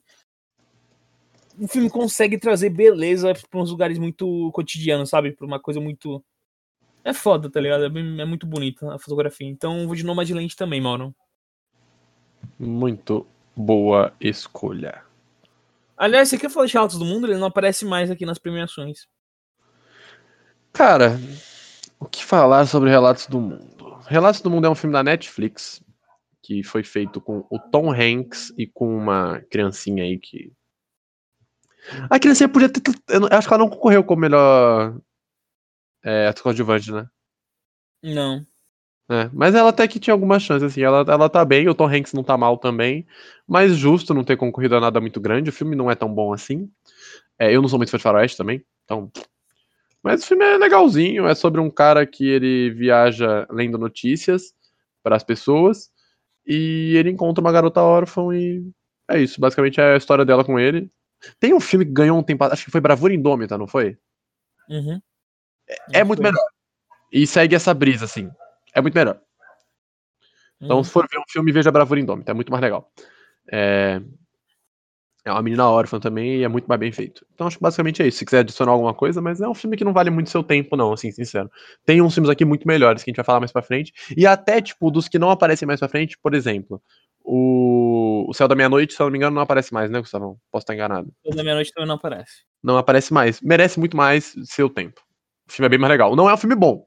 o 1.58 1.66
filme 1.66 1.88
consegue 1.88 2.38
trazer 2.38 2.70
beleza 2.70 3.32
para 3.50 3.60
uns 3.60 3.70
lugares 3.70 3.98
muito 3.98 4.50
cotidianos, 4.52 5.08
sabe? 5.08 5.32
Pra 5.32 5.46
uma 5.46 5.60
coisa 5.60 5.80
muito. 5.80 6.24
É 7.02 7.12
foda, 7.12 7.48
tá 7.48 7.60
ligado? 7.60 7.84
É, 7.84 7.86
é 7.86 8.24
muito 8.24 8.46
bonita 8.46 8.94
a 8.94 8.98
fotografia. 8.98 9.48
Então 9.48 9.86
vou 9.86 9.96
de 9.96 10.04
Nomadland 10.04 10.54
também, 10.56 10.80
Mauro. 10.80 11.14
Muito 12.58 13.26
boa 13.56 14.12
escolha. 14.20 15.02
Aliás, 15.96 16.28
você 16.28 16.38
quer 16.38 16.50
falar 16.50 16.66
de 16.66 16.72
Relatos 16.74 16.98
do 16.98 17.04
Mundo? 17.04 17.26
Ele 17.26 17.38
não 17.38 17.46
aparece 17.46 17.85
mais 17.85 18.11
aqui 18.11 18.26
nas 18.26 18.38
premiações. 18.38 19.06
Cara, 20.72 21.18
o 21.98 22.04
que 22.04 22.22
falar 22.22 22.66
sobre 22.66 22.90
Relatos 22.90 23.26
do 23.26 23.40
Mundo? 23.40 23.98
Relatos 24.06 24.40
do 24.40 24.50
Mundo 24.50 24.66
é 24.66 24.70
um 24.70 24.74
filme 24.74 24.92
da 24.92 25.02
Netflix 25.02 25.82
que 26.42 26.62
foi 26.62 26.85
feito 26.85 27.20
com 27.20 27.44
o 27.50 27.59
Tom 27.59 27.90
Hanks 27.90 28.52
e 28.56 28.66
com 28.66 28.96
uma 28.96 29.40
criancinha 29.50 30.04
aí 30.04 30.18
que. 30.18 30.52
A 32.11 32.20
criancinha 32.20 32.48
podia 32.48 32.68
ter. 32.68 32.82
Eu 33.09 33.26
acho 33.30 33.48
que 33.48 33.54
ela 33.54 33.64
não 33.64 33.70
concorreu 33.70 34.04
como 34.04 34.20
melhor 34.20 35.00
é, 36.04 36.28
ator 36.28 36.44
coadjuvante, 36.44 36.92
né? 36.92 37.09
Não. 38.02 38.46
É, 39.08 39.30
mas 39.32 39.54
ela 39.54 39.68
até 39.68 39.86
que 39.86 40.00
tinha 40.00 40.12
alguma 40.12 40.38
chance, 40.38 40.64
assim. 40.64 40.82
Ela, 40.82 41.04
ela 41.08 41.28
tá 41.28 41.44
bem, 41.44 41.68
o 41.68 41.74
Tom 41.74 41.86
Hanks 41.88 42.12
não 42.12 42.24
tá 42.24 42.36
mal 42.36 42.58
também. 42.58 43.06
Mas 43.46 43.76
justo 43.76 44.12
não 44.12 44.24
ter 44.24 44.36
concorrido 44.36 44.76
a 44.76 44.80
nada 44.80 45.00
muito 45.00 45.20
grande. 45.20 45.50
O 45.50 45.52
filme 45.52 45.76
não 45.76 45.90
é 45.90 45.94
tão 45.94 46.12
bom 46.12 46.32
assim. 46.32 46.68
É, 47.38 47.54
eu 47.54 47.62
não 47.62 47.68
sou 47.68 47.78
muito 47.78 47.90
fã 47.90 47.96
de 47.98 48.02
faroeste 48.02 48.36
também, 48.36 48.64
então. 48.84 49.10
Mas 50.02 50.24
o 50.24 50.26
filme 50.26 50.44
é 50.44 50.56
legalzinho. 50.56 51.26
É 51.26 51.34
sobre 51.34 51.60
um 51.60 51.70
cara 51.70 52.04
que 52.06 52.26
ele 52.26 52.70
viaja 52.70 53.46
lendo 53.50 53.78
notícias 53.78 54.54
para 55.02 55.16
as 55.16 55.22
pessoas. 55.22 55.90
E 56.46 56.94
ele 56.96 57.10
encontra 57.10 57.40
uma 57.40 57.52
garota 57.52 57.82
órfã 57.82 58.34
e. 58.34 58.64
É 59.08 59.20
isso. 59.20 59.40
Basicamente 59.40 59.80
é 59.80 59.94
a 59.94 59.96
história 59.96 60.24
dela 60.24 60.44
com 60.44 60.58
ele. 60.58 60.90
Tem 61.38 61.54
um 61.54 61.60
filme 61.60 61.84
que 61.84 61.92
ganhou 61.92 62.18
um 62.18 62.22
tempo. 62.22 62.42
Acho 62.44 62.64
que 62.64 62.70
foi 62.72 62.80
Bravura 62.80 63.14
Indômita, 63.14 63.56
não 63.56 63.68
foi? 63.68 63.96
Uhum. 64.68 65.00
É 65.92 66.02
muito 66.02 66.22
melhor. 66.22 66.44
E 67.12 67.24
segue 67.26 67.54
essa 67.54 67.72
brisa, 67.72 68.04
assim. 68.04 68.30
É 68.76 68.80
muito 68.82 68.94
melhor. 68.94 69.18
Então, 70.60 70.76
Uhum. 70.78 70.84
se 70.84 70.90
for 70.90 71.06
ver 71.10 71.18
um 71.18 71.24
filme, 71.28 71.50
veja 71.52 71.70
Bravura 71.72 71.98
Indômita. 72.00 72.30
É 72.30 72.34
muito 72.34 72.50
mais 72.52 72.62
legal. 72.62 72.90
É... 73.50 74.00
é 75.24 75.32
uma 75.32 75.42
menina 75.42 75.68
órfã 75.68 75.98
também 75.98 76.36
e 76.36 76.44
é 76.44 76.48
muito 76.48 76.66
mais 76.66 76.78
bem 76.78 76.92
feito. 76.92 77.26
Então, 77.34 77.46
acho 77.46 77.56
que 77.56 77.62
basicamente 77.62 78.02
é 78.02 78.06
isso. 78.06 78.18
Se 78.18 78.24
quiser 78.24 78.40
adicionar 78.40 78.72
alguma 78.72 78.94
coisa, 78.94 79.20
mas 79.20 79.40
é 79.40 79.48
um 79.48 79.54
filme 79.54 79.76
que 79.76 79.84
não 79.84 79.92
vale 79.92 80.08
muito 80.10 80.30
seu 80.30 80.42
tempo, 80.42 80.76
não, 80.76 80.92
assim, 80.92 81.10
sincero. 81.10 81.50
Tem 81.84 82.00
uns 82.00 82.14
filmes 82.14 82.30
aqui 82.30 82.44
muito 82.44 82.66
melhores 82.66 83.02
que 83.02 83.10
a 83.10 83.12
gente 83.12 83.16
vai 83.16 83.24
falar 83.24 83.40
mais 83.40 83.50
pra 83.52 83.62
frente. 83.62 83.92
E 84.16 84.26
até, 84.26 84.60
tipo, 84.62 84.90
dos 84.90 85.08
que 85.08 85.18
não 85.18 85.30
aparecem 85.30 85.66
mais 85.66 85.80
pra 85.80 85.88
frente, 85.88 86.16
por 86.22 86.32
exemplo, 86.34 86.80
o, 87.24 88.24
o 88.28 88.34
Céu 88.34 88.46
da 88.46 88.54
Meia-Noite, 88.54 88.94
se 88.94 89.00
eu 89.02 89.04
não 89.06 89.10
me 89.10 89.18
engano, 89.18 89.34
não 89.34 89.42
aparece 89.42 89.72
mais, 89.74 89.90
né, 89.90 89.98
Gustavão? 90.00 90.36
Posso 90.52 90.62
estar 90.62 90.74
enganado. 90.74 91.12
Toda 91.24 91.42
meia-noite 91.42 91.72
também 91.72 91.88
não 91.88 91.96
aparece. 91.96 92.44
Não 92.62 92.76
aparece 92.78 93.12
mais. 93.12 93.40
Merece 93.40 93.80
muito 93.80 93.96
mais 93.96 94.34
seu 94.44 94.70
tempo. 94.70 95.00
O 95.48 95.52
filme 95.52 95.66
é 95.66 95.68
bem 95.70 95.78
mais 95.78 95.90
legal. 95.90 96.14
Não 96.14 96.28
é 96.30 96.34
um 96.34 96.36
filme 96.36 96.54
bom, 96.54 96.84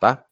tá? 0.00 0.24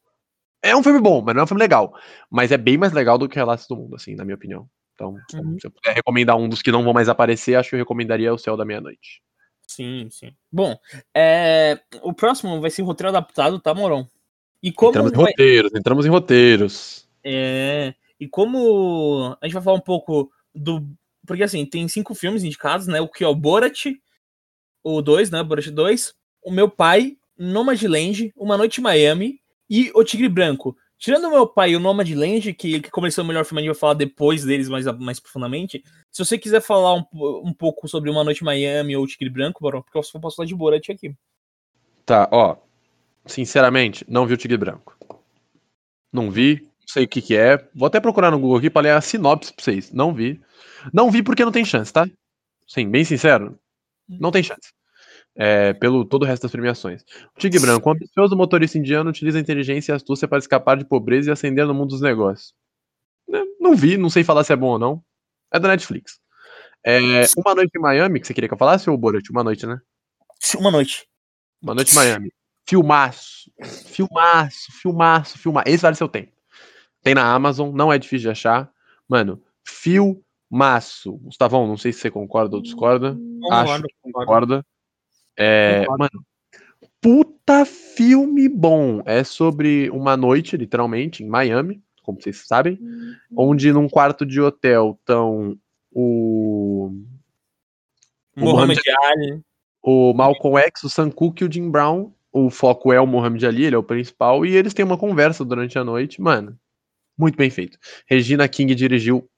É 0.62 0.76
um 0.76 0.82
filme 0.82 1.00
bom, 1.00 1.20
mas 1.22 1.34
não 1.34 1.40
é 1.40 1.44
um 1.44 1.46
filme 1.46 1.62
legal. 1.62 1.92
Mas 2.30 2.52
é 2.52 2.56
bem 2.56 2.78
mais 2.78 2.92
legal 2.92 3.18
do 3.18 3.28
que 3.28 3.34
Relatos 3.36 3.66
do 3.66 3.76
Mundo, 3.76 3.96
assim, 3.96 4.14
na 4.14 4.24
minha 4.24 4.36
opinião. 4.36 4.68
Então, 4.94 5.16
Uhum. 5.34 5.58
se 5.58 5.66
eu 5.66 5.70
puder 5.70 5.94
recomendar 5.94 6.36
um 6.36 6.48
dos 6.48 6.62
que 6.62 6.70
não 6.70 6.84
vão 6.84 6.92
mais 6.92 7.08
aparecer, 7.08 7.56
acho 7.56 7.70
que 7.70 7.74
eu 7.74 7.80
recomendaria 7.80 8.32
O 8.32 8.38
Céu 8.38 8.56
da 8.56 8.64
Meia-Noite. 8.64 9.20
Sim, 9.66 10.08
sim. 10.10 10.32
Bom, 10.52 10.76
é, 11.14 11.80
o 12.02 12.12
próximo 12.12 12.60
vai 12.60 12.70
ser 12.70 12.82
roteiro 12.82 13.08
adaptado, 13.08 13.58
tá, 13.58 13.74
Moron? 13.74 14.06
E 14.62 14.70
como 14.70 14.90
Entramos 14.90 15.12
em 15.12 15.16
vai- 15.16 15.24
roteiros, 15.26 15.72
entramos 15.74 16.06
em 16.06 16.10
roteiros. 16.10 17.08
É, 17.24 17.94
e 18.20 18.28
como 18.28 19.36
a 19.40 19.46
gente 19.46 19.54
vai 19.54 19.62
falar 19.62 19.76
um 19.76 19.80
pouco 19.80 20.30
do. 20.54 20.86
Porque 21.26 21.42
assim, 21.42 21.64
tem 21.64 21.88
cinco 21.88 22.14
filmes 22.14 22.44
indicados, 22.44 22.86
né? 22.86 23.00
O 23.00 23.08
que 23.08 23.24
é 23.24 23.26
o 23.28 23.34
Borat, 23.34 23.86
o 24.84 25.00
2, 25.00 25.30
né? 25.30 25.42
Borat 25.42 25.68
2, 25.68 26.14
O 26.44 26.50
Meu 26.52 26.68
Pai, 26.68 27.16
Nomadland, 27.38 28.32
Uma 28.36 28.56
Noite 28.56 28.80
em 28.80 28.84
Miami 28.84 29.40
e 29.72 29.90
O 29.94 30.04
Tigre 30.04 30.28
Branco. 30.28 30.76
Tirando 30.98 31.30
Meu 31.30 31.46
Pai 31.46 31.70
e 31.70 31.76
o 31.76 31.80
Nomadland, 31.80 32.52
que, 32.52 32.78
que 32.78 33.00
eles 33.00 33.14
são 33.14 33.24
o 33.24 33.26
melhor 33.26 33.46
filme, 33.46 33.60
a 33.60 33.64
gente 33.64 33.72
vai 33.72 33.80
falar 33.80 33.94
depois 33.94 34.44
deles 34.44 34.68
mais, 34.68 34.84
mais 34.98 35.18
profundamente. 35.18 35.82
Se 36.10 36.22
você 36.22 36.36
quiser 36.36 36.60
falar 36.60 36.94
um, 36.94 37.04
um 37.42 37.54
pouco 37.54 37.88
sobre 37.88 38.10
Uma 38.10 38.22
Noite 38.22 38.44
Miami 38.44 38.94
ou 38.94 39.02
O 39.02 39.06
Tigre 39.06 39.30
Branco, 39.30 39.64
Barão, 39.64 39.80
porque 39.80 39.96
eu 39.96 40.20
posso 40.20 40.36
falar 40.36 40.46
de 40.46 40.54
Borat 40.54 40.90
aqui. 40.90 41.14
Tá, 42.04 42.28
ó. 42.30 42.56
Sinceramente, 43.24 44.04
não 44.06 44.26
vi 44.26 44.34
o 44.34 44.36
Tigre 44.36 44.58
Branco. 44.58 44.94
Não 46.12 46.30
vi, 46.30 46.60
não 46.60 46.86
sei 46.86 47.04
o 47.04 47.08
que 47.08 47.22
que 47.22 47.34
é. 47.34 47.66
Vou 47.74 47.86
até 47.86 47.98
procurar 47.98 48.30
no 48.30 48.38
Google 48.38 48.58
aqui 48.58 48.68
pra 48.68 48.82
ler 48.82 48.90
a 48.90 49.00
sinopse 49.00 49.54
pra 49.54 49.64
vocês. 49.64 49.90
Não 49.90 50.12
vi. 50.12 50.38
Não 50.92 51.10
vi 51.10 51.22
porque 51.22 51.46
não 51.46 51.52
tem 51.52 51.64
chance, 51.64 51.90
tá? 51.90 52.06
Sim, 52.68 52.90
bem 52.90 53.04
sincero. 53.04 53.58
Não 54.06 54.30
tem 54.30 54.42
chance. 54.42 54.74
É, 55.34 55.72
pelo 55.72 56.04
todo 56.04 56.24
o 56.24 56.26
resto 56.26 56.42
das 56.42 56.50
premiações. 56.52 57.02
O 57.34 57.38
Tigre 57.38 57.58
Branco, 57.58 57.88
um 57.88 57.92
ambicioso 57.92 58.36
motorista 58.36 58.76
indiano, 58.76 59.08
utiliza 59.08 59.38
a 59.38 59.40
inteligência 59.40 59.92
e 59.92 59.94
astúcia 59.94 60.28
para 60.28 60.38
escapar 60.38 60.76
de 60.76 60.84
pobreza 60.84 61.30
e 61.30 61.32
ascender 61.32 61.66
no 61.66 61.72
mundo 61.72 61.90
dos 61.90 62.02
negócios. 62.02 62.54
Né, 63.26 63.40
Não 63.58 63.74
vi, 63.74 63.96
não 63.96 64.10
sei 64.10 64.22
falar 64.24 64.44
se 64.44 64.52
é 64.52 64.56
bom 64.56 64.72
ou 64.72 64.78
não. 64.78 65.02
É 65.50 65.58
da 65.58 65.68
Netflix. 65.68 66.20
É, 66.84 67.24
uma 67.36 67.54
noite 67.54 67.70
em 67.76 67.80
Miami, 67.80 68.20
que 68.20 68.26
você 68.26 68.34
queria 68.34 68.48
que 68.48 68.54
eu 68.54 68.58
falasse, 68.58 68.90
ou 68.90 68.98
Borat? 68.98 69.28
Uma 69.30 69.44
noite, 69.44 69.66
né? 69.66 69.80
Uma 70.58 70.70
noite. 70.70 71.06
Uma 71.62 71.74
noite 71.74 71.92
em 71.92 71.94
Miami. 71.94 72.32
Filmaço. 72.66 73.50
Filmaço, 73.86 74.72
filmaço, 74.80 75.38
filmaço. 75.38 75.68
Esse 75.68 75.82
vale 75.82 75.96
seu 75.96 76.08
tempo. 76.08 76.32
Tem 77.02 77.14
na 77.14 77.32
Amazon, 77.32 77.74
não 77.74 77.92
é 77.92 77.98
difícil 77.98 78.26
de 78.26 78.30
achar. 78.30 78.70
Mano, 79.08 79.42
filmaço. 79.64 81.12
Gustavão, 81.18 81.66
não 81.66 81.76
sei 81.76 81.92
se 81.92 82.00
você 82.00 82.10
concorda 82.10 82.56
ou 82.56 82.62
discorda. 82.62 83.16
Acho 83.50 83.72
Concordo, 83.72 83.88
que 83.88 83.94
concordo. 84.02 84.26
concorda. 84.26 84.66
É, 85.36 85.84
mano, 85.86 86.24
puta 87.00 87.64
filme 87.64 88.48
bom. 88.48 89.02
É 89.04 89.24
sobre 89.24 89.90
uma 89.90 90.16
noite, 90.16 90.56
literalmente, 90.56 91.22
em 91.22 91.28
Miami, 91.28 91.82
como 92.02 92.20
vocês 92.20 92.44
sabem, 92.46 92.78
onde 93.36 93.72
num 93.72 93.88
quarto 93.88 94.26
de 94.26 94.40
hotel 94.40 94.96
estão 94.98 95.56
o 95.92 96.90
Muhammad 98.36 98.78
Ali. 98.86 99.42
o 99.82 100.14
Malcolm 100.14 100.58
X, 100.58 100.84
o 100.84 100.88
Sam 100.88 101.10
Cooke 101.10 101.44
e 101.44 101.46
o 101.46 101.52
Jim 101.52 101.70
Brown. 101.70 102.12
O 102.32 102.48
foco 102.48 102.92
é 102.92 103.00
o 103.00 103.06
Muhammad 103.06 103.44
Ali, 103.44 103.64
ele 103.64 103.76
é 103.76 103.78
o 103.78 103.82
principal, 103.82 104.46
e 104.46 104.56
eles 104.56 104.72
têm 104.72 104.84
uma 104.84 104.96
conversa 104.96 105.44
durante 105.44 105.78
a 105.78 105.84
noite, 105.84 106.20
mano. 106.20 106.58
Muito 107.16 107.36
bem 107.36 107.50
feito. 107.50 107.78
Regina 108.06 108.48
King 108.48 108.74
dirigiu 108.74 109.28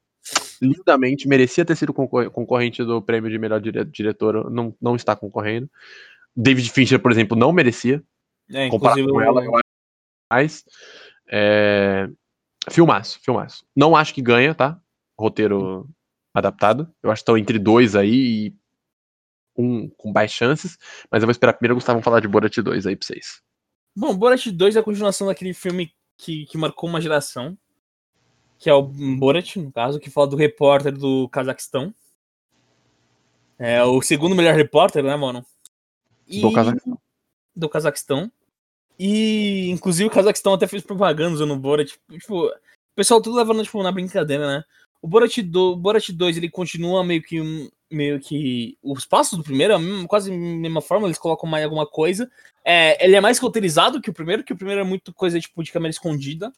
lindamente, 0.64 1.28
merecia 1.28 1.64
ter 1.64 1.76
sido 1.76 1.92
concor- 1.92 2.30
concorrente 2.30 2.82
do 2.84 3.00
prêmio 3.02 3.30
de 3.30 3.38
melhor 3.38 3.60
dire 3.60 3.84
diretora, 3.84 4.48
não, 4.50 4.74
não 4.80 4.96
está 4.96 5.14
concorrendo. 5.14 5.70
David 6.34 6.70
Fincher, 6.70 6.98
por 6.98 7.12
exemplo, 7.12 7.36
não 7.36 7.52
merecia, 7.52 8.02
É, 8.50 8.68
comparado 8.68 9.00
inclusive, 9.00 9.12
com 9.12 9.20
ela, 9.20 9.44
eu 9.44 9.54
acho 9.54 9.64
mais. 10.30 10.64
É... 11.28 12.08
Filmaço, 12.70 13.20
filmaço. 13.22 13.64
Não 13.76 13.94
acho 13.94 14.14
que 14.14 14.22
ganha, 14.22 14.54
tá? 14.54 14.80
Roteiro 15.18 15.88
adaptado. 16.32 16.92
Eu 17.02 17.10
acho 17.10 17.20
que 17.20 17.22
estão 17.22 17.38
entre 17.38 17.58
dois 17.58 17.94
aí 17.94 18.48
e 18.48 18.56
um 19.56 19.88
com 19.90 20.12
baixas 20.12 20.36
chances. 20.36 20.78
Mas 21.10 21.22
eu 21.22 21.26
vou 21.26 21.30
esperar 21.30 21.52
primeiro 21.52 21.74
o 21.74 21.76
Gustavo 21.76 22.02
falar 22.02 22.20
de 22.20 22.28
Borat 22.28 22.56
2 22.56 22.86
aí 22.86 22.96
pra 22.96 23.06
vocês. 23.06 23.40
Bom, 23.96 24.16
Borat 24.16 24.46
2 24.46 24.76
é 24.76 24.80
a 24.80 24.82
continuação 24.82 25.26
daquele 25.28 25.54
filme 25.54 25.92
que, 26.18 26.46
que 26.46 26.58
marcou 26.58 26.88
uma 26.88 27.00
geração. 27.00 27.56
Que 28.64 28.70
é 28.70 28.72
o 28.72 28.80
Borat, 28.80 29.56
no 29.56 29.70
caso, 29.70 30.00
que 30.00 30.08
fala 30.08 30.26
do 30.26 30.36
repórter 30.36 30.90
do 30.90 31.28
Cazaquistão. 31.28 31.94
É 33.58 33.84
o 33.84 34.00
segundo 34.00 34.34
melhor 34.34 34.54
repórter, 34.54 35.04
né, 35.04 35.14
mano? 35.14 35.44
E- 36.26 36.40
Do 36.40 36.50
Cazaquistão. 36.50 36.98
Do 37.54 37.68
Cazaquistão. 37.68 38.32
E, 38.98 39.68
inclusive, 39.68 40.08
o 40.08 40.10
Cazaquistão 40.10 40.54
até 40.54 40.66
fez 40.66 40.82
propaganda 40.82 41.34
usando 41.34 41.52
o 41.52 41.58
Borat. 41.58 41.92
Tipo, 42.10 42.46
o 42.46 42.52
pessoal 42.96 43.20
tudo 43.20 43.36
levando 43.36 43.62
tipo, 43.62 43.82
na 43.82 43.92
brincadeira, 43.92 44.46
né? 44.46 44.64
O 45.02 45.06
Borat, 45.06 45.42
do, 45.42 45.76
Borat 45.76 46.08
2, 46.08 46.38
ele 46.38 46.48
continua 46.48 47.04
meio 47.04 47.22
que. 47.22 47.70
Meio 47.90 48.18
que. 48.18 48.78
Os 48.82 49.04
passos 49.04 49.36
do 49.36 49.44
primeiro, 49.44 49.74
é 49.74 50.06
quase 50.06 50.32
a 50.32 50.34
mesma 50.34 50.80
forma, 50.80 51.06
eles 51.06 51.18
colocam 51.18 51.46
mais 51.46 51.64
alguma 51.64 51.86
coisa. 51.86 52.30
É, 52.64 53.04
ele 53.04 53.14
é 53.14 53.20
mais 53.20 53.38
roteirizado 53.38 54.00
que 54.00 54.08
o 54.08 54.14
primeiro, 54.14 54.42
que 54.42 54.54
o 54.54 54.56
primeiro 54.56 54.80
é 54.80 54.84
muito 54.84 55.12
coisa 55.12 55.38
tipo 55.38 55.62
de 55.62 55.70
câmera 55.70 55.90
escondida. 55.90 56.50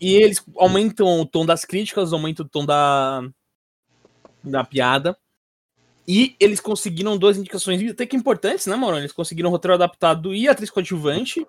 E 0.00 0.14
eles 0.14 0.42
aumentam 0.56 1.20
o 1.20 1.26
tom 1.26 1.44
das 1.44 1.64
críticas, 1.64 2.12
aumentam 2.12 2.46
o 2.46 2.48
tom 2.48 2.64
da, 2.64 3.22
da 4.42 4.64
piada. 4.64 5.16
E 6.08 6.34
eles 6.40 6.58
conseguiram 6.58 7.18
duas 7.18 7.36
indicações 7.36 7.88
até 7.90 8.06
que 8.06 8.16
importantes, 8.16 8.66
né, 8.66 8.74
Mauro? 8.74 8.96
Eles 8.96 9.12
conseguiram 9.12 9.50
roteiro 9.50 9.74
adaptado 9.74 10.34
e 10.34 10.48
atriz 10.48 10.70
coadjuvante. 10.70 11.46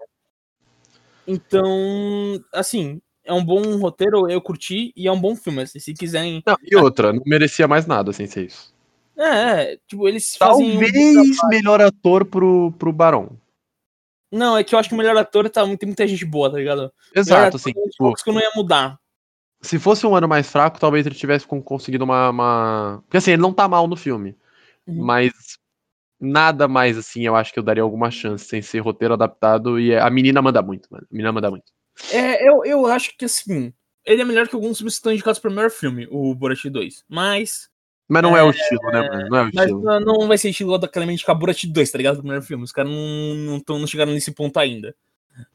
Então, 1.25 2.43
assim, 2.53 3.01
é 3.23 3.33
um 3.33 3.43
bom 3.43 3.77
roteiro, 3.77 4.29
eu 4.29 4.41
curti, 4.41 4.91
e 4.95 5.07
é 5.07 5.11
um 5.11 5.19
bom 5.19 5.35
filme. 5.35 5.61
assim, 5.61 5.79
se 5.79 5.93
quiserem. 5.93 6.43
Não, 6.45 6.57
e 6.61 6.75
outra, 6.75 7.13
não 7.13 7.23
merecia 7.25 7.67
mais 7.67 7.85
nada 7.85 8.11
sem 8.11 8.27
ser 8.27 8.47
isso. 8.47 8.73
É, 9.17 9.23
é, 9.73 9.77
tipo, 9.87 10.07
eles 10.07 10.35
fazem. 10.35 10.71
um 10.71 10.73
bom 10.73 10.81
Talvez 10.81 11.13
trabalho. 11.13 11.49
melhor 11.49 11.81
ator 11.81 12.25
pro, 12.25 12.73
pro 12.77 12.91
Barão. 12.91 13.37
Não, 14.31 14.57
é 14.57 14.63
que 14.63 14.73
eu 14.73 14.79
acho 14.79 14.87
que 14.89 14.95
o 14.95 14.97
melhor 14.97 15.17
ator 15.17 15.49
tá, 15.49 15.63
tem 15.63 15.87
muita 15.87 16.07
gente 16.07 16.25
boa, 16.25 16.49
tá 16.49 16.57
ligado? 16.57 16.91
Exato, 17.13 17.57
assim. 17.57 17.71
ator, 17.71 17.89
tipo, 17.89 18.23
que 18.23 18.29
eu 18.29 18.33
não 18.33 18.41
ia 18.41 18.51
mudar. 18.55 18.97
se 19.61 19.77
fosse 19.77 20.07
um 20.07 20.15
ano 20.15 20.27
mais 20.27 20.49
fraco, 20.49 20.79
talvez 20.79 21.05
ele 21.05 21.15
tivesse 21.15 21.45
con- 21.45 21.61
conseguido 21.61 22.03
uma, 22.05 22.29
uma. 22.29 22.99
Porque 23.03 23.17
assim, 23.17 23.31
ele 23.31 23.41
não 23.41 23.53
tá 23.53 23.67
mal 23.67 23.87
no 23.87 23.95
filme. 23.97 24.37
Uhum. 24.87 25.03
Mas 25.03 25.33
nada 26.19 26.67
mais 26.67 26.97
assim, 26.97 27.25
eu 27.25 27.35
acho 27.35 27.51
que 27.51 27.59
eu 27.59 27.63
daria 27.63 27.83
alguma 27.83 28.09
chance 28.11 28.45
sem 28.45 28.61
ser 28.61 28.79
roteiro 28.79 29.13
adaptado. 29.15 29.79
E 29.79 29.95
a 29.95 30.09
menina 30.09 30.41
manda 30.41 30.61
muito, 30.61 30.87
mano. 30.91 31.05
A 31.09 31.13
menina 31.13 31.31
manda 31.31 31.49
muito. 31.49 31.65
É, 32.11 32.47
eu, 32.47 32.63
eu 32.63 32.85
acho 32.87 33.15
que 33.17 33.25
assim. 33.25 33.73
Ele 34.05 34.21
é 34.21 34.25
melhor 34.25 34.47
que 34.47 34.55
alguns 34.55 34.77
filmes 34.77 34.95
que 34.95 34.99
estão 34.99 35.11
indicados 35.11 35.39
para 35.39 35.51
o 35.51 35.53
melhor 35.53 35.69
filme, 35.69 36.07
o 36.09 36.33
Borat 36.33 36.63
2. 36.65 37.03
Mas. 37.09 37.69
Mas 38.11 38.23
não 38.23 38.35
é, 38.35 38.43
o 38.43 38.49
estilo, 38.49 38.91
né, 38.91 39.09
mano? 39.09 39.29
Não 39.29 39.37
é 39.37 39.41
o 39.43 39.51
Mas 39.53 39.65
estilo. 39.69 39.99
não 40.01 40.27
vai 40.27 40.37
ser 40.37 40.49
estilo 40.49 40.77
indicar 41.09 41.33
Borat 41.33 41.63
2, 41.63 41.91
tá 41.91 41.97
ligado? 41.97 42.15
O 42.15 42.19
primeiro 42.19 42.43
filme. 42.43 42.61
Os 42.61 42.73
caras 42.73 42.91
não, 42.91 43.35
não, 43.35 43.59
tão- 43.61 43.79
não 43.79 43.87
chegaram 43.87 44.11
nesse 44.11 44.33
ponto 44.33 44.59
ainda. 44.59 44.93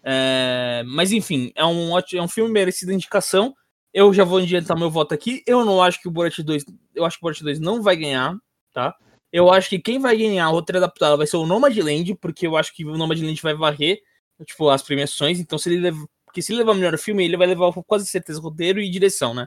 É, 0.02 0.82
mas 0.86 1.12
enfim, 1.12 1.52
é 1.54 1.62
um, 1.66 1.92
ótimo, 1.92 2.18
é 2.18 2.24
um 2.24 2.28
filme 2.28 2.50
merecido 2.50 2.92
indicação. 2.92 3.54
Eu 3.92 4.10
já 4.14 4.24
vou 4.24 4.38
adiantar 4.38 4.74
meu 4.74 4.90
voto 4.90 5.12
aqui. 5.12 5.42
Eu 5.46 5.66
não 5.66 5.82
acho 5.82 6.00
que 6.00 6.08
o 6.08 6.10
Borat 6.10 6.38
2. 6.38 6.64
Eu 6.94 7.04
acho 7.04 7.18
que 7.18 7.22
o 7.22 7.26
Borat 7.26 7.42
2 7.42 7.60
não 7.60 7.82
vai 7.82 7.94
ganhar, 7.94 8.34
tá? 8.72 8.94
Eu 9.30 9.52
acho 9.52 9.68
que 9.68 9.78
quem 9.78 9.98
vai 9.98 10.16
ganhar 10.16 10.48
o 10.48 10.52
roteiro 10.52 10.78
adaptado 10.78 11.18
vai 11.18 11.26
ser 11.26 11.36
o 11.36 11.44
Nomadland, 11.44 12.14
porque 12.14 12.46
eu 12.46 12.56
acho 12.56 12.74
que 12.74 12.86
o 12.86 12.96
Nomadland 12.96 13.38
vai 13.42 13.52
varrer, 13.52 13.98
tipo, 14.46 14.70
as 14.70 14.80
premiações. 14.82 15.38
Então, 15.38 15.58
se 15.58 15.68
ele 15.68 15.80
levar. 15.80 16.06
Porque 16.24 16.40
se 16.40 16.52
ele 16.52 16.60
levar 16.60 16.72
o 16.72 16.74
melhor 16.74 16.96
filme, 16.96 17.22
ele 17.22 17.36
vai 17.36 17.46
levar 17.46 17.70
com 17.70 17.82
quase 17.82 18.06
certeza 18.06 18.40
roteiro 18.40 18.80
e 18.80 18.88
direção, 18.88 19.34
né? 19.34 19.46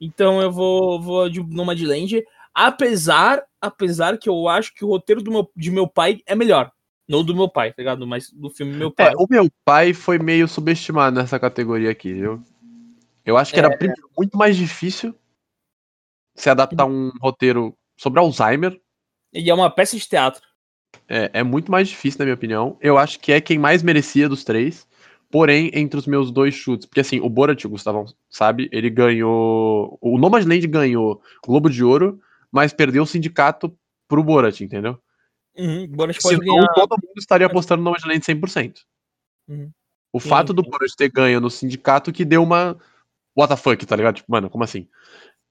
Então 0.00 0.40
eu 0.40 0.50
vou, 0.50 1.00
vou 1.00 1.28
de 1.28 1.40
Nomadland. 1.40 2.24
Apesar, 2.60 3.44
apesar 3.60 4.18
que 4.18 4.28
eu 4.28 4.48
acho 4.48 4.74
que 4.74 4.84
o 4.84 4.88
roteiro 4.88 5.22
do 5.22 5.30
meu, 5.30 5.48
de 5.54 5.70
meu 5.70 5.86
pai 5.86 6.18
é 6.26 6.34
melhor. 6.34 6.72
Não 7.08 7.22
do 7.22 7.32
meu 7.32 7.48
pai, 7.48 7.70
tá 7.70 7.76
ligado? 7.78 8.04
Mas 8.04 8.32
do 8.32 8.50
filme 8.50 8.74
meu 8.74 8.90
pai. 8.90 9.12
É, 9.12 9.16
o 9.16 9.28
meu 9.30 9.48
pai 9.64 9.94
foi 9.94 10.18
meio 10.18 10.48
subestimado 10.48 11.14
nessa 11.14 11.38
categoria 11.38 11.88
aqui, 11.88 12.12
viu? 12.12 12.42
Eu 13.24 13.36
acho 13.36 13.54
que 13.54 13.60
era 13.60 13.70
primeiro, 13.70 14.10
muito 14.18 14.36
mais 14.36 14.56
difícil 14.56 15.14
se 16.34 16.50
adaptar 16.50 16.84
um 16.84 17.12
roteiro 17.22 17.78
sobre 17.96 18.18
Alzheimer. 18.18 18.76
E 19.32 19.48
é 19.48 19.54
uma 19.54 19.70
peça 19.70 19.96
de 19.96 20.08
teatro. 20.08 20.42
É, 21.08 21.30
é 21.34 21.42
muito 21.44 21.70
mais 21.70 21.86
difícil, 21.86 22.18
na 22.18 22.24
minha 22.24 22.34
opinião. 22.34 22.76
Eu 22.80 22.98
acho 22.98 23.20
que 23.20 23.30
é 23.30 23.40
quem 23.40 23.56
mais 23.56 23.84
merecia 23.84 24.28
dos 24.28 24.42
três. 24.42 24.84
Porém, 25.30 25.70
entre 25.74 25.96
os 25.96 26.08
meus 26.08 26.32
dois 26.32 26.54
chutes, 26.54 26.86
porque 26.86 27.00
assim, 27.00 27.20
o 27.20 27.28
Borat, 27.28 27.64
o 27.64 27.68
Gustavão 27.68 28.06
sabe, 28.28 28.68
ele 28.72 28.90
ganhou. 28.90 29.96
O 30.00 30.18
Nomadland 30.18 30.66
ganhou 30.66 31.22
Globo 31.46 31.70
de 31.70 31.84
Ouro, 31.84 32.18
mas 32.52 32.72
perdeu 32.72 33.02
o 33.02 33.06
sindicato 33.06 33.76
pro 34.06 34.22
Borat, 34.22 34.60
entendeu? 34.60 34.98
Uhum, 35.56 35.86
Borat 35.88 36.18
pode 36.22 36.36
Senão 36.38 36.54
ganhar. 36.56 36.68
todo 36.74 36.96
mundo 37.02 37.18
estaria 37.18 37.46
apostando 37.46 37.82
no 37.82 37.90
Nomadland 37.90 38.20
100%. 38.24 38.78
Uhum. 39.48 39.70
O 40.12 40.20
Sim, 40.20 40.28
fato 40.28 40.52
do 40.54 40.62
sim. 40.64 40.70
Borat 40.70 40.90
ter 40.96 41.10
ganho 41.10 41.40
no 41.40 41.50
sindicato 41.50 42.12
que 42.12 42.24
deu 42.24 42.42
uma. 42.42 42.76
What 43.36 43.54
the 43.54 43.56
fuck, 43.60 43.84
tá 43.86 43.94
ligado? 43.96 44.16
Tipo, 44.16 44.32
mano, 44.32 44.48
como 44.50 44.64
assim? 44.64 44.88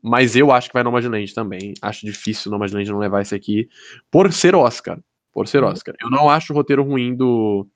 Mas 0.01 0.35
eu 0.35 0.51
acho 0.51 0.69
que 0.69 0.73
vai 0.73 0.83
Nomadland 0.83 1.33
também. 1.33 1.73
Acho 1.81 2.05
difícil 2.05 2.49
o 2.49 2.51
Nomadland 2.53 2.89
não 2.91 2.99
levar 2.99 3.21
esse 3.21 3.35
aqui 3.35 3.67
por 4.11 4.31
ser 4.31 4.55
Oscar. 4.55 4.99
Por 5.31 5.47
ser 5.47 5.63
Uhum. 5.63 5.69
Oscar. 5.69 5.95
Eu 6.01 6.09
não 6.09 6.29
acho 6.29 6.53
o 6.53 6.55
roteiro 6.55 6.83
ruim 6.83 7.15
do, 7.15 7.67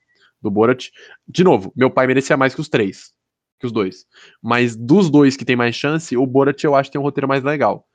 do 0.41 0.49
Borat. 0.49 0.89
De 1.27 1.43
novo, 1.43 1.71
meu 1.75 1.89
pai 1.91 2.07
merecia 2.07 2.35
mais 2.37 2.53
que 2.55 2.61
os 2.61 2.69
três. 2.69 3.11
Que 3.59 3.65
os 3.65 3.71
dois. 3.71 4.05
Mas 4.41 4.75
dos 4.75 5.09
dois 5.09 5.35
que 5.37 5.45
tem 5.45 5.55
mais 5.55 5.75
chance, 5.75 6.15
o 6.17 6.25
Borat 6.25 6.63
eu 6.63 6.75
acho 6.75 6.89
que 6.89 6.93
tem 6.93 7.01
um 7.01 7.03
roteiro 7.03 7.27
mais 7.27 7.43
legal. 7.43 7.85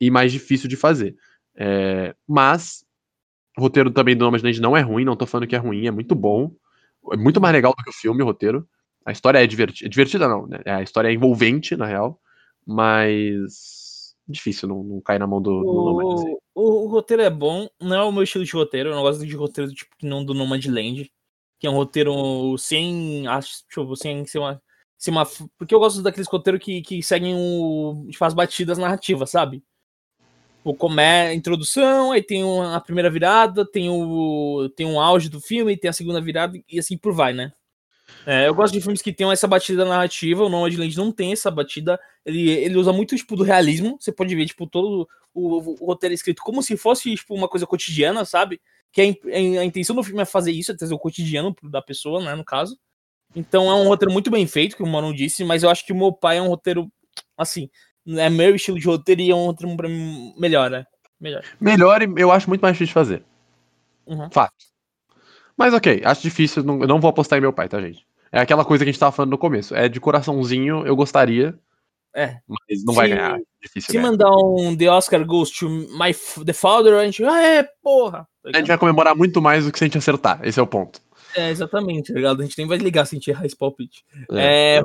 E 0.00 0.10
mais 0.10 0.32
difícil 0.32 0.68
de 0.68 0.76
fazer. 0.76 1.16
É, 1.56 2.14
mas 2.26 2.84
o 3.56 3.60
roteiro 3.60 3.90
também 3.90 4.16
do 4.16 4.24
Nomadland 4.24 4.60
não 4.60 4.76
é 4.76 4.80
ruim, 4.80 5.04
não 5.04 5.16
tô 5.16 5.26
falando 5.26 5.48
que 5.48 5.56
é 5.56 5.58
ruim, 5.58 5.86
é 5.86 5.90
muito 5.90 6.14
bom. 6.14 6.52
É 7.12 7.16
muito 7.16 7.40
mais 7.40 7.52
legal 7.52 7.74
do 7.76 7.82
que 7.82 7.90
o 7.90 7.92
filme, 7.92 8.22
o 8.22 8.26
roteiro. 8.26 8.68
A 9.04 9.12
história 9.12 9.42
é 9.42 9.46
divertida, 9.46 9.88
divertida 9.88 10.28
não, 10.28 10.46
né? 10.46 10.60
A 10.66 10.82
história 10.82 11.08
é 11.08 11.12
envolvente, 11.12 11.76
na 11.76 11.86
real, 11.86 12.20
mas 12.66 14.14
difícil 14.28 14.68
não, 14.68 14.82
não 14.82 15.00
cair 15.00 15.18
na 15.18 15.26
mão 15.26 15.40
do, 15.40 15.62
do 15.62 15.72
Nomadland. 15.72 16.36
O, 16.54 16.62
o, 16.62 16.84
o 16.84 16.88
roteiro 16.88 17.22
é 17.22 17.30
bom, 17.30 17.68
não 17.80 17.96
é 17.96 18.04
o 18.04 18.12
meu 18.12 18.22
estilo 18.22 18.44
de 18.44 18.52
roteiro, 18.52 18.90
eu 18.90 18.94
não 18.94 19.02
gosto 19.02 19.26
de 19.26 19.34
roteiro 19.34 19.70
do 19.70 19.74
tipo 19.74 19.96
que 19.96 20.06
não 20.06 20.24
do 20.24 20.34
Nomadland, 20.34 21.10
que 21.58 21.66
é 21.66 21.70
um 21.70 21.74
roteiro 21.74 22.56
sem, 22.58 23.26
acho, 23.26 23.64
deixa 23.66 23.80
eu 23.80 23.88
ver, 23.88 23.96
sem 23.96 24.26
ser 24.26 24.38
uma, 24.38 24.60
uma, 25.08 25.26
porque 25.56 25.74
eu 25.74 25.78
gosto 25.78 26.02
daqueles 26.02 26.28
roteiros 26.28 26.62
que, 26.62 26.82
que 26.82 27.02
seguem 27.02 27.34
o, 27.34 28.06
tipo, 28.10 28.24
as 28.24 28.34
batidas 28.34 28.78
narrativas, 28.78 29.30
sabe? 29.30 29.62
O 30.64 30.74
comé, 30.74 31.32
introdução, 31.34 32.12
aí 32.12 32.22
tem 32.22 32.44
uma- 32.44 32.76
a 32.76 32.80
primeira 32.80 33.08
virada, 33.10 33.64
tem 33.64 33.88
o, 33.88 34.68
tem 34.76 34.86
um 34.86 35.00
auge 35.00 35.28
do 35.28 35.40
filme, 35.40 35.76
tem 35.76 35.88
a 35.88 35.92
segunda 35.92 36.20
virada 36.20 36.58
e 36.68 36.78
assim 36.78 36.96
por 36.98 37.12
vai, 37.14 37.32
né? 37.32 37.52
É, 38.26 38.48
eu 38.48 38.54
gosto 38.54 38.72
de 38.74 38.80
filmes 38.80 39.00
que 39.02 39.12
tenham 39.12 39.32
essa 39.32 39.46
batida 39.46 39.84
narrativa, 39.84 40.44
o 40.44 40.48
Nomadland 40.48 40.96
não 40.96 41.12
tem 41.12 41.32
essa 41.32 41.50
batida, 41.50 41.98
ele, 42.24 42.50
ele 42.50 42.76
usa 42.76 42.92
muito, 42.92 43.16
tipo, 43.16 43.36
do 43.36 43.42
realismo, 43.42 43.96
você 44.00 44.12
pode 44.12 44.34
ver, 44.34 44.46
tipo, 44.46 44.66
todo 44.66 45.08
o, 45.34 45.58
o 45.82 45.86
roteiro 45.86 46.12
é 46.12 46.16
escrito 46.16 46.42
como 46.42 46.62
se 46.62 46.76
fosse, 46.76 47.14
tipo, 47.14 47.34
uma 47.34 47.48
coisa 47.48 47.66
cotidiana, 47.66 48.24
sabe? 48.24 48.60
Que 48.92 49.00
a, 49.00 49.04
in- 49.06 49.58
a 49.58 49.64
intenção 49.64 49.94
do 49.96 50.02
filme 50.02 50.20
é 50.22 50.24
fazer 50.24 50.52
isso, 50.52 50.72
é 50.72 50.76
trazer 50.76 50.94
o 50.94 50.98
cotidiano 50.98 51.54
da 51.64 51.80
pessoa, 51.80 52.22
né, 52.22 52.34
no 52.34 52.44
caso. 52.44 52.78
Então 53.36 53.70
é 53.70 53.74
um 53.74 53.88
roteiro 53.88 54.12
muito 54.12 54.30
bem 54.30 54.46
feito, 54.46 54.76
como 54.76 54.88
o 54.88 54.92
Mano 54.92 55.14
disse, 55.14 55.44
mas 55.44 55.62
eu 55.62 55.70
acho 55.70 55.84
que 55.86 55.92
o 55.92 55.96
meu 55.96 56.12
pai 56.12 56.38
é 56.38 56.42
um 56.42 56.48
roteiro, 56.48 56.90
assim, 57.36 57.70
é 58.16 58.30
meu 58.30 58.54
estilo 58.54 58.78
de 58.78 58.86
roteiro 58.86 59.20
e 59.20 59.30
é 59.30 59.34
um 59.34 59.46
roteiro 59.46 59.76
pra 59.76 59.88
mim 59.88 60.34
melhor, 60.38 60.70
né? 60.70 60.86
Melhor. 61.20 61.42
Melhor 61.60 62.02
e 62.02 62.08
eu 62.16 62.30
acho 62.30 62.48
muito 62.48 62.60
mais 62.62 62.74
difícil 62.74 62.88
de 62.90 62.94
fazer. 62.94 63.22
Uhum. 64.06 64.30
Fato. 64.30 64.54
Mas 65.56 65.74
ok, 65.74 66.02
acho 66.04 66.22
difícil, 66.22 66.62
não, 66.62 66.80
eu 66.80 66.86
não 66.86 67.00
vou 67.00 67.10
apostar 67.10 67.38
em 67.38 67.42
meu 67.42 67.52
pai, 67.52 67.68
tá, 67.68 67.80
gente? 67.80 68.06
É 68.30 68.40
aquela 68.40 68.64
coisa 68.64 68.84
que 68.84 68.90
a 68.90 68.92
gente 68.92 69.00
tava 69.00 69.12
falando 69.12 69.30
no 69.30 69.38
começo. 69.38 69.74
É 69.74 69.88
de 69.88 69.98
coraçãozinho, 70.00 70.86
eu 70.86 70.94
gostaria, 70.94 71.58
É. 72.14 72.36
mas 72.46 72.84
não 72.84 72.94
vai 72.94 73.08
Se- 73.08 73.14
ganhar. 73.14 73.38
Difícil 73.60 73.86
Se 73.90 73.92
ganhar. 73.98 74.10
mandar 74.10 74.30
um 74.30 74.76
The 74.76 74.88
Oscar 74.90 75.24
Goes 75.26 75.50
to 75.50 75.68
My 75.68 76.14
The 76.44 76.52
Father, 76.52 76.94
a 76.94 77.04
gente. 77.04 77.24
Ah, 77.24 77.42
é, 77.42 77.64
porra! 77.82 78.28
Tá 78.44 78.50
A 78.54 78.58
gente 78.58 78.68
vai 78.68 78.78
comemorar 78.78 79.16
muito 79.16 79.42
mais 79.42 79.64
do 79.64 79.72
que 79.72 79.78
se 79.78 79.84
a 79.84 79.88
gente 79.88 79.98
acertar. 79.98 80.40
Esse 80.44 80.60
é 80.60 80.62
o 80.62 80.66
ponto. 80.66 81.00
É, 81.34 81.50
exatamente, 81.50 82.12
tá 82.12 82.14
ligado? 82.18 82.40
A 82.40 82.44
gente 82.44 82.56
nem 82.56 82.66
vai 82.68 82.78
ligar 82.78 83.04
se 83.06 83.16
a 83.16 83.18
gente 83.18 83.28
errar 83.30 83.44
esse 83.44 83.56
palpite. 83.56 84.04
É. 84.32 84.80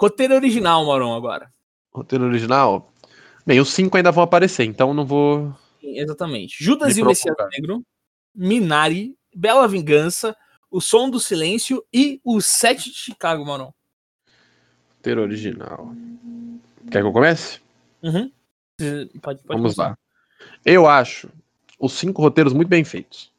roteiro 0.00 0.34
original, 0.34 0.84
Maron, 0.86 1.14
agora. 1.14 1.52
Roteiro 1.94 2.24
original. 2.24 2.92
Bem, 3.46 3.60
os 3.60 3.72
cinco 3.72 3.96
ainda 3.96 4.10
vão 4.10 4.24
aparecer, 4.24 4.64
então 4.64 4.92
não 4.92 5.04
vou. 5.04 5.54
Exatamente. 5.82 6.56
Judas 6.62 6.96
e 6.96 7.02
o 7.02 7.06
Messias. 7.06 7.34
Negro, 7.52 7.84
Minari, 8.34 9.16
Bela 9.34 9.68
Vingança, 9.68 10.36
O 10.70 10.80
Som 10.80 11.08
do 11.10 11.20
Silêncio 11.20 11.84
e 11.92 12.20
o 12.24 12.40
Sete 12.40 12.90
de 12.90 12.96
Chicago, 12.96 13.44
Maron. 13.44 13.72
Roteiro 14.96 15.22
original. 15.22 15.92
Quer 16.90 17.02
que 17.02 17.06
eu 17.06 17.12
comece? 17.12 17.60
Uhum. 18.02 18.30
Pode, 18.78 19.20
pode 19.20 19.42
Vamos 19.44 19.74
começar. 19.74 19.90
lá. 19.90 19.98
Eu 20.64 20.86
acho 20.88 21.30
os 21.78 21.92
cinco 21.92 22.22
roteiros 22.22 22.52
muito 22.52 22.68
bem 22.68 22.82
feitos. 22.82 23.30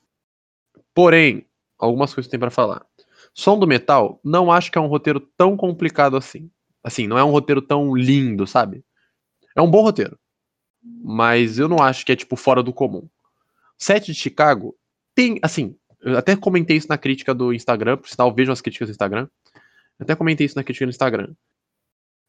Porém, 0.93 1.45
algumas 1.77 2.13
coisas 2.13 2.29
tem 2.29 2.39
pra 2.39 2.51
falar. 2.51 2.85
Som 3.33 3.59
do 3.59 3.67
Metal, 3.67 4.19
não 4.23 4.51
acho 4.51 4.71
que 4.71 4.77
é 4.77 4.81
um 4.81 4.87
roteiro 4.87 5.19
tão 5.19 5.57
complicado 5.57 6.15
assim. 6.15 6.49
Assim, 6.85 7.07
não 7.07 7.17
é 7.17 7.23
um 7.23 7.31
roteiro 7.31 7.63
tão 7.63 7.95
lindo, 7.95 8.45
sabe? 8.45 8.85
É 9.55 9.61
um 9.61 9.69
bom 9.71 9.81
roteiro. 9.81 10.19
Mas 10.83 11.57
eu 11.57 11.67
não 11.67 11.81
acho 11.81 12.05
que 12.05 12.11
é, 12.11 12.15
tipo, 12.15 12.35
fora 12.35 12.61
do 12.61 12.71
comum. 12.71 13.09
Sete 13.75 14.13
de 14.13 14.19
Chicago 14.19 14.77
tem, 15.15 15.39
assim, 15.41 15.75
eu 15.99 16.15
até 16.15 16.35
comentei 16.35 16.77
isso 16.77 16.87
na 16.87 16.97
crítica 16.97 17.33
do 17.33 17.51
Instagram, 17.51 17.97
por 17.97 18.07
sinal, 18.07 18.31
vejam 18.31 18.53
as 18.53 18.61
críticas 18.61 18.87
do 18.87 18.91
Instagram. 18.91 19.27
Eu 19.97 20.03
até 20.03 20.15
comentei 20.15 20.45
isso 20.45 20.55
na 20.55 20.63
crítica 20.63 20.85
do 20.85 20.91
Instagram. 20.91 21.33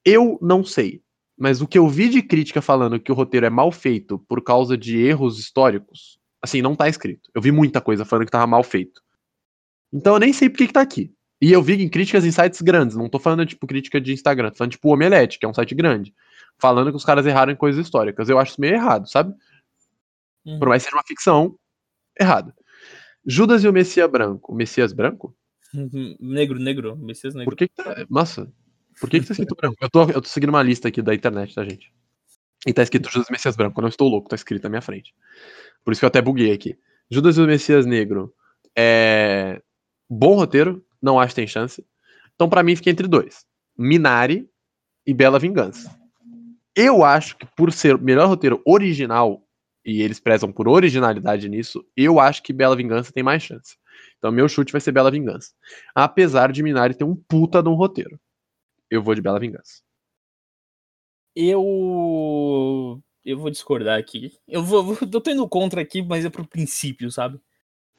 Eu 0.02 0.38
não 0.40 0.64
sei, 0.64 1.02
mas 1.36 1.60
o 1.60 1.66
que 1.66 1.76
eu 1.76 1.86
vi 1.86 2.08
de 2.08 2.22
crítica 2.22 2.62
falando 2.62 2.98
que 2.98 3.12
o 3.12 3.14
roteiro 3.14 3.44
é 3.44 3.50
mal 3.50 3.70
feito 3.70 4.18
por 4.20 4.42
causa 4.42 4.74
de 4.74 4.96
erros 4.96 5.38
históricos, 5.38 6.18
assim, 6.40 6.62
não 6.62 6.74
tá 6.74 6.88
escrito. 6.88 7.30
Eu 7.34 7.42
vi 7.42 7.52
muita 7.52 7.78
coisa 7.82 8.06
falando 8.06 8.24
que 8.24 8.32
tava 8.32 8.46
mal 8.46 8.62
feito. 8.62 9.02
Então 9.92 10.14
eu 10.14 10.20
nem 10.20 10.32
sei 10.32 10.48
por 10.48 10.56
que 10.56 10.68
que 10.68 10.72
tá 10.72 10.80
aqui. 10.80 11.12
E 11.40 11.52
eu 11.52 11.62
vi 11.62 11.82
em 11.82 11.88
críticas 11.88 12.24
em 12.24 12.30
sites 12.30 12.62
grandes, 12.62 12.96
não 12.96 13.08
tô 13.08 13.18
falando 13.18 13.44
tipo 13.44 13.66
crítica 13.66 14.00
de 14.00 14.12
Instagram, 14.12 14.50
tô 14.50 14.56
falando 14.56 14.72
tipo 14.72 14.88
o 14.88 14.92
Omelete, 14.92 15.38
que 15.38 15.44
é 15.44 15.48
um 15.48 15.54
site 15.54 15.74
grande, 15.74 16.14
falando 16.58 16.90
que 16.90 16.96
os 16.96 17.04
caras 17.04 17.26
erraram 17.26 17.52
em 17.52 17.56
coisas 17.56 17.84
históricas. 17.84 18.28
Eu 18.28 18.38
acho 18.38 18.52
isso 18.52 18.60
meio 18.60 18.74
errado, 18.74 19.08
sabe? 19.08 19.34
Uhum. 20.44 20.58
Por 20.58 20.68
mais 20.68 20.82
que 20.82 20.88
seja 20.88 20.96
uma 20.96 21.06
ficção, 21.06 21.58
errado. 22.18 22.54
Judas 23.26 23.64
e 23.64 23.68
o 23.68 23.72
Messias 23.72 24.10
Branco. 24.10 24.52
O 24.52 24.54
Messias 24.56 24.92
Branco? 24.92 25.36
Negro, 26.20 26.58
negro, 26.58 26.96
Messias 26.96 27.34
Negro. 27.34 27.50
Por 27.50 27.56
que, 27.56 27.68
que 27.68 27.74
tá. 27.74 28.06
Nossa, 28.08 28.50
por 29.00 29.10
que, 29.10 29.20
que 29.20 29.26
tá 29.26 29.32
escrito 29.32 29.54
branco? 29.54 29.76
Eu 29.80 29.90
tô, 29.90 30.02
eu 30.04 30.22
tô 30.22 30.28
seguindo 30.28 30.50
uma 30.50 30.62
lista 30.62 30.88
aqui 30.88 31.02
da 31.02 31.14
internet, 31.14 31.54
tá, 31.54 31.64
gente? 31.64 31.92
E 32.66 32.72
tá 32.72 32.82
escrito 32.82 33.10
Judas 33.10 33.28
e 33.28 33.30
o 33.30 33.32
Messias 33.32 33.56
Branco. 33.56 33.78
Eu 33.78 33.82
não 33.82 33.88
estou 33.88 34.08
louco, 34.08 34.28
tá 34.28 34.36
escrito 34.36 34.62
na 34.62 34.70
minha 34.70 34.80
frente. 34.82 35.14
Por 35.84 35.92
isso 35.92 36.00
que 36.00 36.04
eu 36.04 36.08
até 36.08 36.22
buguei 36.22 36.52
aqui. 36.52 36.78
Judas 37.10 37.36
e 37.36 37.40
o 37.40 37.46
Messias 37.46 37.84
Negro 37.84 38.32
é. 38.76 39.60
Bom 40.08 40.36
roteiro, 40.36 40.84
não 41.06 41.18
acho 41.20 41.30
que 41.30 41.40
tem 41.40 41.46
chance. 41.46 41.86
Então, 42.34 42.48
pra 42.48 42.62
mim, 42.62 42.76
fica 42.76 42.90
entre 42.90 43.06
dois: 43.06 43.46
Minari 43.78 44.50
e 45.06 45.14
Bela 45.14 45.38
Vingança. 45.38 45.96
Eu 46.74 47.02
acho 47.04 47.38
que, 47.38 47.46
por 47.56 47.72
ser 47.72 47.94
o 47.94 47.98
melhor 48.02 48.28
roteiro 48.28 48.60
original, 48.66 49.42
e 49.84 50.02
eles 50.02 50.20
prezam 50.20 50.52
por 50.52 50.68
originalidade 50.68 51.48
nisso, 51.48 51.86
eu 51.96 52.18
acho 52.20 52.42
que 52.42 52.52
Bela 52.52 52.76
Vingança 52.76 53.12
tem 53.12 53.22
mais 53.22 53.42
chance. 53.42 53.76
Então, 54.18 54.30
meu 54.32 54.48
chute 54.48 54.72
vai 54.72 54.80
ser 54.80 54.92
Bela 54.92 55.10
Vingança. 55.10 55.52
Apesar 55.94 56.52
de 56.52 56.62
Minari 56.62 56.94
ter 56.94 57.04
um 57.04 57.14
puta 57.14 57.62
de 57.62 57.68
um 57.68 57.74
roteiro. 57.74 58.20
Eu 58.90 59.02
vou 59.02 59.14
de 59.14 59.22
Bela 59.22 59.38
Vingança. 59.40 59.80
Eu. 61.34 63.02
Eu 63.24 63.38
vou 63.38 63.50
discordar 63.50 63.98
aqui. 63.98 64.32
Eu 64.46 64.62
vou- 64.62 64.96
eu 65.00 65.20
tô 65.20 65.30
indo 65.30 65.48
contra 65.48 65.80
aqui, 65.80 66.02
mas 66.02 66.24
é 66.24 66.30
pro 66.30 66.46
princípio, 66.46 67.10
sabe? 67.10 67.40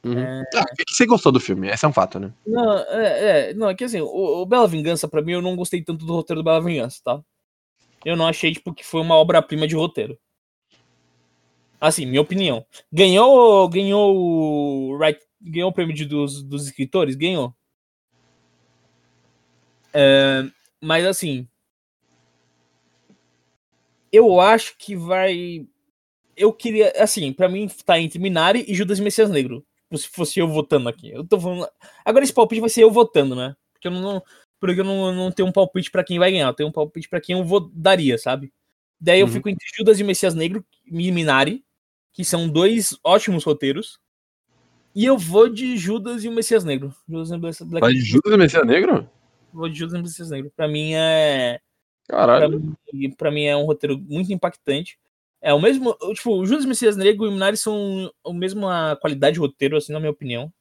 Uhum. 0.08 0.20
É. 0.20 0.44
Ah, 0.56 0.66
você 0.88 1.06
gostou 1.06 1.32
do 1.32 1.40
filme, 1.40 1.68
esse 1.70 1.86
é 1.86 1.88
um 1.88 1.94
fato, 1.94 2.20
né? 2.20 2.32
Não, 2.46 2.78
é, 2.78 3.50
é, 3.50 3.54
não, 3.54 3.70
é 3.70 3.76
que 3.76 3.84
assim, 3.84 4.00
o, 4.02 4.08
o 4.08 4.46
Bela 4.46 4.68
Vingança, 4.68 5.08
pra 5.08 5.22
mim, 5.22 5.34
eu 5.34 5.42
não 5.42 5.56
gostei 5.56 5.82
tanto 5.84 6.06
do 6.06 6.14
roteiro 6.14 6.42
do 6.42 6.46
Bela 6.46 6.62
Vingança, 6.64 7.02
tá? 7.04 7.22
Eu 8.06 8.16
não 8.16 8.28
achei, 8.28 8.54
tipo, 8.54 8.74
que 8.74 8.86
foi 8.86 9.02
uma 9.02 9.16
obra-prima 9.16 9.68
de 9.68 9.76
roteiro. 9.76 10.18
Assim, 11.80 12.06
minha 12.06 12.22
opinião. 12.22 12.66
Ganhou, 12.92 13.68
ganhou 13.70 14.16
o 14.16 14.98
right, 14.98 15.20
ganhou 15.42 15.70
o 15.70 15.74
prêmio 15.74 15.94
de- 15.96 16.06
dos, 16.06 16.42
dos 16.42 16.66
escritores? 16.66 17.16
Ganhou. 17.16 17.54
É, 19.94 20.44
mas 20.82 21.06
assim, 21.06 21.48
eu 24.12 24.40
acho 24.40 24.76
que 24.78 24.96
vai. 24.96 25.66
Eu 26.36 26.54
queria, 26.54 26.94
assim, 26.98 27.34
pra 27.34 27.50
mim 27.50 27.68
tá 27.86 28.00
entre 28.00 28.20
Minari 28.20 28.64
e 28.68 28.74
Judas 28.74 29.00
e 29.00 29.02
Messias 29.02 29.30
Negro. 29.30 29.66
Se 29.96 30.08
fosse 30.10 30.40
eu 30.40 30.48
votando 30.48 30.90
aqui. 30.90 31.10
Eu 31.12 31.24
tô 31.26 31.40
falando. 31.40 31.68
Agora 32.04 32.24
esse 32.24 32.34
palpite 32.34 32.60
vai 32.62 32.70
ser 32.70 32.84
eu 32.84 32.92
votando, 32.92 33.36
né? 33.36 33.56
Porque 33.74 33.88
eu 33.88 33.92
não, 33.92 34.22
porque 34.60 34.82
eu 34.82 34.84
não, 34.84 35.14
não 35.14 35.32
tenho 35.32 35.48
um 35.48 35.52
palpite 35.52 35.90
pra 35.92 36.04
quem 36.04 36.20
vai 36.20 36.32
ganhar. 36.32 36.48
Eu 36.48 36.54
tenho 36.54 36.70
um 36.70 36.72
palpite 36.74 37.08
pra 37.08 37.22
quem 37.22 37.38
eu 37.38 37.44
vou, 37.46 37.70
daria, 37.74 38.18
sabe? 38.18 38.52
Daí 39.00 39.20
eu 39.20 39.28
Uhum. 39.28 39.32
fico 39.34 39.48
entre 39.50 39.66
Judas 39.78 40.00
e 40.00 40.04
Messias 40.04 40.34
Negro 40.34 40.66
e 40.86 41.12
Minari, 41.12 41.64
que 42.12 42.26
são 42.26 42.50
dois 42.50 42.98
ótimos 43.04 43.44
roteiros. 43.44 44.00
E 44.96 45.06
eu 45.06 45.18
vou 45.18 45.48
de 45.48 45.78
Judas 45.78 46.24
e 46.24 46.28
o 46.28 46.32
Messias 46.32 46.64
Negro. 46.64 46.94
Judas 47.08 47.30
e 47.32 47.38
Black- 47.38 47.64
Vai 47.80 47.94
de 47.94 48.02
Judas 48.02 48.32
e 48.32 48.36
o 48.36 48.38
Messias 48.40 48.66
Negro? 48.66 49.10
Vou 49.54 49.70
de 49.70 49.78
Judas 49.78 49.94
e 49.94 50.00
o 50.00 50.02
Messias 50.04 50.30
Negro. 50.32 50.52
Pra 50.56 50.68
mim 50.68 50.94
é. 50.96 51.60
Pra 52.08 52.18
Caralho. 52.18 52.76
mim, 52.92 53.12
pra 53.12 53.30
mim 53.32 53.44
é 53.44 53.56
um 53.56 53.66
roteiro 53.66 53.98
muito 54.00 54.34
impactante. 54.34 54.98
É 55.48 55.54
o 55.54 55.62
mesmo. 55.62 55.96
Tipo, 56.14 56.42
o 56.42 56.46
Judas 56.46 56.66
Messias 56.66 56.98
Negro 56.98 57.26
e 57.26 57.30
o 57.30 57.32
Minari 57.32 57.56
são 57.56 58.12
a 58.26 58.34
mesma 58.34 58.98
qualidade 59.00 59.36
de 59.36 59.40
roteiro, 59.40 59.78
assim, 59.78 59.94
na 59.94 60.00
minha 60.00 60.12
opinião. 60.12 60.52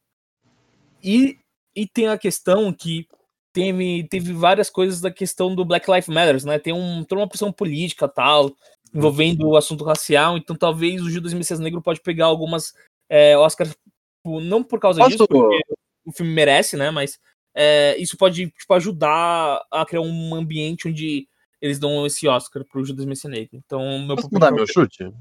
E, 1.02 1.40
e 1.74 1.88
tem 1.88 2.06
a 2.06 2.16
questão 2.16 2.72
que 2.72 3.08
teve, 3.52 4.06
teve 4.08 4.32
várias 4.32 4.70
coisas 4.70 5.00
da 5.00 5.10
questão 5.10 5.52
do 5.56 5.64
Black 5.64 5.90
Lives 5.90 6.06
Matters, 6.06 6.44
né? 6.44 6.60
Tem 6.60 6.72
um, 6.72 7.02
toda 7.02 7.20
uma 7.20 7.28
pressão 7.28 7.50
política 7.50 8.06
tal, 8.06 8.54
envolvendo 8.94 9.48
o 9.48 9.56
assunto 9.56 9.82
racial. 9.82 10.36
Então 10.36 10.54
talvez 10.54 11.02
o 11.02 11.10
Judas 11.10 11.34
Messias 11.34 11.58
Negro 11.58 11.82
pode 11.82 12.00
pegar 12.00 12.26
algumas 12.26 12.72
é, 13.10 13.36
Oscars, 13.36 13.70
tipo, 13.70 14.40
não 14.40 14.62
por 14.62 14.78
causa 14.78 15.00
Posso- 15.00 15.10
disso, 15.10 15.26
porque 15.26 15.58
o 16.04 16.12
filme 16.12 16.32
merece, 16.32 16.76
né? 16.76 16.92
Mas 16.92 17.18
é, 17.52 17.96
isso 17.98 18.16
pode 18.16 18.50
tipo, 18.50 18.72
ajudar 18.74 19.66
a 19.68 19.84
criar 19.84 20.02
um 20.02 20.32
ambiente 20.32 20.86
onde 20.86 21.26
eles 21.60 21.78
dão 21.78 22.06
esse 22.06 22.28
Oscar 22.28 22.64
pro 22.64 22.84
Judas 22.84 23.04
Messias 23.04 23.32
Negro. 23.32 23.50
Então, 23.54 23.80
meu 24.06 24.16
Posso 24.16 24.28
mudar 24.30 24.48
é 24.48 24.50
meu 24.52 24.66
chute? 24.66 25.12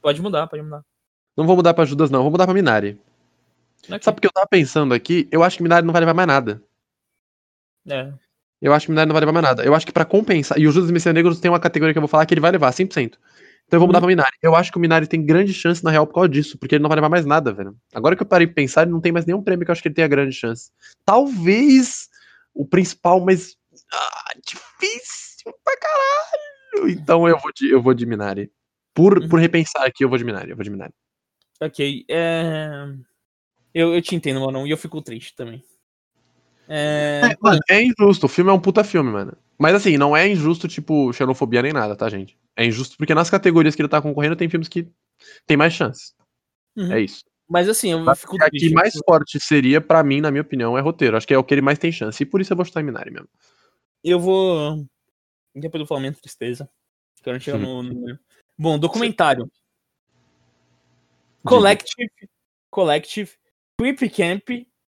Pode 0.00 0.20
mudar, 0.22 0.46
pode 0.46 0.62
mudar. 0.62 0.82
Não 1.36 1.46
vou 1.46 1.56
mudar 1.56 1.74
pra 1.74 1.84
Judas, 1.84 2.10
não. 2.10 2.22
Vou 2.22 2.30
mudar 2.30 2.44
pra 2.44 2.54
Minari. 2.54 2.98
Ok. 3.84 3.98
Sabe 4.02 4.16
porque 4.16 4.26
eu 4.26 4.32
tava 4.32 4.46
pensando 4.46 4.94
aqui? 4.94 5.28
Eu 5.30 5.42
acho 5.42 5.56
que 5.56 5.62
Minari 5.62 5.84
não 5.84 5.92
vai 5.92 6.00
levar 6.00 6.14
mais 6.14 6.28
nada. 6.28 6.62
É. 7.88 8.12
Eu 8.60 8.74
acho 8.74 8.86
que 8.86 8.92
Minari 8.92 9.08
não 9.08 9.14
vai 9.14 9.20
levar 9.20 9.32
mais 9.32 9.44
nada. 9.44 9.64
Eu 9.64 9.74
acho 9.74 9.86
que 9.86 9.92
pra 9.92 10.04
compensar. 10.04 10.58
E 10.58 10.66
o 10.66 10.72
Judas 10.72 10.90
Messias 10.90 11.14
Negros 11.14 11.40
tem 11.40 11.50
uma 11.50 11.60
categoria 11.60 11.94
que 11.94 11.98
eu 11.98 12.02
vou 12.02 12.08
falar 12.08 12.26
que 12.26 12.34
ele 12.34 12.40
vai 12.40 12.50
levar 12.50 12.72
100%. 12.72 13.18
Então 13.66 13.76
eu 13.76 13.80
vou 13.80 13.86
mudar 13.86 14.00
pra 14.00 14.08
Minari. 14.08 14.36
Eu 14.42 14.54
acho 14.54 14.70
que 14.70 14.78
o 14.78 14.80
Minari 14.80 15.06
tem 15.06 15.24
grande 15.24 15.54
chance, 15.54 15.82
na 15.82 15.90
real, 15.90 16.06
por 16.06 16.14
causa 16.14 16.28
disso, 16.28 16.58
porque 16.58 16.74
ele 16.74 16.82
não 16.82 16.88
vai 16.88 16.96
levar 16.96 17.08
mais 17.08 17.24
nada, 17.24 17.52
velho. 17.52 17.76
Agora 17.94 18.16
que 18.16 18.22
eu 18.22 18.26
parei 18.26 18.46
de 18.46 18.52
pensar, 18.52 18.82
ele 18.82 18.90
não 18.90 19.00
tem 19.00 19.12
mais 19.12 19.24
nenhum 19.24 19.42
prêmio 19.42 19.64
que 19.64 19.70
eu 19.70 19.72
acho 19.72 19.80
que 19.80 19.88
ele 19.88 19.94
tenha 19.94 20.08
grande 20.08 20.34
chance. 20.34 20.70
Talvez 21.04 22.08
o 22.52 22.66
principal, 22.66 23.20
mas. 23.24 23.56
Ah, 23.92 24.34
difícil 24.44 25.29
pra 25.64 25.76
caralho. 25.76 26.90
Então 26.90 27.28
eu 27.28 27.38
vou 27.38 27.52
de, 27.52 27.70
eu 27.70 27.82
vou 27.82 27.94
de 27.94 28.06
Minari. 28.06 28.50
Por, 28.94 29.28
por 29.28 29.38
repensar 29.38 29.84
aqui, 29.84 30.04
eu 30.04 30.08
vou 30.08 30.18
de 30.18 30.24
Minari. 30.24 30.50
Eu 30.50 30.56
vou 30.56 30.64
de 30.64 30.70
Minari. 30.70 30.92
Ok. 31.60 32.04
É... 32.08 32.70
Eu, 33.72 33.94
eu 33.94 34.02
te 34.02 34.14
entendo, 34.14 34.40
mano. 34.40 34.66
E 34.66 34.70
eu 34.70 34.76
fico 34.76 35.00
triste 35.02 35.34
também. 35.36 35.62
É... 36.68 37.20
É, 37.24 37.36
mano, 37.40 37.60
é 37.68 37.82
injusto. 37.82 38.26
O 38.26 38.28
filme 38.28 38.50
é 38.50 38.54
um 38.54 38.60
puta 38.60 38.84
filme, 38.84 39.10
mano. 39.10 39.36
Mas 39.58 39.74
assim, 39.74 39.98
não 39.98 40.16
é 40.16 40.26
injusto, 40.26 40.66
tipo, 40.66 41.12
xenofobia 41.12 41.62
nem 41.62 41.72
nada, 41.72 41.94
tá, 41.94 42.08
gente? 42.08 42.38
É 42.56 42.64
injusto 42.64 42.96
porque 42.96 43.14
nas 43.14 43.28
categorias 43.28 43.74
que 43.74 43.82
ele 43.82 43.88
tá 43.88 44.00
concorrendo 44.00 44.36
tem 44.36 44.48
filmes 44.48 44.68
que 44.68 44.88
tem 45.46 45.56
mais 45.56 45.72
chance. 45.72 46.12
Uhum. 46.76 46.92
É 46.92 47.00
isso. 47.00 47.24
Mas 47.48 47.68
assim, 47.68 47.90
eu 47.90 47.98
Mas 47.98 48.20
fico 48.20 48.36
a 48.40 48.48
triste. 48.48 48.68
que 48.68 48.74
mais 48.74 48.94
forte 49.04 49.38
seria, 49.40 49.80
pra 49.80 50.04
mim, 50.04 50.20
na 50.20 50.30
minha 50.30 50.40
opinião, 50.42 50.78
é 50.78 50.80
roteiro. 50.80 51.16
Acho 51.16 51.26
que 51.26 51.34
é 51.34 51.38
o 51.38 51.42
que 51.42 51.52
ele 51.52 51.60
mais 51.60 51.78
tem 51.78 51.90
chance. 51.90 52.22
E 52.22 52.26
por 52.26 52.40
isso 52.40 52.52
eu 52.52 52.56
vou 52.56 52.64
chutar 52.64 52.80
em 52.80 52.84
Minari 52.84 53.10
mesmo. 53.10 53.28
Eu 54.04 54.20
vou. 54.20 54.86
Depois 55.54 55.82
do 55.82 55.86
Flamengo, 55.86 56.20
tristeza. 56.20 56.70
Chegar 57.40 57.58
no. 57.58 57.82
no- 57.82 58.18
Bom, 58.58 58.78
documentário. 58.78 59.50
Collective. 61.44 62.10
Collective. 62.70 63.32
Creep 63.78 64.00
Camp. 64.14 64.48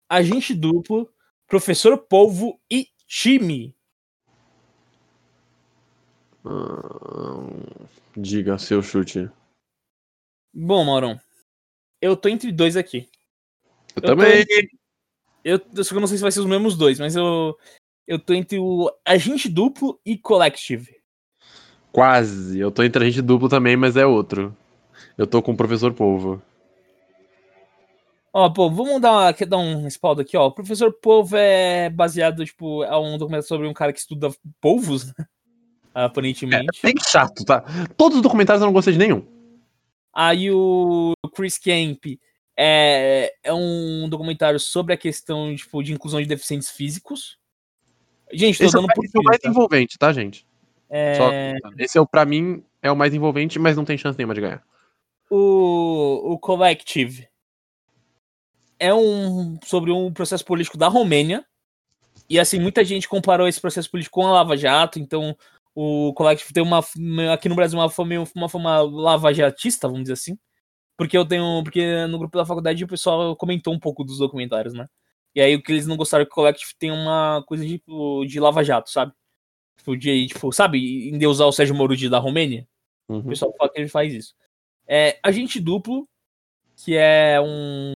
Agente 0.10 0.54
Duplo. 0.54 1.12
Professor 1.47 1.97
Polvo 1.97 2.60
e 2.70 2.88
time. 3.08 3.76
Hum, 6.43 7.60
diga 8.18 8.58
seu 8.58 8.82
chute. 8.82 9.30
Bom, 10.54 10.84
Maurão. 10.84 11.20
Eu 12.02 12.18
tô 12.18 12.30
entre 12.30 12.52
dois 12.52 12.76
aqui. 12.76 13.08
Eu, 13.95 14.02
tô 14.02 14.08
também. 14.08 14.41
entre- 14.41 14.70
Eu, 15.43 15.60
eu 15.76 15.84
só 15.84 15.95
eu 15.95 15.99
não 16.02 16.08
sei 16.08 16.18
se 16.18 16.24
vai 16.24 16.32
ser 16.32 16.39
os 16.39 16.45
mesmos 16.45 16.76
dois, 16.78 16.99
mas 16.99 17.16
eu. 17.16 17.58
Eu 18.08 18.20
tô 18.20 18.34
entre 18.34 18.60
o 18.60 18.91
Agente 19.06 19.47
Duplo 19.47 19.99
e 20.06 20.18
Collective. 20.18 21.02
Quase. 21.91 22.60
Eu 22.60 22.72
tô 22.72 22.84
entre 22.84 23.04
a 23.04 23.10
gente 23.10 23.22
duplo 23.22 23.49
também, 23.49 23.76
mas 23.76 23.97
é 23.97 24.06
outro. 24.06 24.56
Eu 25.18 25.28
tô 25.28 25.41
com 25.41 25.52
o 25.52 25.58
professor 25.58 25.93
Polvo. 25.93 26.41
Ó, 28.34 28.49
pô, 28.49 28.70
vamos 28.70 29.02
dar, 29.02 29.12
uma, 29.12 29.32
dar 29.34 29.58
um 29.58 29.84
respaldo 29.84 30.22
aqui, 30.22 30.38
ó. 30.38 30.47
O 30.47 30.54
Professor 30.54 30.93
Polvo 30.93 31.36
é 31.36 31.89
baseado, 31.89 32.45
tipo, 32.45 32.82
é 32.84 32.97
um 32.97 33.18
documentário 33.18 33.47
sobre 33.47 33.68
um 33.68 33.74
cara 33.74 33.91
que 33.91 33.99
estuda 33.99 34.30
polvos, 34.62 35.08
né? 35.08 35.14
Aparentemente. 35.93 36.80
Bem 36.82 36.93
chato, 37.06 37.43
tá? 37.43 37.62
Todos 37.97 38.18
os 38.18 38.24
documentários 38.24 38.62
eu 38.62 38.68
não 38.68 38.74
gostei 38.74 38.93
de 38.93 38.99
nenhum. 38.99 39.28
Aí 40.14 40.49
o 40.49 41.14
Chris 41.36 41.58
Camp 41.58 42.06
é, 42.58 43.34
é 43.43 43.54
um 43.54 44.08
documentário 44.08 44.60
sobre 44.60 44.93
a 44.93 44.97
questão, 44.97 45.54
tipo, 45.54 45.84
de 45.84 45.91
inclusão 45.91 46.22
de 46.22 46.28
deficientes 46.28 46.70
físicos. 46.70 47.38
Gente, 48.34 48.58
tô 48.58 48.66
Esse 48.66 48.76
é, 48.76 48.80
o 48.80 48.82
dando 48.82 48.88
mais- 48.88 48.96
por 48.96 49.06
esse 49.06 49.16
é 49.16 49.20
o 49.20 49.22
filho, 49.22 49.30
mais 49.30 49.42
tá? 49.42 49.50
envolvente, 49.50 49.98
tá, 49.98 50.14
gente? 50.14 50.48
É, 50.90 51.16
Só- 51.16 51.32
Esse 51.78 51.98
é 51.98 52.02
o, 52.02 52.08
pra 52.08 52.26
mim, 52.26 52.64
é 52.82 52.92
o 52.92 52.96
mais 52.96 53.14
envolvente, 53.14 53.58
mas 53.60 53.76
não 53.78 53.86
tem 53.86 53.98
chance 53.98 54.18
nenhuma 54.18 54.34
de 54.36 54.42
ganhar. 54.42 54.64
o, 55.30 56.34
o 56.34 56.40
Collective 56.40 57.28
é 58.80 58.94
um 58.94 59.58
sobre 59.64 59.92
um 59.92 60.12
processo 60.12 60.44
político 60.44 60.78
da 60.78 60.88
Romênia. 60.88 61.46
E 62.30 62.40
assim, 62.40 62.60
muita 62.60 62.84
gente 62.84 63.08
comparou 63.08 63.48
esse 63.48 63.60
processo 63.62 63.90
político 63.90 64.20
com 64.20 64.28
a 64.28 64.32
Lava 64.32 64.58
Jato, 64.58 65.00
então 65.00 65.36
o 65.76 66.14
Collective 66.14 66.54
tem 66.54 66.64
uma 66.64 66.80
aqui 67.34 67.48
no 67.48 67.56
Brasil 67.56 67.78
uma 67.80 67.90
forma, 67.90 68.16
uma 68.36 68.50
forma 68.50 68.82
lavajatista, 68.82 69.88
vamos 69.88 70.04
dizer 70.04 70.14
assim. 70.14 70.38
Porque 70.98 71.18
eu 71.18 71.26
tenho, 71.26 71.64
porque 71.64 72.06
no 72.08 72.20
grupo 72.20 72.38
da 72.38 72.46
faculdade 72.46 72.84
o 72.84 72.88
pessoal 72.88 73.36
comentou 73.36 73.74
um 73.74 73.80
pouco 73.80 74.04
dos 74.04 74.18
documentários, 74.18 74.74
né? 74.74 74.88
E 75.34 75.42
aí 75.42 75.56
o 75.56 75.62
que 75.64 75.72
eles 75.72 75.88
não 75.88 75.96
gostaram 75.98 76.24
é 76.24 76.26
que 76.26 76.32
o 76.32 76.36
Collective 76.36 76.74
tem 76.78 76.92
uma 76.92 77.44
coisa 77.48 77.66
de, 77.66 77.78
tipo, 77.78 78.26
de 78.26 78.40
Lava 78.40 78.64
Jato, 78.64 78.90
sabe? 78.90 79.14
Tipo, 79.78 79.96
de, 79.98 80.28
tipo, 80.28 80.52
sabe, 80.52 81.10
endeusar 81.10 81.48
o 81.48 81.52
Sérgio 81.52 81.74
Moro 81.76 81.96
de 81.96 82.10
da 82.10 82.20
Romênia? 82.20 82.68
O 83.08 83.14
Uhum. 83.16 83.24
pessoal 83.24 83.54
fala 83.58 83.70
que 83.72 83.80
ele 83.80 83.90
faz 83.90 84.14
isso. 84.14 84.36
É 84.88 85.20
Agente 85.24 85.60
Duplo, 85.60 86.08
que 86.78 86.96
é 86.96 87.40
um. 87.42 87.94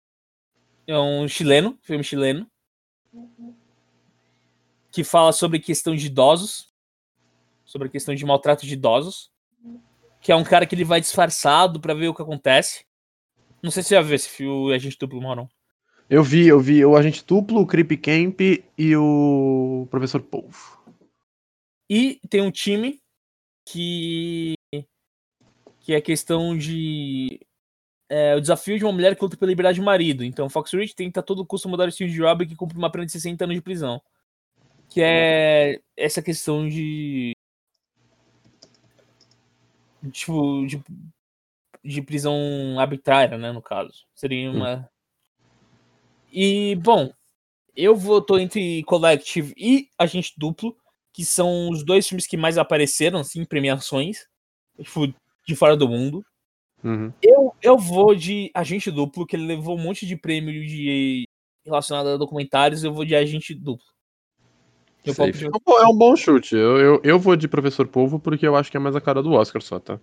É 0.86 0.98
um 0.98 1.26
chileno, 1.28 1.78
filme 1.82 2.02
chileno. 2.04 2.46
Que 4.90 5.02
fala 5.04 5.32
sobre 5.32 5.58
questão 5.58 5.94
de 5.96 6.06
idosos. 6.06 6.70
Sobre 7.64 7.88
a 7.88 7.90
questão 7.90 8.14
de 8.14 8.24
maltrato 8.24 8.66
de 8.66 8.74
idosos. 8.74 9.30
Que 10.20 10.32
é 10.32 10.36
um 10.36 10.44
cara 10.44 10.66
que 10.66 10.74
ele 10.74 10.84
vai 10.84 11.00
disfarçado 11.00 11.80
pra 11.80 11.94
ver 11.94 12.08
o 12.08 12.14
que 12.14 12.22
acontece. 12.22 12.84
Não 13.62 13.70
sei 13.70 13.82
se 13.82 13.90
você 13.90 13.94
já 13.94 14.02
viu 14.02 14.14
esse 14.14 14.28
filme, 14.28 14.74
Agente 14.74 14.96
Duplo, 14.98 15.20
Maurão. 15.22 15.48
Eu 16.14 16.22
vi, 16.22 16.46
eu 16.46 16.60
vi 16.60 16.84
o 16.84 16.94
Agente 16.94 17.24
Duplo, 17.24 17.62
o 17.62 17.66
Creep 17.66 17.92
Camp 18.02 18.38
e 18.76 18.94
o 18.94 19.88
Professor 19.90 20.20
Polvo. 20.20 20.78
E 21.88 22.20
tem 22.28 22.42
um 22.42 22.50
time 22.50 23.00
que. 23.64 24.52
que 25.80 25.94
é 25.94 26.02
questão 26.02 26.54
de. 26.54 27.40
É, 28.10 28.36
o 28.36 28.42
desafio 28.42 28.76
de 28.76 28.84
uma 28.84 28.92
mulher 28.92 29.16
que 29.16 29.22
luta 29.22 29.38
pela 29.38 29.48
liberdade 29.48 29.80
do 29.80 29.86
marido. 29.86 30.22
Então, 30.22 30.50
Fox 30.50 30.70
Ridge 30.74 30.94
tenta 30.94 31.20
a 31.20 31.22
todo 31.22 31.46
custo 31.46 31.66
mudar 31.66 31.86
o 31.86 31.88
estilo 31.88 32.10
de 32.10 32.20
Robin 32.20 32.46
que 32.46 32.56
cumpre 32.56 32.76
uma 32.76 32.92
pena 32.92 33.06
de 33.06 33.12
60 33.12 33.44
anos 33.44 33.56
de 33.56 33.62
prisão. 33.62 33.98
Que 34.90 35.00
é 35.00 35.80
essa 35.96 36.20
questão 36.20 36.68
de. 36.68 37.32
Tipo, 40.10 40.66
de, 40.66 40.84
de 41.82 42.02
prisão 42.02 42.78
arbitrária, 42.78 43.38
né? 43.38 43.50
No 43.50 43.62
caso. 43.62 44.04
Seria 44.14 44.50
uma. 44.50 44.91
E, 46.32 46.74
bom, 46.76 47.12
eu 47.76 47.94
vou 47.94 48.20
tô 48.22 48.38
entre 48.38 48.82
Collective 48.84 49.52
e 49.56 49.88
Agente 49.98 50.32
Duplo 50.36 50.76
que 51.14 51.26
são 51.26 51.68
os 51.68 51.84
dois 51.84 52.08
filmes 52.08 52.26
que 52.26 52.38
mais 52.38 52.56
apareceram, 52.56 53.18
assim, 53.20 53.40
em 53.40 53.44
premiações, 53.44 54.20
tipo, 54.82 55.06
de 55.46 55.54
fora 55.54 55.76
do 55.76 55.86
mundo. 55.86 56.24
Uhum. 56.82 57.12
Eu, 57.22 57.54
eu 57.60 57.76
vou 57.76 58.14
de 58.14 58.50
Agente 58.54 58.90
Duplo, 58.90 59.26
que 59.26 59.36
ele 59.36 59.44
levou 59.44 59.76
um 59.76 59.82
monte 59.82 60.06
de 60.06 60.16
prêmio 60.16 60.52
de 60.66 61.24
relacionado 61.66 62.08
a 62.08 62.16
documentários, 62.16 62.82
eu 62.82 62.94
vou 62.94 63.04
de 63.04 63.14
Agente 63.14 63.54
Duplo. 63.54 63.84
Eu 65.04 65.14
palpite- 65.14 65.44
É 65.44 65.48
um 65.48 65.60
bom- 65.64 65.78
É 65.80 65.86
um 65.86 65.94
bom 65.96 66.16
chute. 66.16 66.54
Eu, 66.56 66.78
eu, 66.78 67.00
eu 67.04 67.18
vou 67.18 67.36
de 67.36 67.46
Professor 67.46 67.86
Polvo 67.86 68.18
porque 68.18 68.46
eu 68.46 68.56
acho 68.56 68.70
que 68.70 68.76
é 68.78 68.80
mais 68.80 68.96
a 68.96 69.00
cara 69.00 69.22
do 69.22 69.32
Oscar 69.32 69.60
só, 69.60 69.78
tá? 69.78 70.00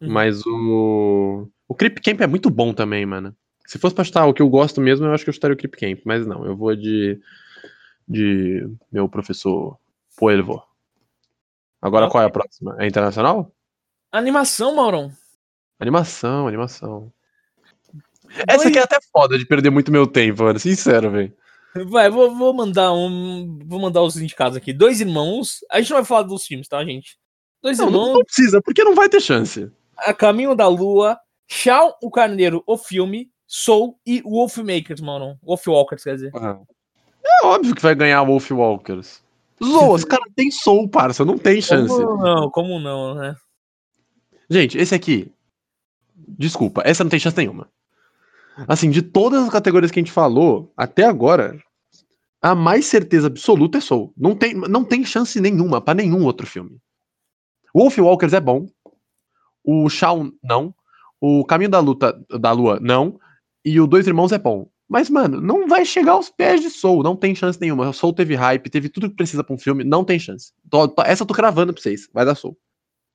Uhum. 0.00 0.10
Mas 0.10 0.44
o. 0.44 1.48
O 1.66 1.74
Creep 1.74 2.00
Camp 2.04 2.20
é 2.20 2.26
muito 2.26 2.50
bom 2.50 2.74
também, 2.74 3.06
mano. 3.06 3.34
Se 3.72 3.78
fosse 3.78 3.94
pra 3.94 4.04
chutar 4.04 4.26
o 4.26 4.34
que 4.34 4.42
eu 4.42 4.50
gosto 4.50 4.82
mesmo, 4.82 5.06
eu 5.06 5.14
acho 5.14 5.24
que 5.24 5.30
eu 5.30 5.32
chutaria 5.32 5.54
o 5.54 5.56
Creep 5.56 5.74
Camp. 5.76 6.00
Mas 6.04 6.26
não, 6.26 6.44
eu 6.44 6.54
vou 6.54 6.76
de. 6.76 7.18
De 8.06 8.68
meu 8.92 9.08
professor 9.08 9.78
Poelvo. 10.18 10.62
Agora 11.80 12.04
Ok. 12.04 12.12
qual 12.12 12.22
é 12.22 12.26
a 12.26 12.30
próxima? 12.30 12.76
É 12.78 12.86
internacional? 12.86 13.50
Animação, 14.12 14.74
Maurão. 14.76 15.10
Animação, 15.80 16.46
animação. 16.46 17.10
Essa 18.46 18.68
aqui 18.68 18.78
é 18.78 18.82
até 18.82 18.98
foda 19.10 19.38
de 19.38 19.46
perder 19.46 19.70
muito 19.70 19.90
meu 19.90 20.06
tempo, 20.06 20.42
mano. 20.42 20.58
Sincero, 20.58 21.10
velho. 21.10 21.34
Vai, 21.88 22.10
vou, 22.10 22.36
vou 22.36 22.52
mandar 22.52 22.92
um. 22.92 23.58
Vou 23.64 23.80
mandar 23.80 24.02
os 24.02 24.18
indicados 24.18 24.54
aqui. 24.54 24.70
Dois 24.74 25.00
irmãos. 25.00 25.60
A 25.70 25.80
gente 25.80 25.88
não 25.92 25.96
vai 25.96 26.04
falar 26.04 26.22
dos 26.24 26.44
filmes, 26.44 26.68
tá, 26.68 26.84
gente? 26.84 27.18
Dois 27.62 27.78
Não, 27.78 27.86
irmãos. 27.86 28.12
não, 28.12 28.22
precisa, 28.24 28.60
porque 28.60 28.84
não 28.84 28.94
vai 28.94 29.08
ter 29.08 29.20
chance. 29.22 29.72
A 29.96 30.12
Caminho 30.12 30.54
da 30.54 30.68
Lua. 30.68 31.18
Shaun 31.48 31.92
o 32.02 32.10
Carneiro, 32.10 32.62
o 32.66 32.76
filme. 32.76 33.31
Soul 33.54 34.00
e 34.06 34.22
Wolfmakers, 34.22 35.02
Maurão. 35.02 35.38
Wolfwalkers, 35.42 36.02
quer 36.02 36.14
dizer. 36.14 36.32
É 36.34 37.46
óbvio 37.46 37.74
que 37.74 37.82
vai 37.82 37.94
ganhar 37.94 38.24
Wolf 38.24 38.50
Walkers. 38.50 39.22
Zoas, 39.62 40.06
cara, 40.06 40.22
tem 40.34 40.50
soul, 40.50 40.88
parça, 40.88 41.22
não 41.22 41.36
tem 41.36 41.60
chance. 41.60 41.94
Como 41.94 42.16
não? 42.16 42.50
Como 42.50 42.80
não, 42.80 43.14
né? 43.14 43.36
Gente, 44.48 44.78
esse 44.78 44.94
aqui. 44.94 45.30
Desculpa, 46.16 46.80
essa 46.86 47.04
não 47.04 47.10
tem 47.10 47.20
chance 47.20 47.36
nenhuma. 47.36 47.68
Assim, 48.66 48.88
de 48.88 49.02
todas 49.02 49.44
as 49.44 49.50
categorias 49.50 49.90
que 49.90 50.00
a 50.00 50.02
gente 50.02 50.10
falou, 50.10 50.72
até 50.74 51.04
agora, 51.04 51.62
a 52.40 52.54
mais 52.54 52.86
certeza 52.86 53.26
absoluta 53.26 53.76
é 53.76 53.80
Soul. 53.82 54.14
Não 54.16 54.34
tem, 54.34 54.54
não 54.54 54.82
tem 54.82 55.04
chance 55.04 55.38
nenhuma 55.38 55.78
pra 55.78 55.92
nenhum 55.92 56.24
outro 56.24 56.46
filme. 56.46 56.80
Wolf 57.74 57.98
Walkers 57.98 58.32
é 58.32 58.40
bom. 58.40 58.66
O 59.62 59.90
Shaun, 59.90 60.32
não. 60.42 60.74
O 61.20 61.44
Caminho 61.44 61.70
da 61.70 61.80
Luta 61.80 62.18
da 62.40 62.50
Lua, 62.52 62.80
não. 62.80 63.20
E 63.64 63.80
o 63.80 63.86
Dois 63.86 64.06
Irmãos 64.06 64.32
é 64.32 64.38
bom. 64.38 64.68
Mas, 64.88 65.08
mano, 65.08 65.40
não 65.40 65.66
vai 65.68 65.84
chegar 65.84 66.12
aos 66.12 66.28
pés 66.28 66.60
de 66.60 66.68
Soul. 66.68 67.02
Não 67.02 67.16
tem 67.16 67.34
chance 67.34 67.58
nenhuma. 67.60 67.92
Soul 67.92 68.12
teve 68.12 68.34
hype, 68.34 68.68
teve 68.68 68.88
tudo 68.88 69.08
que 69.08 69.16
precisa 69.16 69.42
pra 69.42 69.54
um 69.54 69.58
filme. 69.58 69.84
Não 69.84 70.04
tem 70.04 70.18
chance. 70.18 70.52
Tô- 70.68 70.86
tô- 70.88 71.02
essa 71.02 71.22
eu 71.22 71.26
tô 71.26 71.32
cravando 71.32 71.72
pra 71.72 71.80
vocês. 71.82 72.08
Vai 72.12 72.24
dar 72.26 72.34
Soul. 72.34 72.58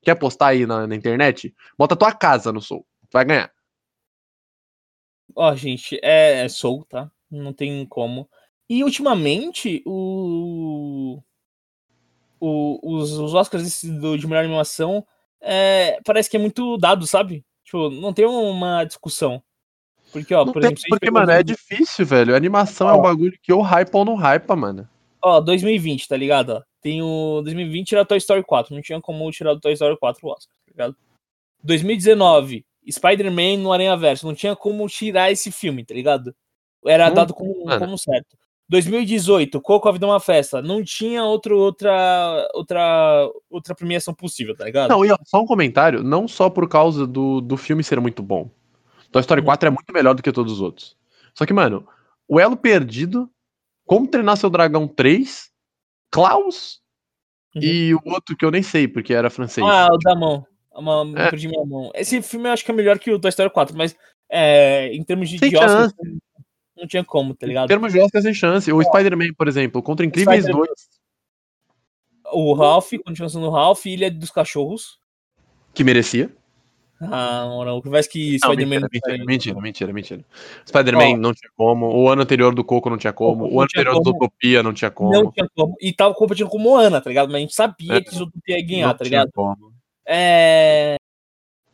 Quer 0.02 0.14
postar 0.16 0.48
aí 0.48 0.66
na, 0.66 0.86
na 0.86 0.94
internet? 0.96 1.54
Bota 1.76 1.94
tua 1.94 2.12
casa 2.12 2.52
no 2.52 2.60
Soul. 2.60 2.84
Vai 3.12 3.24
ganhar. 3.24 3.52
Ó, 5.36 5.54
gente, 5.54 5.98
é, 6.02 6.44
é 6.44 6.48
Soul, 6.48 6.84
tá? 6.86 7.10
Não 7.30 7.52
tem 7.52 7.86
como. 7.86 8.28
E 8.68 8.82
ultimamente, 8.82 9.82
o. 9.86 11.22
o 12.40 12.96
os, 12.96 13.12
os 13.12 13.34
Oscars 13.34 13.80
de 13.80 14.26
melhor 14.26 14.44
animação 14.44 15.06
é, 15.40 16.00
parece 16.04 16.28
que 16.28 16.36
é 16.36 16.40
muito 16.40 16.76
dado, 16.78 17.06
sabe? 17.06 17.44
Tipo, 17.64 17.90
não 17.90 18.12
tem 18.12 18.24
uma 18.26 18.84
discussão. 18.84 19.42
Porque, 20.12 20.34
ó, 20.34 20.44
Não 20.44 20.52
por 20.52 20.62
tem, 20.62 20.72
exemplo, 20.72 20.88
porque, 20.90 21.10
mano, 21.10 21.30
é 21.30 21.42
difícil, 21.42 22.06
velho. 22.06 22.34
A 22.34 22.36
animação 22.36 22.88
é 22.88 22.92
um 22.94 23.02
bagulho 23.02 23.38
que 23.42 23.52
ou 23.52 23.62
hypa 23.62 23.98
ou 23.98 24.04
não 24.04 24.14
hypa, 24.16 24.56
mano. 24.56 24.88
Ó, 25.22 25.40
2020, 25.40 26.08
tá 26.08 26.16
ligado? 26.16 26.50
Ó, 26.50 26.62
tem 26.80 27.02
o 27.02 27.40
2020 27.42 27.94
era 27.94 28.04
Toy 28.04 28.18
Story 28.18 28.44
4, 28.44 28.74
não 28.74 28.80
tinha 28.80 29.00
como 29.00 29.30
tirar 29.30 29.54
do 29.54 29.60
Toy 29.60 29.72
Story 29.72 29.98
4 29.98 30.26
o 30.26 30.30
Oscar, 30.30 30.54
tá 30.64 30.70
ligado? 30.70 30.96
2019, 31.62 32.64
Spider-Man 32.90 33.58
no 33.58 33.72
Aranha 33.72 33.96
Verso, 33.96 34.26
não 34.26 34.34
tinha 34.34 34.54
como 34.54 34.86
tirar 34.88 35.30
esse 35.30 35.50
filme, 35.50 35.84
tá 35.84 35.92
ligado? 35.92 36.34
Era 36.86 37.10
Hum, 37.10 37.14
dado 37.14 37.34
como, 37.34 37.64
mano. 37.64 37.80
como 37.80 37.98
certo. 37.98 38.36
2018, 38.68 39.60
Coco 39.60 39.88
a 39.88 39.92
Vida 39.92 40.06
é 40.06 40.08
uma 40.10 40.20
Festa, 40.20 40.60
não 40.60 40.84
tinha 40.84 41.24
outro, 41.24 41.58
outra, 41.58 42.46
outra, 42.54 43.28
outra 43.50 43.74
premiação 43.74 44.14
possível, 44.14 44.54
tá 44.54 44.64
ligado? 44.64 44.90
Não, 44.90 45.04
e 45.04 45.10
ó, 45.10 45.16
só 45.24 45.40
um 45.40 45.46
comentário, 45.46 46.02
não 46.02 46.28
só 46.28 46.50
por 46.50 46.68
causa 46.68 47.06
do, 47.06 47.40
do 47.40 47.56
filme 47.56 47.82
ser 47.82 47.98
muito 47.98 48.22
bom. 48.22 48.50
Toy 49.12 49.20
Story 49.20 49.42
4 49.42 49.68
é 49.68 49.70
muito 49.70 49.92
melhor 49.92 50.14
do 50.14 50.22
que 50.22 50.32
todos 50.32 50.52
os 50.52 50.60
outros. 50.60 50.96
Só 51.34 51.46
que, 51.46 51.52
mano, 51.52 51.86
o 52.26 52.38
Elo 52.38 52.56
Perdido, 52.56 53.30
Como 53.86 54.06
Treinar 54.06 54.36
Seu 54.36 54.50
Dragão 54.50 54.86
3, 54.86 55.50
Klaus 56.10 56.80
Uhum. 57.54 57.62
e 57.62 57.94
o 57.94 58.00
outro 58.04 58.36
que 58.36 58.44
eu 58.44 58.50
nem 58.50 58.62
sei, 58.62 58.86
porque 58.86 59.14
era 59.14 59.30
francês. 59.30 59.66
Ah, 59.66 59.88
o 59.90 59.96
da 59.98 60.14
mão. 60.14 60.46
Uma, 60.70 61.02
É. 61.20 61.30
perdi 61.30 61.48
minha 61.48 61.64
mão. 61.64 61.90
Esse 61.94 62.20
filme 62.22 62.48
eu 62.48 62.52
acho 62.52 62.64
que 62.64 62.70
é 62.70 62.74
melhor 62.74 62.98
que 62.98 63.10
o 63.10 63.18
Toy 63.18 63.30
Story 63.30 63.50
4, 63.50 63.76
mas 63.76 63.96
é, 64.30 64.92
em 64.94 65.02
termos 65.02 65.28
de, 65.30 65.38
Sem 65.38 65.48
de 65.50 65.56
Oscar, 65.56 65.70
chance. 65.70 65.94
não 66.76 66.86
tinha 66.86 67.02
como, 67.02 67.34
tá 67.34 67.46
ligado? 67.46 67.64
Em 67.64 67.68
termos 67.68 67.92
de 67.92 67.98
Oscar, 67.98 68.20
sem 68.22 68.34
chance. 68.34 68.70
O 68.70 68.82
Spider-Man, 68.82 69.32
por 69.36 69.48
exemplo, 69.48 69.82
Contra 69.82 70.04
Incríveis 70.04 70.44
Spider-Man. 70.44 70.66
2, 70.66 70.88
O 72.32 72.52
Ralph, 72.52 72.90
continua 73.04 73.28
sendo 73.30 73.46
o 73.46 73.50
Ralph, 73.50 73.86
Ilha 73.86 74.10
dos 74.10 74.30
Cachorros. 74.30 74.98
que 75.74 75.82
merecia. 75.82 76.30
Ah, 77.00 77.44
não, 77.64 77.80
que 77.80 77.88
vai 77.88 78.02
que 78.02 78.38
Não, 78.42 78.50
Spider-Man. 78.50 78.80
mentira, 78.80 78.88
mentira, 78.90 79.24
mentira, 79.24 79.60
mentira, 79.60 79.92
mentira. 79.92 80.24
Spider-Man 80.66 81.16
não 81.18 81.32
tinha 81.32 81.50
como. 81.56 81.86
O 81.86 82.08
ano 82.08 82.22
anterior 82.22 82.52
do 82.54 82.64
Coco 82.64 82.90
não 82.90 82.98
tinha 82.98 83.12
como. 83.12 83.44
Coco 83.44 83.44
O 83.46 83.50
não 83.52 83.60
ano 83.60 83.64
anterior 83.72 83.94
do 83.94 84.12
como. 84.12 84.16
Utopia 84.16 84.62
não 84.64 84.72
tinha 84.72 84.90
como. 84.90 85.12
Não 85.12 85.30
tinha 85.30 85.48
como. 85.54 85.76
E 85.80 85.92
tava 85.92 86.12
competindo 86.14 86.48
com 86.48 86.58
Moana, 86.58 87.00
tá 87.00 87.08
ligado? 87.08 87.28
Mas 87.28 87.36
a 87.36 87.40
gente 87.40 87.54
sabia 87.54 87.94
É. 87.94 88.00
que 88.00 88.12
isso 88.12 88.28
ia 88.48 88.66
ganhar, 88.66 88.86
Não 88.88 88.94
tá 88.94 89.04
tinha 89.04 89.20
ligado? 89.20 89.32
como. 89.32 89.72
É. 90.06 90.96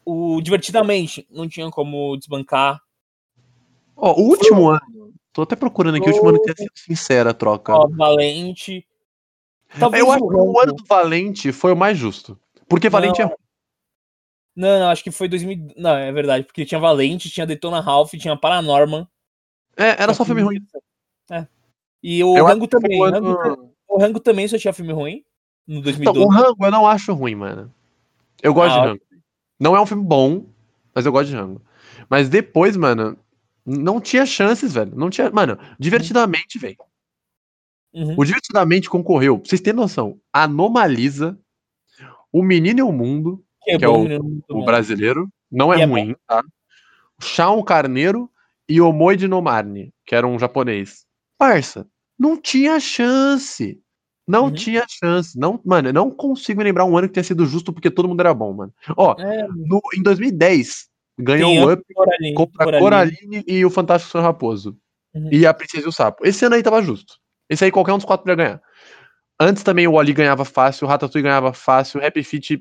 O 0.05 0.43
Divertidamente 0.43 1.27
não 1.31 1.49
tinha 1.49 1.71
como 1.71 2.17
desbancar. 2.19 2.79
Ó, 3.97 4.13
o 4.21 4.29
último 4.29 4.69
ano. 4.69 4.81
Tô 5.33 5.43
até 5.43 5.57
procurando 5.57 5.97
aqui, 5.97 6.07
o 6.07 6.11
último 6.13 6.29
ano 6.29 6.43
que 6.43 6.51
é 6.51 6.55
sido 6.55 6.71
sincera 6.75 7.31
a 7.31 7.35
troca. 7.35 7.73
Ó, 7.75 7.89
Valente. 7.89 8.87
Talvez 9.81 10.05
Eu 10.05 10.13
acho 10.13 10.29
que 10.29 10.35
o 10.35 10.61
ano 10.61 10.73
do 10.75 10.85
Valente 10.85 11.51
foi 11.51 11.73
o 11.73 11.77
mais 11.77 11.97
justo. 11.97 12.39
Porque 12.69 12.89
Valente 12.91 13.21
é 13.23 13.25
ruim. 13.25 13.35
Não, 14.57 14.79
não, 14.81 14.89
acho 14.91 15.03
que 15.03 15.11
foi 15.11 15.29
2000. 15.29 15.75
Não, 15.77 15.97
é 15.97 16.13
verdade, 16.13 16.45
porque 16.47 16.65
tinha 16.65 16.79
Valente, 16.81 17.29
tinha 17.31 17.47
Detona 17.47 17.81
Ralph, 17.81 18.13
tinha 18.13 18.37
Paranorman. 18.37 19.07
É, 19.77 20.01
era 20.03 20.15
só 20.15 20.25
filme 20.25 20.43
ruim. 20.43 20.61
É. 21.31 21.47
E 22.03 22.23
o 22.23 22.37
Eu 22.37 22.45
Rango 22.47 22.69
também. 22.69 23.01
o 23.01 23.05
Rango, 23.11 23.75
o 23.89 23.99
Rango 23.99 24.21
também 24.21 24.47
só 24.47 24.57
tinha 24.59 24.73
filme 24.73 24.93
ruim. 24.93 25.25
No 25.67 25.79
Então, 25.79 26.13
2012. 26.13 26.19
o 26.21 26.29
Rango 26.29 26.65
eu 26.67 26.71
não 26.71 26.87
acho 26.87 27.13
ruim, 27.15 27.35
mano. 27.35 27.73
Eu 28.43 28.53
gosto 28.55 28.77
Ah, 28.77 28.81
de 28.83 28.87
Rango. 28.89 29.03
Não 29.59 29.75
é 29.77 29.81
um 29.81 29.87
filme 29.87 30.05
bom, 30.05 30.47
mas 30.95 31.07
eu 31.07 31.13
gosto 31.13 31.31
de 31.31 31.37
Rango. 31.37 31.63
Mas 32.09 32.29
depois, 32.29 32.77
mano, 32.77 33.17
não 33.65 34.01
tinha 34.01 34.27
chances, 34.27 34.73
velho. 34.75 34.93
Não 34.95 35.11
tinha. 35.11 35.31
Mano, 35.31 35.59
divertidamente, 35.79 36.59
velho. 36.59 36.77
Uhum. 37.93 38.15
O 38.19 38.25
Divertidamente 38.25 38.91
concorreu, 38.91 39.39
pra 39.39 39.49
vocês 39.49 39.61
terem 39.61 39.79
noção, 39.81 40.21
Anomalisa, 40.33 41.39
O 42.33 42.43
Menino 42.43 42.81
e 42.81 42.83
o 42.83 42.91
Mundo, 42.93 43.44
Que 43.65 43.79
que 43.79 43.85
é 43.85 43.89
bom, 43.89 44.03
o- 44.05 44.09
né? 44.09 44.19
O 44.19 44.55
bom. 44.61 44.65
brasileiro, 44.65 45.29
não 45.51 45.73
é 45.73 45.81
é 45.81 45.85
ruim, 45.85 46.15
tá? 46.27 46.43
Chão 47.21 47.63
Carneiro 47.63 48.31
e 48.69 48.81
Omoide 48.81 49.29
no 49.29 49.41
Marne, 49.41 49.93
que 50.07 50.15
era 50.15 50.27
um 50.27 50.39
japonês. 50.39 51.05
Parça, 51.39 51.87
não 52.19 52.37
tinha 52.41 52.79
chance. 52.81 53.81
Não 54.27 54.45
Uhum. 54.47 54.53
tinha 54.53 54.85
chance. 54.89 55.39
Não, 55.39 55.61
mano, 55.65 55.89
eu 55.89 55.93
não 55.93 56.11
consigo 56.11 56.63
lembrar 56.63 56.85
um 56.87 56.97
ano 56.97 57.09
que 57.09 57.15
tenha 57.15 57.25
sido 57.25 57.45
justo 57.47 57.73
porque 57.73 57.91
todo 57.91 58.09
mundo 58.09 58.21
era 58.21 58.33
bom, 58.33 58.53
mano. 58.55 58.73
Ó, 58.97 59.15
É, 59.19 59.47
no- 59.49 59.83
em 59.97 60.03
2010, 60.03 60.89
ganhou 61.19 61.51
tem 61.51 61.65
o 61.65 61.73
Up 61.73 61.83
Coraline, 61.95 62.35
contra 62.35 62.65
Coraline. 62.65 62.83
Coraline 62.83 63.45
e 63.47 63.65
o 63.65 63.71
Fantástico 63.71 64.13
Senhor 64.13 64.25
Raposo. 64.25 64.77
Uhum. 65.15 65.29
E 65.31 65.47
a 65.47 65.53
Princesa 65.55 65.85
e 65.87 65.89
o 65.89 65.93
Sapo. 65.93 66.27
Esse 66.27 66.45
ano 66.47 66.55
aí 66.55 66.63
tava 66.63 66.83
justo. 66.83 67.15
Esse 67.51 67.65
aí 67.67 67.71
qualquer 67.71 67.93
um 67.93 67.99
dos 67.99 68.07
quatro 68.07 68.25
podia 68.25 68.35
ganhar. 68.37 68.63
Antes 69.39 69.63
também 69.63 69.87
o 69.87 69.93
Oli 69.93 70.13
ganhava 70.13 70.45
fácil, 70.45 70.87
o 70.87 70.89
Ratatouille 70.91 71.23
ganhava 71.23 71.53
fácil, 71.53 72.01
o 72.01 72.05
Happy 72.07 72.23
Feet 72.25 72.59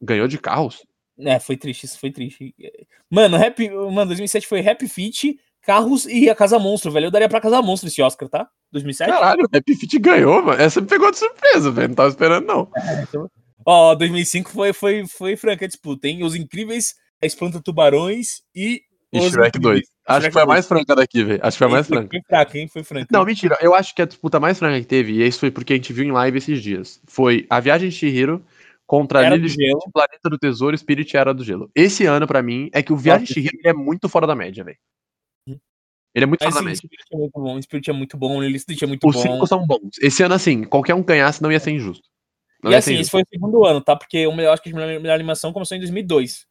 ganhou 0.00 0.28
de 0.28 0.38
carros. 0.38 0.84
É, 1.18 1.38
foi 1.38 1.56
triste, 1.56 1.84
isso 1.84 1.98
foi 1.98 2.10
triste. 2.10 2.54
Mano, 3.10 3.36
Rap, 3.36 3.68
mano, 3.68 4.06
2007 4.06 4.46
foi 4.46 4.60
Rap 4.60 4.86
Fit, 4.88 5.38
Carros 5.62 6.06
e 6.06 6.30
a 6.30 6.34
Casa 6.34 6.58
Monstro, 6.58 6.90
velho. 6.90 7.06
Eu 7.06 7.10
daria 7.10 7.28
pra 7.28 7.40
Casa 7.40 7.60
Monstro 7.60 7.88
esse 7.88 8.00
Oscar, 8.00 8.28
tá? 8.28 8.48
2007? 8.72 9.10
Caralho, 9.10 9.46
Happy 9.52 9.74
Feet 9.74 9.98
ganhou, 9.98 10.42
mano. 10.42 10.60
Essa 10.60 10.80
me 10.80 10.86
pegou 10.86 11.10
de 11.10 11.18
surpresa, 11.18 11.70
velho. 11.70 11.88
Não 11.88 11.94
tava 11.94 12.08
esperando, 12.08 12.46
não. 12.46 12.68
Ó, 13.66 13.94
2005 13.94 14.50
foi, 14.50 14.72
foi, 14.72 15.06
foi 15.06 15.36
franca 15.36 15.66
a 15.66 15.68
disputa, 15.68 16.08
hein? 16.08 16.24
Os 16.24 16.34
Incríveis, 16.34 16.94
a 17.22 17.26
Espanta 17.26 17.60
Tubarões 17.60 18.42
e. 18.54 18.82
E 19.12 19.20
Shrek 19.20 19.58
Incríveis. 19.58 19.82
2. 20.06 20.16
Acho 20.16 20.26
que 20.26 20.32
foi 20.32 20.42
a 20.42 20.46
2. 20.46 20.54
mais 20.54 20.66
franca 20.66 20.96
daqui, 20.96 21.24
velho. 21.24 21.40
Acho 21.42 21.56
que 21.56 21.58
foi 21.58 21.66
a 21.66 21.70
mais 21.70 21.86
franca. 21.86 22.08
Foi 22.10 22.22
fraca, 22.22 22.58
hein? 22.58 22.68
Foi 22.68 22.82
franca. 22.82 23.06
Não, 23.10 23.24
mentira. 23.24 23.58
Eu 23.60 23.74
acho 23.74 23.94
que 23.94 24.00
a 24.00 24.06
disputa 24.06 24.40
mais 24.40 24.58
franca 24.58 24.80
que 24.80 24.86
teve, 24.86 25.12
e 25.12 25.26
isso 25.26 25.40
foi 25.40 25.50
porque 25.50 25.74
a 25.74 25.76
gente 25.76 25.92
viu 25.92 26.04
em 26.04 26.12
live 26.12 26.38
esses 26.38 26.62
dias, 26.62 27.00
foi 27.06 27.46
a 27.50 27.60
Viagem 27.60 27.90
de 27.90 27.96
Chihiro 27.96 28.42
contra 28.90 29.24
Era 29.24 29.36
Lily 29.36 29.48
do 29.48 29.54
Gelo. 29.54 29.80
Planeta 29.92 30.28
do 30.28 30.36
Tesouro, 30.36 30.76
Spirit 30.76 31.14
e 31.14 31.16
Era 31.16 31.32
do 31.32 31.44
Gelo. 31.44 31.70
Esse 31.76 32.06
ano, 32.06 32.26
pra 32.26 32.42
mim, 32.42 32.68
é 32.72 32.82
que 32.82 32.92
o 32.92 32.96
Viagem 32.96 33.24
de 33.24 33.34
Chihiro 33.34 33.56
é 33.64 33.72
muito 33.72 34.08
fora 34.08 34.26
da 34.26 34.34
média, 34.34 34.64
velho. 34.64 34.76
Ele 36.12 36.24
é 36.24 36.26
muito 36.26 36.42
fora 36.42 36.56
da 36.56 36.60
o 36.60 36.64
média. 36.64 36.78
Spirit 36.78 37.04
é 37.12 37.16
muito 37.16 37.32
bom, 37.40 37.56
o 37.56 37.62
Spirit 37.62 37.88
é 37.88 37.92
muito 37.92 38.16
bom, 38.16 38.38
o 38.38 38.42
Lily 38.42 38.58
Stitch 38.58 38.82
é 38.82 38.86
muito 38.86 39.06
Os 39.06 39.14
bom. 39.14 39.22
cinco 39.22 39.46
são 39.46 39.64
bons. 39.64 39.96
Esse 40.02 40.24
ano, 40.24 40.34
assim, 40.34 40.64
qualquer 40.64 40.94
um 40.94 41.04
ganhasse 41.04 41.40
não 41.40 41.52
ia 41.52 41.60
ser 41.60 41.70
injusto. 41.70 42.08
Não 42.64 42.72
E 42.72 42.74
assim, 42.74 42.94
injusto. 42.94 43.12
foi 43.12 43.22
o 43.22 43.26
segundo 43.32 43.64
ano, 43.64 43.80
tá? 43.80 43.94
Porque 43.94 44.26
o 44.26 44.34
melhor, 44.34 44.54
acho 44.54 44.62
que 44.64 44.70
a 44.70 44.74
melhor, 44.74 45.00
melhor 45.00 45.14
animação 45.14 45.52
começou 45.52 45.76
em 45.76 45.80
2002. 45.80 46.48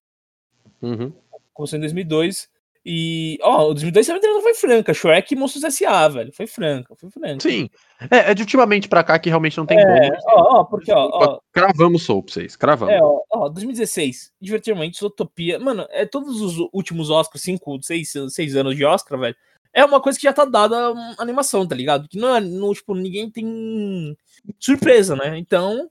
Uhum. 0.82 1.12
Começou 1.54 1.76
em 1.76 1.82
2002. 1.82 2.48
E, 2.92 3.38
ó, 3.44 3.70
o 3.70 3.74
2002 3.76 4.08
também 4.08 4.42
foi 4.42 4.54
franca. 4.56 4.96
Shrek 4.96 5.32
e 5.32 5.38
Monstros 5.38 5.64
S.A., 5.64 6.08
velho. 6.08 6.34
Foi 6.34 6.48
franca, 6.48 6.96
foi 6.96 7.12
franca. 7.12 7.40
Sim. 7.48 7.70
É, 8.10 8.32
é 8.32 8.34
de 8.34 8.42
ultimamente 8.42 8.88
pra 8.90 9.04
cá 9.04 9.20
que 9.20 9.30
realmente 9.30 9.56
não 9.60 9.66
tem 9.68 9.78
É, 9.80 9.84
como. 9.84 10.18
ó, 10.28 10.60
ó, 10.62 10.64
porque, 10.64 10.92
ó, 10.92 11.08
ó, 11.08 11.40
Cravamos 11.52 12.02
Soul 12.02 12.24
pra 12.24 12.34
vocês, 12.34 12.56
cravamos. 12.56 12.96
é, 12.96 13.00
ó, 13.00 13.22
ó, 13.32 13.48
2016, 13.50 14.34
divertidamente, 14.42 15.06
Utopia. 15.06 15.60
Mano, 15.60 15.86
é 15.92 16.04
todos 16.04 16.42
os 16.42 16.58
últimos 16.74 17.12
Oscars, 17.12 17.44
5, 17.44 17.78
6, 17.84 18.14
seis 18.30 18.56
anos 18.56 18.76
de 18.76 18.84
Oscar, 18.84 19.20
velho. 19.20 19.36
É 19.72 19.86
uma 19.86 20.02
coisa 20.02 20.18
que 20.18 20.24
já 20.24 20.34
tá 20.34 20.46
dada 20.46 20.92
hum, 20.92 21.14
animação, 21.20 21.68
tá 21.68 21.76
ligado? 21.76 22.10
Que 22.10 22.18
não 22.18 22.36
é, 22.38 22.42
não, 22.42 22.74
tipo, 22.74 22.96
ninguém 22.96 23.30
tem 23.30 24.18
surpresa, 24.58 25.16
né? 25.16 25.38
Então, 25.38 25.88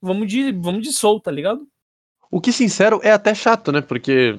vamos 0.00 0.28
de, 0.28 0.52
vamos 0.52 0.84
de 0.84 0.92
Soul, 0.92 1.18
tá 1.20 1.32
ligado? 1.32 1.66
O 2.30 2.40
que, 2.40 2.52
sincero, 2.52 3.00
é 3.02 3.10
até 3.10 3.34
chato, 3.34 3.72
né? 3.72 3.80
Porque 3.80 4.38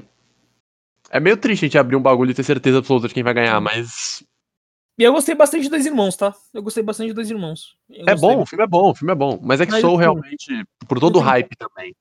é 1.09 1.19
meio 1.19 1.37
triste 1.37 1.65
a 1.65 1.67
gente 1.67 1.77
abrir 1.77 1.95
um 1.95 2.01
bagulho 2.01 2.31
e 2.31 2.33
ter 2.33 2.43
certeza 2.43 2.79
absoluta 2.79 3.07
de 3.07 3.13
quem 3.13 3.23
vai 3.23 3.33
ganhar, 3.33 3.59
mas 3.61 4.23
E 4.97 5.03
eu 5.03 5.13
gostei 5.13 5.35
bastante 5.35 5.63
de 5.63 5.69
Dois 5.69 5.85
Irmãos, 5.85 6.15
tá? 6.15 6.33
Eu 6.51 6.63
gostei 6.63 6.81
bastante 6.81 7.09
de 7.09 7.13
Dois 7.13 7.29
Irmãos. 7.29 7.77
Eu 7.87 8.05
é 8.07 8.15
bom, 8.15 8.41
o 8.41 8.45
filme 8.45 8.63
é 8.63 8.67
bom, 8.67 8.89
o 8.89 8.95
filme 8.95 9.11
é 9.11 9.15
bom. 9.15 9.39
Mas 9.43 9.61
é 9.61 9.65
que 9.65 9.71
Mas, 9.71 9.81
Soul 9.81 9.93
assim, 9.93 10.01
realmente, 10.01 10.65
por 10.87 10.99
todo 10.99 11.17
o 11.17 11.21
hype 11.21 11.55
também. 11.55 11.95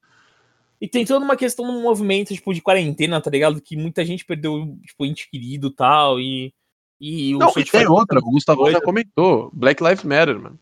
E 0.80 0.88
tem 0.88 1.04
toda 1.04 1.24
uma 1.24 1.36
questão 1.36 1.66
no 1.66 1.82
movimento, 1.82 2.34
tipo, 2.34 2.54
de 2.54 2.62
quarentena, 2.62 3.20
tá 3.20 3.30
ligado? 3.30 3.60
Que 3.60 3.76
muita 3.76 4.04
gente 4.04 4.24
perdeu, 4.24 4.78
tipo, 4.86 5.04
ente 5.04 5.28
querido 5.30 5.68
e 5.68 5.74
tal, 5.74 6.20
e... 6.20 6.54
e 7.00 7.34
o 7.34 7.38
Não, 7.38 7.52
e 7.56 7.64
tem 7.64 7.86
outra, 7.86 8.18
o 8.18 8.30
Gustavo 8.30 8.64
já 8.66 8.80
coisa. 8.80 8.84
comentou, 8.84 9.50
Black 9.52 9.82
Lives 9.82 10.04
Matter, 10.04 10.38
mano. 10.40 10.58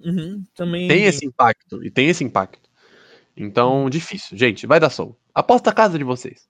Uhum, 0.00 0.44
também... 0.54 0.88
Tem 0.88 1.04
esse 1.04 1.24
impacto, 1.24 1.84
e 1.84 1.90
tem 1.90 2.08
esse 2.08 2.24
impacto. 2.24 2.68
Então, 3.36 3.88
difícil. 3.88 4.36
Gente, 4.36 4.66
vai 4.66 4.78
dar 4.78 4.90
Soul. 4.90 5.16
Aposta 5.34 5.70
a 5.70 5.72
casa 5.72 5.96
de 5.96 6.04
vocês. 6.04 6.48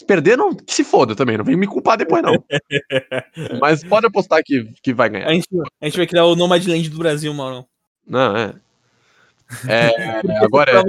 Se 0.00 0.06
perder, 0.06 0.34
não, 0.34 0.54
que 0.54 0.72
se 0.72 0.82
foda 0.82 1.14
também, 1.14 1.36
não 1.36 1.44
vem 1.44 1.56
me 1.56 1.66
culpar 1.66 1.98
depois, 1.98 2.22
não. 2.22 2.42
Mas 3.60 3.84
pode 3.84 4.06
apostar 4.06 4.42
que, 4.42 4.72
que 4.82 4.94
vai 4.94 5.10
ganhar. 5.10 5.28
A 5.28 5.34
gente, 5.34 5.46
a 5.78 5.84
gente 5.84 5.98
vai 5.98 6.06
criar 6.06 6.24
o 6.24 6.34
Nomadland 6.34 6.88
do 6.88 6.96
Brasil, 6.96 7.34
mano. 7.34 7.66
Não, 8.06 8.34
é. 8.34 8.54
É, 9.68 10.42
agora 10.42 10.70
é. 10.70 10.82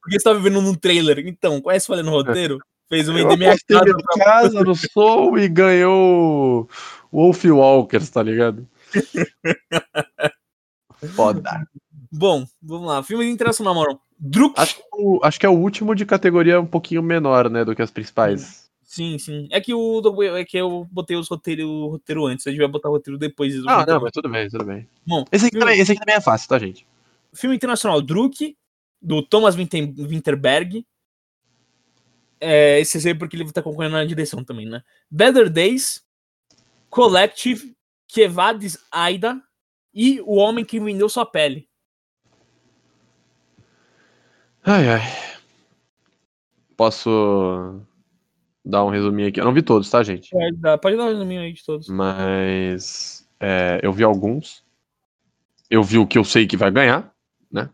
Porque 0.00 0.20
você 0.20 0.22
tá 0.22 0.32
vivendo 0.32 0.62
num 0.62 0.72
trailer. 0.72 1.18
Então, 1.26 1.60
conhece 1.60 1.88
falando 1.88 2.06
no 2.06 2.12
roteiro? 2.12 2.60
Fez 2.88 3.08
uma 3.08 3.22
apostei 3.22 3.76
casa 3.76 3.96
pra... 3.96 4.24
casa 4.24 4.62
no 4.62 4.76
Soul 4.76 5.36
e 5.36 5.48
ganhou 5.48 6.68
o 7.10 7.22
Wolf 7.24 7.44
Walkers, 7.46 8.08
tá 8.08 8.22
ligado? 8.22 8.68
Foda. 11.16 11.66
Bom, 12.12 12.46
vamos 12.62 12.86
lá. 12.86 13.02
Filme 13.02 13.28
internacional, 13.28 13.74
mano. 13.74 13.98
Druk. 14.26 14.54
Acho 14.58 14.76
que, 14.76 14.82
o, 14.92 15.20
acho 15.22 15.38
que 15.40 15.46
é 15.46 15.48
o 15.48 15.52
último 15.58 15.94
de 15.94 16.06
categoria 16.06 16.58
um 16.60 16.66
pouquinho 16.66 17.02
menor, 17.02 17.50
né, 17.50 17.64
do 17.64 17.74
que 17.74 17.82
as 17.82 17.90
principais. 17.90 18.64
Sim, 18.82 19.18
sim. 19.18 19.48
É 19.50 19.60
que, 19.60 19.74
o, 19.74 20.00
é 20.36 20.44
que 20.44 20.56
eu 20.56 20.86
botei 20.90 21.16
os 21.16 21.28
roteiro, 21.28 21.68
o 21.68 21.88
roteiro 21.88 22.24
antes. 22.26 22.46
A 22.46 22.50
gente 22.50 22.60
vai 22.60 22.68
botar 22.68 22.88
o 22.88 22.92
roteiro 22.92 23.18
depois. 23.18 23.54
do 23.60 23.68
Ah, 23.68 23.78
roteiro. 23.78 23.98
não, 23.98 24.02
mas 24.04 24.12
tudo 24.12 24.28
bem, 24.28 24.48
tudo 24.48 24.64
bem. 24.64 24.88
Bom, 25.06 25.24
Esse 25.32 25.46
aqui, 25.46 25.56
filme, 25.56 25.66
também, 25.66 25.80
esse 25.80 25.92
aqui 25.92 26.00
também 26.00 26.14
é 26.14 26.20
fácil, 26.20 26.48
tá, 26.48 26.58
gente? 26.58 26.86
filme 27.34 27.56
internacional 27.56 28.00
Druk, 28.00 28.56
do 29.02 29.20
Thomas 29.22 29.56
Winter- 29.56 29.92
Winterberg. 29.98 30.86
É, 32.40 32.78
esse 32.80 33.06
aí 33.08 33.14
porque 33.14 33.36
ele 33.36 33.50
tá 33.52 33.62
concorrendo 33.62 33.94
na 33.96 34.04
direção 34.04 34.44
também, 34.44 34.66
né? 34.66 34.82
Better 35.10 35.50
Days, 35.50 36.02
Collective, 36.90 37.74
Kevadis 38.06 38.78
Aida 38.92 39.42
e 39.92 40.20
O 40.22 40.34
Homem 40.36 40.64
que 40.64 40.78
Vendeu 40.78 41.08
Sua 41.08 41.26
Pele. 41.26 41.68
Ai, 44.64 44.88
ai. 44.88 45.02
Posso 46.76 47.80
dar 48.64 48.84
um 48.84 48.90
resuminho 48.90 49.28
aqui? 49.28 49.40
Eu 49.40 49.44
não 49.44 49.54
vi 49.54 49.62
todos, 49.62 49.88
tá, 49.90 50.02
gente? 50.02 50.30
Pode 50.30 50.56
dar, 50.56 50.78
pode 50.78 50.96
dar 50.96 51.04
um 51.04 51.08
resuminho 51.08 51.42
aí 51.42 51.52
de 51.52 51.64
todos. 51.64 51.88
Mas 51.88 53.28
é, 53.40 53.80
eu 53.82 53.92
vi 53.92 54.04
alguns. 54.04 54.64
Eu 55.70 55.82
vi 55.82 55.98
o 55.98 56.06
que 56.06 56.18
eu 56.18 56.24
sei 56.24 56.46
que 56.46 56.56
vai 56.56 56.70
ganhar, 56.70 57.12
né? 57.50 57.70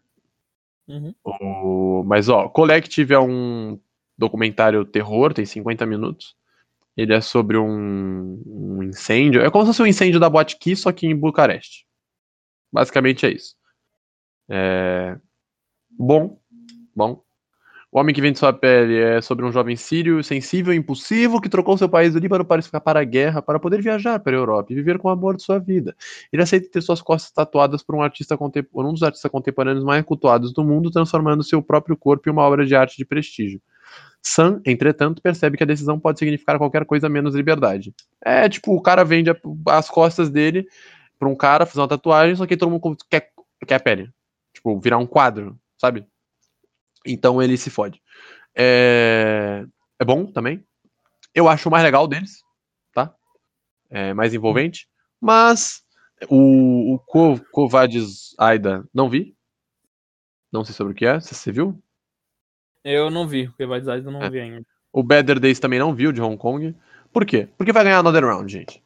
Uhum. 0.88 1.14
O- 1.24 2.04
mas, 2.04 2.28
ó, 2.28 2.48
Collective 2.48 3.14
é 3.14 3.18
um 3.20 3.78
documentário 4.18 4.84
terror, 4.84 5.32
tem 5.32 5.46
50 5.46 5.86
minutos. 5.86 6.36
Ele 6.96 7.14
é 7.14 7.20
sobre 7.20 7.58
um, 7.58 8.42
um 8.46 8.82
incêndio. 8.82 9.42
É 9.42 9.50
como 9.50 9.64
se 9.64 9.68
fosse 9.70 9.82
um 9.82 9.86
incêndio 9.86 10.20
da 10.20 10.30
Boate 10.30 10.76
só 10.76 10.92
que 10.92 11.06
em 11.06 11.16
Bucareste. 11.16 11.86
Basicamente 12.72 13.26
é 13.26 13.32
isso. 13.32 13.56
É... 14.48 15.18
Bom, 15.90 16.39
bom. 17.00 17.22
O 17.92 17.98
Homem 17.98 18.14
que 18.14 18.20
Vende 18.20 18.38
Sua 18.38 18.52
Pele 18.52 18.98
é 18.98 19.20
sobre 19.20 19.44
um 19.44 19.50
jovem 19.50 19.74
sírio 19.74 20.22
sensível 20.22 20.72
e 20.72 20.76
impulsivo 20.76 21.40
que 21.40 21.48
trocou 21.48 21.76
seu 21.78 21.88
país 21.88 22.12
do 22.12 22.20
Líbano 22.20 22.44
para 22.44 22.60
escapar 22.60 22.96
à 22.96 23.02
guerra 23.02 23.42
para 23.42 23.58
poder 23.58 23.82
viajar 23.82 24.20
para 24.20 24.36
a 24.36 24.38
Europa 24.38 24.72
e 24.72 24.76
viver 24.76 24.98
com 24.98 25.08
o 25.08 25.10
amor 25.10 25.36
de 25.36 25.42
sua 25.42 25.58
vida. 25.58 25.96
Ele 26.32 26.42
aceita 26.42 26.70
ter 26.70 26.82
suas 26.82 27.02
costas 27.02 27.32
tatuadas 27.32 27.82
por 27.82 27.96
um 27.96 28.02
artista 28.02 28.36
por 28.38 28.86
um 28.86 28.92
dos 28.92 29.02
artistas 29.02 29.30
contemporâneos 29.30 29.84
mais 29.84 30.04
cultuados 30.04 30.52
do 30.52 30.62
mundo, 30.62 30.90
transformando 30.90 31.42
seu 31.42 31.62
próprio 31.62 31.96
corpo 31.96 32.28
em 32.28 32.32
uma 32.32 32.42
obra 32.42 32.64
de 32.66 32.76
arte 32.76 32.96
de 32.96 33.04
prestígio. 33.04 33.60
Sam, 34.22 34.60
entretanto, 34.66 35.22
percebe 35.22 35.56
que 35.56 35.64
a 35.64 35.66
decisão 35.66 35.98
pode 35.98 36.18
significar 36.18 36.58
qualquer 36.58 36.84
coisa 36.84 37.08
menos 37.08 37.34
liberdade. 37.34 37.94
É 38.24 38.48
tipo, 38.48 38.74
o 38.74 38.82
cara 38.82 39.04
vende 39.04 39.30
a- 39.30 39.36
as 39.68 39.88
costas 39.90 40.30
dele 40.30 40.66
pra 41.18 41.28
um 41.28 41.36
cara 41.36 41.66
fazer 41.66 41.80
uma 41.80 41.88
tatuagem, 41.88 42.36
só 42.36 42.46
que 42.46 42.56
todo 42.56 42.70
mundo 42.70 42.96
quer, 43.10 43.30
quer 43.66 43.76
a 43.76 43.80
pele. 43.80 44.10
Tipo, 44.54 44.78
virar 44.80 44.98
um 44.98 45.06
quadro, 45.06 45.58
sabe? 45.78 46.06
Então 47.06 47.40
ele 47.42 47.56
se 47.56 47.70
fode. 47.70 48.02
É, 48.54 49.64
é 49.98 50.04
bom 50.04 50.26
também. 50.26 50.64
Eu 51.34 51.48
acho 51.48 51.68
o 51.68 51.72
mais 51.72 51.84
legal 51.84 52.06
deles, 52.08 52.42
tá? 52.92 53.14
É 53.88 54.12
mais 54.12 54.34
envolvente. 54.34 54.88
Mas 55.20 55.82
o, 56.28 56.94
o 56.94 56.98
Co- 56.98 57.40
Covades 57.52 58.34
Aida 58.38 58.84
não 58.92 59.08
vi. 59.08 59.36
Não 60.52 60.64
sei 60.64 60.74
sobre 60.74 60.92
o 60.92 60.96
que 60.96 61.06
é. 61.06 61.20
Você 61.20 61.52
viu? 61.52 61.80
Eu 62.82 63.10
não 63.10 63.28
vi, 63.28 63.46
vai 63.58 63.78
dizer 63.80 64.04
eu 64.04 64.10
não 64.10 64.22
É. 64.22 64.30
vi 64.30 64.40
ainda. 64.40 64.66
O 64.92 65.02
Better 65.02 65.38
Days 65.38 65.60
também 65.60 65.78
não 65.78 65.94
viu 65.94 66.10
de 66.10 66.20
Hong 66.20 66.36
Kong. 66.36 66.74
Por 67.12 67.24
quê? 67.24 67.48
Porque 67.56 67.72
vai 67.72 67.84
ganhar 67.84 67.98
Another 67.98 68.24
Round, 68.24 68.50
gente. 68.52 68.82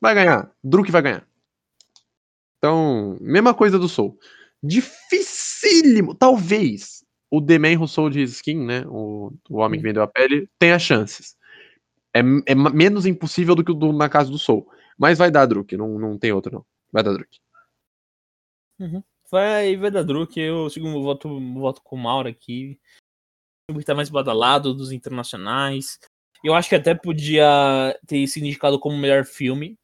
Vai 0.00 0.14
ganhar. 0.14 0.50
Druk 0.62 0.90
vai 0.90 1.00
ganhar. 1.02 1.26
Então, 2.58 3.16
mesma 3.20 3.54
coisa 3.54 3.78
do 3.78 3.88
Soul. 3.88 4.18
Dificílimo. 4.62 6.14
Talvez 6.14 7.04
o 7.30 7.42
The 7.42 7.58
Man 7.58 7.78
Who 7.78 7.88
Sold 7.88 8.20
His 8.20 8.36
Skin, 8.36 8.64
né? 8.64 8.84
O, 8.86 9.32
o 9.50 9.58
homem 9.58 9.80
que 9.80 9.86
vendeu 9.86 10.02
a 10.02 10.06
pele, 10.06 10.48
tenha 10.58 10.78
chances. 10.78 11.36
É, 12.14 12.20
é 12.46 12.54
menos 12.54 13.06
impossível 13.06 13.54
do 13.54 13.64
que 13.64 13.70
o 13.70 13.74
do, 13.74 13.92
na 13.92 14.08
casa 14.08 14.30
do 14.30 14.38
Soul. 14.38 14.68
Mas 14.96 15.18
vai 15.18 15.30
dar 15.30 15.46
Druk. 15.46 15.76
Não, 15.76 15.98
não 15.98 16.18
tem 16.18 16.32
outro, 16.32 16.52
não. 16.52 16.66
Vai 16.92 17.02
dar 17.02 17.12
Druk. 17.12 17.38
Vai, 19.30 19.76
vai 19.76 19.90
dar 19.90 20.02
Druk, 20.02 20.38
eu 20.40 20.70
sigo 20.70 20.88
o 20.88 21.02
voto, 21.02 21.40
voto 21.54 21.82
com 21.82 21.96
o 21.96 21.98
Mauro 21.98 22.28
aqui. 22.28 22.78
O 23.70 23.78
que 23.78 23.84
tá 23.84 23.94
mais 23.94 24.08
badalado 24.08 24.72
dos 24.72 24.90
internacionais. 24.90 25.98
Eu 26.42 26.54
acho 26.54 26.68
que 26.68 26.74
até 26.74 26.94
podia 26.94 27.98
ter 28.06 28.26
sido 28.26 28.46
indicado 28.46 28.78
como 28.78 28.96
melhor 28.96 29.24
filme. 29.24 29.76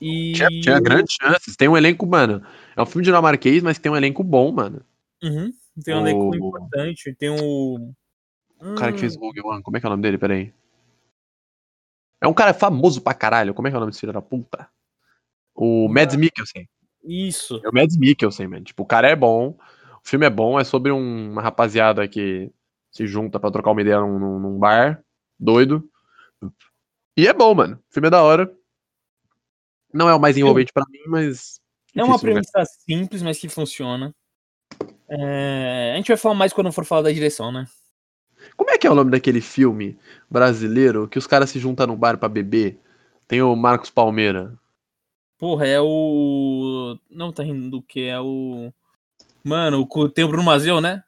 E. 0.00 0.32
Tinha, 0.32 0.48
tinha 0.48 0.80
grandes 0.80 1.16
chances. 1.20 1.56
Tem 1.56 1.68
um 1.68 1.76
elenco, 1.76 2.06
mano. 2.06 2.42
É 2.74 2.80
um 2.80 2.86
filme 2.86 3.04
dinamarquês, 3.04 3.62
mas 3.62 3.78
tem 3.78 3.92
um 3.92 3.96
elenco 3.96 4.24
bom, 4.24 4.52
mano. 4.52 4.82
Uhum, 5.22 5.52
Tem 5.84 5.94
um 5.94 6.00
elenco 6.00 6.30
O- 6.30 6.34
importante. 6.34 7.14
Tem 7.14 7.30
o. 7.30 7.92
O 8.60 8.74
cara 8.74 8.90
que 8.92 8.96
Hum, 8.98 9.00
fez 9.00 9.16
Rogue 9.16 9.40
One, 9.40 9.62
como 9.62 9.76
é 9.76 9.80
que 9.80 9.86
é 9.86 9.88
o 9.88 9.90
nome 9.90 10.02
dele? 10.02 10.18
Peraí. 10.18 10.52
É 12.20 12.26
um 12.26 12.34
cara 12.34 12.52
famoso 12.52 13.00
pra 13.00 13.14
caralho. 13.14 13.54
Como 13.54 13.68
é 13.68 13.70
que 13.70 13.74
é 13.74 13.78
o 13.78 13.80
nome 13.80 13.90
desse 13.92 14.00
filho 14.00 14.12
da 14.12 14.20
puta? 14.22 14.68
O 15.54 15.88
Mads 15.88 16.16
Mikkelsen. 16.16 16.68
Isso. 17.04 17.60
É 17.64 17.68
o 17.68 17.72
Mads 17.72 17.96
Mikkelsen, 17.96 18.48
mano. 18.48 18.64
Tipo, 18.64 18.82
o 18.82 18.86
cara 18.86 19.08
é 19.08 19.14
bom. 19.14 19.50
O 19.50 20.08
filme 20.08 20.26
é 20.26 20.30
bom. 20.30 20.58
É 20.58 20.64
sobre 20.64 20.90
um- 20.90 21.30
uma 21.32 21.40
rapaziada 21.42 22.06
que 22.08 22.50
se 22.90 23.06
junta 23.06 23.38
pra 23.38 23.50
trocar 23.52 23.70
uma 23.70 23.80
ideia 23.80 24.00
num, 24.00 24.18
num- 24.18 24.38
num 24.40 24.58
bar. 24.58 25.02
Doido. 25.38 25.88
E 27.16 27.26
é 27.28 27.32
bom, 27.32 27.54
mano. 27.54 27.76
O 27.76 27.92
filme 27.94 28.08
é 28.08 28.10
da 28.10 28.22
hora. 28.22 28.52
Não 29.94 30.08
é 30.08 30.14
o 30.14 30.20
mais 30.20 30.36
envolvente 30.36 30.72
pra 30.72 30.84
mim, 30.90 30.98
mas. 31.06 31.60
É 31.94 32.02
uma 32.04 32.18
premissa 32.18 32.64
simples, 32.64 33.22
mas 33.22 33.38
que 33.38 33.48
funciona. 33.48 34.14
É, 35.10 35.92
A 35.94 35.96
gente 35.96 36.08
vai 36.08 36.16
falar 36.16 36.34
mais 36.34 36.52
quando 36.52 36.72
for 36.72 36.84
falar 36.84 37.02
da 37.02 37.12
direção, 37.12 37.50
né? 37.50 37.66
Como 38.56 38.70
é 38.70 38.78
que 38.78 38.86
é 38.86 38.90
o 38.90 38.94
nome 38.94 39.10
daquele 39.10 39.40
filme 39.40 39.98
brasileiro 40.30 41.08
que 41.08 41.18
os 41.18 41.26
caras 41.26 41.50
se 41.50 41.58
juntam 41.58 41.86
no 41.86 41.96
bar 41.96 42.18
pra 42.18 42.28
beber? 42.28 42.78
Tem 43.26 43.42
o 43.42 43.54
Marcos 43.56 43.90
Palmeira. 43.90 44.54
Porra, 45.38 45.66
é 45.66 45.80
o. 45.80 46.98
Não 47.10 47.32
tá 47.32 47.42
rindo 47.42 47.70
do 47.70 47.82
que? 47.82 48.02
É 48.02 48.20
o. 48.20 48.72
Mano, 49.44 49.86
tem 50.14 50.24
o 50.24 50.28
Bruno 50.28 50.42
Mazeu, 50.42 50.80
né? 50.80 51.02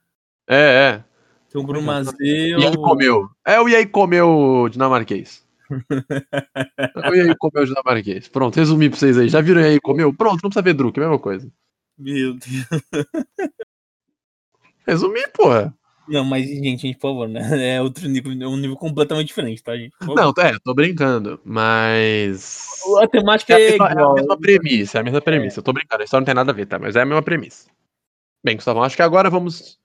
É, 0.49 0.95
é. 0.95 1.05
Tem 1.51 1.61
o 1.61 1.65
Bruno 1.65 1.85
Mazeu. 1.85 2.15
E 2.21 2.67
aí 2.67 2.77
comeu. 2.77 3.29
É 3.47 3.61
o 3.61 3.69
E 3.69 3.75
aí 3.75 3.87
comeu 3.87 4.69
dinamarquês. 4.71 5.45
É 5.71 5.71
o 7.11 7.15
E 7.15 7.21
aí 7.21 7.35
comeu 7.37 7.65
dinamarquês. 7.65 8.29
Pronto, 8.29 8.57
resumi 8.57 8.89
pra 8.89 8.99
vocês 8.99 9.19
aí. 9.19 9.29
Já 9.29 9.41
viram 9.41 9.61
E 9.61 9.65
aí 9.65 9.81
comeu? 9.81 10.15
Pronto, 10.15 10.43
não 10.43 10.51
precisa 10.51 10.63
ver 10.63 10.75
Druk, 10.75 10.99
é 10.99 11.03
a 11.03 11.07
mesma 11.07 11.21
coisa. 11.21 11.51
Meu 11.99 12.35
Deus. 12.35 12.43
Resumi, 14.91 15.21
porra. 15.33 15.75
Não, 16.09 16.25
mas, 16.25 16.45
gente, 16.49 16.79
gente, 16.83 16.99
por 16.99 17.11
favor, 17.11 17.29
né? 17.29 17.41
É 17.77 17.81
outro 17.81 18.09
nível, 18.09 18.33
é 18.33 18.49
um 18.49 18.57
nível 18.57 18.77
completamente 18.77 19.29
diferente, 19.29 19.63
tá, 19.63 19.77
gente? 19.77 19.95
Não, 20.03 20.33
é, 20.39 20.59
tô 20.65 20.75
brincando, 20.75 21.41
mas. 21.45 22.69
A 23.01 23.07
temática 23.07 23.53
É 23.53 23.57
a, 23.57 23.61
é, 23.61 23.71
mesma, 23.71 23.87
é 23.87 23.89
a 23.89 23.93
igual. 23.93 24.15
mesma 24.15 24.39
premissa, 24.39 24.99
é 24.99 25.01
a 25.01 25.05
mesma 25.05 25.21
premissa. 25.21 25.61
Eu 25.61 25.63
tô 25.63 25.73
brincando, 25.73 26.03
a 26.03 26.05
história 26.05 26.21
não 26.23 26.27
tem 26.27 26.35
nada 26.35 26.51
a 26.51 26.55
ver, 26.55 26.67
tá? 26.67 26.79
Mas 26.79 26.97
é 26.97 27.03
a 27.03 27.07
mesma 27.07 27.23
premissa. 27.23 27.71
Bem, 28.43 28.57
Gustavão, 28.57 28.83
acho 28.83 28.97
que 28.97 29.03
agora 29.03 29.31
vamos 29.31 29.79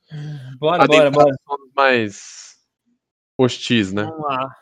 Bora, 0.60 0.88
bora, 0.88 1.12
bora. 1.12 1.36
mais 1.76 2.56
hostis, 3.38 3.92
né? 3.92 4.04
Vamos 4.04 4.22
lá. 4.22 4.56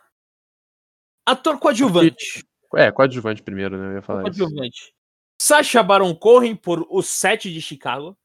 Ator 1.25 1.57
coadjuvante. 1.59 2.43
É, 2.75 2.91
coadjuvante 2.91 3.41
primeiro, 3.41 3.77
né? 3.77 3.87
Eu 3.87 3.95
ia 3.95 4.01
falar 4.01 4.27
isso. 4.27 4.39
Coadjuvante. 4.39 4.93
Sacha 5.41 5.83
Baron 5.83 6.13
Cohen 6.15 6.55
por 6.55 6.85
O 6.89 7.01
Sete 7.01 7.53
de 7.53 7.61
Chicago. 7.61 8.17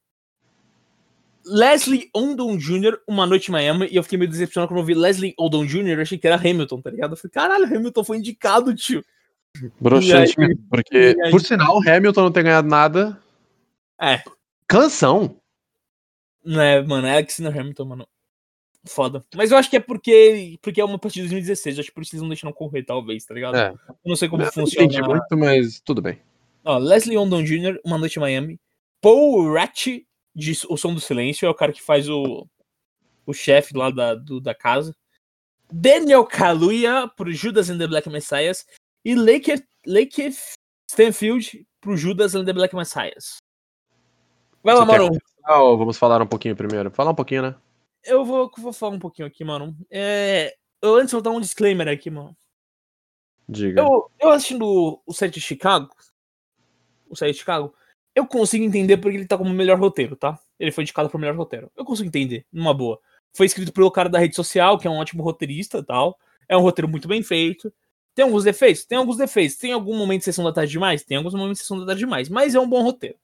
Leslie 1.50 2.08
Odom 2.14 2.56
Jr., 2.56 2.98
Uma 3.06 3.26
Noite 3.26 3.48
em 3.48 3.52
Miami. 3.52 3.88
E 3.90 3.96
eu 3.96 4.02
fiquei 4.02 4.18
meio 4.18 4.30
decepcionado 4.30 4.68
quando 4.68 4.80
eu 4.80 4.84
vi 4.86 4.94
Leslie 4.94 5.34
Odom 5.38 5.64
Jr., 5.64 5.88
eu 5.96 6.02
achei 6.02 6.18
que 6.18 6.26
era 6.26 6.36
Hamilton, 6.36 6.80
tá 6.82 6.90
ligado? 6.90 7.12
Eu 7.12 7.16
falei, 7.16 7.32
caralho, 7.32 7.64
Hamilton 7.64 8.04
foi 8.04 8.18
indicado, 8.18 8.74
tio. 8.74 9.04
Broxante 9.80 10.34
porque, 10.70 11.16
aí- 11.24 11.30
por 11.30 11.40
sinal, 11.40 11.80
Hamilton 11.86 12.22
não 12.24 12.32
ter 12.32 12.42
ganhado 12.42 12.68
nada. 12.68 13.18
É, 14.00 14.22
Canção. 14.66 15.40
não 16.44 16.60
é, 16.60 16.82
mano, 16.82 17.06
é 17.06 17.12
Alexander 17.14 17.58
Hamilton, 17.58 17.84
mano. 17.84 18.08
Foda. 18.86 19.24
Mas 19.34 19.50
eu 19.50 19.58
acho 19.58 19.68
que 19.68 19.76
é 19.76 19.80
porque, 19.80 20.56
porque 20.62 20.80
é 20.80 20.84
uma 20.84 20.98
partida 20.98 21.24
de 21.24 21.30
2016. 21.30 21.76
Eu 21.76 21.80
acho 21.80 21.88
que 21.90 21.94
por 21.94 22.02
isso 22.02 22.14
eles 22.14 22.22
não 22.22 22.28
deixaram 22.28 22.52
correr, 22.54 22.84
talvez, 22.84 23.24
tá 23.24 23.34
ligado? 23.34 23.56
É. 23.56 23.70
Eu 23.70 23.96
não 24.06 24.16
sei 24.16 24.28
como 24.28 24.42
Não 24.44 24.52
funciona. 24.52 24.86
entendi 24.86 25.02
muito, 25.02 25.36
mas 25.36 25.80
tudo 25.80 26.00
bem. 26.00 26.20
Ó, 26.64 26.78
Leslie 26.78 27.16
Odom 27.18 27.42
Jr., 27.42 27.80
Uma 27.84 27.98
Noite 27.98 28.16
em 28.18 28.20
Miami. 28.20 28.60
Paul 29.00 29.52
Ratch, 29.52 29.88
de 30.38 30.52
O 30.68 30.76
Som 30.76 30.94
do 30.94 31.00
Silêncio, 31.00 31.46
é 31.46 31.50
o 31.50 31.54
cara 31.54 31.72
que 31.72 31.82
faz 31.82 32.08
o, 32.08 32.46
o 33.26 33.32
chefe 33.34 33.76
lá 33.76 33.90
da, 33.90 34.14
do- 34.14 34.40
da 34.40 34.54
casa. 34.54 34.94
Daniel 35.70 36.24
Kaluuya, 36.24 37.08
pro 37.08 37.32
Judas 37.32 37.68
and 37.68 37.78
the 37.78 37.88
Black 37.88 38.08
Messiahs. 38.08 38.64
E 39.04 39.14
Laker, 39.16 39.66
Laker 39.84 40.32
Stanfield, 40.88 41.66
pro 41.80 41.96
Judas 41.96 42.34
and 42.36 42.44
the 42.44 42.52
Black 42.52 42.74
Messiahs. 42.74 43.38
Vai 44.62 44.74
lá, 44.74 44.84
ou 45.60 45.76
vamos 45.76 45.98
falar 45.98 46.22
um 46.22 46.26
pouquinho 46.26 46.54
primeiro? 46.54 46.90
Falar 46.90 47.10
um 47.10 47.14
pouquinho, 47.14 47.42
né? 47.42 47.56
Eu 48.04 48.24
vou, 48.24 48.50
vou 48.56 48.72
falar 48.72 48.94
um 48.94 48.98
pouquinho 48.98 49.26
aqui, 49.26 49.44
mano. 49.44 49.76
É, 49.90 50.54
eu, 50.80 50.94
antes 50.94 51.12
eu 51.12 51.20
vou 51.20 51.32
dar 51.32 51.36
um 51.36 51.40
disclaimer 51.40 51.88
aqui, 51.88 52.10
mano. 52.10 52.36
Diga. 53.48 53.80
Eu, 53.80 54.10
eu 54.20 54.30
assistindo 54.30 55.02
o 55.04 55.12
set 55.12 55.32
de 55.34 55.40
Chicago, 55.40 55.90
o 57.08 57.16
set 57.16 57.32
de 57.32 57.38
Chicago, 57.38 57.74
eu 58.18 58.26
consigo 58.26 58.64
entender 58.64 58.96
porque 58.96 59.16
ele 59.16 59.26
tá 59.26 59.38
como 59.38 59.50
melhor 59.50 59.78
roteiro, 59.78 60.16
tá? 60.16 60.38
Ele 60.58 60.72
foi 60.72 60.82
indicado 60.82 61.08
pro 61.08 61.18
melhor 61.18 61.36
roteiro. 61.36 61.70
Eu 61.76 61.84
consigo 61.84 62.08
entender, 62.08 62.44
numa 62.52 62.74
boa. 62.74 62.98
Foi 63.32 63.46
escrito 63.46 63.72
pelo 63.72 63.90
cara 63.90 64.08
da 64.08 64.18
rede 64.18 64.34
social, 64.34 64.78
que 64.78 64.86
é 64.86 64.90
um 64.90 64.96
ótimo 64.98 65.22
roteirista 65.22 65.82
tal. 65.82 66.18
É 66.48 66.56
um 66.56 66.60
roteiro 66.60 66.88
muito 66.88 67.06
bem 67.06 67.22
feito. 67.22 67.72
Tem 68.14 68.24
alguns 68.24 68.44
defeitos? 68.44 68.84
Tem 68.84 68.98
alguns 68.98 69.16
defeitos. 69.16 69.56
Tem 69.56 69.72
algum 69.72 69.96
momento 69.96 70.20
de 70.20 70.24
sessão 70.24 70.44
da 70.44 70.52
tarde 70.52 70.72
demais? 70.72 71.04
Tem 71.04 71.16
alguns 71.16 71.34
momentos 71.34 71.58
de 71.58 71.62
sessão 71.62 71.78
da 71.78 71.86
tarde 71.86 72.00
demais. 72.00 72.28
Mas 72.28 72.54
é 72.54 72.60
um 72.60 72.68
bom 72.68 72.82
roteiro. 72.82 73.16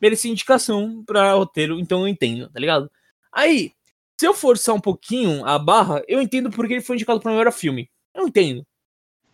Merecia 0.00 0.30
indicação 0.30 1.02
pra 1.04 1.32
roteiro, 1.32 1.80
então 1.80 2.00
eu 2.02 2.08
entendo, 2.08 2.48
tá 2.50 2.60
ligado? 2.60 2.90
Aí, 3.32 3.72
Se 4.18 4.26
eu 4.26 4.32
forçar 4.32 4.74
um 4.74 4.80
pouquinho 4.80 5.44
a 5.44 5.58
barra, 5.58 6.02
eu 6.08 6.20
entendo 6.22 6.50
porque 6.50 6.74
ele 6.74 6.82
foi 6.82 6.96
indicado 6.96 7.20
pro 7.20 7.30
melhor 7.30 7.52
filme. 7.52 7.90
Eu 8.14 8.26
entendo. 8.26 8.66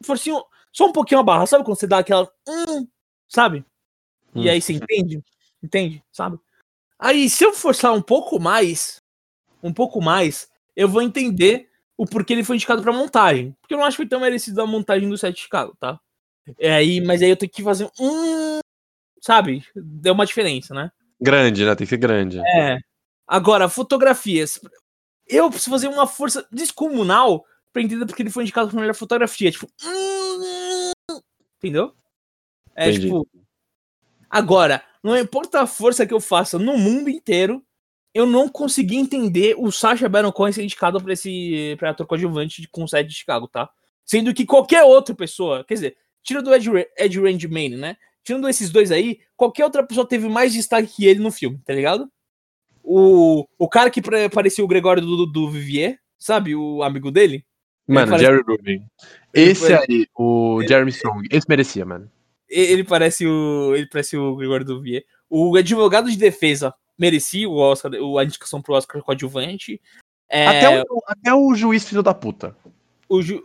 Forcinho, 0.04 0.42
só 0.72 0.86
um 0.86 0.92
pouquinho 0.92 1.20
a 1.20 1.22
barra, 1.22 1.46
sabe 1.46 1.64
quando 1.64 1.78
você 1.78 1.86
dá 1.86 1.98
aquela. 1.98 2.28
Hum, 2.48 2.86
sabe? 3.28 3.64
E 4.34 4.40
Hum. 4.48 4.50
aí 4.50 4.60
você 4.60 4.72
entende? 4.72 5.22
Entende? 5.62 6.02
Sabe? 6.12 6.38
Aí, 6.98 7.28
se 7.28 7.44
eu 7.44 7.52
forçar 7.52 7.92
um 7.92 8.02
pouco 8.02 8.38
mais, 8.40 9.00
um 9.62 9.72
pouco 9.72 10.00
mais, 10.00 10.48
eu 10.76 10.88
vou 10.88 11.02
entender 11.02 11.68
o 11.96 12.06
porquê 12.06 12.32
ele 12.32 12.44
foi 12.44 12.56
indicado 12.56 12.82
pra 12.82 12.92
montagem. 12.92 13.56
Porque 13.60 13.74
eu 13.74 13.78
não 13.78 13.84
acho 13.84 13.96
que 13.96 14.02
foi 14.04 14.08
tão 14.08 14.20
merecido 14.20 14.60
a 14.62 14.66
montagem 14.66 15.08
do 15.08 15.18
set 15.18 15.34
de 15.34 15.42
Chicago, 15.42 15.76
tá? 15.78 16.00
É 16.58 16.72
aí, 16.74 17.00
mas 17.00 17.22
aí 17.22 17.30
eu 17.30 17.36
tenho 17.36 17.50
que 17.52 17.62
fazer 17.62 17.90
um. 18.00 18.58
Sabe? 19.20 19.64
Deu 19.76 20.14
uma 20.14 20.26
diferença, 20.26 20.74
né? 20.74 20.90
Grande, 21.20 21.64
né? 21.64 21.74
Tem 21.76 21.86
que 21.86 21.90
ser 21.90 21.98
grande. 21.98 22.40
É. 22.40 22.78
Agora, 23.26 23.68
fotografias. 23.68 24.60
Eu 25.28 25.48
preciso 25.48 25.70
fazer 25.70 25.88
uma 25.88 26.06
força 26.06 26.46
descomunal 26.50 27.44
pra 27.72 27.80
entender 27.82 28.04
porque 28.06 28.22
ele 28.22 28.30
foi 28.30 28.42
indicado 28.42 28.70
pra 28.70 28.80
melhor 28.80 28.94
fotografia. 28.94 29.50
Tipo. 29.52 29.68
hum, 29.84 30.92
Entendeu? 31.58 31.94
É 32.74 32.88
Entendi. 32.88 33.06
tipo. 33.06 33.28
Agora, 34.32 34.82
não 35.04 35.14
importa 35.16 35.60
a 35.60 35.66
força 35.66 36.06
que 36.06 36.14
eu 36.14 36.20
faça 36.20 36.58
no 36.58 36.78
mundo 36.78 37.10
inteiro, 37.10 37.62
eu 38.14 38.24
não 38.24 38.48
consegui 38.48 38.96
entender 38.96 39.54
o 39.58 39.70
Sacha 39.70 40.08
Baron 40.08 40.32
Cohen 40.32 40.52
ser 40.52 40.62
indicado 40.64 40.98
pra 41.02 41.12
esse 41.12 41.76
pra 41.78 41.90
ator 41.90 42.06
coadjuvante 42.06 42.62
de 42.62 42.68
com 42.68 42.86
set 42.86 43.06
de 43.06 43.14
Chicago, 43.14 43.46
tá? 43.46 43.68
Sendo 44.06 44.32
que 44.32 44.46
qualquer 44.46 44.84
outra 44.84 45.14
pessoa, 45.14 45.62
quer 45.64 45.74
dizer, 45.74 45.96
tira 46.22 46.40
do 46.42 46.52
Ed, 46.54 46.66
Ed 46.98 47.20
Redmayne, 47.20 47.76
né? 47.76 47.96
Tirando 48.24 48.48
esses 48.48 48.70
dois 48.70 48.90
aí, 48.90 49.20
qualquer 49.36 49.64
outra 49.64 49.82
pessoa 49.82 50.08
teve 50.08 50.28
mais 50.30 50.54
destaque 50.54 50.88
que 50.88 51.04
ele 51.04 51.20
no 51.20 51.30
filme, 51.30 51.60
tá 51.64 51.74
ligado? 51.74 52.08
O, 52.82 53.46
o 53.58 53.68
cara 53.68 53.90
que 53.90 54.00
parecia 54.32 54.64
o 54.64 54.68
Gregório 54.68 55.02
do, 55.02 55.26
do 55.26 55.50
Vivier, 55.50 55.98
sabe? 56.18 56.54
O 56.56 56.82
amigo 56.82 57.10
dele. 57.10 57.44
Mano, 57.86 58.10
parece- 58.10 58.24
Jerry 58.24 58.42
Rubin. 58.46 58.82
Ele 59.34 59.50
Esse 59.50 59.60
foi- 59.60 59.74
aí, 59.74 60.06
o 60.16 60.62
Jeremy 60.62 60.90
Strong, 60.90 61.28
esse 61.30 61.46
merecia, 61.48 61.84
mano. 61.84 62.10
Ele 62.52 62.84
parece 62.84 63.26
o. 63.26 63.74
Ele 63.74 63.86
parece 63.86 64.16
o 64.16 64.36
Gregório 64.36 64.64
do 64.66 64.80
Vivier. 64.80 65.04
O 65.30 65.56
advogado 65.56 66.10
de 66.10 66.16
defesa 66.18 66.74
merecia 66.98 67.48
o 67.48 67.56
Oscar, 67.56 67.90
a 67.94 68.24
indicação 68.24 68.60
pro 68.60 68.74
Oscar 68.74 69.02
coadjuvante. 69.02 69.80
É, 70.28 70.46
Até, 70.46 70.80
o, 70.82 71.02
até 71.06 71.34
o 71.34 71.54
juiz 71.54 71.86
filho 71.88 72.02
da 72.02 72.14
puta. 72.14 72.56
o 73.08 73.20
ju- 73.22 73.42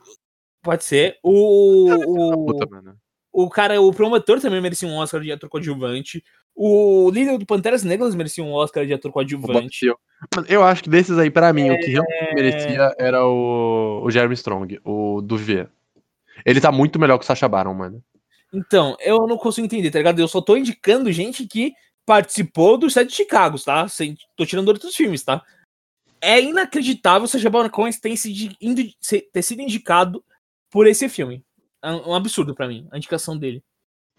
Pode 0.61 0.83
ser. 0.83 1.17
O, 1.23 1.89
o, 1.89 2.45
puta, 2.45 2.67
o 3.31 3.49
cara, 3.49 3.79
o 3.81 3.93
promotor 3.93 4.41
também 4.41 4.59
merecia 4.61 4.87
um 4.87 4.97
Oscar 4.97 5.21
de 5.21 5.31
ator 5.31 5.49
coadjuvante. 5.49 6.23
O 6.53 7.09
líder 7.11 7.37
do 7.37 7.45
Panteras 7.45 7.83
Negras 7.83 8.15
merecia 8.15 8.43
um 8.43 8.51
Oscar 8.51 8.85
de 8.85 8.93
ator 8.93 9.11
coadjuvante. 9.11 9.85
Eu 10.49 10.63
acho 10.63 10.83
que 10.83 10.89
desses 10.89 11.17
aí, 11.17 11.29
pra 11.29 11.53
mim, 11.53 11.69
o 11.69 11.77
que 11.79 11.85
É. 11.85 11.89
realmente 11.89 12.35
merecia 12.35 12.95
era 12.97 13.25
o, 13.25 14.01
o 14.03 14.09
Jeremy 14.11 14.33
Strong, 14.33 14.79
o 14.83 15.21
do 15.21 15.37
Vier. 15.37 15.69
Ele 16.45 16.59
tá 16.59 16.71
muito 16.71 16.99
melhor 16.99 17.17
que 17.17 17.23
o 17.23 17.27
Sacha 17.27 17.47
Baron, 17.47 17.73
mano. 17.73 18.03
Então, 18.53 18.95
eu 18.99 19.27
não 19.27 19.37
consigo 19.37 19.65
entender, 19.65 19.91
tá 19.91 19.99
ligado? 19.99 20.19
Eu 20.19 20.27
só 20.27 20.41
tô 20.41 20.55
indicando 20.55 21.11
gente 21.11 21.45
que 21.45 21.73
participou 22.05 22.77
do 22.77 22.89
set 22.89 23.09
de 23.09 23.15
Chicago, 23.15 23.59
tá? 23.59 23.87
Sem, 23.87 24.15
tô 24.35 24.45
tirando 24.45 24.69
outros 24.69 24.95
filmes, 24.95 25.23
tá? 25.23 25.43
É 26.21 26.41
inacreditável 26.41 27.27
Sacha 27.27 27.49
Baron 27.49 27.69
Cohen 27.69 27.91
ter 27.93 28.15
ter 29.31 29.41
sido 29.41 29.61
indicado 29.61 30.23
por 30.71 30.87
esse 30.87 31.09
filme. 31.09 31.43
É 31.83 31.91
um 31.91 32.09
um 32.09 32.15
absurdo 32.15 32.55
pra 32.55 32.67
mim, 32.67 32.87
a 32.91 32.97
indicação 32.97 33.37
dele. 33.37 33.61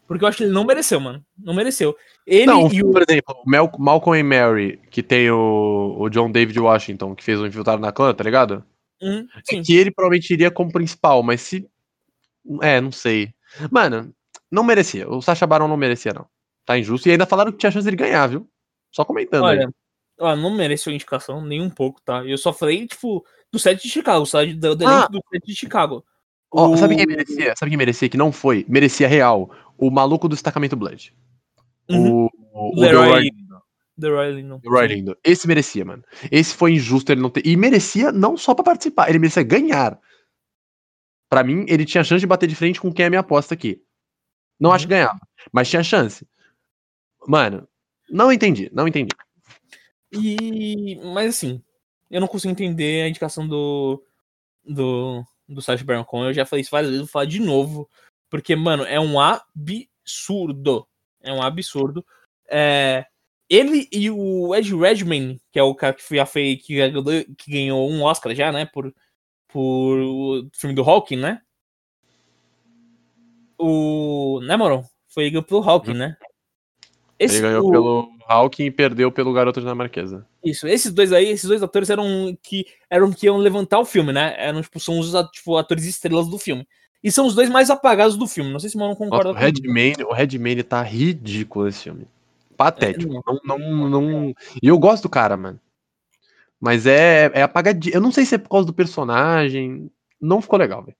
Porque 0.09 0.24
eu 0.24 0.29
acho 0.29 0.39
que 0.39 0.45
ele 0.45 0.53
não 0.53 0.64
mereceu, 0.64 0.99
mano. 0.99 1.22
Não 1.37 1.53
mereceu. 1.53 1.95
Ele 2.26 2.47
Não, 2.47 2.72
e 2.72 2.83
o. 2.83 2.91
por 2.91 3.03
exemplo, 3.07 3.37
Malcolm 3.79 4.18
e 4.18 4.22
Mary, 4.22 4.81
que 4.91 5.03
tem 5.03 5.31
o, 5.31 5.97
o 5.99 6.09
John 6.09 6.31
David 6.33 6.59
Washington, 6.59 7.14
que 7.14 7.22
fez 7.22 7.39
o 7.39 7.47
Infiltrado 7.47 7.83
na 7.83 7.93
Clã, 7.93 8.14
tá 8.14 8.24
ligado? 8.24 8.64
Hum, 9.03 9.26
sim. 9.45 9.61
É 9.61 9.62
que 9.62 9.76
ele 9.76 9.91
provavelmente 9.91 10.33
iria 10.33 10.51
como 10.51 10.72
principal, 10.72 11.22
mas 11.22 11.43
se. 11.43 11.68
É, 12.62 12.81
não 12.81 12.91
sei. 12.91 13.35
Mano, 13.70 14.14
não 14.51 14.63
merecia. 14.65 15.09
O 15.09 15.21
Sacha 15.23 15.47
Baron 15.47 15.69
não 15.69 15.77
merecia, 15.77 16.13
não. 16.13 16.27
Tá 16.65 16.79
injusto. 16.79 17.09
E 17.09 17.13
ainda 17.13 17.27
falaram 17.27 17.51
que 17.53 17.59
tinha 17.59 17.71
chance 17.71 17.85
de 17.85 17.91
ele 17.91 17.97
ganhar, 17.97 18.27
viu? 18.27 18.49
Só 18.93 19.05
comentando 19.05 19.47
aí. 19.47 19.59
Olha, 19.59 19.71
ó, 20.21 20.37
não 20.37 20.55
mereceu 20.55 20.93
indicação 20.93 21.45
nem 21.45 21.61
um 21.63 21.71
pouco, 21.71 22.01
tá? 22.03 22.25
Eu 22.25 22.37
só 22.39 22.53
falei, 22.53 22.87
tipo, 22.87 23.25
do 23.53 23.59
set 23.59 23.83
de 23.83 23.89
Chicago, 23.89 24.27
sabe? 24.27 24.55
Do, 24.55 24.75
do 24.77 24.87
Ah. 24.87 25.07
do 25.09 25.21
set 25.31 25.45
de 25.47 25.55
Chicago. 25.55 26.05
Ó, 26.51 26.77
sabe 26.77 26.95
O- 26.95 26.97
quem 26.97 27.07
merecia? 27.07 27.55
Sabe 27.57 27.71
quem 27.71 27.79
merecia 27.79 28.09
que 28.09 28.17
não 28.17 28.33
foi? 28.33 28.65
Merecia 28.69 29.07
real. 29.09 29.51
O 29.77 29.91
maluco 29.91 30.29
do 30.29 30.35
destacamento 30.35 30.77
Blood. 30.77 31.15
Uhum. 31.91 32.25
O, 32.25 32.31
o, 32.53 32.77
o 32.77 32.81
Leroy 32.81 33.31
Delroy 33.97 34.31
Lindo. 34.33 34.61
Leroy 34.65 34.87
Lindo. 34.87 35.19
Esse 35.25 35.49
merecia, 35.49 35.85
mano. 35.85 36.05
Esse 36.31 36.55
foi 36.55 36.73
injusto 36.73 37.11
ele 37.11 37.21
não 37.21 37.31
ter. 37.31 37.45
E 37.45 37.57
merecia 37.57 38.13
não 38.13 38.37
só 38.37 38.55
pra 38.55 38.65
participar, 38.65 39.09
ele 39.09 39.19
merecia 39.19 39.43
ganhar. 39.43 39.99
Pra 41.29 41.43
mim, 41.43 41.67
ele 41.69 41.85
tinha 41.85 42.05
chance 42.05 42.21
de 42.21 42.27
bater 42.27 42.47
de 42.47 42.55
frente 42.55 42.81
com 42.81 42.93
quem 42.93 43.05
é 43.05 43.07
a 43.07 43.11
minha 43.11 43.21
aposta 43.21 43.55
aqui. 43.55 43.83
Não 44.59 44.73
acho 44.73 44.87
que 44.87 44.91
ganhava, 44.91 45.21
mas 45.53 45.69
tinha 45.69 45.83
chance. 45.83 46.27
Mano, 47.27 47.69
não 48.11 48.33
entendi, 48.33 48.71
não 48.73 48.89
entendi. 48.89 49.15
E. 50.13 50.97
Mas 51.15 51.37
assim, 51.37 51.63
eu 52.11 52.21
não 52.21 52.29
consigo 52.29 52.53
entender 52.53 53.03
a 53.03 53.09
indicação 53.09 53.47
do. 53.47 54.03
Do. 54.65 55.25
Do 55.49 55.63
Sacha 55.63 55.85
Baron 55.85 56.05
Cohen. 56.05 56.27
Eu 56.29 56.35
já 56.35 56.45
falei 56.45 56.61
isso 56.61 56.71
várias 56.71 56.91
vezes, 56.91 57.07
vou 57.07 57.11
falar 57.11 57.25
de 57.25 57.41
novo. 57.41 57.89
Porque, 58.29 58.55
mano, 58.55 58.85
é 58.85 59.01
um 59.01 59.19
absurdo. 59.19 60.87
É 61.23 61.33
um 61.33 61.43
absurdo. 61.43 62.05
É, 62.51 63.07
ele 63.49 63.89
e 63.91 64.11
o 64.11 64.55
Ed 64.55 64.75
Redmayne, 64.75 65.41
que 65.51 65.59
é 65.59 65.63
o 65.63 65.75
cara 65.75 65.95
que 65.95 66.03
foi 66.03 66.19
a 66.19 66.27
fei 66.27 66.57
que, 66.59 66.77
ganhou- 66.77 67.05
que 67.37 67.51
ganhou 67.51 67.91
um 67.91 68.03
Oscar 68.03 68.35
já, 68.35 68.53
né? 68.53 68.67
Por, 68.67 68.95
por 69.49 69.99
o 69.99 70.49
filme 70.53 70.75
do 70.75 70.83
Hawking, 70.83 71.17
né? 71.17 71.41
O. 73.59 74.41
Né, 74.43 74.57
mano? 74.57 74.85
Foi 75.09 75.29
ganhou 75.29 75.43
pelo 75.43 75.63
Hawking, 75.63 75.95
né? 75.95 76.17
Ele 77.19 77.41
ganhou 77.41 77.67
o- 77.67 77.71
pelo 77.71 78.09
Hawking 78.29 78.67
e 78.67 78.71
perdeu 78.71 79.11
pelo 79.11 79.33
Garoto 79.33 79.61
Dinamarquesa. 79.61 80.25
Isso, 80.45 80.69
esses 80.69 80.93
dois 80.93 81.13
aí, 81.13 81.29
esses 81.29 81.49
dois 81.49 81.63
atores 81.63 81.91
eram 81.91 82.37
que 82.43 82.67
eram 82.89 83.11
que 83.11 83.27
iam 83.27 83.37
levantar 83.37 83.81
o 83.81 83.85
filme, 83.85 84.13
né? 84.13 84.35
Eram, 84.39 84.63
tipo, 84.63 84.79
são 84.79 84.99
os 84.99 85.13
tipo, 85.33 85.57
atores 85.57 85.85
estrelas 85.85 86.29
do 86.29 86.39
filme. 86.39 86.67
E 87.03 87.11
são 87.11 87.27
os 87.27 87.35
dois 87.35 87.49
mais 87.49 87.71
apagados 87.71 88.17
do 88.17 88.27
filme. 88.27 88.53
Não 88.53 88.61
sei 88.61 88.71
se 88.71 88.77
o 88.77 88.79
mano 88.79 88.91
Nossa, 88.91 89.05
concorda 89.05 89.31
o 89.31 89.35
comigo. 89.35 89.47
Redmayne, 89.47 90.59
o 90.59 90.65
tá 90.65 90.83
ridículo 90.83 91.67
nesse 91.67 91.85
filme. 91.85 92.07
Patético. 92.57 93.13
É, 93.13 93.23
não, 93.45 93.59
não, 93.59 93.89
não... 93.89 94.35
E 94.61 94.67
eu 94.67 94.79
gosto 94.79 95.05
do 95.05 95.09
cara, 95.09 95.37
mano. 95.37 95.61
Mas 96.61 96.87
é, 96.87 97.31
é 97.35 97.43
apagadinho. 97.43 97.95
Eu 97.95 98.01
não 98.01 98.11
sei 98.11 98.25
se 98.25 98.35
é 98.35 98.39
por 98.39 98.49
causa 98.49 98.67
do 98.67 98.73
personagem. 98.73 99.89
Não 100.21 100.43
ficou 100.43 100.59
legal, 100.59 100.83
velho. 100.83 100.97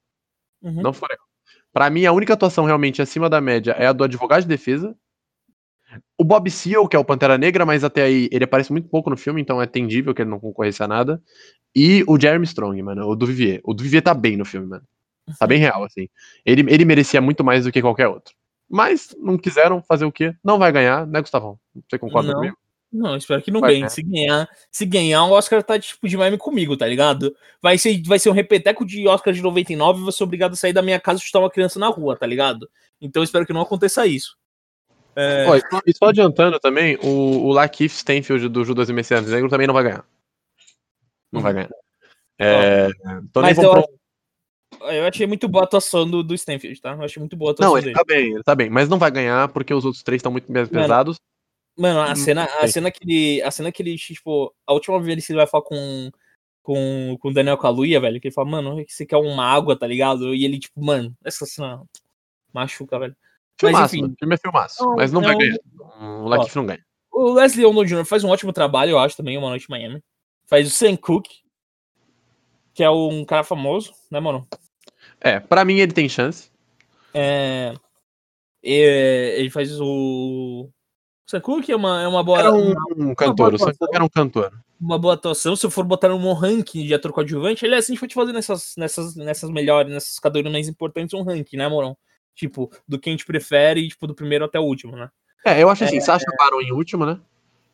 Uhum. 0.63 0.83
Não 0.83 0.93
ficou 0.93 1.09
legal. 1.11 1.27
Pra 1.73 1.91
mim, 1.91 2.05
a 2.05 2.13
única 2.13 2.35
atuação 2.35 2.65
realmente 2.65 3.03
acima 3.03 3.29
da 3.29 3.41
média 3.41 3.73
é 3.73 3.87
a 3.87 3.93
do 3.93 4.05
advogado 4.05 4.43
de 4.43 4.49
defesa. 4.49 4.97
O 6.19 6.25
Bob 6.25 6.51
Seal, 6.51 6.87
que 6.89 6.97
é 6.97 6.99
o 6.99 7.05
Pantera 7.05 7.39
Negra, 7.39 7.65
mas 7.65 7.83
até 7.83 8.03
aí 8.03 8.29
ele 8.31 8.45
aparece 8.45 8.73
muito 8.73 8.89
pouco 8.89 9.09
no 9.09 9.17
filme, 9.17 9.41
então 9.41 9.61
é 9.63 9.67
tendível 9.67 10.15
que 10.15 10.23
ele 10.23 10.31
não 10.31 10.41
concorresse 10.41 10.83
a 10.83 10.89
nada. 10.89 11.23
E 11.75 12.05
o 12.07 12.19
Jeremy 12.21 12.45
Strong, 12.45 12.83
mano, 12.83 13.07
o 13.07 13.17
do 13.17 13.27
Vivier. 13.27 13.61
O 13.65 13.73
do 13.73 13.83
Vivier 13.83 14.03
tá 14.03 14.13
bem 14.13 14.37
no 14.37 14.45
filme, 14.45 14.67
mano. 14.67 14.85
Tá 15.39 15.47
bem 15.47 15.59
real, 15.59 15.85
assim. 15.85 16.09
Ele, 16.45 16.65
ele 16.73 16.85
merecia 16.85 17.21
muito 17.21 17.45
mais 17.45 17.65
do 17.65 17.73
que 17.73 17.83
qualquer 17.83 18.09
outro. 18.09 18.35
Mas 18.69 19.15
não 19.19 19.39
quiseram 19.39 19.83
fazer 19.83 20.05
o 20.05 20.13
quê? 20.13 20.35
Não 20.45 20.59
vai 20.59 20.71
ganhar, 20.73 21.07
né, 21.07 21.21
Gustavão? 21.21 21.59
Você 21.89 21.99
concorda 21.99 22.29
Não. 22.29 22.37
comigo? 22.37 22.57
Não, 22.91 23.17
espero 23.17 23.43
que 23.43 23.51
não 23.51 23.61
Vai 23.61 23.71
ganhe. 23.73 23.81
ganhar. 23.81 23.91
Se 23.91 24.03
ganhar, 24.03 24.49
se 24.73 24.87
ganhar, 24.87 25.25
o 25.25 25.33
Oscar 25.33 25.63
tá 25.63 25.79
tipo 25.79 26.09
de 26.09 26.17
meme 26.17 26.39
comigo, 26.39 26.75
tá 26.77 26.87
ligado? 26.87 27.37
Vai 27.61 27.77
ser, 27.77 28.01
vai 28.07 28.19
ser 28.19 28.31
um 28.31 28.33
repeteco 28.33 28.85
de 28.87 29.07
Oscar 29.07 29.33
de 29.35 29.43
99 29.43 30.01
e 30.01 30.03
vou 30.05 30.13
ser 30.13 30.25
obrigado 30.25 30.55
a 30.55 30.57
sair 30.57 30.73
da 30.73 30.81
minha 30.81 30.99
casa 30.99 31.21
e 31.21 31.23
chutar 31.23 31.41
uma 31.41 31.51
criança 31.51 31.79
na 31.79 31.89
rua, 31.89 32.17
tá 32.17 32.27
ligado? 32.27 32.69
Então 33.01 33.21
eu 33.21 33.25
espero 33.25 33.45
que 33.45 33.53
não 33.53 33.61
aconteça 33.61 34.07
isso. 34.07 34.37
É, 35.15 35.47
Ó, 35.49 35.57
e 35.57 35.61
só- 35.61 35.83
e 35.87 35.93
só 35.97 36.05
adiantando 36.07 36.59
também, 36.61 36.97
o, 37.03 37.47
o 37.47 37.53
Lakeith 37.53 37.91
Stanfield 37.93 38.49
do 38.49 38.65
Judas 38.65 38.89
e 38.89 38.93
Messias 38.93 39.27
Negro 39.27 39.51
também 39.51 39.67
não 39.67 39.75
vai 39.75 39.83
ganhar. 39.85 40.05
Não 41.31 41.41
vai 41.43 41.53
ganhar. 41.53 41.71
É, 42.39 42.89
então 43.23 43.43
nem 43.43 43.55
Mas 43.55 43.59
eu 43.59 43.71
pro- 43.71 43.99
eu 44.91 45.07
achei 45.07 45.27
muito 45.27 45.49
boa 45.49 45.65
a 45.65 45.67
atuação 45.67 46.09
do, 46.09 46.23
do 46.23 46.35
Stanfield, 46.35 46.81
tá? 46.81 46.93
Eu 46.93 47.03
achei 47.03 47.21
muito 47.21 47.37
boa 47.37 47.51
a 47.51 47.53
atuação 47.53 47.73
Não, 47.73 47.79
ele 47.79 47.87
dele. 47.87 47.97
tá 47.97 48.05
bem, 48.07 48.33
ele 48.33 48.43
tá 48.43 48.55
bem, 48.55 48.71
mas 48.71 48.89
não 48.89 48.99
vai 48.99 49.11
ganhar 49.11 49.49
porque 49.49 49.75
os 49.75 49.85
outros 49.85 50.03
três 50.03 50.21
estão 50.21 50.31
muito 50.33 50.47
pesados. 50.71 51.19
Mano, 51.79 52.01
a 52.01 52.11
Hum, 52.13 52.17
cena, 52.17 52.45
a 52.61 52.67
cena 52.67 52.91
que 52.91 53.05
ele. 53.05 53.43
A 53.43 53.51
cena 53.53 53.71
que 53.71 53.83
ele, 53.83 53.97
tipo, 53.97 54.53
a 54.67 54.73
última 54.73 55.01
vez 55.01 55.25
que 55.25 55.33
ele 55.33 55.39
vai 55.39 55.47
falar 55.47 55.63
com. 55.63 56.11
Com, 56.61 57.17
com 57.19 57.29
o 57.31 57.33
Daniel 57.33 57.57
Kaluuya, 57.57 57.99
velho, 57.99 58.21
que 58.21 58.29
ele 58.29 58.35
fala, 58.35 58.51
mano, 58.51 58.85
você 58.87 59.07
quer 59.07 59.17
uma 59.17 59.43
água, 59.43 59.75
tá 59.79 59.87
ligado? 59.87 60.35
E 60.35 60.45
ele, 60.45 60.59
tipo, 60.59 60.85
mano, 60.85 61.17
essa 61.25 61.47
cena 61.47 61.83
machuca, 62.53 62.99
velho. 62.99 63.17
Mas, 63.63 63.73
Filmaço, 63.73 63.95
enfim. 63.95 64.03
mano, 64.03 64.13
o 64.13 64.17
filme 64.19 64.35
é 64.35 64.39
filmaço, 64.39 64.85
Não, 64.85 64.97
mas 64.97 65.11
não 65.11 65.23
vai 65.23 65.33
não. 65.33 65.39
ganhar. 65.39 65.59
O 66.21 66.29
Lakeith 66.29 66.55
não 66.57 66.67
ganha. 66.67 66.85
O 67.11 67.33
Leslie 67.33 67.65
Odom 67.65 67.85
Jr. 67.85 68.05
faz 68.05 68.23
um 68.23 68.29
ótimo 68.29 68.53
trabalho, 68.53 68.91
eu 68.91 68.99
acho, 68.99 69.17
também, 69.17 69.39
Uma 69.39 69.49
Noite 69.49 69.65
em 69.65 69.71
Miami. 69.71 70.05
Faz 70.47 70.67
o 70.67 70.71
Sam 70.71 70.95
Cooke, 70.97 71.39
que 72.75 72.85
é 72.85 72.91
um 72.91 73.25
cara 73.25 73.45
famoso, 73.45 73.95
né, 74.11 74.21
mano? 74.21 74.47
É, 75.21 75.41
pra 75.41 75.65
mim 75.65 75.79
ele 75.79 75.93
tem 75.93 76.07
chance. 76.07 76.51
É, 77.15 77.73
é, 78.63 79.41
ele 79.41 79.49
faz 79.49 79.81
o 79.81 80.69
Cooke 81.43 81.71
é 81.71 81.77
uma, 81.77 82.03
é 82.03 82.09
uma 82.09 82.23
boa. 82.25 82.39
Era 82.39 82.53
um, 82.53 82.73
uma, 82.73 83.11
um 83.11 83.15
cantor. 83.15 83.59
Cooke 83.59 83.95
era 83.95 84.05
um 84.05 84.09
cantor. 84.09 84.53
uma 84.81 84.99
boa 84.99 85.15
atuação. 85.15 85.55
Se 85.55 85.67
eu 85.67 85.71
for 85.71 85.85
botar 85.85 86.13
um 86.13 86.33
ranking 86.33 86.87
de 86.87 86.95
ator 86.95 87.13
coadjuvante, 87.13 87.65
ele 87.65 87.75
é 87.75 87.79
assim, 87.79 87.93
a 87.93 87.97
gente 87.97 88.09
te 88.09 88.15
fazer 88.15 88.33
nessas, 88.33 88.75
nessas, 88.77 89.15
nessas 89.15 89.51
melhores, 89.51 89.93
nessas 89.93 90.19
categorias 90.19 90.53
mais 90.53 90.69
importantes, 90.69 91.13
um 91.15 91.23
ranking, 91.23 91.57
né, 91.57 91.69
Morão? 91.69 91.97
Tipo, 92.35 92.71
do 92.87 92.99
que 92.99 93.11
a 93.11 93.13
gente 93.13 93.27
prefere, 93.27 93.89
tipo, 93.89 94.07
do 94.07 94.15
primeiro 94.15 94.45
até 94.45 94.59
o 94.59 94.65
último, 94.65 94.97
né? 94.97 95.11
É, 95.45 95.63
eu 95.63 95.69
acho 95.69 95.85
assim, 95.85 96.01
Sacha 96.01 96.27
Baron 96.39 96.61
em 96.61 96.73
último, 96.73 97.05
né? 97.05 97.21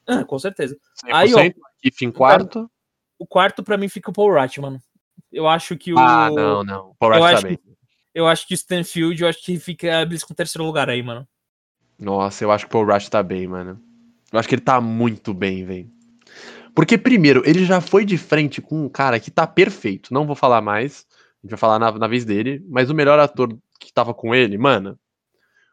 Ah, 0.06 0.24
com 0.24 0.38
certeza. 0.38 0.76
100%, 1.04 1.12
Aí, 1.12 1.34
ó, 1.34 1.38
Keith 1.80 2.02
em 2.02 2.10
quarto. 2.10 2.70
O 3.18 3.26
quarto, 3.26 3.62
pra 3.62 3.76
mim, 3.76 3.88
fica 3.88 4.10
o 4.10 4.12
Paul 4.12 4.30
Wright, 4.30 4.60
mano. 4.60 4.80
Eu 5.32 5.48
acho 5.48 5.76
que 5.76 5.92
o. 5.92 5.98
Ah, 5.98 6.30
não, 6.30 6.62
não. 6.62 6.90
O 6.90 6.94
Paul 6.94 7.14
eu 7.14 7.20
Rudd 7.20 7.30
tá 7.30 7.36
acho 7.36 7.46
bem. 7.46 7.58
Eu 8.14 8.26
acho 8.28 8.46
que 8.46 8.54
o 8.54 8.56
Stanfield, 8.56 9.22
eu 9.22 9.28
acho 9.28 9.42
que 9.42 9.58
fica 9.58 10.06
com 10.26 10.32
o 10.32 10.36
terceiro 10.36 10.64
lugar 10.64 10.88
aí, 10.88 11.02
mano. 11.02 11.26
Nossa, 11.98 12.44
eu 12.44 12.50
acho 12.50 12.66
que 12.66 12.68
o 12.68 12.72
Paul 12.72 12.92
Rush 12.92 13.08
tá 13.08 13.22
bem, 13.22 13.46
mano. 13.46 13.80
Eu 14.32 14.38
acho 14.38 14.48
que 14.48 14.54
ele 14.54 14.62
tá 14.62 14.80
muito 14.80 15.32
bem, 15.32 15.64
velho. 15.64 15.90
Porque, 16.74 16.98
primeiro, 16.98 17.42
ele 17.46 17.64
já 17.64 17.80
foi 17.80 18.04
de 18.04 18.18
frente 18.18 18.60
com 18.60 18.84
um 18.84 18.88
cara 18.88 19.20
que 19.20 19.30
tá 19.30 19.46
perfeito. 19.46 20.12
Não 20.12 20.26
vou 20.26 20.34
falar 20.34 20.60
mais. 20.60 21.06
A 21.12 21.46
gente 21.46 21.50
vai 21.50 21.58
falar 21.58 21.78
na, 21.78 21.92
na 21.92 22.08
vez 22.08 22.24
dele. 22.24 22.64
Mas 22.68 22.90
o 22.90 22.94
melhor 22.94 23.18
ator 23.18 23.56
que 23.78 23.92
tava 23.92 24.12
com 24.12 24.34
ele, 24.34 24.58
mano. 24.58 24.98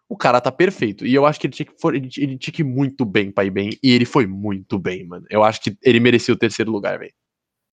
O 0.08 0.16
cara 0.16 0.40
tá 0.40 0.52
perfeito. 0.52 1.08
E 1.08 1.14
eu 1.14 1.26
acho 1.26 1.40
que 1.40 1.48
ele 1.48 1.54
tinha 1.54 1.66
que, 1.66 1.74
for, 1.80 1.96
ele, 1.96 2.10
ele 2.18 2.38
tinha 2.38 2.54
que 2.54 2.62
ir 2.62 2.66
muito 2.66 3.04
bem 3.04 3.32
pra 3.32 3.46
ir 3.46 3.50
bem. 3.50 3.72
E 3.82 3.92
ele 3.92 4.06
foi 4.06 4.28
muito 4.28 4.78
bem, 4.78 5.08
mano. 5.08 5.26
Eu 5.30 5.44
acho 5.44 5.60
que 5.62 5.76
ele 5.82 6.00
merecia 6.00 6.34
o 6.34 6.38
terceiro 6.38 6.72
lugar, 6.72 7.00
velho. 7.00 7.14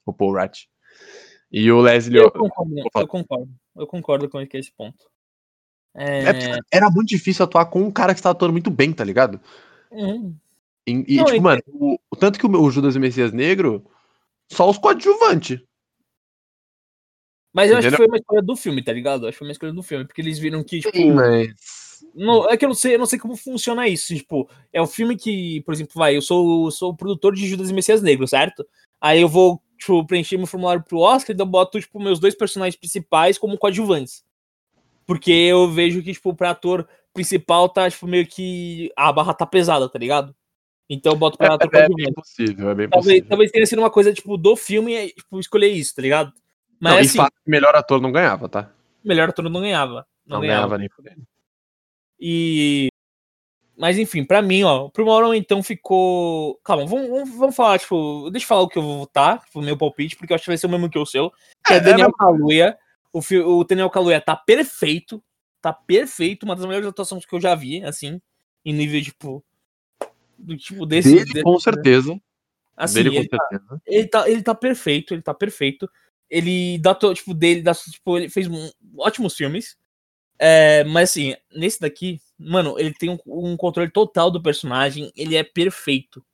O 0.07 0.13
Paul 0.13 0.41
Rudd. 0.41 0.67
E 1.53 1.71
o 1.71 1.81
Leslie. 1.81 2.19
Eu 2.19 2.31
concordo, 2.31 2.75
eu 2.79 3.07
concordo. 3.07 3.51
Eu 3.77 3.87
concordo 3.87 4.29
com 4.29 4.41
esse 4.41 4.73
ponto. 4.73 5.05
É... 5.99 6.31
É 6.31 6.59
era 6.71 6.91
muito 6.91 7.09
difícil 7.09 7.45
atuar 7.45 7.67
com 7.67 7.83
um 7.83 7.91
cara 7.91 8.15
que 8.15 8.21
estava 8.21 8.33
atuando 8.33 8.53
muito 8.53 8.71
bem, 8.71 8.93
tá 8.93 9.03
ligado? 9.03 9.41
Hum, 9.91 10.35
E, 10.87 10.93
e, 10.93 11.17
Não, 11.17 11.25
tipo, 11.25 11.37
é- 11.37 11.41
mano, 11.41 11.63
o, 11.67 11.99
tanto 12.19 12.39
que 12.39 12.47
o, 12.47 12.63
o 12.63 12.71
Judas 12.71 12.95
e 12.95 12.99
o 12.99 13.01
Messias 13.01 13.33
Negro, 13.33 13.85
só 14.51 14.69
os 14.71 14.79
coadjuvantes. 14.79 15.61
Mas 17.53 17.71
eu 17.71 17.79
acho 17.79 17.89
que 17.89 17.97
foi 17.97 18.07
uma 18.07 18.17
escolha 18.19 18.43
do 18.43 18.57
filme, 18.57 18.83
tá 18.83 18.93
ligado? 18.93 19.25
Eu 19.25 19.29
acho 19.29 19.35
que 19.37 19.39
foi 19.39 19.49
uma 19.49 19.53
escolha 19.53 19.73
do 19.73 19.83
filme, 19.83 20.05
porque 20.07 20.21
eles 20.21 20.39
viram 20.39 20.63
que, 20.63 20.81
tipo. 20.81 20.97
Sim, 20.97 21.13
mas. 21.13 21.49
Não, 22.15 22.49
é 22.49 22.57
que 22.57 22.65
eu 22.65 22.69
não 22.69 22.75
sei, 22.75 22.95
eu 22.95 22.99
não 22.99 23.07
sei 23.07 23.19
como 23.19 23.37
funciona 23.37 23.89
isso. 23.89 24.15
Tipo, 24.15 24.49
é 24.73 24.81
um 24.81 24.87
filme 24.87 25.17
que, 25.17 25.61
por 25.63 25.75
exemplo, 25.75 25.93
vai, 25.97 26.17
eu 26.17 26.23
sou, 26.23 26.67
eu 26.67 26.71
sou 26.71 26.91
o 26.93 26.97
produtor 26.97 27.35
de 27.35 27.47
Judas 27.47 27.71
e 27.71 27.75
Messias 27.75 28.01
Negro, 28.03 28.27
certo? 28.29 28.65
Aí 29.01 29.21
eu 29.21 29.29
vou, 29.29 29.61
tipo, 29.77 30.07
preencher 30.07 30.37
meu 30.37 30.47
formulário 30.47 30.85
pro 30.85 30.99
Oscar 30.99 31.35
e 31.35 31.41
eu 31.41 31.47
boto, 31.47 31.81
tipo, 31.81 31.99
meus 32.01 32.21
dois 32.21 32.35
personagens 32.35 32.77
principais 32.77 33.39
como 33.39 33.59
coadjuvantes. 33.59 34.25
Porque 35.09 35.33
eu 35.33 35.71
vejo 35.71 36.03
que, 36.03 36.13
tipo, 36.13 36.35
pra 36.35 36.51
ator 36.51 36.87
principal 37.15 37.67
tá, 37.67 37.91
tipo, 37.91 38.07
meio 38.07 38.27
que. 38.27 38.93
A 38.95 39.11
barra 39.11 39.33
tá 39.33 39.47
pesada, 39.47 39.89
tá 39.89 39.99
ligado? 39.99 40.37
Então 40.87 41.13
eu 41.13 41.19
boto 41.19 41.39
pra 41.39 41.55
ator 41.55 41.71
É, 41.75 41.85
é 41.85 41.89
bem 41.89 42.13
possível, 42.13 42.69
é 42.69 42.75
bem 42.75 42.89
Talvez, 42.91 43.07
possível. 43.15 43.29
talvez 43.31 43.51
tenha 43.51 43.65
sido 43.65 43.79
uma 43.79 43.91
coisa, 43.91 44.13
tipo, 44.13 44.37
do 44.37 44.55
filme 44.55 44.95
e, 44.95 45.09
tipo, 45.15 45.41
escolher 45.41 45.69
isso, 45.69 45.95
tá 45.95 46.03
ligado? 46.03 46.31
Mas 46.79 46.93
não, 46.93 47.01
assim, 47.01 47.17
fato 47.17 47.33
melhor 47.47 47.75
ator 47.75 48.03
não 48.03 48.13
ganhava, 48.13 48.51
tá? 48.51 48.71
melhor 49.03 49.31
ator 49.31 49.43
não 49.49 49.61
ganhava. 49.63 50.07
Não, 50.27 50.37
Não, 50.37 50.41
ganhava. 50.43 50.61
ganhava 50.61 50.79
nem 50.79 50.89
fudendo. 50.91 51.27
E. 52.21 52.89
Mas 53.79 53.97
enfim, 53.97 54.25
pra 54.25 54.43
mim, 54.43 54.63
ó, 54.65 54.89
pro 54.91 55.07
Maurão 55.07 55.35
então 55.35 55.63
ficou. 55.63 56.61
Calma, 56.63 56.85
vamos, 56.85 57.09
vamos, 57.09 57.31
vamos 57.35 57.57
falar, 57.57 57.79
tipo, 57.79 58.29
deixa 58.31 58.45
eu 58.45 58.49
falar 58.49 58.61
o 58.63 58.69
que 58.69 58.77
eu 58.77 58.83
vou 58.83 58.99
votar, 58.99 59.43
tipo, 59.45 59.63
meu 59.63 59.77
palpite, 59.77 60.17
porque 60.17 60.33
eu 60.33 60.35
acho 60.35 60.45
que 60.45 60.51
vai 60.51 60.59
ser 60.59 60.67
o 60.67 60.71
mesmo 60.71 60.91
que 60.91 60.99
o 60.99 61.07
seu. 61.07 61.31
Que 61.65 61.73
é, 61.73 61.77
É, 61.77 61.81
Daniel 61.81 62.09
é, 62.09 62.13
Kaluuya. 62.19 62.79
O, 63.19 63.59
o 63.59 63.65
Daniel 63.65 63.91
Kaluuya 63.91 64.21
tá 64.21 64.37
perfeito. 64.37 65.23
Tá 65.61 65.73
perfeito, 65.73 66.45
uma 66.45 66.55
das 66.55 66.65
melhores 66.65 66.87
atuações 66.87 67.27
que 67.27 67.35
eu 67.35 67.41
já 67.41 67.55
vi, 67.55 67.83
assim, 67.85 68.21
em 68.65 68.73
nível, 68.73 69.03
tipo. 69.03 69.45
Do 70.39 70.57
tipo 70.57 70.87
desse. 70.87 71.13
Dele, 71.13 71.25
desse- 71.25 71.43
com 71.43 71.59
certeza. 71.59 72.21
Assim, 72.77 72.95
Dele, 72.95 73.11
com 73.11 73.17
ele, 73.17 73.29
tá, 73.29 73.39
certeza. 73.51 73.83
ele, 73.87 74.07
tá, 74.07 74.31
ele 74.31 74.43
tá 74.43 74.55
perfeito, 74.55 75.15
ele 75.15 75.23
tá 75.23 75.35
perfeito. 75.35 75.91
Ele 76.31 76.79
dá, 76.79 76.95
tipo, 76.95 77.35
dele, 77.35 77.61
dá, 77.63 77.75
tipo, 77.75 78.17
ele 78.19 78.29
fez 78.29 78.47
ótimos 78.97 79.35
filmes. 79.35 79.77
É, 80.39 80.85
mas 80.85 81.11
assim, 81.11 81.35
nesse 81.53 81.81
daqui, 81.81 82.21
mano, 82.39 82.79
ele 82.79 82.95
tem 82.95 83.11
um, 83.11 83.19
um 83.27 83.57
controle 83.57 83.91
total 83.91 84.31
do 84.31 84.41
personagem, 84.41 85.11
ele 85.17 85.35
é 85.35 85.43
perfeito. 85.43 86.25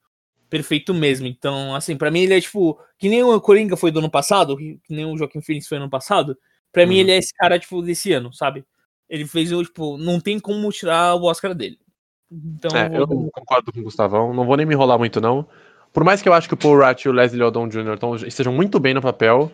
Perfeito 0.50 0.92
mesmo. 0.92 1.26
Então, 1.26 1.74
assim, 1.74 1.96
pra 1.96 2.10
mim 2.10 2.20
ele 2.20 2.34
é 2.34 2.40
tipo, 2.42 2.78
que 2.98 3.08
nem 3.08 3.22
o 3.22 3.40
Coringa 3.40 3.76
foi 3.76 3.90
do 3.90 4.00
ano 4.00 4.10
passado, 4.10 4.54
que 4.58 4.78
que 4.84 4.94
nem 4.94 5.06
o 5.06 5.16
Joaquim 5.16 5.40
Phoenix 5.40 5.66
foi 5.66 5.78
no 5.78 5.84
ano 5.84 5.90
passado. 5.90 6.36
Pra 6.74 6.84
mim 6.86 6.96
Uhum. 6.96 7.00
ele 7.00 7.12
é 7.12 7.16
esse 7.16 7.32
cara, 7.32 7.58
tipo, 7.58 7.80
desse 7.80 8.12
ano, 8.12 8.32
sabe? 8.34 8.64
Ele 9.08 9.26
fez, 9.26 9.50
o, 9.52 9.62
tipo, 9.64 9.96
não 9.96 10.20
tem 10.20 10.38
como 10.38 10.70
tirar 10.72 11.14
o 11.14 11.24
Oscar 11.24 11.54
dele. 11.54 11.78
Então, 12.30 12.76
É, 12.76 12.88
eu 12.98 13.06
vou- 13.06 13.30
concordo 13.30 13.72
com 13.72 13.80
o 13.80 13.84
Gustavão. 13.84 14.34
Não 14.34 14.44
vou 14.44 14.56
nem 14.56 14.66
me 14.66 14.74
enrolar 14.74 14.98
muito, 14.98 15.20
não. 15.20 15.48
Por 15.92 16.02
mais 16.04 16.20
que 16.20 16.28
eu 16.28 16.32
acho 16.34 16.48
que 16.48 16.54
o 16.54 16.56
Paul 16.56 16.78
Rudd 16.84 17.00
e 17.04 17.08
o 17.08 17.12
Leslie 17.12 17.42
Odom 17.42 17.68
Jr. 17.68 17.96
tão- 17.98 18.16
estejam 18.16 18.52
muito 18.52 18.80
bem 18.80 18.92
no 18.92 19.00
papel, 19.00 19.52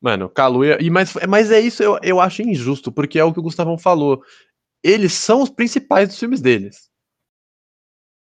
mano, 0.00 0.30
Kaluuya... 0.30 0.78
E, 0.80 0.88
mas, 0.88 1.12
mas 1.28 1.50
é 1.50 1.60
isso, 1.60 1.82
eu, 1.82 1.98
eu 2.02 2.18
acho 2.20 2.40
injusto, 2.42 2.90
porque 2.90 3.18
é 3.18 3.24
o 3.24 3.32
que 3.34 3.38
o 3.40 3.42
Gustavão 3.42 3.76
falou. 3.76 4.24
Eles 4.82 5.12
são 5.12 5.42
os 5.42 5.50
principais 5.50 6.08
dos 6.08 6.18
filmes 6.18 6.40
deles. 6.40 6.90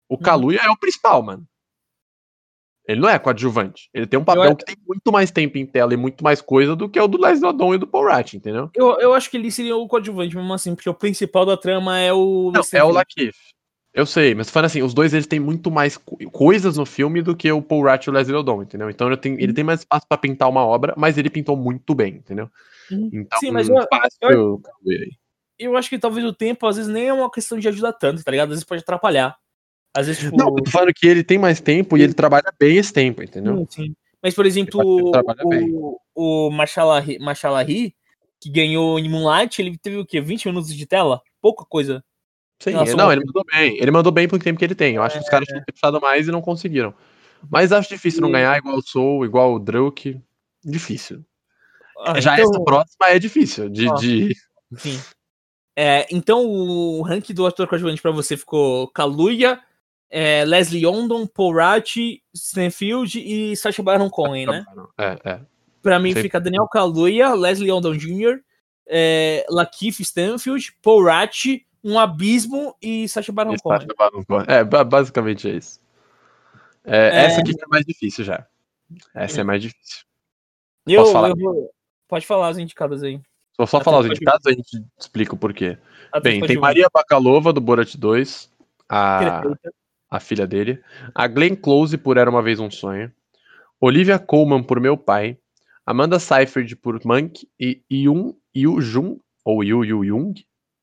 O 0.09 0.17
Kaluuya 0.17 0.59
é 0.61 0.69
o 0.69 0.77
principal, 0.77 1.23
mano. 1.23 1.47
Ele 2.91 3.01
não 3.01 3.09
é 3.09 3.17
coadjuvante. 3.19 3.89
Ele 3.93 4.05
tem 4.05 4.19
um 4.19 4.23
papel 4.23 4.43
acho- 4.43 4.55
que 4.57 4.65
tem 4.65 4.75
muito 4.87 5.11
mais 5.11 5.31
tempo 5.31 5.57
em 5.57 5.65
tela 5.65 5.93
e 5.93 5.97
muito 5.97 6.23
mais 6.23 6.41
coisa 6.41 6.75
do 6.75 6.87
que 6.89 6.99
o 6.99 7.07
do 7.07 7.19
Leslie 7.19 7.47
Odom 7.49 7.73
e 7.73 7.77
do 7.77 7.87
Paul 7.87 8.09
Rudd, 8.11 8.33
entendeu? 8.35 8.69
eu, 8.75 8.99
eu 8.99 9.13
acho 9.13 9.29
que 9.29 9.37
ele 9.37 9.51
seria 9.51 9.75
o 9.75 9.87
coadjuvante 9.87 10.35
mesmo 10.35 10.53
assim, 10.53 10.75
porque 10.75 10.89
o 10.89 10.93
principal 10.93 11.45
da 11.45 11.55
trama 11.57 11.97
é 11.99 12.11
o. 12.13 12.51
Não, 12.53 12.61
é 12.73 12.83
o. 12.83 12.91
Lakeith. 12.91 13.35
Eu 13.93 14.05
sei, 14.05 14.33
mas 14.33 14.49
falando 14.49 14.67
assim, 14.67 14.81
os 14.81 14.93
dois 14.93 15.13
eles 15.13 15.27
têm 15.27 15.39
muito 15.39 15.69
mais 15.69 15.97
co- 15.97 16.17
coisas 16.31 16.77
no 16.77 16.85
filme 16.85 17.21
do 17.21 17.35
que 17.35 17.51
o 17.51 17.61
Paul 17.61 17.83
Rudd 17.89 18.05
e 18.05 18.09
o 18.09 18.13
Leslie 18.13 18.37
Odom, 18.37 18.61
entendeu? 18.63 18.89
Então 18.89 19.07
ele 19.07 19.17
tem, 19.17 19.33
ele 19.33 19.51
tem 19.51 19.65
mais 19.65 19.81
espaço 19.81 20.05
pra 20.07 20.17
pintar 20.17 20.47
uma 20.49 20.65
obra, 20.65 20.93
mas 20.97 21.17
ele 21.17 21.29
pintou 21.29 21.57
muito 21.57 21.93
bem, 21.93 22.15
entendeu? 22.15 22.49
Uhum. 22.89 23.09
Então, 23.11 23.37
Sim, 23.39 23.51
mas 23.51 23.67
eu- 23.67 23.75
fácil 23.91 24.17
eu- 24.31 24.61
aí. 24.87 25.09
eu 25.59 25.75
acho 25.75 25.89
que 25.89 25.99
talvez 25.99 26.25
o 26.25 26.31
tempo, 26.33 26.65
às 26.65 26.77
vezes, 26.77 26.89
nem 26.91 27.07
é 27.09 27.13
uma 27.13 27.29
questão 27.29 27.59
de 27.59 27.67
ajudar 27.67 27.91
tanto, 27.91 28.23
tá 28.23 28.31
ligado? 28.31 28.47
Às 28.47 28.55
vezes 28.55 28.63
pode 28.63 28.81
atrapalhar. 28.81 29.35
Às 29.93 30.07
vezes, 30.07 30.21
tipo. 30.23 30.37
Não, 30.37 30.47
eu 30.49 30.63
tô 30.63 30.71
falando 30.71 30.93
que 30.93 31.07
ele 31.07 31.23
tem 31.23 31.37
mais 31.37 31.59
tempo 31.59 31.97
e 31.97 32.01
ele 32.01 32.13
trabalha 32.13 32.53
bem 32.59 32.77
esse 32.77 32.93
tempo, 32.93 33.21
entendeu? 33.21 33.67
sim, 33.69 33.85
sim. 33.85 33.95
Mas, 34.23 34.35
por 34.35 34.45
exemplo, 34.45 34.79
o, 36.15 36.47
o 36.47 36.51
que 38.39 38.49
ganhou 38.49 38.97
em 38.99 39.07
Moonlight, 39.09 39.61
ele 39.61 39.77
teve 39.77 39.97
o 39.97 40.05
quê? 40.05 40.19
20 40.19 40.45
minutos 40.47 40.73
de 40.73 40.85
tela? 40.85 41.21
Pouca 41.41 41.63
coisa. 41.65 42.03
Sim, 42.59 42.73
não, 42.95 43.11
ele 43.11 43.23
mandou 43.25 43.43
bem. 43.51 43.77
Ele 43.77 43.91
mandou 43.91 44.11
bem 44.11 44.27
pelo 44.27 44.41
tempo 44.41 44.59
que 44.59 44.65
ele 44.65 44.75
tem. 44.75 44.95
Eu 44.95 45.03
acho 45.03 45.17
que 45.17 45.23
os 45.23 45.29
caras 45.29 45.47
tinham 45.47 45.59
que 45.59 45.65
ter 45.65 45.71
puxado 45.73 45.99
mais 45.99 46.27
e 46.27 46.31
não 46.31 46.41
conseguiram. 46.41 46.93
Mas 47.49 47.71
acho 47.71 47.89
difícil 47.89 48.21
não 48.21 48.29
E- 48.29 48.33
ganhar 48.33 48.55
igual 48.57 48.77
o 48.77 48.81
Soul, 48.81 49.25
igual 49.25 49.53
o 49.53 49.59
Druk. 49.59 50.19
Difícil. 50.63 51.25
Ah, 52.05 52.19
Já 52.19 52.35
então- 52.39 52.51
essa 52.51 52.63
próxima 52.63 53.07
é 53.07 53.17
difícil. 53.19 53.67
De, 53.69 53.87
Ó. 53.87 53.93
de... 53.95 54.35
Enfim. 54.71 54.99
É, 55.75 56.05
então, 56.11 56.45
o 56.45 57.01
ranking 57.01 57.33
do 57.33 57.45
ator 57.47 57.67
coadjuvante 57.67 58.01
pra 58.01 58.11
você 58.11 58.37
ficou 58.37 58.87
Kaluuya, 58.89 59.59
é, 60.11 60.43
Leslie 60.45 60.85
Paul 61.25 61.53
Rudd, 61.53 61.95
Stanfield 62.35 63.17
e 63.17 63.55
Sacha 63.55 63.81
Baron 63.81 64.09
Cohen, 64.09 64.45
né? 64.45 64.65
É, 64.97 65.17
é. 65.31 65.39
Pra 65.81 65.97
mim 65.97 66.13
Sim. 66.13 66.21
fica 66.21 66.39
Daniel 66.39 66.67
Kaluuya, 66.67 67.33
Leslie 67.33 67.71
Odom 67.71 67.93
Jr., 67.95 68.39
é, 68.87 69.45
Lakeith 69.49 69.99
Stanfield, 70.01 70.73
Rudd, 71.03 71.65
Um 71.83 71.97
Abismo 71.97 72.75
e 72.81 73.07
Sacha 73.07 73.31
Baron. 73.31 73.55
Sacha 73.57 73.87
Baron 73.97 74.23
Cohen. 74.23 74.45
É, 74.47 74.63
ba- 74.63 74.83
basicamente 74.83 75.49
é 75.49 75.53
isso. 75.55 75.79
É, 76.83 77.07
É. 77.07 77.25
Essa 77.25 77.39
aqui 77.41 77.51
é 77.51 77.67
mais 77.67 77.85
difícil 77.85 78.23
já. 78.25 78.45
Essa 79.15 79.41
é 79.41 79.43
mais 79.43 79.61
difícil. 79.61 80.03
Eu, 80.85 81.01
Posso 81.01 81.13
falar? 81.13 81.29
eu 81.29 81.35
vou- 81.37 81.71
Pode 82.07 82.27
falar 82.27 82.49
as 82.49 82.57
indicadas 82.57 83.01
aí. 83.01 83.19
Vou 83.57 83.65
só 83.65 83.77
Até 83.77 83.85
falar 83.85 83.99
os 83.99 84.05
indicados, 84.07 84.45
a 84.45 84.51
gente 84.51 84.83
explica 84.99 85.33
o 85.33 85.37
porquê. 85.37 85.77
Ator 86.11 86.21
Bem, 86.23 86.41
tem. 86.41 86.57
Maria 86.57 86.87
Bakalova, 86.93 87.53
do 87.53 87.61
Borat 87.61 87.95
2, 87.95 88.51
a, 88.89 89.19
Perfeita. 89.41 89.73
A 90.11 90.19
filha 90.19 90.45
dele. 90.45 90.83
A 91.15 91.25
Glenn 91.27 91.55
Close, 91.55 91.97
por 91.97 92.17
Era 92.17 92.29
Uma 92.29 92.41
Vez 92.43 92.59
Um 92.59 92.69
Sonho. 92.69 93.11
Olivia 93.79 94.19
Colman, 94.19 94.61
por 94.61 94.79
Meu 94.81 94.97
Pai. 94.97 95.37
Amanda 95.85 96.19
Seyfried, 96.19 96.75
por 96.75 96.99
Monk. 97.05 97.47
E 97.59 97.81
Yun, 97.89 98.35
Yu 98.53 98.81
Jung, 98.81 99.19
ou 99.45 99.63
Yu 99.63 99.85
Yu 99.85 100.03
Jung. 100.05 100.33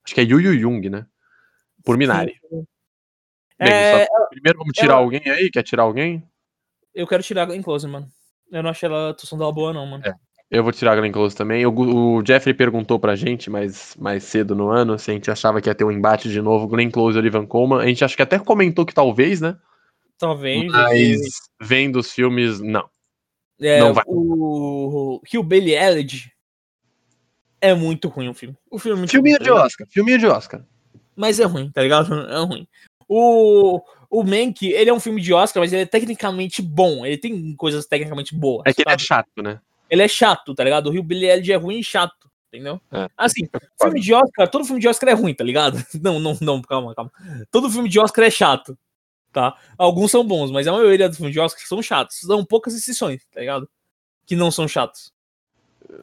Acho 0.05 0.15
que 0.15 0.21
é 0.23 0.25
Yu 0.25 0.41
Yu 0.41 0.59
Jung, 0.59 0.89
né? 0.89 1.07
Por 1.85 1.97
Minari. 1.99 2.35
Bem, 2.51 3.69
É, 3.71 4.01
Gustavo, 4.07 4.29
primeiro 4.31 4.59
vamos 4.61 4.73
tirar 4.75 4.95
ela- 4.95 5.03
alguém 5.03 5.21
aí? 5.27 5.51
Quer 5.51 5.63
tirar 5.63 5.83
alguém? 5.83 6.27
eu 6.95 7.07
quero 7.07 7.23
tirar 7.23 7.43
a 7.43 7.47
Glenn 7.47 7.63
Close, 7.63 7.87
mano. 7.87 8.09
Eu 8.51 8.63
não 8.63 8.71
achei 8.71 8.89
ela 8.89 9.09
a 9.09 9.11
atuação 9.11 9.39
dela 9.39 9.53
boa, 9.53 9.73
não, 9.73 9.87
mano. 9.87 10.03
É. 10.07 10.13
Eu 10.51 10.63
vou 10.63 10.73
tirar 10.73 10.93
a 10.93 10.97
Glenn 10.97 11.13
Close 11.13 11.37
também. 11.37 11.67
O, 11.67 11.73
o 12.17 12.25
Jeffrey 12.27 12.55
perguntou 12.55 12.99
pra 12.99 13.15
gente 13.15 13.51
mais, 13.51 13.95
mais 13.97 14.25
cedo 14.25 14.55
no 14.55 14.71
ano 14.71 14.99
se 14.99 15.11
a 15.11 15.15
gente 15.15 15.31
achava 15.31 15.61
que 15.61 15.69
ia 15.69 15.75
ter 15.75 15.85
um 15.85 15.93
embate 15.93 16.31
de 16.31 16.41
novo, 16.41 16.67
Glenn 16.67 16.91
Close 16.91 17.17
e 17.17 17.21
Olivan 17.21 17.47
Colman. 17.47 17.81
A 17.81 17.87
gente 17.87 18.05
acho 18.05 18.17
que 18.17 18.23
até 18.23 18.39
comentou 18.39 18.87
que 18.87 18.95
talvez, 18.95 19.41
né? 19.41 19.57
Talvez. 20.17 20.73
Mas 20.73 21.21
vendo 21.61 21.99
os 21.99 22.13
filmes, 22.13 22.61
não. 22.61 22.89
É, 23.61 23.79
não 23.81 23.93
vai. 23.93 24.05
O 24.07 25.21
Kill 25.27 25.43
Billy 25.43 25.75
Elliot 25.75 26.33
é 27.61 27.75
muito 27.75 28.09
ruim 28.09 28.29
o 28.29 28.35
filme. 28.35 28.57
O 28.71 28.79
filme 28.79 28.97
é 28.97 28.99
muito 29.01 29.11
Filminho 29.11 29.37
ruim, 29.37 29.45
de 29.45 29.51
tá? 29.51 29.65
Oscar, 29.65 29.87
filminho 29.91 30.19
de 30.19 30.27
Oscar. 30.27 30.65
Mas 31.15 31.41
é 31.41 31.45
ruim, 31.45 31.71
tá 31.71 31.83
ligado? 31.83 32.09
É 32.31 32.39
ruim. 32.39 32.67
O, 33.09 33.81
o 34.11 34.23
Mank, 34.23 34.67
ele 34.67 34.91
é 34.91 34.93
um 34.93 35.01
filme 35.01 35.21
de 35.21 35.33
Oscar, 35.33 35.63
mas 35.63 35.73
ele 35.73 35.83
é 35.83 35.87
tecnicamente 35.87 36.63
bom. 36.63 37.05
Ele 37.05 37.17
tem 37.17 37.55
coisas 37.57 37.87
tecnicamente 37.87 38.35
boas. 38.35 38.63
É 38.67 38.73
que 38.73 38.83
ele 38.83 38.89
é 38.89 38.93
sabe? 38.93 39.03
chato, 39.03 39.43
né? 39.43 39.61
Ele 39.89 40.03
é 40.03 40.09
chato, 40.09 40.55
tá 40.55 40.65
ligado? 40.65 40.89
O 40.89 40.91
Rio 40.91 41.03
Billy 41.03 41.27
Elliot 41.27 41.53
é 41.53 41.57
ruim 41.57 41.79
e 41.79 41.85
chato, 41.85 42.31
entendeu? 42.49 42.81
É. 42.93 43.09
Assim, 43.17 43.49
filme 43.81 44.01
de 44.01 44.13
Oscar, 44.15 44.49
todo 44.49 44.65
filme 44.65 44.81
de 44.81 44.89
Oscar 44.89 45.11
é 45.11 45.13
ruim, 45.13 45.35
tá 45.35 45.45
ligado? 45.45 45.79
Não, 46.03 46.19
não, 46.19 46.37
não, 46.41 46.63
calma, 46.63 46.95
calma. 46.95 47.11
Todo 47.51 47.71
filme 47.71 47.89
de 47.89 47.99
Oscar 47.99 48.25
é 48.25 48.31
chato, 48.31 48.79
tá? 49.33 49.57
Alguns 49.77 50.11
são 50.11 50.25
bons, 50.25 50.51
mas 50.51 50.67
a 50.67 50.73
maioria 50.73 51.09
dos 51.09 51.17
filmes 51.17 51.33
de 51.33 51.41
Oscar 51.41 51.67
são 51.67 51.83
chatos. 51.83 52.21
São 52.21 52.45
poucas 52.45 52.75
exceções, 52.75 53.23
tá 53.33 53.41
ligado? 53.41 53.69
Que 54.27 54.37
não 54.37 54.51
são 54.51 54.69
chatos. 54.69 55.13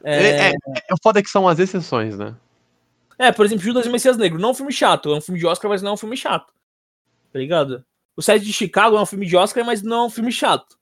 É, 0.02 0.48
é, 0.48 0.50
é, 0.50 0.94
o 0.94 0.96
foda 1.02 1.20
é 1.20 1.22
que 1.22 1.30
são 1.30 1.46
as 1.46 1.58
exceções, 1.58 2.18
né? 2.18 2.34
É, 3.18 3.32
por 3.32 3.46
exemplo, 3.46 3.64
Judas 3.64 3.86
e 3.86 3.88
Messias 3.88 4.16
Negro. 4.16 4.38
Não 4.38 4.50
é 4.50 4.52
um 4.52 4.54
filme 4.54 4.72
chato, 4.72 5.12
é 5.12 5.16
um 5.16 5.20
filme 5.20 5.38
de 5.38 5.46
Oscar, 5.46 5.70
mas 5.70 5.80
não 5.80 5.90
é 5.90 5.94
um 5.94 5.96
filme 5.96 6.16
chato. 6.16 6.52
Tá 7.32 7.38
ligado? 7.38 7.84
O 8.16 8.22
Sete 8.22 8.44
de 8.44 8.52
Chicago 8.52 8.96
é 8.96 9.00
um 9.00 9.06
filme 9.06 9.26
de 9.26 9.36
Oscar, 9.36 9.64
mas 9.64 9.82
não 9.82 10.04
é 10.04 10.06
um 10.06 10.10
filme 10.10 10.32
chato. 10.32 10.76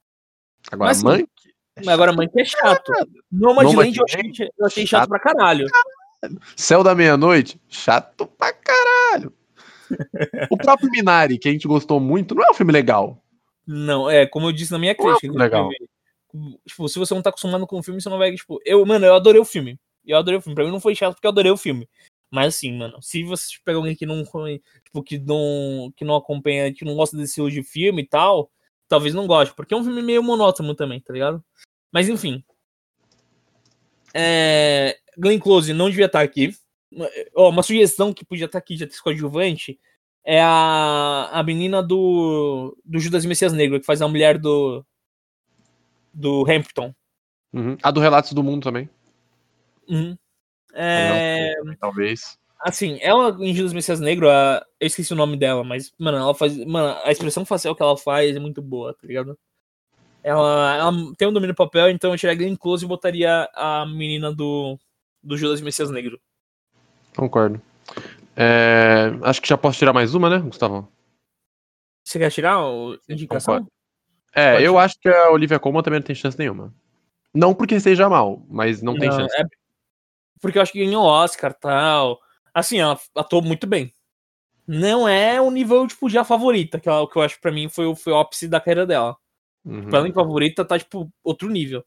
Agora, 0.71 0.89
Mas, 0.89 1.03
mãe. 1.03 1.27
Mas 1.77 1.87
agora 1.89 2.13
Mãe 2.13 2.29
é 2.37 2.45
chato. 2.45 2.91
Nomadland 3.31 3.97
eu 3.97 4.05
achei, 4.05 4.49
eu 4.57 4.65
achei 4.65 4.87
chato 4.87 5.01
Chato. 5.01 5.09
pra 5.09 5.19
caralho. 5.19 5.67
Céu 6.55 6.83
da 6.83 6.95
Meia-Noite, 6.95 7.59
chato 7.67 8.25
pra 8.25 8.53
caralho. 8.53 9.33
o 10.49 10.57
próprio 10.57 10.89
Minari, 10.89 11.37
que 11.37 11.47
a 11.47 11.51
gente 11.51 11.67
gostou 11.67 11.99
muito, 11.99 12.33
não 12.33 12.43
é 12.43 12.49
um 12.51 12.53
filme 12.53 12.71
legal. 12.71 13.21
Não, 13.67 14.09
é, 14.09 14.25
como 14.25 14.47
eu 14.47 14.51
disse 14.51 14.71
na 14.71 14.79
minha 14.79 14.95
Não 14.97 15.09
é 15.11 15.17
crítica. 15.17 15.37
legal. 15.37 15.69
inclusive, 15.71 16.59
Tipo, 16.67 16.89
se 16.89 16.99
você 16.99 17.13
não 17.13 17.21
tá 17.21 17.29
acostumado 17.29 17.65
com 17.65 17.79
o 17.79 17.83
filme, 17.83 18.01
você 18.01 18.09
não 18.09 18.17
vai. 18.17 18.33
Tipo, 18.35 18.59
eu, 18.65 18.85
mano, 18.85 19.05
eu 19.05 19.15
adorei 19.15 19.39
o 19.39 19.45
filme. 19.45 19.79
Eu 20.05 20.17
adorei 20.17 20.37
o 20.37 20.41
filme. 20.41 20.55
Pra 20.55 20.65
mim 20.65 20.71
não 20.71 20.81
foi 20.81 20.93
chato 20.95 21.13
porque 21.13 21.25
eu 21.27 21.31
adorei 21.31 21.51
o 21.51 21.57
filme. 21.57 21.87
Mas 22.31 22.55
assim, 22.55 22.77
mano, 22.77 23.01
se 23.01 23.23
você 23.23 23.53
pega 23.63 23.77
alguém 23.77 23.95
que 23.95 24.05
não, 24.05 24.23
tipo, 24.83 25.01
que 25.03 25.17
não, 25.19 25.91
que 25.95 26.03
não 26.03 26.15
acompanha, 26.15 26.73
que 26.73 26.83
não 26.83 26.95
gosta 26.95 27.15
desse 27.15 27.39
hoje 27.39 27.61
de 27.61 27.67
filme 27.67 28.01
e 28.01 28.07
tal, 28.07 28.51
talvez 28.87 29.13
não 29.13 29.25
goste, 29.27 29.55
porque 29.55 29.73
é 29.73 29.77
um 29.77 29.83
filme 29.83 30.01
meio 30.01 30.21
monótono 30.21 30.75
também, 30.75 30.99
tá 30.99 31.13
ligado? 31.13 31.41
Mas 31.95 32.09
enfim. 32.09 32.43
É, 34.13 34.97
Glenn 35.17 35.39
Close 35.39 35.71
não 35.71 35.89
devia 35.89 36.07
estar 36.07 36.19
aqui. 36.19 36.53
Ó, 37.33 37.49
uma 37.49 37.63
sugestão 37.63 38.13
que 38.13 38.25
podia 38.25 38.47
estar 38.47 38.57
aqui, 38.57 38.75
já 38.75 38.85
ter 38.85 38.99
coadjuvante, 38.99 39.79
é 40.21 40.41
a, 40.41 41.29
a 41.31 41.41
menina 41.41 41.81
do, 41.81 42.77
do 42.83 42.99
Judas 42.99 43.23
e 43.23 43.29
Messias 43.29 43.53
Negro, 43.53 43.79
que 43.79 43.85
faz 43.85 44.01
a 44.01 44.09
mulher 44.09 44.37
do 44.37 44.85
do 46.13 46.45
Hampton. 46.51 46.93
Uhum. 47.53 47.77
A 47.81 47.91
do 47.91 48.01
Relatos 48.01 48.33
do 48.33 48.43
Mundo 48.43 48.63
também. 48.63 48.89
Uhum. 49.87 50.17
É, 50.73 51.53
Talvez. 51.79 52.37
assim, 52.59 52.99
ela 53.01 53.37
em 53.39 53.55
Judas 53.55 53.71
Messias 53.71 54.01
Negro, 54.01 54.29
a- 54.29 54.65
eu 54.81 54.87
esqueci 54.87 55.13
o 55.13 55.15
nome 55.15 55.37
dela, 55.37 55.63
mas, 55.63 55.93
mano, 55.97 56.17
ela 56.17 56.35
faz. 56.35 56.57
Mano, 56.65 56.99
a 57.05 57.09
expressão 57.11 57.45
facial 57.45 57.73
que 57.73 57.81
ela 57.81 57.95
faz 57.95 58.35
é 58.35 58.39
muito 58.39 58.61
boa, 58.61 58.93
tá 58.93 59.07
ligado? 59.07 59.39
Ela, 60.27 60.75
ela 60.77 60.91
tem 61.15 61.27
um 61.27 61.31
domínio 61.31 61.53
do 61.53 61.57
papel, 61.57 61.87
então 61.91 62.09
eu 62.11 62.17
tiraria 62.17 62.39
Glenn 62.47 62.55
Close 62.55 62.83
e 62.83 62.87
botaria 62.87 63.47
a 63.53 63.85
menina 63.85 64.33
do, 64.33 64.75
do 65.21 65.37
Judas 65.37 65.61
Messias 65.61 65.91
Negro. 65.91 66.19
Concordo. 67.15 67.61
É, 68.35 69.11
acho 69.21 69.39
que 69.39 69.47
já 69.47 69.55
posso 69.55 69.77
tirar 69.77 69.93
mais 69.93 70.15
uma, 70.15 70.27
né, 70.27 70.39
Gustavo? 70.39 70.91
Você 72.03 72.17
quer 72.17 72.31
tirar 72.31 72.57
a 72.57 72.97
indicação? 73.07 73.53
Concordo. 73.53 73.71
É, 74.33 74.53
Pode. 74.53 74.63
eu 74.65 74.79
acho 74.79 74.95
que 74.99 75.07
a 75.07 75.29
Olivia 75.29 75.59
Colman 75.59 75.83
também 75.83 75.99
não 75.99 76.05
tem 76.07 76.15
chance 76.15 76.39
nenhuma. 76.39 76.73
Não 77.31 77.53
porque 77.53 77.79
seja 77.79 78.09
mal, 78.09 78.43
mas 78.49 78.81
não, 78.81 78.97
tem 78.97 79.11
chance. 79.11 79.35
é 79.39 79.43
porque 80.41 80.57
eu 80.57 80.61
acho 80.63 80.71
que 80.71 80.83
ganhou 80.83 81.03
Oscar 81.05 81.51
e 81.51 81.59
tal. 81.59 82.19
Assim, 82.51 82.79
ela 82.79 82.99
atuou 83.15 83.43
muito 83.43 83.67
bem. 83.67 83.93
Não 84.67 85.07
é 85.07 85.39
o 85.39 85.51
nível, 85.51 85.85
tipo, 85.87 86.09
de 86.09 86.17
a 86.17 86.23
favorita, 86.23 86.79
que, 86.79 86.89
ela, 86.89 87.07
que 87.07 87.15
eu 87.15 87.21
acho 87.21 87.35
que 87.35 87.41
pra 87.41 87.51
mim 87.51 87.69
foi, 87.69 87.85
o- 87.85 87.95
foi 87.95 88.11
o 88.11 88.17
ápice 88.17 88.47
da 88.47 88.59
carreira 88.59 88.87
dela. 88.87 89.15
Uhum. 89.65 89.89
Pra 89.89 90.03
mim, 90.03 90.13
favorita 90.13 90.63
tá, 90.63 90.77
tipo, 90.77 91.11
outro 91.23 91.49
nível. 91.49 91.83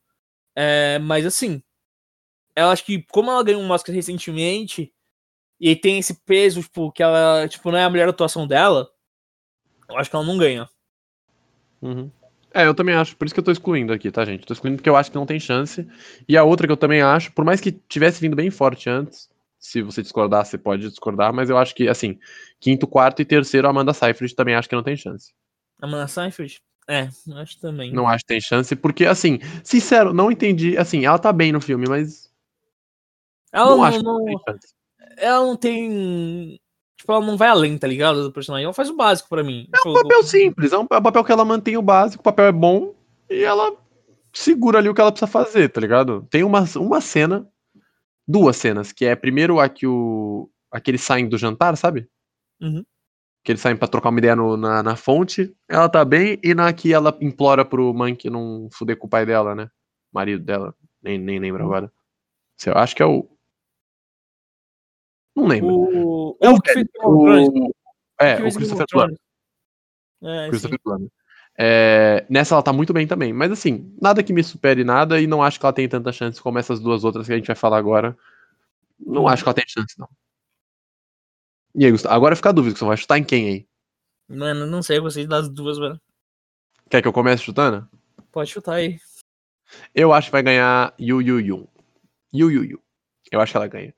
É, 0.54 0.98
mas 0.98 1.24
assim, 1.24 1.62
ela 2.54 2.72
acho 2.72 2.84
que, 2.84 3.04
como 3.10 3.30
ela 3.30 3.44
ganhou 3.44 3.62
um 3.62 3.70
Oscar 3.70 3.94
recentemente, 3.94 4.92
e 5.60 5.68
aí 5.68 5.76
tem 5.76 5.98
esse 5.98 6.14
peso, 6.24 6.62
tipo, 6.62 6.90
que 6.90 7.02
ela, 7.02 7.46
tipo, 7.48 7.70
não 7.70 7.78
é 7.78 7.84
a 7.84 7.90
melhor 7.90 8.08
atuação 8.08 8.46
dela, 8.46 8.90
eu 9.88 9.96
acho 9.96 10.10
que 10.10 10.16
ela 10.16 10.24
não 10.24 10.36
ganha. 10.36 10.68
Uhum. 11.80 12.10
É, 12.52 12.66
eu 12.66 12.74
também 12.74 12.94
acho, 12.94 13.16
por 13.16 13.26
isso 13.26 13.34
que 13.34 13.40
eu 13.40 13.44
tô 13.44 13.52
excluindo 13.52 13.92
aqui, 13.92 14.10
tá, 14.10 14.24
gente? 14.24 14.46
Tô 14.46 14.52
excluindo 14.52 14.78
porque 14.78 14.88
eu 14.88 14.96
acho 14.96 15.10
que 15.10 15.16
não 15.16 15.26
tem 15.26 15.38
chance. 15.38 15.86
E 16.28 16.36
a 16.36 16.42
outra 16.42 16.66
que 16.66 16.72
eu 16.72 16.76
também 16.76 17.02
acho, 17.02 17.32
por 17.32 17.44
mais 17.44 17.60
que 17.60 17.70
tivesse 17.70 18.20
vindo 18.20 18.34
bem 18.34 18.50
forte 18.50 18.88
antes, 18.90 19.28
se 19.58 19.82
você 19.82 20.02
discordar, 20.02 20.44
você 20.44 20.56
pode 20.56 20.88
discordar, 20.88 21.32
mas 21.32 21.50
eu 21.50 21.58
acho 21.58 21.74
que, 21.74 21.88
assim, 21.88 22.18
quinto, 22.58 22.86
quarto 22.86 23.20
e 23.22 23.24
terceiro, 23.24 23.66
a 23.66 23.70
Amanda 23.70 23.92
Seyfried 23.92 24.34
também 24.34 24.54
acho 24.54 24.68
que 24.68 24.74
não 24.74 24.82
tem 24.82 24.96
chance. 24.96 25.32
Amanda 25.80 26.08
Seyfried? 26.08 26.60
É, 26.88 27.08
acho 27.36 27.60
também. 27.60 27.92
Não 27.92 28.08
acho 28.08 28.24
que 28.24 28.28
tem 28.28 28.40
chance, 28.40 28.74
porque, 28.74 29.04
assim, 29.04 29.38
sincero, 29.62 30.14
não 30.14 30.30
entendi. 30.30 30.76
Assim, 30.78 31.04
ela 31.04 31.18
tá 31.18 31.30
bem 31.32 31.52
no 31.52 31.60
filme, 31.60 31.86
mas 31.86 32.32
ela 33.52 33.70
não, 33.70 33.76
não, 33.76 33.84
acho 33.84 34.02
não- 34.02 34.18
que 34.18 34.24
tem 34.24 34.38
chance. 34.48 34.74
ela 35.18 35.46
não 35.46 35.56
tem. 35.56 36.60
Tipo, 36.96 37.12
ela 37.12 37.24
não 37.24 37.36
vai 37.36 37.48
além, 37.48 37.76
tá 37.78 37.86
ligado? 37.86 38.24
Do 38.24 38.32
personagem. 38.32 38.64
Ela 38.64 38.72
faz 38.72 38.88
o 38.90 38.96
básico 38.96 39.28
pra 39.28 39.44
mim. 39.44 39.68
É 39.72 39.88
um 39.88 39.92
papel 39.92 40.22
simples, 40.24 40.72
é 40.72 40.78
um, 40.78 40.86
é 40.90 40.96
um 40.98 41.02
papel 41.02 41.22
que 41.22 41.30
ela 41.30 41.44
mantém 41.44 41.76
o 41.76 41.82
básico, 41.82 42.20
o 42.20 42.24
papel 42.24 42.46
é 42.46 42.52
bom 42.52 42.94
e 43.30 43.44
ela 43.44 43.76
segura 44.32 44.78
ali 44.78 44.88
o 44.88 44.94
que 44.94 45.00
ela 45.00 45.12
precisa 45.12 45.30
fazer, 45.30 45.68
tá 45.68 45.80
ligado? 45.80 46.26
Tem 46.30 46.42
uma, 46.42 46.64
uma 46.76 47.00
cena, 47.00 47.46
duas 48.26 48.56
cenas, 48.56 48.92
que 48.92 49.04
é 49.04 49.14
primeiro 49.14 49.60
a 49.60 49.68
que 49.68 49.86
o. 49.86 50.50
a 50.72 50.80
que 50.80 50.90
eles 50.90 51.02
saem 51.02 51.28
do 51.28 51.38
jantar, 51.38 51.76
sabe? 51.76 52.08
Uhum. 52.60 52.82
Que 53.48 53.52
eles 53.52 53.62
saem 53.62 53.78
pra 53.78 53.88
trocar 53.88 54.10
uma 54.10 54.18
ideia 54.18 54.36
no- 54.36 54.58
na, 54.58 54.82
na 54.82 54.94
fonte, 54.94 55.56
ela 55.66 55.88
tá 55.88 56.04
bem, 56.04 56.38
e 56.44 56.52
na 56.54 56.70
que 56.70 56.92
ela 56.92 57.16
implora 57.18 57.64
pro 57.64 57.94
Monkey 57.94 58.28
não 58.28 58.68
fuder 58.70 58.98
com 58.98 59.06
o 59.06 59.08
pai 59.08 59.24
dela, 59.24 59.54
né? 59.54 59.70
Marido 60.12 60.44
dela, 60.44 60.74
nem, 61.02 61.16
nem 61.18 61.38
lembro 61.38 61.64
agora. 61.64 61.90
Sei, 62.58 62.70
Eu 62.70 62.76
acho 62.76 62.94
que 62.94 63.02
é 63.02 63.06
o. 63.06 63.26
Não 65.34 65.46
lembro. 65.46 65.74
O. 65.74 66.36
É 66.42 66.46
É 66.46 66.50
o 66.50 66.56
o 66.56 66.60
que 66.60 66.72
fez. 66.74 66.86
O... 67.02 67.72
É, 68.20 68.34
o 68.34 68.52
Christopher 68.54 68.84
Plummer. 68.86 68.86
Thrones. 68.86 69.18
É, 70.22 70.48
Christopher. 70.50 70.80
Plummer. 70.84 71.08
É, 71.58 72.26
nessa 72.28 72.54
ela 72.54 72.62
tá 72.62 72.70
muito 72.74 72.92
bem 72.92 73.06
também. 73.06 73.32
Mas 73.32 73.50
assim, 73.50 73.90
nada 73.98 74.22
que 74.22 74.34
me 74.34 74.44
supere 74.44 74.84
nada 74.84 75.18
e 75.22 75.26
não 75.26 75.42
acho 75.42 75.58
que 75.58 75.64
ela 75.64 75.72
tenha 75.72 75.88
tanta 75.88 76.12
chance 76.12 76.38
como 76.42 76.58
essas 76.58 76.80
duas 76.80 77.02
outras 77.02 77.26
que 77.26 77.32
a 77.32 77.36
gente 77.36 77.46
vai 77.46 77.56
falar 77.56 77.78
agora. 77.78 78.14
Não 79.00 79.26
acho 79.26 79.42
que 79.42 79.48
ela 79.48 79.54
tem 79.54 79.64
chance, 79.66 79.98
não. 79.98 80.06
E 81.78 81.84
aí, 81.84 81.92
Gustavo? 81.92 82.12
Agora 82.12 82.34
fica 82.34 82.48
a 82.48 82.52
dúvida, 82.52 82.72
que 82.72 82.80
você 82.80 82.84
vai 82.84 82.96
chutar 82.96 83.18
em 83.18 83.22
quem 83.24 83.46
aí? 83.46 83.68
Mano, 84.28 84.66
não 84.66 84.82
sei, 84.82 84.98
eu 84.98 85.02
gostei 85.02 85.28
das 85.28 85.48
duas, 85.48 85.78
mano. 85.78 86.00
Quer 86.90 87.00
que 87.00 87.06
eu 87.06 87.12
comece 87.12 87.44
chutando? 87.44 87.88
Pode 88.32 88.50
chutar 88.50 88.74
aí. 88.74 88.98
Eu 89.94 90.12
acho 90.12 90.26
que 90.26 90.32
vai 90.32 90.42
ganhar 90.42 90.92
Yu 90.98 91.22
Yu 91.22 91.38
Yu. 91.38 91.68
Yu 92.34 92.50
Yu 92.50 92.64
Yu. 92.64 92.82
Eu 93.30 93.40
acho 93.40 93.52
que 93.52 93.56
ela 93.56 93.68
ganha. 93.68 93.94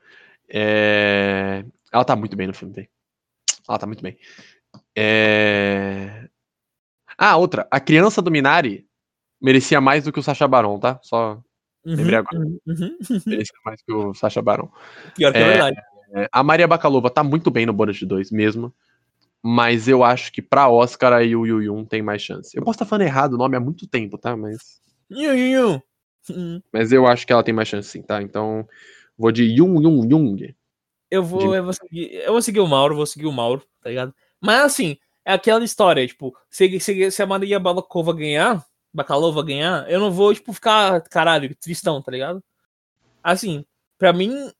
É, 0.46 1.64
Ela 1.90 2.04
tá 2.04 2.14
muito 2.14 2.36
bem 2.36 2.46
no 2.46 2.52
filme, 2.52 2.74
velho. 2.74 2.88
Ela 3.66 3.78
tá 3.78 3.86
muito 3.86 4.02
bem. 4.02 4.18
É... 4.94 6.28
Ah, 7.16 7.38
outra. 7.38 7.66
A 7.70 7.80
criança 7.80 8.20
do 8.20 8.30
Minari 8.30 8.86
merecia 9.40 9.80
mais 9.80 10.04
do 10.04 10.12
que 10.12 10.20
o 10.20 10.22
Sacha 10.22 10.46
Baron, 10.46 10.78
tá? 10.78 11.00
Só 11.02 11.42
Lembrei 11.82 12.16
agora. 12.18 12.38
Uhum, 12.38 12.58
uhum. 12.66 12.98
merecia 13.26 13.56
mais 13.64 13.80
que 13.80 13.90
o 13.90 14.12
Sacha 14.12 14.42
Baron. 14.42 14.70
Pior 15.14 15.32
que 15.32 15.38
é, 15.38 15.40
É, 15.40 15.48
verdade. 15.48 15.80
É, 16.12 16.28
a 16.32 16.42
Maria 16.42 16.66
Bakalova 16.66 17.10
tá 17.10 17.22
muito 17.22 17.50
bem 17.50 17.66
no 17.66 17.72
Borat 17.72 18.02
2 18.02 18.30
mesmo. 18.30 18.72
Mas 19.42 19.88
eu 19.88 20.04
acho 20.04 20.30
que 20.32 20.42
pra 20.42 20.68
Oscar 20.68 21.14
a 21.14 21.20
Yu 21.20 21.46
Yu 21.46 21.62
Yun 21.62 21.84
tem 21.84 22.02
mais 22.02 22.20
chance. 22.20 22.54
Eu 22.54 22.62
posso 22.62 22.76
estar 22.76 22.84
falando 22.84 23.06
errado 23.06 23.34
o 23.34 23.38
nome 23.38 23.56
há 23.56 23.60
muito 23.60 23.86
tempo, 23.86 24.18
tá? 24.18 24.36
Mas, 24.36 24.80
Yu, 25.10 25.34
yu, 25.34 25.82
mas 26.72 26.92
eu 26.92 27.06
acho 27.06 27.26
que 27.26 27.32
ela 27.32 27.42
tem 27.42 27.54
mais 27.54 27.66
chance 27.68 27.88
sim, 27.88 28.02
tá? 28.02 28.22
Então, 28.22 28.68
vou 29.16 29.32
de 29.32 29.44
Yun 29.44 29.80
Yun 29.80 30.04
Yung. 30.10 30.54
Eu 31.10 31.24
vou, 31.24 31.40
De- 31.40 31.56
eu 31.56 31.64
vou 31.64 31.72
seguir. 31.72 32.14
Eu 32.14 32.32
vou 32.32 32.42
seguir 32.42 32.60
o 32.60 32.66
Mauro, 32.66 32.94
vou 32.94 33.06
seguir 33.06 33.26
o 33.26 33.32
Mauro, 33.32 33.62
tá 33.82 33.88
ligado? 33.88 34.14
Mas 34.40 34.60
assim, 34.60 34.98
é 35.24 35.32
aquela 35.32 35.64
história, 35.64 36.06
tipo, 36.06 36.36
se, 36.50 36.78
se, 36.78 37.10
se 37.10 37.22
a 37.22 37.26
Maria 37.26 37.58
Balakova 37.58 38.12
ganhar, 38.12 38.64
Bakalova 38.92 39.42
ganhar, 39.42 39.90
eu 39.90 40.00
não 40.00 40.10
vou, 40.10 40.34
tipo, 40.34 40.52
ficar, 40.52 41.00
caralho, 41.02 41.54
tristão, 41.56 42.02
tá 42.02 42.12
ligado? 42.12 42.42
Assim, 43.22 43.64
pra 43.98 44.12
mim, 44.12 44.50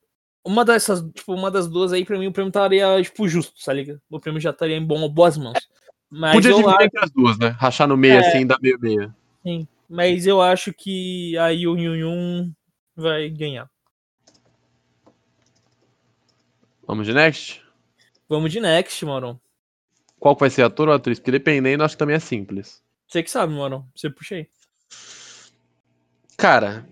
uma 0.44 0.64
dessas, 0.64 1.02
tipo, 1.12 1.34
uma 1.34 1.50
das 1.50 1.68
duas 1.68 1.92
aí, 1.92 2.04
pra 2.04 2.18
mim, 2.18 2.26
o 2.26 2.32
prêmio 2.32 2.48
estaria, 2.48 3.02
tipo, 3.02 3.28
justo, 3.28 3.52
tá 3.64 3.72
ligado? 3.72 4.00
O 4.10 4.18
prêmio 4.20 4.40
já 4.40 4.50
estaria 4.50 4.76
em 4.76 4.84
bom, 4.84 5.08
boas 5.08 5.36
mãos. 5.36 5.58
Mas 6.10 6.34
Podia 6.34 6.50
dividir 6.52 6.74
acho, 6.74 6.82
entre 6.82 7.04
as 7.04 7.10
duas, 7.10 7.38
né? 7.38 7.48
Rachar 7.48 7.86
no 7.86 7.96
meio 7.96 8.14
É. 8.14 8.28
assim, 8.28 8.46
dar 8.46 8.58
meio 8.60 8.78
meio. 8.80 9.14
mas 9.88 10.26
eu 10.26 10.40
acho 10.42 10.72
que 10.72 11.36
a 11.38 11.48
Yun 11.48 11.78
Yun 11.78 12.52
vai 12.96 13.28
ganhar. 13.28 13.70
Vamos 16.86 17.06
de 17.06 17.14
next? 17.14 17.62
Vamos 18.28 18.50
de 18.50 18.60
next, 18.60 19.04
Mauro. 19.04 19.40
Qual 20.18 20.34
vai 20.36 20.50
ser 20.50 20.62
ator 20.62 20.88
ou 20.88 20.94
atriz? 20.94 21.18
Porque 21.18 21.30
dependendo, 21.30 21.84
acho 21.84 21.94
que 21.94 21.98
também 21.98 22.16
é 22.16 22.20
simples. 22.20 22.82
Você 23.08 23.22
que 23.22 23.30
sabe, 23.30 23.52
Mauro. 23.54 23.86
Você 23.94 24.10
puxa 24.10 24.34
aí. 24.34 24.48
Cara, 26.36 26.86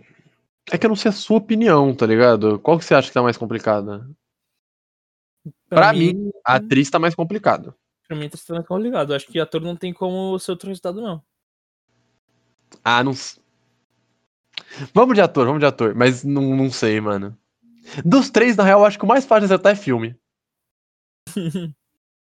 é 0.71 0.79
que 0.79 0.87
eu 0.87 0.89
não 0.89 0.97
sei 0.97 1.11
a 1.11 1.13
sua 1.13 1.39
opinião, 1.39 1.95
tá 1.95 2.07
ligado? 2.07 2.59
Qual 2.59 2.79
que 2.79 2.85
você 2.85 2.95
acha 2.95 3.09
que 3.09 3.15
tá 3.15 3.23
mais 3.23 3.37
complicada? 3.37 4.09
Pra 5.69 5.93
mim, 5.93 6.31
a 6.45 6.57
atriz 6.57 6.91
tá 6.91 6.99
mais 6.99 7.15
complicado. 7.15 7.75
Pra 8.07 8.17
mim 8.17 8.29
tá 8.29 8.37
sendo 8.37 8.79
ligado. 8.79 9.15
Acho 9.15 9.27
que 9.27 9.39
ator 9.39 9.61
não 9.61 9.77
tem 9.77 9.93
como 9.93 10.39
ser 10.39 10.53
outro 10.53 10.69
resultado, 10.69 11.01
não. 11.01 11.23
Ah, 12.85 13.05
não. 13.05 13.13
Vamos 14.95 15.15
de 15.15 15.21
ator, 15.21 15.47
vamos 15.47 15.61
de 15.61 15.67
ator. 15.67 15.95
Mas 15.95 16.25
não, 16.25 16.57
não 16.57 16.71
sei, 16.71 17.01
mano. 17.01 17.37
Dos 18.05 18.31
três, 18.31 18.57
na 18.57 18.65
real, 18.65 18.81
eu 18.81 18.87
acho 18.87 18.99
que 18.99 19.05
o 19.05 19.09
mais 19.09 19.25
fácil 19.25 19.47
de 19.47 19.53
acertar 19.53 19.73
é 19.73 19.77
filme. 19.77 20.17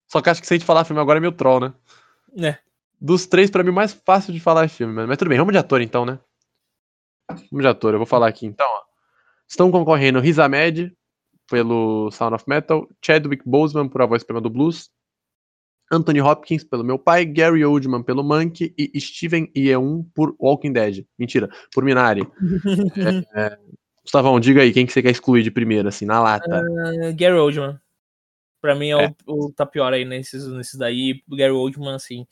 Só 0.08 0.20
que 0.20 0.30
acho 0.30 0.40
que 0.40 0.46
se 0.46 0.54
a 0.54 0.56
gente 0.56 0.66
falar 0.66 0.84
filme 0.84 1.00
agora 1.00 1.18
é 1.18 1.20
meio 1.20 1.32
troll, 1.32 1.60
né? 1.60 1.74
né? 2.34 2.58
Dos 3.00 3.26
três, 3.26 3.50
pra 3.50 3.62
mim, 3.62 3.70
o 3.70 3.74
mais 3.74 3.92
fácil 3.92 4.32
de 4.32 4.40
falar 4.40 4.64
é 4.64 4.68
filme, 4.68 4.92
mano. 4.92 5.08
Mas 5.08 5.18
tudo 5.18 5.28
bem, 5.28 5.38
vamos 5.38 5.52
de 5.52 5.58
ator 5.58 5.80
então, 5.80 6.04
né? 6.04 6.18
Vamos 7.28 7.62
de 7.62 7.66
ator, 7.66 7.94
eu 7.94 7.98
vou 7.98 8.06
falar 8.06 8.28
aqui 8.28 8.46
então, 8.46 8.66
ó. 8.66 8.82
Estão 9.48 9.70
concorrendo 9.70 10.20
Riz 10.20 10.38
Ahmed 10.38 10.94
pelo 11.48 12.10
Sound 12.10 12.34
of 12.34 12.44
Metal, 12.46 12.88
Chadwick 13.04 13.42
Boseman 13.46 13.88
por 13.88 14.02
A 14.02 14.06
Voz 14.06 14.22
Suprema 14.22 14.40
do 14.40 14.50
Blues, 14.50 14.90
Anthony 15.92 16.20
Hopkins 16.20 16.64
pelo 16.64 16.82
Meu 16.82 16.98
Pai, 16.98 17.24
Gary 17.24 17.64
Oldman 17.64 18.02
pelo 18.02 18.24
Monkey 18.24 18.74
e 18.76 18.98
Steven 19.00 19.50
Yeun 19.56 20.04
por 20.14 20.34
Walking 20.40 20.72
Dead. 20.72 21.06
Mentira, 21.18 21.48
por 21.72 21.84
Minari. 21.84 22.22
é, 23.34 23.46
é... 23.46 23.58
Gustavão, 24.02 24.38
diga 24.38 24.62
aí, 24.62 24.72
quem 24.72 24.84
que 24.84 24.92
você 24.92 25.02
quer 25.02 25.10
excluir 25.10 25.42
de 25.42 25.50
primeiro, 25.50 25.88
assim, 25.88 26.04
na 26.04 26.20
lata? 26.20 26.62
Uh, 26.62 27.14
Gary 27.16 27.36
Oldman. 27.36 27.80
Pra 28.60 28.74
mim 28.74 28.90
é, 28.90 29.04
É. 29.04 29.14
O, 29.26 29.46
o 29.46 29.52
tá 29.52 29.64
pior 29.64 29.92
aí 29.92 30.04
nesses, 30.04 30.46
nesses 30.46 30.78
daí. 30.78 31.22
O 31.30 31.36
Gary 31.36 31.52
Oldman, 31.52 31.94
assim. 31.94 32.26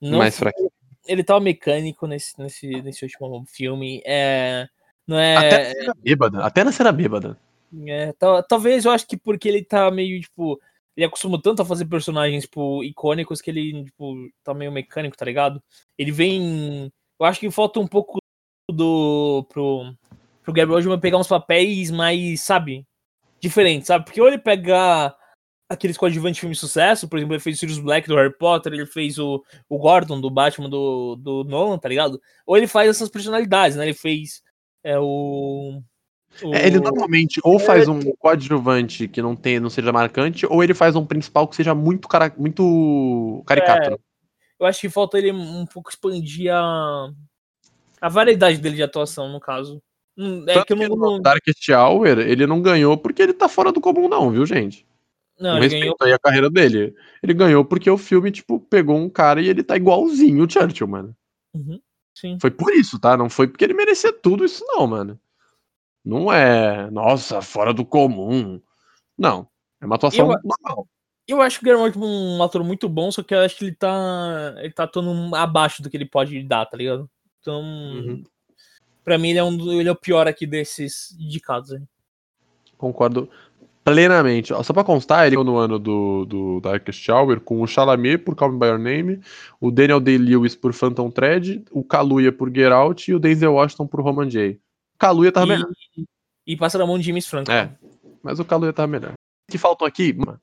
Não 0.00 0.18
Mais 0.18 0.38
fraco. 0.38 0.72
Ele 1.06 1.24
tá 1.24 1.38
mecânico 1.40 2.06
nesse, 2.06 2.38
nesse, 2.38 2.68
nesse 2.82 3.04
último 3.04 3.44
filme. 3.46 4.02
É. 4.04 4.68
Não 5.06 5.18
é. 5.18 5.36
Até 5.36 5.58
na 5.58 5.74
cena 5.74 5.94
bêbada, 6.02 6.44
até 6.44 6.64
na 6.64 6.72
cena 6.72 6.92
bêbada. 6.92 7.38
É, 7.86 8.12
tal- 8.12 8.42
talvez 8.42 8.84
eu 8.84 8.90
acho 8.92 9.06
que 9.06 9.16
porque 9.16 9.48
ele 9.48 9.64
tá 9.64 9.90
meio, 9.90 10.20
tipo. 10.20 10.60
Ele 10.94 11.06
acostumou 11.06 11.40
tanto 11.40 11.62
a 11.62 11.64
fazer 11.64 11.86
personagens, 11.86 12.44
tipo, 12.44 12.84
icônicos 12.84 13.40
que 13.40 13.50
ele, 13.50 13.84
tipo, 13.84 14.14
tá 14.44 14.52
meio 14.52 14.70
mecânico, 14.70 15.16
tá 15.16 15.24
ligado? 15.24 15.62
Ele 15.96 16.12
vem. 16.12 16.92
Eu 17.18 17.26
acho 17.26 17.40
que 17.40 17.50
falta 17.50 17.80
um 17.80 17.86
pouco 17.86 18.18
do. 18.70 19.46
pro. 19.48 19.94
pro 20.42 20.52
Gabriel 20.52 20.76
Oldman 20.76 21.00
pegar 21.00 21.18
uns 21.18 21.28
papéis 21.28 21.90
mais, 21.90 22.42
sabe? 22.42 22.86
Diferentes, 23.40 23.86
sabe? 23.88 24.04
Porque 24.04 24.20
ou 24.20 24.28
ele 24.28 24.38
pega 24.38 25.14
aqueles 25.72 25.96
coadjuvantes 25.96 26.36
de 26.36 26.40
filme 26.40 26.54
de 26.54 26.60
sucesso, 26.60 27.08
por 27.08 27.16
exemplo, 27.18 27.34
ele 27.34 27.42
fez 27.42 27.56
o 27.56 27.60
Sirius 27.60 27.78
Black 27.78 28.06
do 28.08 28.14
Harry 28.16 28.32
Potter, 28.36 28.72
ele 28.72 28.86
fez 28.86 29.18
o, 29.18 29.42
o 29.68 29.78
Gordon 29.78 30.20
do 30.20 30.30
Batman 30.30 30.68
do, 30.68 31.16
do 31.16 31.44
Nolan, 31.44 31.78
tá 31.78 31.88
ligado? 31.88 32.20
Ou 32.46 32.56
ele 32.56 32.66
faz 32.66 32.88
essas 32.90 33.08
personalidades, 33.08 33.76
né? 33.76 33.84
Ele 33.84 33.94
fez 33.94 34.42
é, 34.84 34.98
o. 34.98 35.80
o- 36.42 36.54
É, 36.54 36.66
ele 36.66 36.78
normalmente 36.80 37.40
ou 37.44 37.58
faz 37.58 37.88
um 37.88 38.00
coadjuvante 38.18 39.08
que 39.08 39.22
não, 39.22 39.34
tem, 39.36 39.58
não 39.60 39.70
seja 39.70 39.92
marcante, 39.92 40.46
ou 40.46 40.62
ele 40.62 40.74
faz 40.74 40.94
um 40.96 41.04
principal 41.06 41.46
que 41.48 41.56
seja 41.56 41.74
muito, 41.74 42.06
cara, 42.08 42.32
muito 42.36 43.42
caricato. 43.46 43.98
Eu 44.60 44.66
acho 44.66 44.80
que 44.80 44.88
falta 44.88 45.18
ele 45.18 45.32
um 45.32 45.66
pouco 45.66 45.90
expandir 45.90 46.52
a. 46.54 47.10
a 48.00 48.08
variedade 48.08 48.58
dele 48.58 48.76
de 48.76 48.82
atuação, 48.82 49.28
no 49.28 49.40
caso. 49.40 49.82
Hum, 50.16 50.44
É 50.46 50.54
Tanto 50.54 50.66
que 50.66 50.72
eu 50.74 50.88
não, 50.96 51.20
Darkest 51.20 51.68
Hour, 51.70 52.06
ele 52.06 52.46
não 52.46 52.60
ganhou 52.62 52.96
porque 52.98 53.22
ele 53.22 53.32
tá 53.32 53.48
fora 53.48 53.72
do 53.72 53.80
comum, 53.80 54.08
não, 54.08 54.30
viu, 54.30 54.44
gente? 54.46 54.86
Não 55.42 55.58
ele 55.58 55.68
ganhou. 55.80 55.96
aí 56.00 56.12
a 56.12 56.18
carreira 56.18 56.48
dele. 56.48 56.94
Ele 57.22 57.34
ganhou 57.34 57.64
porque 57.64 57.90
o 57.90 57.98
filme, 57.98 58.30
tipo, 58.30 58.60
pegou 58.60 58.96
um 58.96 59.10
cara 59.10 59.40
e 59.40 59.48
ele 59.48 59.62
tá 59.62 59.76
igualzinho 59.76 60.44
o 60.44 60.50
Churchill, 60.50 60.86
mano. 60.88 61.16
Uhum, 61.52 61.80
sim. 62.14 62.38
Foi 62.40 62.50
por 62.50 62.72
isso, 62.72 62.98
tá? 62.98 63.16
Não 63.16 63.28
foi 63.28 63.46
porque 63.48 63.64
ele 63.64 63.74
merecia 63.74 64.12
tudo 64.12 64.44
isso, 64.44 64.64
não, 64.66 64.86
mano. 64.86 65.20
Não 66.04 66.32
é, 66.32 66.90
nossa, 66.90 67.42
fora 67.42 67.72
do 67.74 67.84
comum. 67.84 68.60
Não. 69.18 69.46
É 69.80 69.86
uma 69.86 69.96
atuação 69.96 70.30
Eu- 70.32 70.40
normal. 70.42 70.88
Eu 71.28 71.40
acho 71.40 71.60
que 71.60 71.64
o 71.64 71.66
Guillermo 71.66 72.04
é 72.04 72.06
um 72.06 72.42
ator 72.42 72.64
muito 72.64 72.88
bom, 72.88 73.10
só 73.12 73.22
que 73.22 73.32
eu 73.32 73.40
acho 73.40 73.56
que 73.56 73.64
ele 73.66 73.74
tá. 73.74 74.54
Ele 74.58 74.72
tá 74.72 74.84
atuando 74.84 75.34
abaixo 75.36 75.80
do 75.80 75.88
que 75.88 75.96
ele 75.96 76.04
pode 76.04 76.42
dar, 76.42 76.66
tá 76.66 76.76
ligado? 76.76 77.08
Então. 77.40 77.62
Uhum. 77.62 78.24
Pra 79.04 79.18
mim, 79.18 79.30
ele 79.30 79.38
é, 79.38 79.44
um, 79.44 79.72
ele 79.80 79.88
é 79.88 79.92
o 79.92 79.96
pior 79.96 80.28
aqui 80.28 80.46
desses 80.46 81.12
indicados 81.18 81.72
aí. 81.72 81.82
Concordo 82.76 83.28
plenamente. 83.84 84.52
Só 84.62 84.72
pra 84.72 84.84
constar, 84.84 85.26
ele 85.26 85.36
no 85.36 85.56
ano 85.56 85.78
do, 85.78 86.24
do 86.24 86.60
Darkest 86.60 87.08
Hour 87.08 87.40
com 87.40 87.60
o 87.60 87.66
Chalamet 87.66 88.18
por 88.18 88.34
Call 88.34 88.52
Me 88.52 88.58
By 88.58 88.66
Your 88.66 88.78
Name, 88.78 89.20
o 89.60 89.70
Daniel 89.70 90.00
Day-Lewis 90.00 90.54
por 90.54 90.72
Phantom 90.72 91.10
Thread, 91.10 91.64
o 91.70 91.82
Kaluuya 91.82 92.32
por 92.32 92.48
Get 92.54 92.70
Out 92.72 93.10
e 93.10 93.14
o 93.14 93.18
Denzel 93.18 93.54
Washington 93.54 93.86
por 93.86 94.00
Roman 94.00 94.28
J. 94.28 94.52
O 94.94 94.98
Kaluuya 94.98 95.32
tava 95.32 95.46
melhor. 95.46 95.68
E, 95.96 96.06
e 96.46 96.56
passa 96.56 96.78
na 96.78 96.86
mão 96.86 96.98
de 96.98 97.04
James 97.04 97.26
Franco. 97.26 97.50
É, 97.50 97.70
mas 98.22 98.38
o 98.38 98.44
Kaluuya 98.44 98.72
tava 98.72 98.86
melhor. 98.86 99.12
O 99.12 99.52
que 99.52 99.58
faltam 99.58 99.86
aqui 99.86 100.12
mano, 100.12 100.40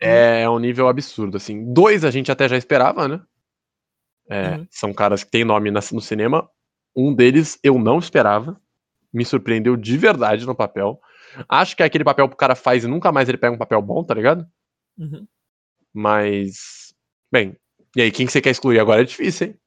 é 0.00 0.48
um 0.48 0.58
nível 0.58 0.88
absurdo, 0.88 1.36
assim. 1.36 1.72
Dois 1.72 2.04
a 2.04 2.10
gente 2.10 2.30
até 2.30 2.48
já 2.48 2.56
esperava, 2.56 3.08
né? 3.08 3.20
É, 4.30 4.56
Uhum. 4.56 4.66
São 4.70 4.92
caras 4.92 5.24
que 5.24 5.30
têm 5.30 5.44
nome 5.44 5.70
na- 5.70 5.80
no 5.92 6.00
cinema. 6.02 6.48
Um 6.94 7.14
deles 7.14 7.58
eu 7.62 7.78
não 7.78 7.98
esperava. 7.98 8.60
Me 9.10 9.24
surpreendeu 9.24 9.74
de 9.74 9.96
verdade 9.96 10.44
no 10.46 10.54
papel. 10.54 11.00
Acho 11.48 11.76
que 11.76 11.82
é 11.82 11.86
aquele 11.86 12.04
papel 12.04 12.28
que 12.28 12.34
o 12.34 12.38
cara 12.38 12.54
faz 12.54 12.84
e 12.84 12.88
nunca 12.88 13.10
mais 13.12 13.28
ele 13.28 13.38
pega 13.38 13.54
um 13.54 13.58
papel 13.58 13.80
bom, 13.82 14.02
tá 14.04 14.14
ligado? 14.14 14.46
Uhum. 14.96 15.26
Mas. 15.92 16.94
Bem, 17.30 17.56
e 17.96 18.02
aí, 18.02 18.10
quem 18.10 18.26
que 18.26 18.32
você 18.32 18.40
quer 18.40 18.50
excluir 18.50 18.78
agora 18.78 19.00
é 19.02 19.04
difícil, 19.04 19.48
hein? 19.48 19.58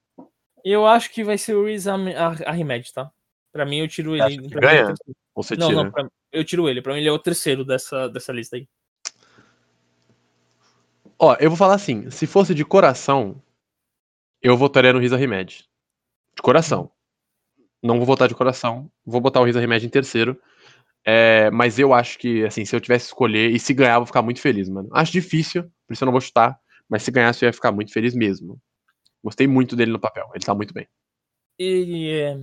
Eu 0.63 0.85
acho 0.85 1.11
que 1.11 1.23
vai 1.23 1.37
ser 1.37 1.55
o 1.55 1.65
Riz 1.65 1.87
Ahmed- 1.87 2.15
Ahmed, 2.45 2.93
tá? 2.93 3.11
Pra 3.51 3.65
mim, 3.65 3.77
eu 3.79 3.87
tiro 3.87 4.15
ele. 4.15 4.37
mim, 4.37 4.45
ele 4.45 4.57
é 4.57 4.59
ganha? 4.59 4.85
terceiro. 4.87 5.17
Ou 5.35 5.43
você 5.43 5.55
Não, 5.55 5.67
tira? 5.69 5.83
não, 5.83 5.91
pra- 5.91 6.07
eu 6.31 6.43
tiro 6.45 6.69
ele. 6.69 6.81
Pra 6.81 6.93
mim, 6.93 6.99
ele 6.99 7.09
é 7.09 7.11
o 7.11 7.19
terceiro 7.19 7.65
dessa, 7.65 8.07
dessa 8.09 8.31
lista 8.31 8.55
aí. 8.55 8.67
Ó, 11.19 11.35
eu 11.39 11.49
vou 11.49 11.57
falar 11.57 11.75
assim: 11.75 12.09
se 12.09 12.25
fosse 12.27 12.53
de 12.53 12.65
coração, 12.65 13.41
eu 14.41 14.55
votaria 14.57 14.93
no 14.93 14.99
Risa 14.99 15.17
Remed. 15.17 15.65
De 16.35 16.41
coração. 16.41 16.91
Não 17.83 17.97
vou 17.97 18.05
votar 18.05 18.27
de 18.27 18.35
coração. 18.35 18.89
Vou 19.05 19.19
botar 19.21 19.41
o 19.41 19.43
Risa 19.43 19.59
Remed 19.59 19.85
em 19.85 19.89
terceiro. 19.89 20.39
É, 21.05 21.49
mas 21.51 21.79
eu 21.79 21.93
acho 21.93 22.19
que, 22.19 22.45
assim, 22.45 22.63
se 22.63 22.75
eu 22.75 22.79
tivesse 22.81 23.05
que 23.05 23.09
escolher, 23.09 23.51
e 23.51 23.59
se 23.59 23.73
ganhar, 23.73 23.95
eu 23.95 23.99
vou 24.01 24.05
ficar 24.05 24.21
muito 24.21 24.39
feliz, 24.39 24.69
mano. 24.69 24.89
Acho 24.93 25.11
difícil, 25.11 25.63
por 25.87 25.93
isso 25.93 26.03
eu 26.03 26.05
não 26.05 26.11
vou 26.11 26.21
chutar. 26.21 26.59
Mas 26.87 27.03
se 27.03 27.11
ganhasse, 27.11 27.45
eu 27.45 27.47
ia 27.47 27.53
ficar 27.53 27.71
muito 27.71 27.93
feliz 27.93 28.13
mesmo. 28.13 28.59
Gostei 29.23 29.47
muito 29.47 29.75
dele 29.75 29.91
no 29.91 29.99
papel. 29.99 30.29
Ele 30.35 30.43
tá 30.43 30.53
muito 30.53 30.73
bem. 30.73 30.87
E 31.57 32.09
é, 32.09 32.37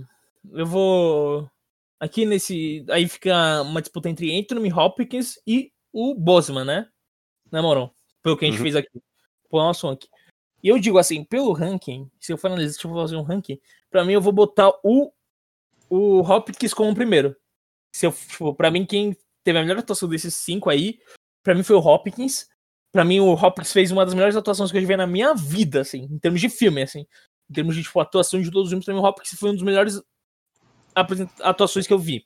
eu 0.53 0.65
vou. 0.65 1.49
Aqui 1.99 2.25
nesse. 2.25 2.83
Aí 2.89 3.07
fica 3.07 3.61
uma 3.61 3.81
disputa 3.81 4.09
entre 4.09 4.37
Anthony 4.39 4.73
Hopkins 4.73 5.39
e 5.45 5.71
o 5.93 6.15
Bosman, 6.15 6.65
né? 6.65 6.87
Né, 7.51 7.61
Moron? 7.61 7.91
Pelo 8.23 8.37
que 8.37 8.45
a 8.45 8.47
gente 8.47 8.57
Uhum. 8.57 8.63
fez 8.63 8.75
aqui. 8.75 8.89
Pelo 9.51 9.63
nosso 9.63 9.87
ranking. 9.87 10.07
E 10.63 10.69
eu 10.69 10.79
digo 10.79 10.97
assim, 10.97 11.23
pelo 11.23 11.53
ranking, 11.53 12.09
se 12.19 12.33
eu 12.33 12.37
for 12.37 12.47
analisar, 12.47 12.73
se 12.73 12.85
eu 12.85 12.91
for 12.91 13.01
fazer 13.01 13.15
um 13.15 13.21
ranking, 13.21 13.59
pra 13.89 14.03
mim 14.03 14.13
eu 14.13 14.21
vou 14.21 14.33
botar 14.33 14.71
o, 14.83 15.11
o 15.89 16.21
Hopkins 16.21 16.73
como 16.73 16.93
primeiro. 16.93 17.35
Se 17.91 18.05
eu, 18.05 18.11
tipo, 18.11 18.53
pra 18.53 18.71
mim, 18.71 18.85
quem 18.85 19.15
teve 19.43 19.59
a 19.59 19.61
melhor 19.61 19.79
atuação 19.79 20.07
desses 20.07 20.35
cinco 20.35 20.69
aí, 20.69 20.99
pra 21.43 21.55
mim 21.55 21.63
foi 21.63 21.75
o 21.75 21.79
Hopkins. 21.79 22.47
Pra 22.91 23.05
mim, 23.05 23.19
o 23.19 23.33
Hopkins 23.33 23.71
fez 23.71 23.91
uma 23.91 24.05
das 24.05 24.13
melhores 24.13 24.35
atuações 24.35 24.71
que 24.71 24.77
eu 24.77 24.81
já 24.81 24.87
vi 24.87 24.97
na 24.97 25.07
minha 25.07 25.33
vida, 25.33 25.81
assim, 25.81 26.07
em 26.11 26.19
termos 26.19 26.41
de 26.41 26.49
filme, 26.49 26.81
assim. 26.81 27.05
Em 27.49 27.53
termos 27.53 27.75
de 27.75 27.83
tipo, 27.83 27.99
atuação 27.99 28.41
de 28.41 28.51
todos 28.51 28.67
os 28.67 28.69
filmes, 28.69 28.85
pra 28.85 28.93
mim, 28.93 28.99
o 28.99 29.03
Hopkins 29.03 29.39
foi 29.39 29.49
um 29.49 29.53
dos 29.53 29.63
melhores 29.63 30.01
atuações 31.41 31.87
que 31.87 31.93
eu 31.93 31.99
vi. 31.99 32.25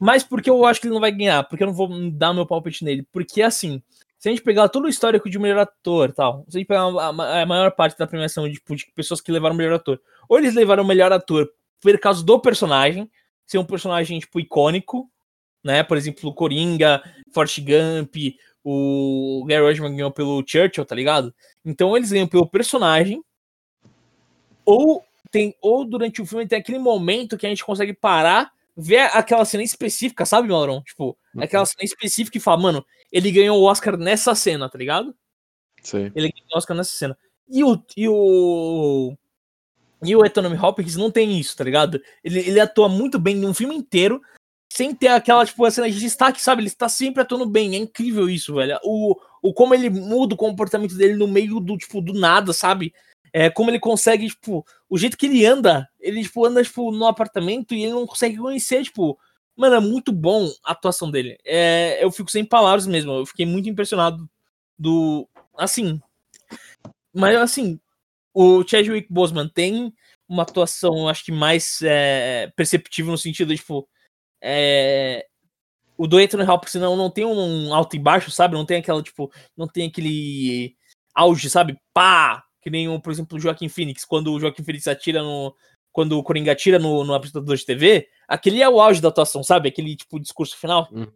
Mas 0.00 0.24
porque 0.24 0.48
eu 0.48 0.64
acho 0.64 0.80
que 0.80 0.86
ele 0.86 0.94
não 0.94 1.00
vai 1.00 1.12
ganhar, 1.12 1.44
porque 1.44 1.62
eu 1.62 1.66
não 1.66 1.74
vou 1.74 2.10
dar 2.10 2.32
meu 2.32 2.46
palpite 2.46 2.82
nele. 2.82 3.06
Porque 3.12 3.42
assim, 3.42 3.82
se 4.18 4.28
a 4.28 4.32
gente 4.32 4.42
pegar 4.42 4.70
todo 4.70 4.86
o 4.86 4.88
histórico 4.88 5.28
de 5.28 5.38
melhor 5.38 5.60
ator 5.60 6.10
tal, 6.12 6.44
se 6.48 6.56
a 6.56 6.58
gente 6.58 6.68
pegar 6.68 6.84
a, 6.84 7.12
maior 7.46 7.70
parte 7.72 7.98
da 7.98 8.06
premiação 8.06 8.50
tipo, 8.50 8.74
de 8.74 8.90
pessoas 8.94 9.20
que 9.20 9.30
levaram 9.30 9.54
o 9.54 9.58
melhor 9.58 9.74
ator, 9.74 10.00
ou 10.26 10.38
eles 10.38 10.54
levaram 10.54 10.82
o 10.82 10.86
melhor 10.86 11.12
ator 11.12 11.50
por 11.82 11.98
causa 11.98 12.24
do 12.24 12.40
personagem, 12.40 13.10
ser 13.50 13.58
um 13.58 13.64
personagem, 13.64 14.20
tipo, 14.20 14.38
icônico, 14.38 15.10
né? 15.62 15.82
Por 15.82 15.96
exemplo, 15.96 16.30
o 16.30 16.34
Coringa, 16.34 17.02
Forrest 17.32 17.58
Gump, 17.60 18.14
o 18.62 19.44
Gary 19.48 19.62
Oldman 19.62 19.96
ganhou 19.96 20.12
pelo 20.12 20.44
Churchill, 20.46 20.84
tá 20.84 20.94
ligado? 20.94 21.34
Então 21.64 21.96
eles 21.96 22.12
ganham 22.12 22.28
pelo 22.28 22.48
personagem, 22.48 23.20
ou 24.64 25.04
tem 25.32 25.54
ou 25.60 25.84
durante 25.84 26.22
o 26.22 26.26
filme 26.26 26.46
tem 26.46 26.60
aquele 26.60 26.78
momento 26.78 27.36
que 27.36 27.44
a 27.44 27.48
gente 27.48 27.64
consegue 27.64 27.92
parar, 27.92 28.52
ver 28.76 29.10
aquela 29.16 29.44
cena 29.44 29.64
específica, 29.64 30.24
sabe, 30.24 30.48
Maurão? 30.48 30.80
Tipo, 30.82 31.18
aquela 31.36 31.66
cena 31.66 31.82
específica 31.82 32.38
e 32.38 32.40
fala, 32.40 32.62
mano, 32.62 32.86
ele 33.10 33.32
ganhou 33.32 33.58
o 33.60 33.64
Oscar 33.64 33.96
nessa 33.96 34.32
cena, 34.36 34.68
tá 34.70 34.78
ligado? 34.78 35.12
Sei. 35.82 36.12
Ele 36.14 36.30
ganhou 36.30 36.54
o 36.54 36.56
Oscar 36.56 36.76
nessa 36.76 36.92
cena. 36.96 37.18
E 37.48 37.64
o. 37.64 37.82
E 37.96 38.08
o. 38.08 39.16
E 40.02 40.16
o 40.16 40.22
Anthony 40.24 40.56
Hopkins 40.56 40.96
não 40.96 41.10
tem 41.10 41.38
isso, 41.38 41.56
tá 41.56 41.64
ligado? 41.64 42.00
Ele, 42.24 42.40
ele 42.40 42.60
atua 42.60 42.88
muito 42.88 43.18
bem 43.18 43.36
num 43.36 43.52
filme 43.52 43.74
inteiro, 43.74 44.20
sem 44.72 44.94
ter 44.94 45.08
aquela, 45.08 45.44
tipo, 45.44 45.64
a 45.64 45.70
cena 45.70 45.90
de 45.90 45.98
destaque, 45.98 46.40
sabe? 46.40 46.62
Ele 46.62 46.68
está 46.68 46.88
sempre 46.88 47.22
atuando 47.22 47.44
bem. 47.44 47.74
É 47.74 47.78
incrível 47.78 48.28
isso, 48.30 48.54
velho. 48.54 48.78
O, 48.82 49.16
o 49.42 49.52
como 49.52 49.74
ele 49.74 49.90
muda 49.90 50.34
o 50.34 50.38
comportamento 50.38 50.96
dele 50.96 51.14
no 51.14 51.28
meio 51.28 51.60
do, 51.60 51.76
tipo, 51.76 52.00
do 52.00 52.14
nada, 52.14 52.52
sabe? 52.52 52.94
É, 53.32 53.50
como 53.50 53.70
ele 53.70 53.78
consegue, 53.78 54.28
tipo, 54.28 54.64
o 54.88 54.96
jeito 54.96 55.16
que 55.16 55.26
ele 55.26 55.44
anda, 55.44 55.88
ele, 56.00 56.22
tipo, 56.22 56.44
anda, 56.44 56.62
tipo, 56.62 56.90
no 56.90 57.06
apartamento 57.06 57.74
e 57.74 57.82
ele 57.82 57.92
não 57.92 58.06
consegue 58.06 58.36
conhecer, 58.38 58.82
tipo, 58.84 59.18
mano, 59.56 59.76
é 59.76 59.80
muito 59.80 60.12
bom 60.12 60.50
a 60.64 60.72
atuação 60.72 61.10
dele. 61.10 61.36
É, 61.44 62.02
eu 62.02 62.10
fico 62.10 62.30
sem 62.30 62.44
palavras 62.44 62.86
mesmo, 62.86 63.12
eu 63.12 63.26
fiquei 63.26 63.44
muito 63.44 63.68
impressionado 63.68 64.28
do, 64.78 65.28
assim. 65.56 66.00
Mas 67.12 67.36
assim, 67.36 67.78
o 68.32 68.66
Chadwick 68.66 69.12
Boseman 69.12 69.48
tem 69.48 69.92
uma 70.28 70.42
atuação, 70.42 71.08
acho 71.08 71.24
que 71.24 71.32
mais 71.32 71.80
é, 71.82 72.52
perceptível 72.56 73.10
no 73.10 73.18
sentido 73.18 73.48
de, 73.48 73.56
tipo, 73.56 73.88
é, 74.40 75.26
o 75.98 76.06
do 76.06 76.16
Anthony 76.16 76.44
Hopkins 76.44 76.74
não, 76.76 76.96
não 76.96 77.10
tem 77.10 77.24
um 77.24 77.74
alto 77.74 77.96
e 77.96 77.98
baixo, 77.98 78.30
sabe? 78.30 78.54
Não 78.54 78.64
tem 78.64 78.78
aquela, 78.78 79.02
tipo, 79.02 79.30
não 79.56 79.66
tem 79.66 79.88
aquele 79.88 80.74
auge, 81.14 81.50
sabe? 81.50 81.78
Pá! 81.92 82.42
Que 82.62 82.70
nem, 82.70 82.88
o, 82.88 83.00
por 83.00 83.12
exemplo, 83.12 83.36
o 83.36 83.40
Joaquim 83.40 83.68
Phoenix, 83.68 84.04
quando 84.04 84.32
o 84.32 84.40
Joaquim 84.40 84.62
Phoenix 84.62 84.86
atira 84.86 85.22
no. 85.22 85.54
Quando 85.92 86.16
o 86.16 86.22
Coringa 86.22 86.52
atira 86.52 86.78
no, 86.78 87.04
no 87.04 87.12
apresentador 87.12 87.56
de 87.56 87.66
TV, 87.66 88.08
aquele 88.28 88.62
é 88.62 88.68
o 88.68 88.80
auge 88.80 89.00
da 89.00 89.08
atuação, 89.08 89.42
sabe? 89.42 89.68
Aquele, 89.68 89.96
tipo, 89.96 90.20
discurso 90.20 90.56
final. 90.56 90.88
Uhum. 90.92 91.06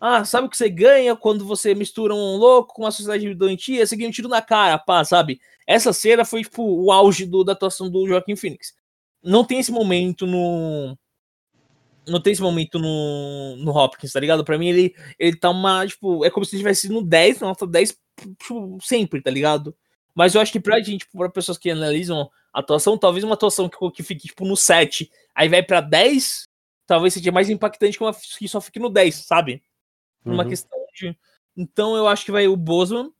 Ah, 0.00 0.24
sabe 0.24 0.46
o 0.46 0.50
que 0.50 0.56
você 0.56 0.70
ganha 0.70 1.14
quando 1.14 1.44
você 1.44 1.74
mistura 1.74 2.14
um 2.14 2.36
louco 2.36 2.74
com 2.74 2.82
uma 2.82 2.90
sociedade 2.90 3.34
doentia? 3.34 3.86
Você 3.86 3.96
ganha 3.96 4.08
um 4.08 4.12
tiro 4.12 4.28
na 4.28 4.40
cara, 4.40 4.78
pá, 4.78 5.04
sabe? 5.04 5.40
Essa 5.68 5.92
cena 5.92 6.24
foi, 6.24 6.42
tipo, 6.42 6.62
o 6.62 6.90
auge 6.90 7.26
do, 7.26 7.44
da 7.44 7.52
atuação 7.52 7.90
do 7.90 8.08
Joaquim 8.08 8.34
Phoenix. 8.34 8.74
Não 9.22 9.44
tem 9.44 9.58
esse 9.58 9.70
momento 9.70 10.26
no. 10.26 10.96
Não 12.06 12.22
tem 12.22 12.32
esse 12.32 12.40
momento 12.40 12.78
no, 12.78 13.56
no 13.56 13.70
Hopkins, 13.76 14.12
tá 14.12 14.18
ligado? 14.18 14.42
Pra 14.46 14.56
mim, 14.56 14.68
ele, 14.68 14.94
ele 15.18 15.36
tá 15.36 15.50
uma. 15.50 15.86
Tipo, 15.86 16.24
é 16.24 16.30
como 16.30 16.46
se 16.46 16.54
ele 16.56 16.62
tivesse 16.62 16.88
no 16.88 17.02
10, 17.02 17.40
nota 17.40 17.66
10, 17.66 17.98
tipo, 18.40 18.78
sempre, 18.80 19.20
tá 19.20 19.30
ligado? 19.30 19.76
Mas 20.14 20.34
eu 20.34 20.40
acho 20.40 20.50
que 20.50 20.58
pra 20.58 20.80
gente, 20.80 21.00
tipo, 21.00 21.18
pra 21.18 21.28
pessoas 21.28 21.58
que 21.58 21.70
analisam 21.70 22.30
a 22.50 22.60
atuação, 22.60 22.96
talvez 22.96 23.22
uma 23.22 23.34
atuação 23.34 23.68
que, 23.68 23.76
que 23.90 24.02
fique, 24.02 24.28
tipo, 24.28 24.46
no 24.46 24.56
7, 24.56 25.10
aí 25.34 25.50
vai 25.50 25.62
pra 25.62 25.82
10, 25.82 26.48
talvez 26.86 27.12
seja 27.12 27.30
mais 27.30 27.50
impactante 27.50 27.98
que 27.98 28.02
uma 28.02 28.14
que 28.14 28.48
só 28.48 28.58
fique 28.58 28.78
no 28.78 28.88
10, 28.88 29.14
sabe? 29.26 29.62
Uma 30.24 30.44
Uhum. 30.44 30.48
questão 30.48 30.78
de. 30.94 31.14
Então 31.54 31.94
eu 31.94 32.08
acho 32.08 32.24
que 32.24 32.32
vai 32.32 32.48
o 32.48 32.56
Bosman 32.56 33.12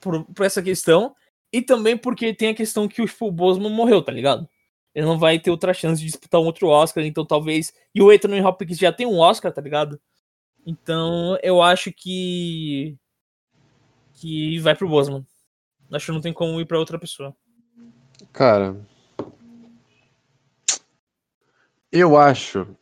por, 0.00 0.24
por 0.26 0.46
essa 0.46 0.62
questão. 0.62 1.16
E 1.52 1.60
também 1.60 1.96
porque 1.96 2.34
tem 2.34 2.48
a 2.48 2.54
questão 2.54 2.86
que 2.86 3.02
o 3.02 3.30
Bosman 3.30 3.70
morreu, 3.70 4.02
tá 4.02 4.12
ligado? 4.12 4.48
Ele 4.94 5.06
não 5.06 5.18
vai 5.18 5.38
ter 5.38 5.50
outra 5.50 5.72
chance 5.72 6.00
de 6.00 6.06
disputar 6.06 6.40
um 6.40 6.44
outro 6.44 6.68
Oscar, 6.68 7.04
então 7.04 7.24
talvez. 7.24 7.72
E 7.94 8.02
o 8.02 8.10
Anthony 8.10 8.40
Hopkins 8.40 8.78
já 8.78 8.92
tem 8.92 9.06
um 9.06 9.18
Oscar, 9.18 9.52
tá 9.52 9.60
ligado? 9.60 10.00
Então 10.66 11.38
eu 11.42 11.62
acho 11.62 11.92
que. 11.92 12.96
Que 14.14 14.58
vai 14.58 14.74
pro 14.74 14.88
Bosman. 14.88 15.26
Acho 15.92 16.06
que 16.06 16.12
não 16.12 16.20
tem 16.20 16.32
como 16.32 16.60
ir 16.60 16.66
pra 16.66 16.78
outra 16.78 16.98
pessoa. 16.98 17.34
Cara. 18.32 18.76
Eu 21.90 22.16
acho. 22.16 22.76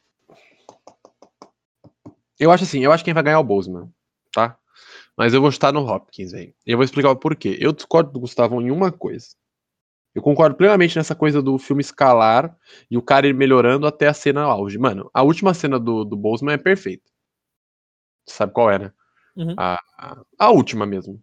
Eu 2.38 2.52
acho 2.52 2.64
assim, 2.64 2.84
eu 2.84 2.92
acho 2.92 3.02
que 3.02 3.08
quem 3.08 3.14
vai 3.14 3.22
ganhar 3.22 3.36
é 3.36 3.40
o 3.40 3.44
Bozeman, 3.44 3.86
tá? 3.86 3.92
Mas 5.18 5.34
eu 5.34 5.40
vou 5.40 5.50
estar 5.50 5.72
no 5.72 5.80
Hopkins, 5.80 6.30
velho. 6.30 6.54
E 6.64 6.70
eu 6.70 6.78
vou 6.78 6.84
explicar 6.84 7.10
o 7.10 7.16
porquê. 7.16 7.58
Eu 7.60 7.72
discordo 7.72 8.12
do 8.12 8.20
Gustavo 8.20 8.62
em 8.62 8.70
uma 8.70 8.92
coisa. 8.92 9.26
Eu 10.14 10.22
concordo 10.22 10.56
plenamente 10.56 10.96
nessa 10.96 11.12
coisa 11.12 11.42
do 11.42 11.58
filme 11.58 11.80
escalar 11.80 12.56
e 12.88 12.96
o 12.96 13.02
cara 13.02 13.26
ir 13.26 13.34
melhorando 13.34 13.84
até 13.84 14.06
a 14.06 14.14
cena 14.14 14.42
auge. 14.42 14.78
Mano, 14.78 15.10
a 15.12 15.24
última 15.24 15.52
cena 15.54 15.76
do, 15.76 16.04
do 16.04 16.16
Bozeman 16.16 16.54
é 16.54 16.56
perfeita. 16.58 17.10
Você 18.24 18.36
sabe 18.36 18.52
qual 18.52 18.70
é, 18.70 18.78
né? 18.78 18.92
Uhum. 19.36 19.54
A, 19.56 19.80
a, 19.98 20.22
a 20.38 20.50
última 20.52 20.86
mesmo. 20.86 21.20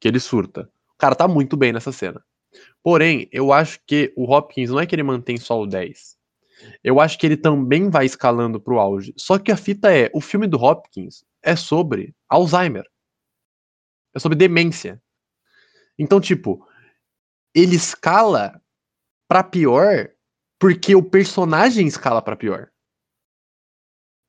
Que 0.00 0.08
ele 0.08 0.18
surta. 0.18 0.70
O 0.94 0.98
cara 0.98 1.14
tá 1.14 1.28
muito 1.28 1.58
bem 1.58 1.74
nessa 1.74 1.92
cena. 1.92 2.24
Porém, 2.82 3.28
eu 3.30 3.52
acho 3.52 3.80
que 3.86 4.14
o 4.16 4.32
Hopkins 4.32 4.70
não 4.70 4.80
é 4.80 4.86
que 4.86 4.94
ele 4.94 5.02
mantém 5.02 5.36
só 5.36 5.60
o 5.60 5.66
10. 5.66 6.16
Eu 6.82 7.00
acho 7.00 7.18
que 7.18 7.26
ele 7.26 7.36
também 7.36 7.90
vai 7.90 8.06
escalando 8.06 8.58
pro 8.58 8.78
auge. 8.78 9.12
Só 9.14 9.38
que 9.38 9.52
a 9.52 9.58
fita 9.58 9.94
é, 9.94 10.10
o 10.14 10.22
filme 10.22 10.46
do 10.46 10.56
Hopkins 10.56 11.22
é 11.42 11.54
sobre 11.54 12.14
Alzheimer. 12.30 12.86
É 14.16 14.18
sobre 14.18 14.38
demência. 14.38 14.98
Então, 15.98 16.18
tipo, 16.18 16.66
ele 17.54 17.76
escala 17.76 18.58
pra 19.28 19.44
pior 19.44 20.08
porque 20.58 20.96
o 20.96 21.02
personagem 21.02 21.86
escala 21.86 22.22
pra 22.22 22.34
pior. 22.34 22.70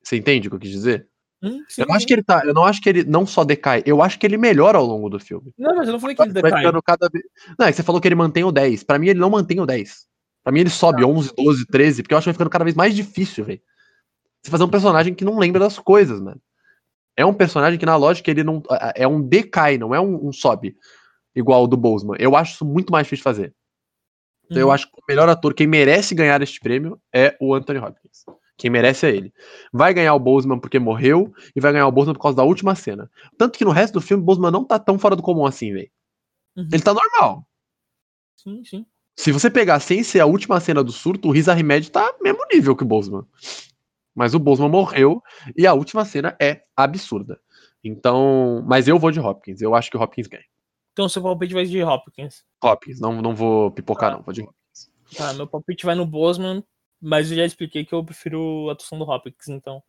Você 0.04 0.18
entende 0.18 0.48
o 0.48 0.52
que 0.52 0.56
eu 0.58 0.60
quis 0.60 0.72
dizer? 0.72 1.08
Hum, 1.42 1.64
sim, 1.70 1.84
Eu 1.84 1.88
não 1.88 1.96
acho 1.96 2.06
que 2.06 2.14
ele 2.14 2.24
tá, 2.24 2.42
eu 2.46 2.54
não 2.54 2.66
acho 2.66 2.82
que 2.82 2.90
ele 2.90 3.06
não 3.06 3.26
só 3.26 3.46
decai, 3.46 3.82
eu 3.86 4.02
acho 4.02 4.20
que 4.20 4.26
ele 4.26 4.38
melhora 4.38 4.78
ao 4.78 4.86
longo 4.86 5.10
do 5.10 5.20
filme. 5.20 5.54
Não, 5.58 5.76
mas 5.78 5.88
eu 5.88 5.94
não 5.94 6.00
falei 6.02 6.16
que 6.16 6.22
ele 6.22 6.34
Vai 6.34 6.44
decai. 6.44 6.60
ficando 6.60 6.82
cada 6.82 7.08
vez. 7.08 7.24
Não, 7.58 7.68
é 7.68 7.70
que 7.72 7.78
você 7.78 7.84
falou 7.84 8.02
que 8.02 8.08
ele 8.10 8.16
mantém 8.16 8.44
o 8.44 8.52
10. 8.52 8.84
Pra 8.84 9.00
mim, 9.00 9.08
ele 9.08 9.20
não 9.20 9.30
mantém 9.30 9.62
o 9.62 9.66
10. 9.66 10.06
Pra 10.44 10.52
mim, 10.52 10.60
ele 10.62 10.70
sobe 10.70 11.06
11, 11.06 11.32
12, 11.34 11.66
13, 11.66 12.04
porque 12.04 12.14
eu 12.14 12.18
acho 12.18 12.26
que 12.26 12.30
vai 12.30 12.34
ficando 12.34 12.50
cada 12.50 12.66
vez 12.66 12.76
mais 12.76 12.94
difícil, 12.94 13.46
velho. 13.46 13.62
Você 14.44 14.52
fazer 14.52 14.64
um 14.66 14.70
personagem 14.70 15.14
que 15.14 15.24
não 15.24 15.38
lembra 15.38 15.62
das 15.62 15.80
coisas, 15.80 16.20
mano. 16.20 16.42
É 17.18 17.26
um 17.26 17.34
personagem 17.34 17.80
que, 17.80 17.86
na 17.86 17.96
lógica, 17.96 18.30
ele 18.32 18.44
não. 18.44 18.62
É 18.96 19.08
um 19.08 19.20
decai, 19.22 19.78
não 19.78 19.94
é 19.94 20.00
um, 20.00 20.28
um 20.28 20.32
sobe. 20.32 20.78
Igual 21.36 21.64
o 21.64 21.68
do 21.68 21.76
Boseman. 21.76 22.16
Eu 22.20 22.36
acho 22.36 22.54
isso 22.54 22.66
muito 22.66 22.92
mais 22.92 23.06
difícil 23.06 23.22
de 23.22 23.24
fazer. 23.24 23.56
Então, 24.46 24.60
eu 24.62 24.68
Uhum. 24.68 24.74
acho 24.74 24.86
que 24.90 24.94
o 24.98 25.04
melhor 25.10 25.28
ator, 25.28 25.54
quem 25.54 25.68
merece 25.68 26.16
ganhar 26.16 26.42
este 26.42 26.60
prêmio, 26.60 27.00
é 27.14 27.36
o 27.42 27.54
Anthony 27.54 27.80
Hopkins. 27.80 28.24
Quem 28.58 28.72
merece 28.72 29.06
é 29.06 29.10
ele. 29.16 29.34
Vai 29.74 29.94
ganhar 29.94 30.16
o 30.16 30.20
Boseman 30.20 30.58
porque 30.60 30.80
morreu 30.80 31.32
e 31.56 31.60
vai 31.60 31.72
ganhar 31.74 31.88
o 31.88 31.92
Boseman 31.92 32.14
por 32.16 32.22
causa 32.22 32.38
da 32.38 32.44
última 32.44 32.74
cena. 32.76 33.10
Tanto 33.38 33.58
que 33.58 33.66
no 33.66 33.72
resto 33.72 33.96
do 33.96 34.02
filme, 34.02 34.24
o 34.24 34.26
Boseman 34.26 34.50
não 34.52 34.64
tá 34.64 34.80
tão 34.80 34.98
fora 34.98 35.16
do 35.16 35.22
comum 35.22 35.46
assim, 35.46 35.74
velho. 35.74 35.90
Uhum. 36.56 36.68
Ele 36.72 36.82
tá 36.82 36.94
normal. 36.94 37.46
Sim, 38.36 38.64
sim. 38.64 38.86
Se 39.16 39.32
você 39.32 39.50
pegar 39.50 39.80
sem 39.80 40.02
ser 40.04 40.22
a 40.22 40.26
última 40.26 40.60
cena 40.60 40.84
do 40.84 40.92
surto, 40.92 41.28
o 41.28 41.32
Riz 41.32 41.48
Ahmed 41.50 41.92
tá 41.92 42.14
mesmo 42.22 42.40
nível 42.52 42.76
que 42.76 42.84
o 42.84 42.88
Boseman. 42.88 43.26
Mas 44.18 44.34
o 44.34 44.40
Boseman 44.40 44.70
morreu 44.70 45.22
e 45.56 45.68
a 45.68 45.74
última 45.76 46.04
cena 46.04 46.36
é 46.42 46.64
absurda. 46.76 47.40
Então, 47.84 48.64
mas 48.68 48.88
eu 48.88 48.98
vou 48.98 49.12
de 49.12 49.20
Hopkins. 49.20 49.62
Eu 49.62 49.76
acho 49.76 49.92
que 49.92 49.96
o 49.96 50.02
Hopkins 50.02 50.26
ganha. 50.26 50.44
Então 50.92 51.08
seu 51.08 51.22
palpite 51.22 51.54
vai 51.54 51.64
de 51.66 51.84
Hopkins. 51.84 52.44
Hopkins, 52.64 53.00
não, 53.00 53.22
não 53.22 53.36
vou 53.36 53.70
pipocar, 53.70 54.12
não. 54.12 54.24
Vou 54.24 54.34
de 54.34 54.42
Hopkins. 54.42 54.90
Tá, 55.16 55.34
meu 55.34 55.46
palpite 55.46 55.86
vai 55.86 55.94
no 55.94 56.04
Bosman, 56.06 56.64
mas 57.00 57.30
eu 57.30 57.38
já 57.38 57.46
expliquei 57.46 57.86
que 57.86 57.94
eu 57.94 58.04
prefiro 58.04 58.68
a 58.70 58.74
atuação 58.74 58.98
do 58.98 59.06
Hopkins, 59.08 59.48
então. 59.50 59.82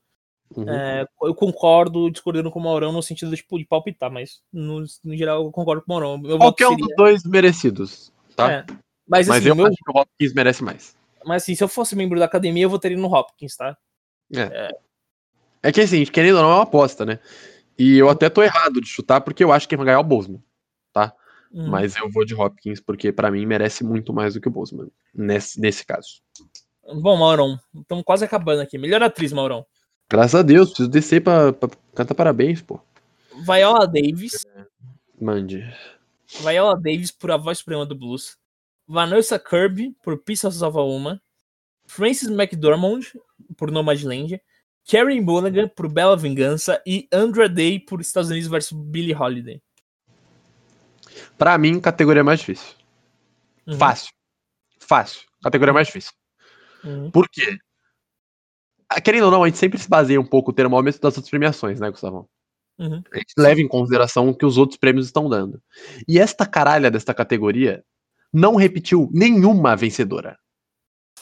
Uhum. 0.56 0.64
é, 0.68 1.06
eu 1.22 1.34
concordo 1.34 2.10
discordando 2.10 2.50
com 2.50 2.58
o 2.58 2.62
Maurão 2.62 2.90
no 2.92 3.02
sentido 3.02 3.36
tipo, 3.36 3.58
de 3.58 3.66
palpitar, 3.66 4.10
mas 4.10 4.40
no, 4.50 4.82
no 5.04 5.14
geral 5.16 5.44
eu 5.44 5.50
concordo 5.50 5.82
com 5.82 5.92
o 5.92 5.94
Maurão. 5.94 6.18
Meu 6.18 6.38
Qualquer 6.38 6.66
um 6.68 6.70
seria- 6.70 6.86
dos 6.86 6.96
dois 6.96 7.22
merecidos, 7.24 8.12
tá? 8.36 8.52
é. 8.52 8.66
Mas, 9.06 9.26
Mas 9.26 9.38
assim, 9.38 9.48
eu 9.48 9.54
meu- 9.56 9.66
acho 9.66 9.76
que 9.76 9.90
o 9.90 9.98
Hopkins 9.98 10.34
merece 10.34 10.62
mais. 10.62 10.94
mas 11.24 11.42
assim, 11.42 11.54
se 11.54 11.64
eu 11.64 11.68
fosse 11.68 11.96
membro 11.96 12.18
da 12.18 12.26
academia, 12.26 12.64
eu 12.64 12.70
votaria 12.70 12.96
no 12.96 13.08
Hopkins, 13.12 13.56
tá? 13.56 13.76
É 15.62 15.72
que 15.72 15.80
assim, 15.80 16.04
querendo 16.04 16.36
ou 16.36 16.42
não, 16.42 16.50
é 16.50 16.54
uma 16.54 16.62
aposta, 16.62 17.04
né? 17.04 17.18
E 17.78 17.96
eu 17.96 18.08
até 18.08 18.28
tô 18.28 18.42
errado 18.42 18.80
de 18.80 18.88
chutar, 18.88 19.20
porque 19.20 19.42
eu 19.42 19.52
acho 19.52 19.66
que 19.66 19.70
quem 19.70 19.78
vai 19.78 19.86
ganhar 19.86 19.98
é 19.98 20.00
o 20.00 20.04
Boseman. 20.04 20.42
Hum. 21.52 21.68
Mas 21.68 21.96
eu 21.96 22.10
vou 22.10 22.24
de 22.24 22.34
Hopkins, 22.34 22.80
porque 22.80 23.10
pra 23.10 23.30
mim 23.30 23.46
merece 23.46 23.82
muito 23.82 24.12
mais 24.12 24.34
do 24.34 24.40
que 24.40 24.48
o 24.48 24.50
Boseman. 24.50 24.88
Nesse, 25.14 25.60
nesse 25.60 25.84
caso. 25.84 26.20
Bom, 26.84 27.16
Maurão, 27.16 27.58
estamos 27.74 28.04
quase 28.04 28.24
acabando 28.24 28.62
aqui. 28.62 28.78
Melhor 28.78 29.02
atriz, 29.02 29.32
Maurão. 29.32 29.64
Graças 30.10 30.34
a 30.34 30.42
Deus, 30.42 30.68
preciso 30.68 30.88
descer 30.88 31.22
pra, 31.22 31.52
pra 31.52 31.68
cantar 31.94 32.14
parabéns, 32.14 32.62
pô. 32.62 32.80
Viola 33.46 33.86
Davis. 33.86 34.46
Mande. 35.20 35.62
Viola 36.40 36.74
Davis 36.74 37.10
por 37.10 37.30
A 37.30 37.36
Voz 37.36 37.58
Suprema 37.58 37.84
do 37.84 37.94
Blues. 37.94 38.36
Vanessa 38.86 39.38
Kirby 39.38 39.94
por 40.02 40.18
Pieces 40.18 40.62
of 40.62 40.76
a 40.78 40.82
Woman. 40.82 41.20
Frances 41.88 42.28
McDormand 42.28 43.00
por 43.56 43.70
Nomadland. 43.70 44.40
Carrie 44.86 45.20
Mulligan 45.20 45.68
por 45.68 45.90
Bela 45.92 46.16
Vingança. 46.16 46.80
E 46.86 47.08
Andra 47.12 47.48
Day 47.48 47.80
por 47.80 48.00
Estados 48.00 48.30
Unidos 48.30 48.48
vs 48.48 48.72
Billie 48.72 49.14
Holiday. 49.14 49.60
Pra 51.36 51.58
mim, 51.58 51.80
categoria 51.80 52.22
mais 52.22 52.40
difícil. 52.40 52.74
Uhum, 53.66 53.76
Fácil. 53.76 54.12
Fácil. 54.78 55.22
Categoria 55.42 55.72
mais 55.72 55.86
difícil. 55.88 56.12
uhum. 56.84 57.10
Por 57.10 57.28
quê? 57.28 57.58
Ah, 58.88 59.00
Querendo 59.00 59.24
ou 59.24 59.30
não, 59.30 59.44
a 59.44 59.48
gente 59.48 59.58
sempre 59.58 59.78
se 59.78 59.88
baseia 59.88 60.20
um 60.20 60.26
pouco 60.26 60.50
no 60.50 60.54
termômetro 60.54 61.00
das 61.00 61.16
outras 61.16 61.30
premiações, 61.30 61.80
né, 61.80 61.90
Gustavão? 61.90 62.28
Uhum. 62.78 63.02
A 63.12 63.18
gente 63.18 63.34
leva 63.36 63.60
em 63.60 63.68
consideração 63.68 64.28
o 64.28 64.36
que 64.36 64.46
os 64.46 64.56
outros 64.56 64.78
prêmios 64.78 65.06
estão 65.06 65.28
dando. 65.28 65.60
E 66.06 66.18
esta 66.18 66.46
caralha 66.46 66.90
desta 66.90 67.12
categoria 67.12 67.84
não 68.32 68.56
repetiu 68.56 69.10
nenhuma 69.12 69.76
vencedora. 69.76 70.38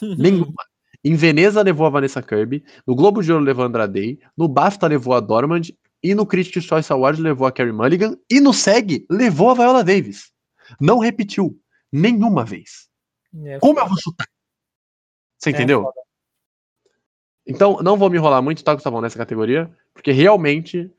Nenhuma. 0.01 0.63
Em 1.03 1.15
Veneza 1.15 1.61
levou 1.61 1.85
a 1.85 1.89
Vanessa 1.89 2.21
Kirby, 2.21 2.63
no 2.85 2.95
Globo 2.95 3.21
de 3.21 3.31
Ouro 3.31 3.43
levou 3.43 3.63
a 3.63 3.67
Andra 3.67 3.87
Day, 3.87 4.19
no 4.35 4.47
BAFTA 4.47 4.87
levou 4.87 5.13
a 5.13 5.19
Dormand, 5.19 5.61
e 6.03 6.13
no 6.13 6.25
Critics' 6.25 6.63
Choice 6.63 6.91
Award 6.91 7.21
levou 7.21 7.47
a 7.47 7.51
Carrie 7.51 7.71
Mulligan, 7.71 8.17
e 8.29 8.39
no 8.39 8.53
SEG 8.53 9.05
levou 9.09 9.51
a 9.51 9.53
Viola 9.53 9.83
Davis. 9.83 10.31
Não 10.79 10.99
repetiu 10.99 11.59
nenhuma 11.91 12.43
vez. 12.43 12.89
É 13.45 13.59
Como 13.59 13.79
eu 13.79 13.87
vou 13.87 13.97
chutar? 13.99 14.27
Você 15.37 15.49
É 15.49 15.53
entendeu? 15.53 15.83
foda. 15.83 16.01
Então, 17.45 17.79
não 17.81 17.95
vou 17.95 18.09
me 18.09 18.17
enrolar 18.17 18.41
muito, 18.41 18.63
tá, 18.63 18.73
Gustavão, 18.73 18.99
nessa 18.99 19.17
categoria, 19.17 19.71
porque 19.93 20.11
realmente 20.11 20.91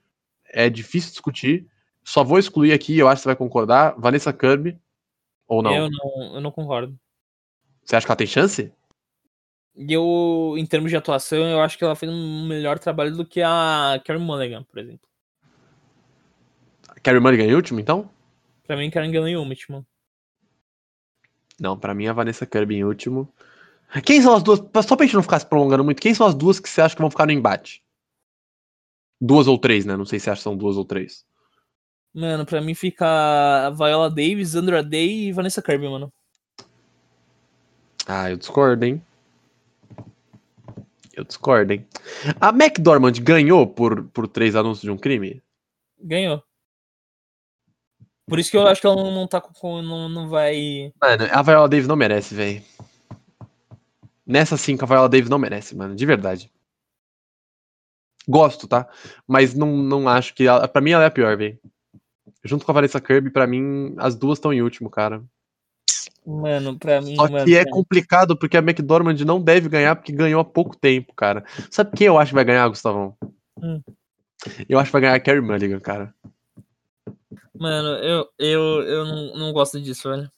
é 0.47 0.71
difícil 0.71 1.11
discutir. 1.11 1.69
Só 2.03 2.25
vou 2.25 2.39
excluir 2.39 2.73
aqui, 2.73 2.99
eu 2.99 3.07
acho 3.07 3.21
que 3.21 3.23
você 3.25 3.29
vai 3.29 3.37
concordar, 3.37 3.95
Vanessa 3.99 4.33
Kirby, 4.33 4.81
ou 5.47 5.63
não? 5.63 5.75
Eu 5.75 5.91
não, 5.91 6.35
eu 6.37 6.41
não 6.41 6.51
concordo. 6.51 6.99
Você 7.85 7.97
acha 7.97 8.07
que 8.07 8.11
ela 8.11 8.17
tem 8.17 8.27
chance? 8.27 8.73
E 9.79 9.93
eu, 9.93 10.57
em 10.59 10.67
termos 10.67 10.91
de 10.91 10.97
atuação, 10.97 11.39
eu 11.39 11.61
acho 11.61 11.79
que 11.79 11.85
ela 11.85 11.95
fez 11.95 12.11
um 12.11 12.47
melhor 12.49 12.81
trabalho 12.81 13.17
do 13.17 13.25
que 13.25 13.41
a 13.41 14.03
Carrie 14.05 14.21
Mulligan, 14.21 14.65
por 14.65 14.81
exemplo. 14.81 15.09
Carrie 17.01 17.21
Mulligan 17.21 17.45
em 17.45 17.55
último, 17.55 17.79
então? 17.79 18.11
Pra 18.67 18.77
mim, 18.77 18.91
Karen 18.91 19.11
Gillan 19.11 19.31
em 19.31 19.37
último. 19.37 19.87
Não, 21.59 21.79
pra 21.79 21.95
mim 21.95 22.07
a 22.07 22.13
Vanessa 22.13 22.45
Kirby 22.45 22.77
em 22.77 22.85
último. 22.85 23.33
Quem 24.05 24.21
são 24.21 24.35
as 24.35 24.43
duas? 24.43 24.59
Só 24.85 24.95
pra 24.95 25.07
gente 25.07 25.15
não 25.15 25.23
ficar 25.23 25.39
se 25.39 25.47
prolongando 25.47 25.83
muito, 25.83 26.03
quem 26.03 26.13
são 26.13 26.27
as 26.27 26.35
duas 26.35 26.61
que 26.61 26.69
você 26.69 26.83
acha 26.83 26.95
que 26.95 27.01
vão 27.01 27.11
ficar 27.11 27.25
no 27.25 27.33
embate? 27.33 27.83
Duas 29.21 29.47
ou 29.47 29.59
três, 29.59 29.87
né? 29.87 29.97
Não 29.97 30.05
sei 30.05 30.21
se 30.21 30.29
acha 30.29 30.41
que 30.41 30.45
são 30.45 30.57
duas 30.57 30.77
ou 30.77 30.85
três. 30.85 31.25
Mano, 32.13 32.45
pra 32.45 32.61
mim 32.61 32.75
fica 32.75 33.07
a 33.07 33.71
Viola 33.71 34.11
Davis, 34.11 34.55
Andra 34.55 34.83
Day 34.83 35.29
e 35.29 35.33
Vanessa 35.33 35.63
Kirby, 35.63 35.89
mano. 35.89 36.13
Ah, 38.07 38.31
eu 38.31 38.37
discordo, 38.37 38.85
hein? 38.85 39.03
Eu 41.19 41.25
discordo, 41.25 41.73
hein? 41.73 41.85
A 42.41 42.51
McDormand 42.51 43.15
ganhou 43.21 43.67
por, 43.67 44.05
por 44.11 44.29
três 44.29 44.55
anúncios 44.55 44.83
de 44.83 44.91
um 44.93 44.97
crime? 44.97 45.43
Ganhou. 46.01 46.41
Por 48.25 48.39
isso 48.39 48.53
que 48.53 48.57
eu 48.57 48.69
acho 48.69 48.81
que 48.81 48.87
ela 48.87 48.95
não, 48.95 49.11
não 49.11 49.27
tá 49.27 49.41
com. 49.41 49.83
Não, 49.83 50.09
não 50.09 50.29
vai. 50.29 50.93
Mano, 51.01 51.29
a 51.33 51.43
Viola 51.43 51.69
Davis 51.69 51.89
não 51.89 51.97
merece, 51.97 52.37
velho. 52.37 52.63
Nessa 54.25 54.57
sim, 54.57 54.79
a 54.81 54.87
Viola 54.87 55.09
Davis 55.09 55.29
não 55.29 55.41
merece, 55.41 55.75
mano. 55.75 55.97
De 55.97 56.07
verdade. 56.07 56.53
Gosto, 58.29 58.69
tá? 58.69 58.89
Mas 59.27 59.55
não, 59.55 59.77
não 59.77 60.09
acho 60.09 60.33
que. 60.35 60.47
Ela, 60.47 60.69
pra 60.69 60.81
mim, 60.81 60.93
ela 60.93 61.03
é 61.03 61.07
a 61.09 61.11
pior, 61.11 61.37
velho. 61.37 61.59
Junto 62.45 62.65
com 62.65 62.71
a 62.71 62.75
Vanessa 62.75 63.01
Kirby, 63.01 63.31
pra 63.31 63.45
mim, 63.45 63.97
as 63.99 64.15
duas 64.15 64.39
estão 64.39 64.53
em 64.53 64.63
último, 64.63 64.89
cara. 64.89 65.25
Mano, 66.31 66.79
pra 66.79 67.01
mim. 67.01 67.17
Só 67.17 67.23
mano, 67.23 67.47
que 67.47 67.57
é 67.57 67.63
pra- 67.63 67.73
complicado 67.73 68.37
porque 68.37 68.59
a 68.59 68.61
McDormand 68.61 69.17
não 69.25 69.41
deve 69.41 69.67
ganhar 69.67 69.97
porque 69.97 70.13
ganhou 70.13 70.43
há 70.43 70.45
pouco 70.45 70.77
tempo, 70.77 71.15
cara. 71.15 71.43
Sabe 71.71 71.97
quem 71.97 72.07
eu 72.07 72.19
acho 72.19 72.33
que 72.33 72.35
vai 72.35 72.45
ganhar, 72.45 72.69
Gustavão? 72.69 73.17
Hum. 73.63 73.81
Eu 74.69 74.79
acho 74.79 74.89
que 74.89 74.93
vai 74.93 75.01
ganhar 75.01 75.15
a 75.15 75.21
Carrie 75.21 75.41
Mulligan, 75.41 75.81
cara. 75.81 76.15
Mano, 77.59 77.89
eu, 78.05 78.29
eu, 78.39 78.83
eu 78.83 79.07
não, 79.07 79.37
não 79.37 79.53
gosto 79.55 79.81
disso, 79.81 80.11
velho. 80.11 80.31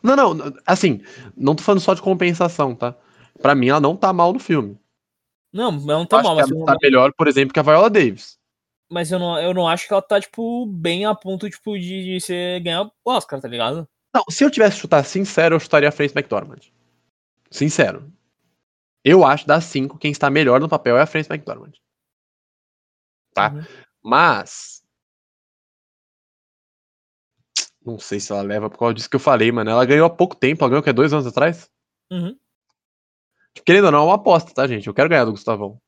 Não, 0.00 0.14
não, 0.32 0.52
assim, 0.64 1.02
não 1.36 1.56
tô 1.56 1.64
falando 1.64 1.80
só 1.80 1.92
de 1.92 2.00
compensação, 2.00 2.72
tá? 2.72 2.94
Pra 3.42 3.56
mim, 3.56 3.68
ela 3.68 3.80
não 3.80 3.96
tá 3.96 4.12
mal 4.12 4.32
no 4.32 4.38
filme. 4.38 4.78
Não, 5.52 5.70
ela 5.72 5.82
não 5.82 6.00
Eu 6.02 6.06
tá 6.06 6.18
acho 6.18 6.24
mal, 6.28 6.36
mas, 6.36 6.50
ela 6.50 6.60
eu, 6.60 6.64
tá 6.64 6.76
melhor, 6.80 7.12
por 7.14 7.26
exemplo, 7.26 7.52
que 7.52 7.58
a 7.58 7.64
Viola 7.64 7.90
Davis. 7.90 8.38
mas 8.88 9.10
eu, 9.10 9.18
não, 9.18 9.38
eu 9.40 9.52
não 9.52 9.66
acho 9.66 9.88
que 9.88 9.92
ela 9.92 10.00
tá, 10.00 10.20
tipo, 10.20 10.66
bem 10.66 11.04
a 11.04 11.16
ponto, 11.16 11.50
tipo, 11.50 11.76
de, 11.76 12.04
de 12.14 12.20
ser, 12.20 12.60
ganhar 12.60 12.84
o 12.84 12.92
Oscar, 13.04 13.40
tá 13.40 13.48
ligado? 13.48 13.88
Não, 14.14 14.24
se 14.30 14.44
eu 14.44 14.50
tivesse 14.50 14.76
que 14.76 14.82
chutar 14.82 15.04
sincero, 15.04 15.54
eu 15.54 15.60
chutaria 15.60 15.88
a 15.88 15.92
Frances 15.92 16.16
McDormand. 16.16 16.60
Sincero. 17.50 18.12
Eu 19.04 19.24
acho 19.24 19.46
das 19.46 19.64
cinco, 19.64 19.98
quem 19.98 20.10
está 20.10 20.28
melhor 20.30 20.60
no 20.60 20.68
papel 20.68 20.96
é 20.96 21.02
a 21.02 21.06
Frances 21.06 21.30
McDormand. 21.30 21.72
Tá? 23.34 23.52
Uhum. 23.52 23.62
Mas. 24.02 24.82
Não 27.84 27.98
sei 27.98 28.20
se 28.20 28.32
ela 28.32 28.42
leva 28.42 28.68
por 28.68 28.78
causa 28.78 28.94
disso 28.94 29.08
que 29.08 29.16
eu 29.16 29.20
falei, 29.20 29.50
mano. 29.52 29.70
Ela 29.70 29.84
ganhou 29.84 30.06
há 30.06 30.10
pouco 30.10 30.34
tempo, 30.34 30.62
ela 30.62 30.70
ganhou 30.70 30.80
o 30.80 30.84
que? 30.84 30.92
Dois 30.92 31.12
anos 31.12 31.26
atrás? 31.26 31.70
Uhum. 32.10 32.36
Querendo 33.64 33.86
ou 33.86 33.92
não, 33.92 34.00
é 34.00 34.04
uma 34.04 34.14
aposta, 34.14 34.52
tá, 34.52 34.66
gente? 34.66 34.86
Eu 34.86 34.94
quero 34.94 35.08
ganhar 35.08 35.24
do 35.24 35.32
Gustavão. 35.32 35.80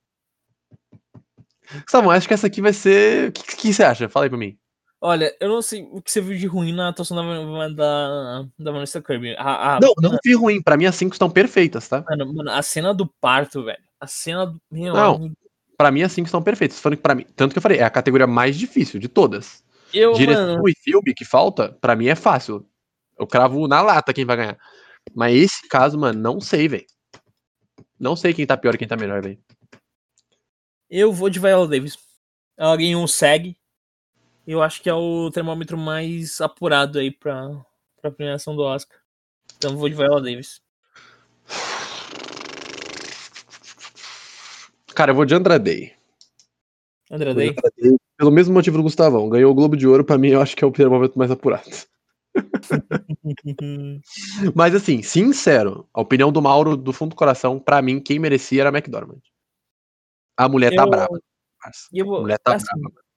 Gustavão, 1.83 2.11
acho 2.11 2.27
que 2.27 2.35
essa 2.35 2.47
aqui 2.47 2.61
vai 2.61 2.73
ser. 2.73 3.31
O 3.31 3.33
que, 3.33 3.57
que 3.57 3.73
você 3.73 3.83
acha? 3.83 4.09
Fala 4.09 4.27
aí 4.27 4.31
pra 4.31 4.39
mim. 4.39 4.59
Olha, 5.03 5.35
eu 5.41 5.49
não 5.49 5.63
sei 5.63 5.83
o 5.91 6.03
que 6.03 6.11
você 6.11 6.21
viu 6.21 6.37
de 6.37 6.47
ruim 6.47 6.73
na 6.73 6.89
atuação 6.89 7.17
da, 7.17 7.69
da, 7.69 8.47
da 8.59 8.71
Vanessa 8.73 9.01
Kirby. 9.01 9.35
A, 9.39 9.77
a, 9.77 9.81
Não, 9.81 9.95
não 9.97 10.19
vi 10.23 10.35
ruim. 10.35 10.63
Pra 10.63 10.77
mim, 10.77 10.85
as 10.85 10.95
cinco 10.95 11.15
estão 11.15 11.31
perfeitas, 11.31 11.89
tá? 11.89 12.05
Mano, 12.09 12.35
mano, 12.35 12.51
a 12.51 12.61
cena 12.61 12.93
do 12.93 13.07
parto, 13.07 13.65
velho. 13.65 13.83
A 13.99 14.07
cena 14.07 14.47
do. 14.47 14.61
Meu 14.71 14.93
Não. 14.93 15.15
amigo. 15.15 15.35
Pra 15.79 15.91
mim, 15.91 16.03
as 16.03 16.13
cinco 16.13 16.27
estão 16.27 16.43
perfeitas. 16.43 16.79
Falando 16.79 16.99
que 16.99 17.03
pra 17.03 17.15
mim, 17.15 17.25
tanto 17.35 17.53
que 17.53 17.59
eu 17.59 17.63
falei, 17.63 17.79
é 17.79 17.83
a 17.83 17.89
categoria 17.89 18.27
mais 18.27 18.59
difícil 18.59 19.01
de 19.01 19.09
todas. 19.09 19.65
Eu, 19.93 20.13
Direção 20.13 20.57
mano, 20.57 20.69
e 20.69 20.75
filme 20.75 21.15
que 21.15 21.25
falta, 21.25 21.73
pra 21.81 21.97
mim 21.97 22.09
é 22.09 22.15
fácil. 22.15 22.67
Eu 23.19 23.27
cravo 23.27 23.67
na 23.67 23.81
lata 23.81 24.13
quem 24.13 24.27
vai 24.27 24.37
ganhar. 24.37 24.59
Mas 25.15 25.35
esse 25.35 25.69
caso, 25.69 25.99
mano, 25.99 26.21
não 26.21 26.41
sei, 26.41 26.69
velho. 26.69 26.85
Não 27.99 28.15
sei 28.15 28.35
quem 28.35 28.47
tá 28.47 28.57
pior 28.57 28.75
e 28.75 28.79
quem 28.79 28.87
tá 28.87 28.97
melhor, 28.97 29.23
velho. 29.23 29.39
eu 30.91 31.11
vou 31.11 31.31
de 31.31 31.41
Viola 31.41 31.67
Davis. 31.67 31.99
Ela 32.59 32.77
ganhou 32.77 33.03
um 33.03 33.07
SEG. 33.07 33.57
Eu 34.51 34.61
acho 34.61 34.83
que 34.83 34.91
é 34.91 34.93
o 34.93 35.31
termômetro 35.31 35.79
mais 35.79 36.41
apurado 36.41 36.99
aí 36.99 37.13
pra, 37.13 37.65
pra 38.03 38.11
premiação 38.11 38.57
do 38.57 38.63
Oscar. 38.63 38.99
Então 39.57 39.77
vou 39.77 39.89
de 39.89 39.95
Viola 39.95 40.21
Davis. 40.21 40.61
Cara, 44.93 45.13
eu 45.13 45.15
vou 45.15 45.25
de 45.25 45.37
Andrade. 45.37 45.97
André 47.09 47.33
Day. 47.33 47.55
Pelo 48.17 48.33
mesmo 48.33 48.53
motivo 48.53 48.77
do 48.77 48.83
Gustavão. 48.83 49.29
Ganhou 49.29 49.53
o 49.53 49.55
Globo 49.55 49.77
de 49.77 49.87
Ouro, 49.87 50.05
pra 50.05 50.19
mim, 50.19 50.31
eu 50.31 50.41
acho 50.41 50.57
que 50.57 50.65
é 50.65 50.67
o 50.67 50.73
termômetro 50.73 51.17
mais 51.17 51.31
apurado. 51.31 51.71
Mas 54.53 54.75
assim, 54.75 55.01
sincero, 55.01 55.89
a 55.95 56.01
opinião 56.01 56.33
do 56.33 56.43
Mauro 56.43 56.77
do 56.77 56.93
fundo 56.93 57.11
do 57.11 57.17
coração, 57.17 57.61
pra 57.61 57.81
mim, 57.81 58.01
quem 58.01 58.19
merecia 58.19 58.63
era 58.63 58.71
a 58.71 58.73
McDormand. 58.73 59.21
A 60.37 60.49
mulher 60.49 60.75
tá 60.75 60.83
Eu- 60.83 60.91
brava. 60.91 61.21
E 61.93 62.01
eu 62.01 62.17
A 62.17 62.21
mulher 62.21 62.39
tá 62.41 62.57
assim, 62.57 62.67
brava. 62.67 63.10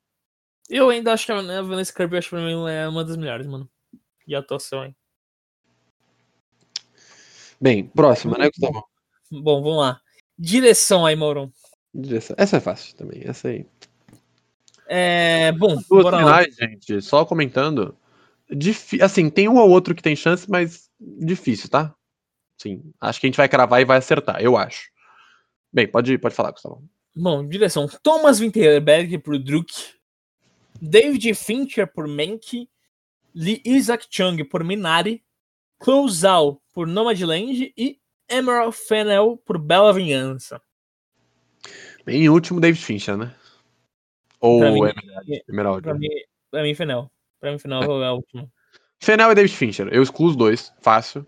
Eu 0.70 0.90
ainda 0.90 1.14
acho 1.14 1.26
que 1.26 1.32
a 1.32 1.62
Vanessa 1.62 1.94
Kirby 1.94 2.18
acho 2.18 2.30
que 2.30 2.36
pra 2.36 2.46
mim 2.46 2.70
é 2.70 2.88
uma 2.88 3.04
das 3.04 3.18
melhores, 3.18 3.46
mano. 3.48 3.70
De 4.28 4.36
atuação 4.36 4.82
aí. 4.82 4.96
Bem, 7.60 7.86
próxima, 7.88 8.38
né, 8.38 8.48
Gustavão? 8.50 8.84
Bom, 9.32 9.62
vamos 9.62 9.78
lá. 9.80 10.00
Direção 10.38 11.06
aí, 11.06 11.16
Maurão. 11.16 11.52
Direção. 11.94 12.36
Essa 12.40 12.58
é 12.58 12.60
fácil 12.60 12.96
também, 12.96 13.22
essa 13.26 13.48
aí. 13.48 13.66
É. 14.88 15.52
Bom, 15.54 15.76
Duas 15.76 16.04
bora 16.04 16.18
lá. 16.18 16.40
finais, 16.44 16.56
gente, 16.56 17.02
só 17.02 17.26
comentando. 17.26 17.98
Difí- 18.50 19.02
assim, 19.02 19.30
tem 19.30 19.48
um 19.48 19.58
ou 19.58 19.70
outro 19.70 19.96
que 19.96 20.04
tem 20.04 20.16
chance, 20.16 20.50
mas 20.50 20.90
difícil, 21.00 21.70
tá? 21.70 21.96
Sim, 22.62 22.94
acho 23.00 23.20
que 23.20 23.26
a 23.26 23.30
gente 23.30 23.38
vai 23.38 23.50
cravar 23.50 23.82
e 23.82 23.86
vai 23.86 23.98
acertar, 23.98 24.42
eu 24.42 24.56
acho. 24.58 24.90
Bem, 25.72 25.88
pode, 25.88 26.18
pode 26.18 26.36
falar, 26.36 26.52
Gustavo. 26.52 26.84
Bom, 27.16 27.48
direção: 27.48 27.88
Thomas 28.04 28.40
Winterberg 28.40 29.18
por 29.20 29.40
Druk, 29.40 29.72
David 30.86 31.34
Fincher 31.34 31.88
por 31.88 32.08
Menk, 32.10 32.70
Lee 33.34 33.62
Isaac 33.66 34.06
Chung 34.10 34.44
por 34.44 34.64
Minari, 34.66 35.24
Chloe 35.82 36.12
Zhao 36.12 36.62
por 36.74 36.86
Nomadland 36.88 37.74
e 37.78 38.00
Emerald 38.28 38.76
Fennell 38.76 39.38
por 39.46 39.58
Bela 39.58 39.94
Vingança. 39.94 40.62
Bem, 42.06 42.24
em 42.24 42.30
último, 42.30 42.60
David 42.60 42.84
Fincher, 42.84 43.16
né? 43.16 43.34
Ou 44.42 44.60
Pra 44.60 44.72
mim, 44.72 44.82
Emerald. 45.48 45.82
Pra 45.84 45.94
mim, 45.94 46.10
pra 46.52 46.64
mim 46.64 46.76
Fennell. 46.76 47.10
Pra 47.40 47.52
mim, 47.52 47.60
Fennell 47.60 48.04
é 48.04 48.08
a 48.08 48.14
última. 48.14 48.52
Fenel 49.00 49.32
e 49.32 49.36
David 49.36 49.56
Fincher, 49.56 49.88
eu 49.90 50.04
excluo 50.04 50.30
os 50.30 50.36
dois, 50.36 50.74
fácil. 50.82 51.26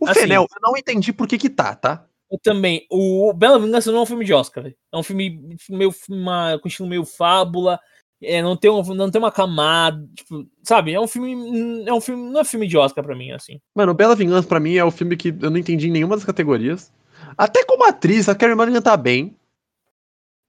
O 0.00 0.06
Assim- 0.06 0.20
Fenel, 0.20 0.46
eu 0.50 0.60
não 0.62 0.76
entendi 0.76 1.12
por 1.12 1.28
que 1.28 1.36
que 1.36 1.50
tá, 1.50 1.74
tá? 1.74 2.06
Eu 2.30 2.38
também. 2.38 2.86
O 2.90 3.32
Bela 3.34 3.58
Vingança 3.58 3.90
não 3.90 3.98
é 3.98 4.02
um 4.02 4.06
filme 4.06 4.24
de 4.24 4.32
Oscar. 4.32 4.66
É 4.66 4.96
um 4.96 5.02
filme 5.02 5.58
meio 5.68 5.92
uma, 6.08 6.58
com 6.58 6.68
estilo 6.68 6.88
meio 6.88 7.04
fábula. 7.04 7.78
É, 8.22 8.42
não, 8.42 8.56
tem 8.56 8.70
um, 8.70 8.82
não 8.94 9.10
tem 9.10 9.18
uma 9.18 9.32
camada. 9.32 10.06
Tipo, 10.14 10.46
sabe? 10.62 10.92
É 10.92 11.00
um 11.00 11.08
filme. 11.08 11.84
É 11.86 11.92
um 11.92 12.00
filme. 12.00 12.30
Não 12.30 12.40
é 12.40 12.44
filme 12.44 12.66
de 12.66 12.76
Oscar 12.76 13.02
pra 13.02 13.16
mim, 13.16 13.32
assim. 13.32 13.60
Mano, 13.74 13.94
Bela 13.94 14.14
Vingança 14.14 14.46
pra 14.46 14.60
mim 14.60 14.74
é 14.74 14.84
o 14.84 14.90
filme 14.90 15.16
que 15.16 15.28
eu 15.28 15.50
não 15.50 15.56
entendi 15.56 15.88
em 15.88 15.92
nenhuma 15.92 16.16
das 16.16 16.24
categorias. 16.24 16.92
Até 17.36 17.64
como 17.64 17.84
atriz, 17.84 18.28
a 18.28 18.34
Carrie 18.34 18.54
Mulligan 18.54 18.82
tá 18.82 18.96
bem. 18.96 19.34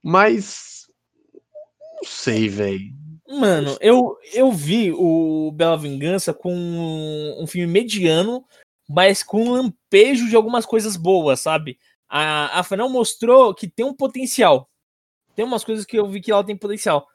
Mas. 0.02 0.86
Não 1.96 2.04
sei, 2.04 2.48
velho. 2.48 3.02
Mano, 3.28 3.78
eu, 3.80 4.18
eu 4.34 4.52
vi 4.52 4.92
o 4.92 5.50
Bela 5.52 5.78
Vingança 5.78 6.34
com 6.34 6.54
um, 6.54 7.42
um 7.42 7.46
filme 7.46 7.66
mediano, 7.66 8.44
mas 8.86 9.22
com 9.22 9.42
um 9.42 9.52
lampejo 9.52 10.28
de 10.28 10.36
algumas 10.36 10.66
coisas 10.66 10.96
boas, 10.96 11.40
sabe? 11.40 11.78
A, 12.06 12.60
a 12.60 12.62
Fanel 12.62 12.90
mostrou 12.90 13.54
que 13.54 13.66
tem 13.66 13.86
um 13.86 13.94
potencial. 13.94 14.68
Tem 15.34 15.46
umas 15.46 15.64
coisas 15.64 15.86
que 15.86 15.98
eu 15.98 16.06
vi 16.06 16.20
que 16.20 16.30
ela 16.30 16.44
tem 16.44 16.54
potencial. 16.54 17.06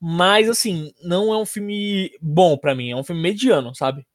Mas, 0.00 0.48
assim, 0.48 0.92
não 1.02 1.32
é 1.32 1.38
um 1.38 1.46
filme 1.46 2.12
bom 2.20 2.56
pra 2.56 2.74
mim. 2.74 2.90
É 2.90 2.96
um 2.96 3.04
filme 3.04 3.20
mediano, 3.20 3.74
sabe? 3.74 4.06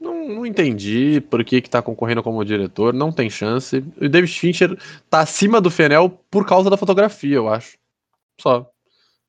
Não, 0.00 0.28
não 0.28 0.46
entendi 0.46 1.20
por 1.20 1.44
que, 1.44 1.60
que 1.60 1.68
tá 1.68 1.82
concorrendo 1.82 2.22
como 2.22 2.44
diretor, 2.44 2.94
não 2.94 3.12
tem 3.12 3.28
chance. 3.28 3.84
O 4.00 4.08
David 4.08 4.32
Fincher 4.32 4.78
tá 5.10 5.20
acima 5.20 5.60
do 5.60 5.70
Fenel 5.70 6.08
por 6.30 6.46
causa 6.46 6.70
da 6.70 6.76
fotografia, 6.76 7.36
eu 7.36 7.48
acho. 7.48 7.76
Só. 8.40 8.70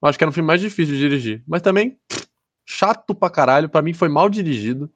Eu 0.01 0.07
acho 0.07 0.17
que 0.17 0.23
era 0.23 0.29
um 0.29 0.33
filme 0.33 0.47
mais 0.47 0.61
difícil 0.61 0.95
de 0.95 0.99
dirigir. 1.01 1.43
Mas 1.45 1.61
também, 1.61 1.99
chato 2.65 3.13
pra 3.13 3.29
caralho. 3.29 3.69
Pra 3.69 3.81
mim 3.81 3.93
foi 3.93 4.07
mal 4.07 4.29
dirigido. 4.29 4.89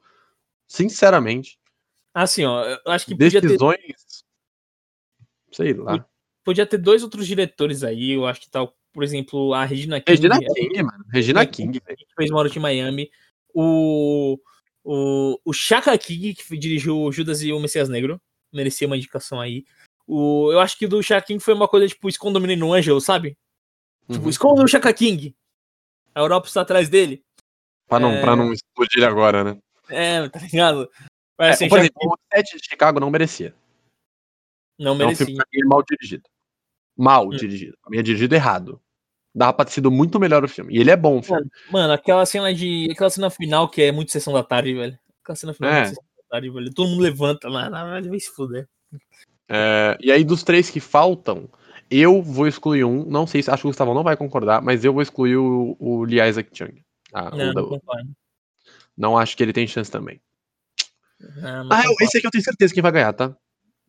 Sinceramente. 0.65 1.59
Assim, 2.13 2.45
ó, 2.45 2.63
eu 2.63 2.91
acho 2.91 3.05
que 3.05 3.11
podia 3.13 3.41
ter, 3.41 3.47
Decisões. 3.47 4.23
Sei 5.51 5.73
lá. 5.73 6.05
podia 6.43 6.65
ter 6.65 6.77
dois 6.77 7.03
outros 7.03 7.27
diretores 7.27 7.83
aí. 7.83 8.11
Eu 8.11 8.25
acho 8.25 8.41
que 8.41 8.49
tal, 8.49 8.73
por 8.95 9.03
exemplo, 9.03 9.53
a 9.53 9.65
Regina 9.65 9.99
King. 9.99 10.09
Regina 10.17 10.35
ela- 10.35 10.53
King, 10.55 10.83
mano. 10.83 11.05
Regina 11.11 11.45
King, 11.45 11.81
velho. 11.85 11.97
que 11.97 12.05
fez 12.17 12.31
Mauro 12.31 12.49
em 12.49 12.59
Miami. 12.59 13.11
O, 13.53 14.39
o, 14.83 15.37
o 15.43 15.53
Chaka 15.53 15.95
King, 15.97 16.33
que 16.33 16.57
dirigiu 16.57 16.97
o 16.97 17.11
Judas 17.11 17.41
e 17.43 17.51
o 17.51 17.59
Messias 17.59 17.89
Negro. 17.89 18.19
Merecia 18.53 18.87
uma 18.87 18.95
indicação 18.97 19.41
aí. 19.41 19.65
O, 20.07 20.49
eu 20.51 20.59
acho 20.61 20.77
que 20.77 20.87
do 20.87 21.03
Chaka 21.03 21.27
King 21.27 21.43
foi 21.43 21.53
uma 21.53 21.67
coisa 21.67 21.87
tipo 21.87 22.07
Esconda 22.07 22.39
o 22.39 22.41
Menino 22.41 22.73
Ângelo, 22.73 23.01
sabe? 23.01 23.37
Tipo, 24.09 24.23
Uhum. 24.23 24.29
esconda 24.29 24.63
o 24.63 24.67
Chaka 24.67 24.93
King. 24.93 25.35
A 26.13 26.21
Europa 26.21 26.47
está 26.47 26.61
atrás 26.61 26.87
dele. 26.87 27.21
Pra 27.87 27.99
não, 27.99 28.11
É. 28.11 28.21
pra 28.21 28.35
não 28.35 28.53
explodir 28.53 29.03
agora, 29.03 29.43
né? 29.43 29.59
É, 29.89 30.29
tá 30.29 30.39
ligado? 30.39 30.89
Mas, 31.37 31.47
É, 31.47 31.51
assim, 31.51 31.67
por 31.69 31.75
já- 31.77 31.81
exemplo, 31.83 32.13
o 32.13 32.17
7 32.33 32.57
de 32.57 32.65
Chicago 32.65 32.99
não 32.99 33.11
merecia. 33.11 33.53
não 34.79 34.91
É 34.91 34.95
um 34.95 34.97
merecia. 34.97 35.25
filme 35.25 35.43
mim, 35.53 35.67
mal 35.67 35.83
dirigido. 35.83 36.23
Mal 36.97 37.25
Hum. 37.27 37.29
dirigido. 37.31 37.77
Pra 37.81 37.89
mim 37.91 37.97
é 37.97 38.01
dirigido 38.01 38.33
errado. 38.35 38.81
Dava 39.35 39.51
pra 39.53 39.65
ter 39.65 39.71
sido 39.73 39.91
muito 39.91 40.17
melhor 40.19 40.43
o 40.45 40.47
filme. 40.47 40.73
E 40.73 40.79
ele 40.79 40.89
é 40.89 40.95
bom, 40.95 41.19
o 41.19 41.21
filme. 41.21 41.45
Mano, 41.69 41.91
aquela 41.93 42.25
cena 42.25 42.53
de. 42.53 42.87
Aquela 42.91 43.09
cena 43.09 43.29
final 43.29 43.67
que 43.69 43.81
é 43.81 43.91
muito 43.91 44.11
sessão 44.11 44.33
da 44.33 44.41
tarde, 44.43 44.73
velho. 44.73 44.97
Aquela 45.21 45.35
cena 45.35 45.53
final 45.53 45.69
é 45.71 45.73
É. 45.73 45.77
muito 45.79 45.89
sessão 45.89 46.03
da 46.03 46.23
tarde, 46.29 46.49
velho. 46.49 46.73
Todo 46.73 46.87
mundo 46.89 47.01
levanta 47.01 47.49
lá, 47.49 47.69
na 47.69 47.83
verdade 47.83 48.07
vai 48.09 48.19
se 48.19 48.31
fuder. 48.33 48.67
É, 49.49 49.97
e 50.01 50.11
aí, 50.11 50.23
dos 50.23 50.41
três 50.41 50.69
que 50.69 50.79
faltam, 50.79 51.49
eu 51.91 52.21
vou 52.21 52.47
excluir 52.47 52.85
um. 52.85 53.03
Não 53.05 53.27
sei 53.27 53.43
se 53.43 53.51
acho 53.51 53.61
que 53.61 53.67
o 53.67 53.69
Gustavo 53.69 53.93
não 53.93 54.03
vai 54.03 54.15
concordar, 54.15 54.61
mas 54.61 54.85
eu 54.85 54.93
vou 54.93 55.01
excluir 55.01 55.35
o, 55.37 55.75
o 55.79 56.03
Lee 56.05 56.21
Isaac 56.27 56.49
Chung. 56.53 56.73
Ah, 57.13 57.29
o 57.33 57.37
Não, 57.37 57.53
da- 57.53 57.61
não 57.61 57.79
não 58.97 59.17
acho 59.17 59.35
que 59.35 59.43
ele 59.43 59.51
tem 59.53 59.67
chance 59.67 59.91
também. 59.91 60.21
Não, 61.19 61.67
Ah, 61.69 61.83
eu- 61.85 61.95
esse 62.01 62.17
aqui 62.17 62.25
eu 62.27 62.31
tenho 62.31 62.43
certeza 62.43 62.73
que 62.73 62.81
vai 62.81 62.91
ganhar, 62.93 63.11
tá? 63.13 63.35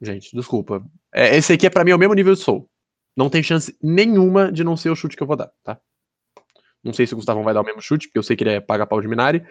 Gente, 0.03 0.35
desculpa. 0.35 0.85
É, 1.15 1.37
esse 1.37 1.53
aqui 1.53 1.67
é 1.67 1.71
pra 1.71 1.85
mim 1.85 1.93
é 1.93 1.95
o 1.95 1.99
mesmo 1.99 2.15
nível 2.15 2.35
de 2.35 2.41
Soul. 2.41 2.69
Não 3.17 3.31
tem 3.31 3.43
chance 3.43 3.77
nenhuma 3.83 4.53
de 4.53 4.63
não 4.63 4.77
ser 4.77 4.91
o 4.91 4.97
chute 4.97 5.17
que 5.17 5.23
eu 5.23 5.27
vou 5.27 5.37
dar, 5.37 5.51
tá? 5.63 5.81
Não 6.85 6.93
sei 6.93 7.07
se 7.07 7.15
o 7.15 7.17
Gustavão 7.17 7.43
vai 7.43 7.55
dar 7.55 7.63
o 7.63 7.65
mesmo 7.65 7.81
chute, 7.81 8.07
porque 8.07 8.19
eu 8.19 8.23
sei 8.23 8.37
que 8.37 8.45
ele 8.45 8.51
é 8.51 8.61
paga 8.61 8.87
pau 8.87 9.01
de 9.01 9.09
Minari. 9.09 9.45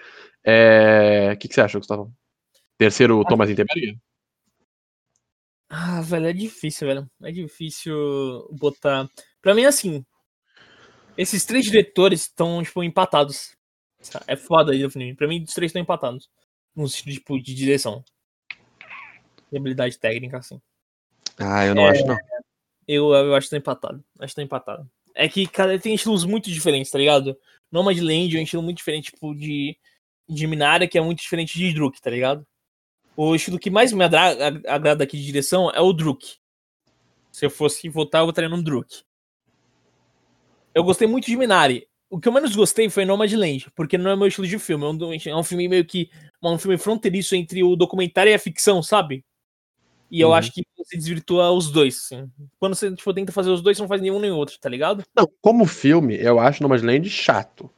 É, 0.44 1.32
O 1.34 1.38
que, 1.38 1.48
que 1.48 1.54
você 1.54 1.62
acha, 1.62 1.78
Gustavão? 1.80 2.14
Terceiro, 2.78 3.24
Thomas 3.26 3.50
Interberg? 3.50 4.00
Ah, 5.68 6.02
velho, 6.02 6.28
é 6.28 6.34
difícil, 6.34 6.88
velho. 6.88 7.10
É 7.24 7.32
difícil 7.32 8.48
botar. 8.52 9.10
Pra 9.42 9.56
mim, 9.56 9.66
assim. 9.66 10.06
Esses 11.18 11.44
três 11.46 11.66
diretores 11.66 12.22
estão, 12.22 12.62
tipo, 12.64 12.84
empatados. 12.84 13.56
É 14.28 14.36
foda 14.36 14.72
aí 14.72 14.80
definir. 14.80 15.16
Pra 15.16 15.28
mim, 15.28 15.44
os 15.44 15.54
três 15.54 15.70
estão 15.70 15.82
empatados. 15.82 16.30
No 16.76 16.88
sentido, 16.88 17.14
tipo, 17.16 17.42
de 17.42 17.56
direção. 17.56 18.04
E 19.52 19.58
habilidade 19.58 19.98
técnica, 19.98 20.38
assim. 20.38 20.62
Ah, 21.38 21.66
eu 21.66 21.74
não 21.74 21.88
É. 21.88 21.92
acho, 21.92 22.06
não. 22.06 22.18
Eu, 22.88 23.14
eu 23.14 23.36
acho 23.36 23.48
que 23.48 23.52
tá 23.52 23.58
empatado. 23.58 24.04
Acho 24.20 24.32
que 24.32 24.36
tá 24.36 24.44
empatado. 24.44 24.90
É 25.14 25.28
que, 25.30 25.48
cara, 25.48 25.80
tem 25.80 25.96
estilos 25.96 26.24
muito 26.26 26.52
diferentes, 26.52 26.92
tá 26.92 26.98
ligado? 26.98 27.38
Nomadland 27.72 28.36
é 28.36 28.40
um 28.40 28.44
estilo 28.44 28.62
muito 28.64 28.78
diferente, 28.78 29.12
tipo, 29.12 29.34
de, 29.34 29.78
de 30.28 30.48
Minari, 30.48 30.88
que 30.88 30.98
é 30.98 31.02
muito 31.02 31.20
diferente 31.22 31.58
de 31.58 31.74
Druk, 31.74 32.02
tá 32.02 32.10
ligado? 32.10 32.46
O 33.16 33.34
estilo 33.34 33.58
que 33.58 33.70
mais 33.70 33.94
me 33.94 34.04
agra- 34.04 34.48
ag- 34.48 34.68
agrada 34.68 35.04
aqui 35.04 35.18
de 35.18 35.26
direção 35.26 35.72
é 35.72 35.80
o 35.80 35.94
Druk. 35.94 36.36
Se 37.32 37.46
eu 37.46 37.50
fosse 37.50 37.88
votar, 37.90 38.22
eu 38.22 38.26
votaria 38.26 38.50
no 38.50 38.62
Druk. 38.62 39.04
Eu 40.74 40.84
gostei 40.84 41.08
muito 41.08 41.26
de 41.26 41.38
Minari. 41.38 41.88
O 42.10 42.20
que 42.20 42.28
eu 42.28 42.32
menos 42.32 42.56
gostei 42.56 42.90
foi 42.90 43.04
Nomadland, 43.04 43.68
porque 43.76 43.98
não 43.98 44.12
é 44.12 44.16
meu 44.16 44.28
estilo 44.28 44.48
de 44.48 44.60
filme. 44.60 44.86
É 44.86 44.88
um, 44.88 45.14
é 45.14 45.36
um 45.36 45.44
filme 45.44 45.68
meio 45.68 45.86
que. 45.86 46.10
Um 46.44 46.58
filme 46.58 46.78
fronteiriço 46.78 47.36
entre 47.36 47.64
o 47.64 47.76
documentário 47.76 48.30
e 48.30 48.34
a 48.36 48.40
ficção, 48.40 48.84
sabe? 48.84 49.26
E 50.12 50.22
eu 50.22 50.30
Uhum. 50.30 50.34
acho 50.36 50.52
que 50.52 50.64
você 50.78 50.96
desvirtua 50.98 51.52
os 51.52 51.72
dois, 51.72 51.96
assim. 51.98 52.30
Quando 52.60 52.76
você 52.76 52.92
tipo, 52.96 53.14
tenta 53.14 53.32
fazer 53.32 53.50
os 53.50 53.62
dois, 53.62 53.76
você 53.78 53.84
não 53.84 53.90
faz 53.90 54.02
nenhum 54.02 54.20
nem 54.20 54.32
outro, 54.32 54.56
tá 54.60 54.70
ligado? 54.70 55.04
Não, 55.16 55.28
como 55.42 55.66
filme, 55.66 56.16
eu 56.16 56.40
acho 56.40 56.62
Nomadland 56.62 57.10
chato. 57.10 57.70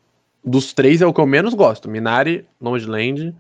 Dos 0.43 0.73
três 0.73 1.01
é 1.01 1.05
o 1.05 1.13
que 1.13 1.19
eu 1.21 1.25
menos 1.27 1.53
gosto. 1.53 1.89
Minari, 1.89 2.45
Nomadland 2.59 3.33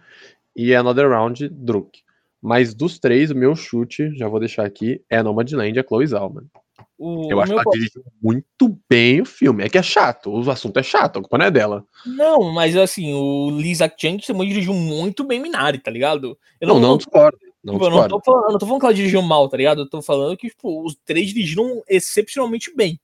e 0.55 0.73
Another 0.73 1.09
Round, 1.09 1.47
Druk. 1.49 2.01
Mas 2.41 2.73
dos 2.73 2.97
três, 2.99 3.29
o 3.31 3.35
meu 3.35 3.55
chute, 3.55 4.15
já 4.15 4.27
vou 4.27 4.39
deixar 4.39 4.65
aqui, 4.65 5.01
é 5.09 5.21
Nomadland, 5.21 5.77
é 5.77 5.83
Chloe 5.83 6.07
Zhao, 6.07 6.33
mano. 6.33 6.49
O, 6.97 7.31
Eu 7.31 7.39
acho 7.39 7.53
que 7.53 7.59
ela 7.59 7.71
dirigiu 7.71 8.03
muito 8.21 8.79
bem 8.89 9.21
o 9.21 9.25
filme. 9.25 9.63
É 9.63 9.69
que 9.69 9.77
é 9.77 9.83
chato, 9.83 10.31
o 10.31 10.49
assunto 10.49 10.77
é 10.79 10.83
chato, 10.83 11.17
a 11.17 11.21
culpa 11.21 11.37
não 11.37 11.45
é 11.45 11.51
dela. 11.51 11.85
Não, 12.05 12.51
mas 12.51 12.75
assim, 12.75 13.13
o 13.13 13.51
Lisa 13.51 13.91
Chang 13.95 14.25
também 14.25 14.47
dirigiu 14.47 14.73
muito 14.73 15.23
bem 15.23 15.39
Minari, 15.39 15.77
tá 15.77 15.91
ligado? 15.91 16.37
Eu 16.59 16.67
Não, 16.67 16.79
não, 16.79 16.97
discordo. 16.97 17.37
Não 17.67 17.73
tipo, 17.73 17.85
eu 17.85 17.89
não 17.91 18.07
tô 18.07 18.21
falando, 18.23 18.51
não 18.51 18.57
tô 18.59 18.65
falando 18.65 18.79
que 18.79 18.85
ela 18.85 18.93
dirigiu 18.95 19.21
mal, 19.21 19.49
tá 19.49 19.57
ligado? 19.57 19.81
Eu 19.81 19.89
tô 19.89 20.01
falando 20.01 20.37
que, 20.37 20.47
tipo, 20.49 20.85
os 20.85 20.95
três 21.05 21.27
dirigiram 21.29 21.83
excepcionalmente 21.87 22.73
bem. 22.75 22.99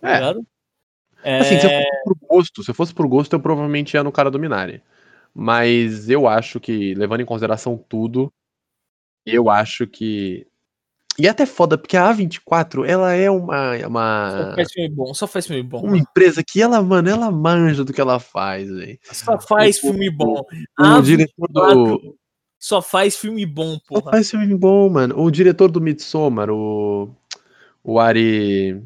Tá 0.00 0.10
É. 0.10 0.14
ligado? 0.14 0.46
É, 1.22 1.38
Assim, 1.38 1.58
se 1.58 1.64
eu 1.66 1.70
fosse 1.70 2.02
pro 2.04 2.16
gosto, 2.28 2.62
se 2.64 2.70
eu 2.70 2.74
fosse 2.74 2.94
pro 2.94 3.08
gosto, 3.08 3.32
eu 3.32 3.40
provavelmente 3.40 3.94
ia 3.94 4.02
no 4.04 4.12
cara 4.12 4.30
do 4.30 4.38
Minari. 4.38 4.82
Mas 5.32 6.10
eu 6.10 6.28
acho 6.28 6.60
que, 6.60 6.94
levando 6.94 7.20
em 7.20 7.24
consideração 7.26 7.76
tudo, 7.88 8.32
eu 9.24 9.48
acho 9.48 9.86
que. 9.86 10.46
E 11.18 11.26
é 11.26 11.30
até 11.30 11.46
foda, 11.46 11.78
porque 11.78 11.96
a 11.96 12.12
A24, 12.12 12.84
ela 12.84 13.12
é 13.12 13.30
uma, 13.30 13.78
Só 13.78 13.86
uma, 13.88 14.52
faz 14.56 14.72
filme 14.72 14.88
bom, 14.90 15.14
só 15.14 15.26
faz 15.28 15.46
filme 15.46 15.62
bom. 15.62 15.80
uma 15.80 15.96
empresa 15.96 16.42
que 16.44 16.60
ela, 16.60 16.82
mano, 16.82 17.08
ela 17.08 17.30
manja 17.30 17.84
do 17.84 17.92
que 17.92 18.00
ela 18.00 18.18
faz, 18.18 18.68
velho. 18.68 18.98
Só 19.12 19.38
faz 19.40 19.78
o- 19.78 19.80
filme 19.80 20.10
bom. 20.10 20.40
O 20.78 20.84
A 20.84 21.00
diretor 21.00 21.48
do. 21.48 22.16
Só 22.66 22.80
faz 22.80 23.14
filme 23.14 23.44
bom, 23.44 23.74
Só 23.74 23.80
porra. 24.00 24.12
faz 24.12 24.30
filme 24.30 24.54
bom, 24.56 24.88
mano. 24.88 25.20
O 25.20 25.30
diretor 25.30 25.70
do 25.70 25.82
Midsommar, 25.82 26.48
o. 26.48 27.14
O 27.82 28.00
Ari. 28.00 28.82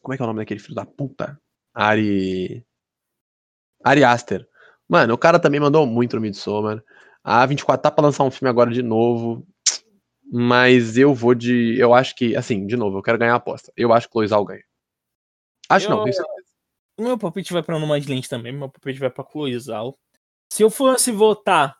Como 0.00 0.14
é 0.14 0.16
que 0.16 0.22
é 0.22 0.24
o 0.24 0.28
nome 0.28 0.38
daquele 0.38 0.60
filho 0.60 0.76
da 0.76 0.86
puta? 0.86 1.36
Ari. 1.74 2.64
Ari 3.82 4.04
Aster. 4.04 4.46
Mano, 4.88 5.14
o 5.14 5.18
cara 5.18 5.40
também 5.40 5.58
mandou 5.58 5.84
muito 5.88 6.14
no 6.14 6.22
Midsommar. 6.22 6.84
A 7.24 7.44
A24 7.44 7.78
tá 7.82 7.90
pra 7.90 8.04
lançar 8.04 8.22
um 8.22 8.30
filme 8.30 8.48
agora 8.48 8.70
de 8.70 8.80
novo. 8.80 9.44
Mas 10.30 10.96
eu 10.96 11.12
vou 11.12 11.34
de. 11.34 11.76
Eu 11.80 11.92
acho 11.92 12.14
que. 12.14 12.36
Assim, 12.36 12.64
de 12.64 12.76
novo, 12.76 12.98
eu 12.98 13.02
quero 13.02 13.18
ganhar 13.18 13.32
a 13.32 13.38
aposta. 13.38 13.72
Eu 13.76 13.92
acho 13.92 14.08
que 14.08 14.24
Zhao 14.28 14.44
ganha. 14.44 14.62
Acho 15.68 15.90
não, 15.90 15.98
Eu- 15.98 16.04
tenho 16.04 16.14
certeza. 16.14 16.44
O 16.96 17.02
meu 17.02 17.18
palpite 17.18 17.52
vai 17.52 17.60
pra 17.64 17.76
Nomadland 17.76 18.28
também, 18.28 18.52
meu 18.52 18.68
palpite 18.68 19.00
vai 19.00 19.10
pra 19.10 19.24
Chloe 19.28 19.58
Zhao. 19.58 19.98
Se 20.52 20.62
eu 20.62 20.70
fosse 20.70 21.10
votar, 21.10 21.76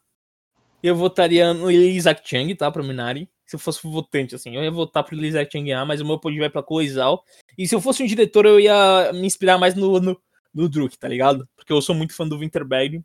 eu 0.86 0.94
votaria 0.94 1.54
no 1.54 1.70
Isaac 1.70 2.28
Chang, 2.28 2.54
tá, 2.54 2.70
pro 2.70 2.84
Minari. 2.84 3.26
Se 3.46 3.56
eu 3.56 3.60
fosse 3.60 3.80
votante, 3.82 4.34
assim, 4.34 4.54
eu 4.54 4.62
ia 4.62 4.70
votar 4.70 5.02
pro 5.02 5.16
Isaac 5.16 5.50
Chang 5.50 5.64
ganhar, 5.64 5.84
mas 5.86 6.00
o 6.00 6.04
meu 6.04 6.18
palpite 6.18 6.40
vai 6.40 6.50
pra 6.50 6.62
Zhao. 6.86 7.24
E 7.56 7.66
se 7.66 7.74
eu 7.74 7.80
fosse 7.80 8.02
um 8.02 8.06
diretor, 8.06 8.44
eu 8.44 8.60
ia 8.60 9.10
me 9.14 9.26
inspirar 9.26 9.56
mais 9.56 9.74
no, 9.74 9.98
no, 9.98 10.20
no 10.52 10.68
Druk, 10.68 10.98
tá 10.98 11.08
ligado? 11.08 11.48
Porque 11.56 11.72
eu 11.72 11.80
sou 11.80 11.94
muito 11.94 12.14
fã 12.14 12.28
do 12.28 12.38
Winterberg. 12.38 13.02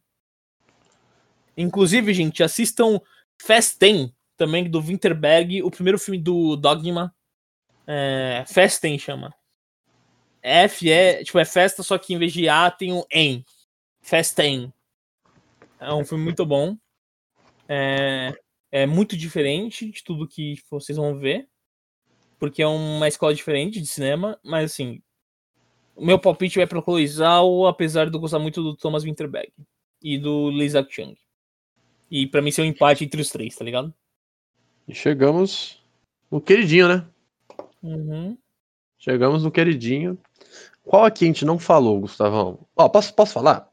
Inclusive, 1.55 2.13
gente, 2.13 2.43
assistam 2.43 2.99
Fast 3.41 3.77
10, 3.79 4.11
também 4.35 4.69
do 4.69 4.81
Winterberg, 4.81 5.63
o 5.63 5.71
primeiro 5.71 5.97
filme 5.97 6.17
do 6.17 6.57
Dogma. 6.57 7.15
É, 7.87 8.43
Fast 8.45 8.81
10 8.81 9.01
chama. 9.01 9.33
F 10.41 10.91
é, 10.91 11.23
tipo, 11.23 11.39
é 11.39 11.45
festa, 11.45 11.81
só 11.81 11.97
que 11.97 12.13
em 12.13 12.17
vez 12.17 12.33
de 12.33 12.49
A 12.49 12.69
tem 12.71 12.93
um 12.93 13.03
N. 13.09 13.45
Festen. 14.01 14.73
É 15.79 15.93
um 15.93 16.03
filme 16.03 16.23
muito 16.23 16.45
bom. 16.45 16.77
É, 17.69 18.33
é 18.71 18.85
muito 18.87 19.15
diferente 19.15 19.91
de 19.91 20.03
tudo 20.03 20.27
que 20.27 20.55
vocês 20.69 20.97
vão 20.97 21.17
ver. 21.19 21.47
Porque 22.39 22.61
é 22.61 22.67
uma 22.67 23.07
escola 23.07 23.35
diferente 23.35 23.79
de 23.79 23.87
cinema, 23.87 24.39
mas 24.43 24.71
assim. 24.71 25.01
O 25.95 26.05
meu 26.05 26.17
palpite 26.17 26.57
vai 26.57 26.65
pra 26.65 26.81
Chloe 26.81 27.05
Zhao, 27.05 27.67
apesar 27.67 28.09
de 28.09 28.15
eu 28.15 28.21
gostar 28.21 28.39
muito 28.39 28.63
do 28.63 28.75
Thomas 28.75 29.03
Winterberg 29.03 29.51
e 30.01 30.17
do 30.17 30.49
Lisa 30.49 30.85
Chung. 30.89 31.13
E 32.09 32.25
pra 32.25 32.41
mim 32.41 32.51
ser 32.51 32.61
um 32.61 32.65
empate 32.65 33.03
entre 33.03 33.21
os 33.21 33.29
três, 33.29 33.55
tá 33.55 33.65
ligado? 33.65 33.93
E 34.87 34.95
chegamos 34.95 35.83
no 36.31 36.39
queridinho, 36.39 36.87
né? 36.87 37.05
Uhum. 37.83 38.37
Chegamos 38.97 39.43
no 39.43 39.51
queridinho. 39.51 40.17
Qual 40.83 41.05
aqui 41.05 41.25
a 41.25 41.27
gente 41.27 41.45
não 41.45 41.59
falou, 41.59 41.99
Gustavão? 41.99 42.65
Ó, 42.75 42.89
posso, 42.89 43.13
posso 43.13 43.33
falar? 43.33 43.69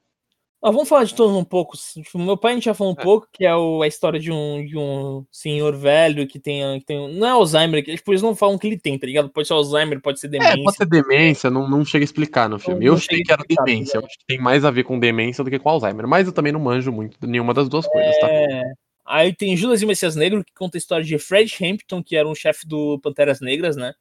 Ó, 0.67 0.73
vamos 0.73 0.89
falar 0.89 1.05
de 1.05 1.15
todos 1.15 1.37
um 1.37 1.45
pouco. 1.45 1.77
Tipo, 1.77 2.19
meu 2.19 2.37
pai 2.37 2.53
a 2.53 2.55
gente 2.57 2.65
já 2.65 2.75
falou 2.75 2.93
um 2.93 3.01
É. 3.01 3.03
pouco, 3.05 3.29
que 3.33 3.45
é 3.47 3.55
o- 3.55 3.83
a 3.83 3.87
história 3.87 4.19
de 4.19 4.33
um, 4.33 4.67
de 4.67 4.77
um 4.77 5.25
senhor 5.31 5.77
velho 5.77 6.27
que 6.27 6.41
tem, 6.41 6.81
que 6.81 6.87
tem. 6.87 7.15
Não 7.15 7.27
é 7.27 7.31
Alzheimer, 7.31 7.85
que, 7.85 7.95
tipo, 7.95 8.11
eles 8.11 8.21
não 8.23 8.35
falam 8.35 8.59
que 8.59 8.67
ele 8.67 8.77
tem, 8.77 8.99
tá 8.99 9.07
ligado? 9.07 9.29
Pode 9.31 9.47
ser 9.47 9.55
Alzheimer, 9.55 10.01
pode 10.03 10.19
ser 10.19 10.27
demência. 10.27 10.55
É, 10.59 10.63
pode 10.65 10.77
ser 10.77 10.87
demência, 10.87 11.51
não, 11.51 11.71
não 11.71 11.85
chega 11.85 12.03
a 12.03 12.07
explicar 12.07 12.49
no 12.49 12.59
filme. 12.59 12.81
Não- 12.81 12.87
eu 12.87 12.93
não 12.95 12.99
sei 12.99 13.19
chega 13.19 13.25
que 13.27 13.33
era 13.33 13.43
explicar, 13.43 13.65
demência, 13.65 13.93
tá 13.93 13.99
eu 14.01 14.07
acho 14.07 14.19
que 14.19 14.25
tem 14.27 14.39
mais 14.41 14.65
a 14.65 14.71
ver 14.73 14.83
com 14.83 14.99
demência 14.99 15.45
do 15.45 15.51
que 15.51 15.59
com 15.61 15.69
Alzheimer, 15.69 16.09
mas 16.09 16.27
eu 16.27 16.33
também 16.33 16.53
não 16.53 16.59
manjo 16.59 16.91
muito 16.91 17.17
nenhuma 17.27 17.55
das 17.55 17.69
duas 17.69 17.87
coisas, 17.87 18.19
tá? 18.19 18.29
É, 18.29 18.63
Aí 19.09 19.33
tem 19.33 19.57
Judas 19.57 19.81
e 19.83 19.87
Messias 19.87 20.17
Negro, 20.17 20.45
que 20.45 20.53
conta 20.53 20.77
a 20.77 20.81
história 20.81 21.05
de 21.05 21.17
Fred 21.17 21.55
Hampton, 21.65 22.03
que 22.03 22.17
era 22.17 22.27
um 22.27 22.35
chefe 22.35 22.67
do 22.67 22.99
Panteras 22.99 23.41
Negras, 23.41 23.77
né? 23.77 23.95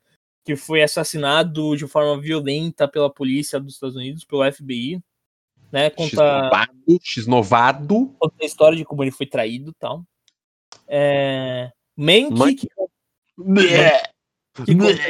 Que 0.43 0.55
foi 0.55 0.81
assassinado 0.81 1.77
de 1.77 1.85
forma 1.87 2.19
violenta 2.19 2.87
pela 2.87 3.07
polícia 3.07 3.59
dos 3.59 3.75
Estados 3.75 3.95
Unidos, 3.95 4.23
pelo 4.25 4.43
FBI. 4.43 4.99
Né? 5.71 5.89
Conta, 5.89 6.49
X-novado, 7.01 8.15
conta 8.19 8.35
a 8.41 8.45
história 8.45 8.77
de 8.77 8.85
como 8.85 9.03
ele 9.03 9.11
foi 9.11 9.25
traído 9.25 9.71
e 9.71 9.73
tal. 9.73 10.03
É... 10.87 11.71
Mank, 11.97 12.31
Mank. 12.31 12.55
que 12.55 12.67
que 14.65 14.75
conta, 14.75 15.01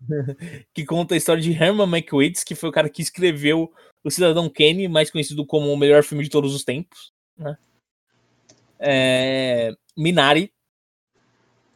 que 0.74 0.84
conta 0.84 1.14
a 1.14 1.16
história 1.16 1.42
de 1.42 1.52
Herman 1.52 1.86
Mankiewicz, 1.86 2.44
que 2.44 2.54
foi 2.54 2.68
o 2.68 2.72
cara 2.72 2.88
que 2.88 3.02
escreveu 3.02 3.72
O 4.02 4.10
Cidadão 4.10 4.48
Kane, 4.48 4.88
mais 4.88 5.10
conhecido 5.10 5.44
como 5.44 5.72
o 5.72 5.76
melhor 5.76 6.02
filme 6.02 6.24
de 6.24 6.30
todos 6.30 6.54
os 6.54 6.64
tempos. 6.64 7.12
Né? 7.36 7.56
É, 8.78 9.72
Minari, 9.96 10.52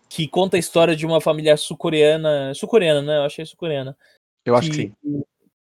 que 0.09 0.29
conta 0.29 0.57
a 0.57 0.61
história 0.61 0.95
de 0.95 1.05
uma 1.05 1.21
família 1.21 1.57
sul-coreana. 1.57 2.55
Sul-coreana, 2.55 3.03
né? 3.03 3.19
Eu 3.19 3.25
achei 3.25 3.45
sul-coreana. 3.45 3.97
Eu 4.45 4.57
acho 4.57 4.71
que 4.71 4.77
sim. 4.77 4.95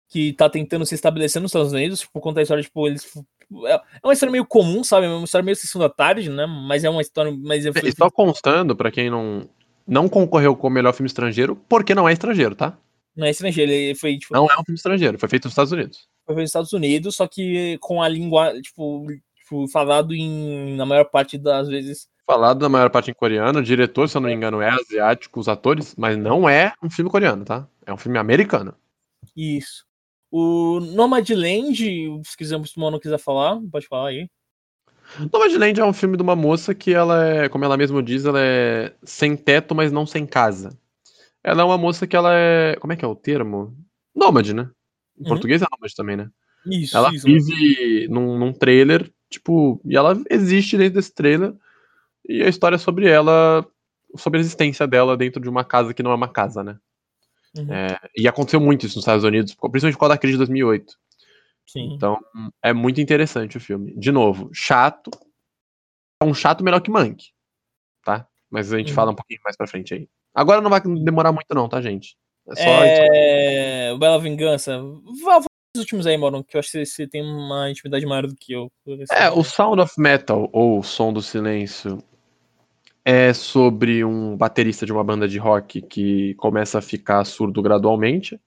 Que 0.09 0.32
tá 0.32 0.48
tentando 0.48 0.86
se 0.86 0.94
estabelecer 0.94 1.40
nos 1.40 1.51
Estados 1.51 1.72
Unidos, 1.72 2.01
tipo, 2.01 2.20
conta 2.20 2.40
a 2.40 2.43
história, 2.43 2.62
tipo, 2.62 2.86
eles. 2.86 3.06
É 3.66 3.72
é 3.72 3.80
uma 4.05 4.12
história 4.12 4.30
meio 4.32 4.47
comum, 4.47 4.85
sabe? 4.85 5.06
É 5.06 5.09
uma 5.09 5.24
história 5.24 5.44
meio 5.44 5.56
sessão 5.56 5.80
da 5.80 5.89
tarde, 5.89 6.28
né? 6.30 6.47
Mas 6.47 6.85
é 6.85 6.90
uma 6.90 7.01
história. 7.01 7.32
Mas 7.32 7.64
eu 7.64 7.72
E 7.82 7.93
só 7.93 8.10
constando, 8.10 8.76
pra 8.76 8.90
quem 8.90 9.10
não, 9.10 9.48
não 9.86 10.09
concorreu 10.09 10.55
com 10.56 10.66
o 10.66 10.70
melhor 10.70 10.93
filme 10.93 11.06
estrangeiro, 11.06 11.56
porque 11.68 11.94
não 11.94 12.09
é 12.09 12.12
estrangeiro, 12.12 12.55
tá? 12.55 12.76
Não 13.16 13.26
é 13.26 13.30
estrangeiro, 13.30 13.72
ele 13.72 13.94
foi, 13.94 14.16
tipo, 14.18 14.32
Não 14.32 14.44
é 14.44 14.55
um 14.55 14.64
filme 14.64 14.76
estrangeiro, 14.76 15.18
foi 15.18 15.28
feito 15.28 15.44
nos 15.44 15.52
Estados 15.52 15.72
Unidos. 15.72 16.09
foi 16.24 16.35
feito 16.35 16.44
nos 16.44 16.51
Estados 16.51 16.72
Unidos, 16.72 17.16
só 17.16 17.26
que 17.26 17.76
com 17.80 18.01
a 18.01 18.09
língua, 18.09 18.52
tipo, 18.60 19.06
tipo, 19.36 19.66
falado 19.68 20.14
em, 20.14 20.76
na 20.76 20.86
maior 20.86 21.05
parte 21.05 21.36
das 21.36 21.68
vezes. 21.68 22.06
Falado 22.26 22.60
na 22.60 22.68
maior 22.68 22.90
parte 22.90 23.10
em 23.10 23.14
coreano, 23.14 23.59
o 23.59 23.62
diretor, 23.62 24.09
se 24.09 24.16
eu 24.16 24.20
não 24.20 24.28
me 24.28 24.35
engano, 24.35 24.60
é 24.60 24.68
asiático, 24.68 25.40
os 25.40 25.48
atores, 25.48 25.94
mas 25.97 26.16
não 26.16 26.48
é 26.48 26.74
um 26.82 26.90
filme 26.90 27.10
coreano, 27.10 27.44
tá? 27.44 27.66
É 27.86 27.93
um 27.93 27.97
filme 27.97 28.18
americano. 28.18 28.74
Isso. 29.35 29.88
O 30.30 30.80
Nomadland, 30.80 31.76
se 32.24 32.36
quiser, 32.36 32.62
se 32.66 32.76
o 32.76 32.80
Mano 32.80 33.00
quiser 33.00 33.18
falar, 33.18 33.59
pode 33.70 33.86
falar 33.86 34.09
aí. 34.10 34.28
Nomadland 35.32 35.80
é 35.80 35.84
um 35.84 35.92
filme 35.92 36.16
de 36.16 36.22
uma 36.22 36.36
moça 36.36 36.74
que 36.74 36.92
ela 36.92 37.24
é, 37.26 37.48
como 37.48 37.64
ela 37.64 37.76
mesma 37.76 38.02
diz, 38.02 38.24
ela 38.26 38.40
é 38.40 38.94
sem 39.02 39.36
teto, 39.36 39.74
mas 39.74 39.90
não 39.90 40.05
sem 40.06 40.26
casa. 40.26 40.76
Ela 41.42 41.62
é 41.62 41.64
uma 41.64 41.78
moça 41.78 42.06
que 42.06 42.14
ela 42.16 42.34
é, 42.34 42.76
como 42.76 42.92
é 42.92 42.96
que 42.96 43.05
é 43.05 43.09
o 43.09 43.14
termo? 43.16 43.74
Nômade, 44.14 44.52
né? 44.55 44.70
Em 45.18 45.22
Uhum. 45.22 45.28
português 45.28 45.62
é 45.62 45.66
nômade 45.70 45.94
também, 45.94 46.16
né? 46.16 46.28
Isso, 46.66 46.96
Ela 46.96 47.10
isso. 47.12 47.26
vive 47.26 48.06
num, 48.09 48.38
num 48.38 48.52
trailer, 48.52 49.10
tipo, 49.30 49.80
e 49.84 49.96
ela 49.96 50.20
existe 50.30 50.76
dentro 50.76 50.94
desse 50.94 51.14
trailer. 51.14 51.55
E 52.28 52.42
a 52.42 52.48
história 52.48 52.76
é 52.76 52.78
sobre 52.78 53.09
ela, 53.09 53.66
sobre 54.16 54.38
a 54.38 54.42
existência 54.42 54.86
dela 54.86 55.16
dentro 55.16 55.40
de 55.40 55.48
uma 55.48 55.64
casa 55.64 55.94
que 55.94 56.02
não 56.02 56.10
é 56.10 56.14
uma 56.14 56.28
casa, 56.28 56.62
né? 56.62 56.76
Uhum. 57.56 57.72
É, 57.72 57.98
e 58.16 58.28
aconteceu 58.28 58.60
muito 58.60 58.86
isso 58.86 58.96
nos 58.96 59.02
Estados 59.02 59.24
Unidos, 59.24 59.54
principalmente 59.54 59.94
por 59.94 60.00
causa 60.00 60.14
da 60.14 60.18
crise 60.18 60.34
de 60.34 60.38
2008. 60.38 60.94
Sim. 61.66 61.92
Então, 61.94 62.18
é 62.62 62.72
muito 62.72 63.00
interessante 63.00 63.56
o 63.56 63.60
filme. 63.60 63.94
De 63.98 64.10
novo, 64.10 64.50
chato. 64.52 65.10
É 66.22 66.24
um 66.24 66.34
chato 66.34 66.64
melhor 66.64 66.80
que 66.80 66.90
Mank. 66.90 67.26
Tá? 68.04 68.26
Mas 68.50 68.72
a 68.72 68.78
gente 68.78 68.88
Uhum. 68.88 68.94
fala 68.94 69.10
um 69.12 69.14
pouquinho 69.14 69.40
mais 69.44 69.56
pra 69.56 69.66
frente 69.66 69.92
aí. 69.94 70.08
Agora 70.34 70.60
não 70.60 70.70
vai 70.70 70.80
demorar 70.80 71.32
muito, 71.32 71.54
não, 71.54 71.68
tá, 71.68 71.80
gente? 71.82 72.16
É 72.48 72.54
só. 72.56 72.62
É... 72.84 73.98
Bela 73.98 74.18
Vingança. 74.20 74.80
Vá, 75.22 75.38
os 75.38 75.80
últimos 75.80 76.06
aí, 76.06 76.16
Mano, 76.16 76.42
que 76.42 76.56
eu 76.56 76.60
acho 76.60 76.70
que 76.70 76.86
você 76.86 77.06
tem 77.06 77.22
uma 77.22 77.70
intimidade 77.70 78.06
maior 78.06 78.26
do 78.26 78.34
que 78.34 78.52
eu. 78.52 78.70
É, 79.12 79.28
o 79.30 79.44
Sound 79.44 79.80
of 79.82 79.92
Metal, 79.98 80.48
ou 80.52 80.82
Som 80.82 81.12
do 81.12 81.20
Silêncio, 81.20 82.02
é 83.04 83.32
sobre 83.32 84.04
um 84.04 84.36
baterista 84.36 84.84
de 84.84 84.92
uma 84.92 85.04
banda 85.04 85.26
de 85.28 85.38
rock 85.38 85.80
que 85.82 86.34
começa 86.34 86.78
a 86.78 86.82
ficar 86.82 87.24
surdo 87.24 87.62
gradualmente. 87.62 88.40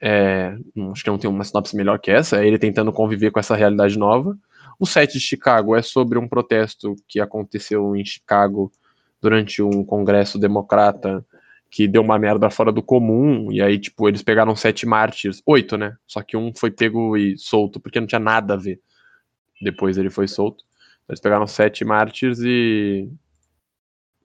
É, 0.00 0.56
não- 0.74 0.92
acho 0.92 1.04
que 1.04 1.10
não 1.10 1.18
tem 1.18 1.30
uma 1.30 1.44
sinopse 1.44 1.76
melhor 1.76 1.98
que 1.98 2.10
essa, 2.10 2.42
é 2.42 2.46
ele 2.46 2.58
tentando 2.58 2.92
conviver 2.92 3.30
com 3.30 3.40
essa 3.40 3.56
realidade 3.56 3.98
nova. 3.98 4.36
O 4.78 4.86
set 4.86 5.12
de 5.14 5.20
Chicago 5.20 5.76
é 5.76 5.82
sobre 5.82 6.18
um 6.18 6.28
protesto 6.28 6.96
que 7.08 7.20
aconteceu 7.20 7.94
em 7.96 8.04
Chicago 8.04 8.70
durante 9.20 9.62
um 9.62 9.84
congresso 9.84 10.38
democrata 10.38 11.24
que 11.70 11.88
deu 11.88 12.02
uma 12.02 12.18
merda 12.18 12.50
fora 12.50 12.70
do 12.70 12.82
comum, 12.82 13.50
e 13.50 13.60
aí, 13.60 13.78
tipo, 13.78 14.08
eles 14.08 14.22
pegaram 14.22 14.54
sete 14.54 14.86
mártires, 14.86 15.42
oito, 15.44 15.76
né? 15.76 15.96
Só 16.06 16.22
que 16.22 16.36
um 16.36 16.52
foi 16.54 16.70
pego 16.70 17.16
e 17.16 17.36
solto, 17.36 17.80
porque 17.80 17.98
não 17.98 18.06
tinha 18.06 18.20
nada 18.20 18.54
a 18.54 18.56
ver. 18.56 18.80
Depois 19.60 19.96
ele 19.98 20.10
foi 20.10 20.28
solto. 20.28 20.64
Eles 21.08 21.20
pegaram 21.20 21.46
sete 21.46 21.84
mártires 21.84 22.40
e 22.40 23.08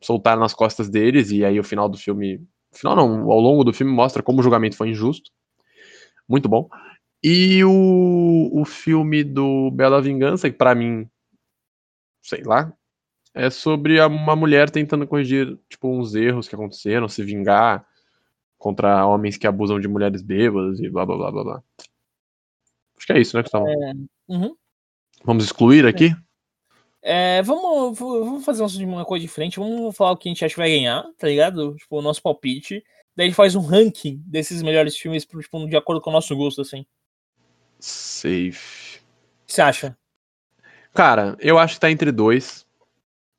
soltaram 0.02 0.42
nas 0.42 0.54
costas 0.54 0.90
deles, 0.90 1.32
e 1.32 1.44
aí 1.44 1.60
o 1.60 1.64
final 1.64 1.90
do 1.90 1.98
filme. 1.98 2.42
Final 2.72 2.96
não, 2.96 3.32
ao 3.32 3.40
longo 3.40 3.64
do 3.64 3.74
filme 3.74 3.92
mostra 3.92 4.22
como 4.22 4.40
o 4.40 4.44
julgamento 4.44 4.76
foi 4.76 4.90
injusto. 4.90 5.32
Muito 6.28 6.48
bom. 6.48 6.70
E 7.24 7.64
o, 7.64 8.50
o 8.54 8.64
filme 8.64 9.24
do 9.24 9.72
Bela 9.72 10.02
Vingança, 10.02 10.50
que 10.50 10.56
pra 10.56 10.76
mim, 10.76 11.10
sei 12.22 12.44
lá, 12.44 12.72
é 13.34 13.50
sobre 13.50 14.00
uma 14.02 14.36
mulher 14.36 14.70
tentando 14.70 15.08
corrigir, 15.08 15.58
tipo, 15.68 15.90
uns 15.90 16.16
erros 16.16 16.48
que 16.48 16.56
aconteceram, 16.56 17.10
se 17.10 17.24
vingar 17.24 17.86
contra 18.58 19.06
homens 19.06 19.38
que 19.38 19.48
abusam 19.48 19.80
de 19.80 19.88
mulheres 19.88 20.22
bêbadas 20.22 20.80
e 20.80 20.90
blá 20.90 21.06
blá 21.06 21.18
blá 21.18 21.32
blá 21.32 21.44
blá. 21.44 21.64
Acho 22.98 23.08
que 23.08 23.14
é 23.14 23.20
isso, 23.20 23.36
né, 23.36 23.42
Gustavo? 23.42 23.66
Uhum. 24.28 24.56
Vamos 25.24 25.46
excluir 25.46 25.86
aqui? 25.86 26.08
É, 26.08 26.29
vamos, 27.44 27.98
v- 27.98 28.06
vamos 28.06 28.46
fazer 28.46 28.64
uma 28.84 29.06
coisa 29.06 29.26
diferente. 29.26 29.60
Vamos 29.60 29.96
falar 29.96 30.12
o 30.12 30.18
que 30.18 30.28
a 30.28 30.32
gente 30.32 30.44
acha 30.44 30.54
que 30.54 30.60
vai 30.60 30.70
ganhar, 30.70 31.04
tá 31.18 31.28
ligado? 31.28 31.76
Tipo, 31.76 32.00
o 32.00 32.02
nosso 32.02 32.22
palpite. 32.22 32.84
Daí 33.16 33.26
a 33.26 33.30
gente 33.30 33.36
faz 33.36 33.56
um 33.56 33.62
ranking 33.62 34.22
desses 34.26 34.62
melhores 34.62 34.96
filmes, 34.98 35.26
tipo, 35.26 35.68
de 35.68 35.76
acordo 35.76 36.02
com 36.02 36.10
o 36.10 36.14
nosso 36.14 36.36
gosto, 36.36 36.62
assim. 36.62 36.86
Safe. 37.80 39.00
O 39.44 39.48
que 39.48 39.54
você 39.54 39.62
acha? 39.62 39.98
Cara, 40.94 41.38
eu 41.40 41.58
acho 41.58 41.76
que 41.76 41.80
tá 41.80 41.92
entre 41.92 42.12
dois. 42.12 42.66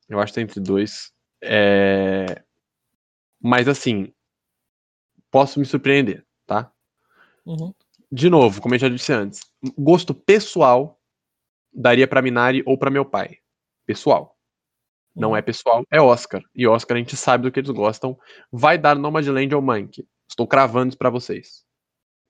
Eu 0.09 0.19
acho 0.21 0.33
que 0.33 0.41
tá 0.41 0.43
entre 0.43 0.61
dois. 0.61 1.13
É... 1.43 2.43
Mas 3.41 3.69
assim, 3.69 4.13
posso 5.31 5.59
me 5.59 5.65
surpreender, 5.67 6.25
tá? 6.47 6.71
Uhum. 7.45 7.73
De 8.11 8.29
novo, 8.29 8.61
como 8.61 8.75
eu 8.75 8.79
já 8.79 8.89
disse 8.89 9.13
antes, 9.13 9.41
gosto 9.79 10.13
pessoal 10.13 11.01
daria 11.73 12.09
pra 12.09 12.21
Minari 12.23 12.63
ou 12.67 12.77
pra 12.77 12.91
meu 12.91 13.05
pai. 13.05 13.39
Pessoal. 13.95 14.39
Não 15.17 15.37
é 15.37 15.43
pessoal, 15.43 15.83
é 15.91 16.01
Oscar. 16.01 16.41
E 16.55 16.65
Oscar 16.65 16.97
a 16.97 17.01
gente 17.01 17.17
sabe 17.17 17.43
do 17.43 17.51
que 17.51 17.59
eles 17.59 17.71
gostam. 17.73 18.17
Vai 18.53 18.79
dar 18.79 18.95
Nomadland 18.95 19.53
ou 19.53 19.61
Mank. 19.61 20.07
Estou 20.29 20.47
cravando 20.47 20.91
isso 20.91 20.97
pra 20.99 21.11
vocês. 21.11 21.65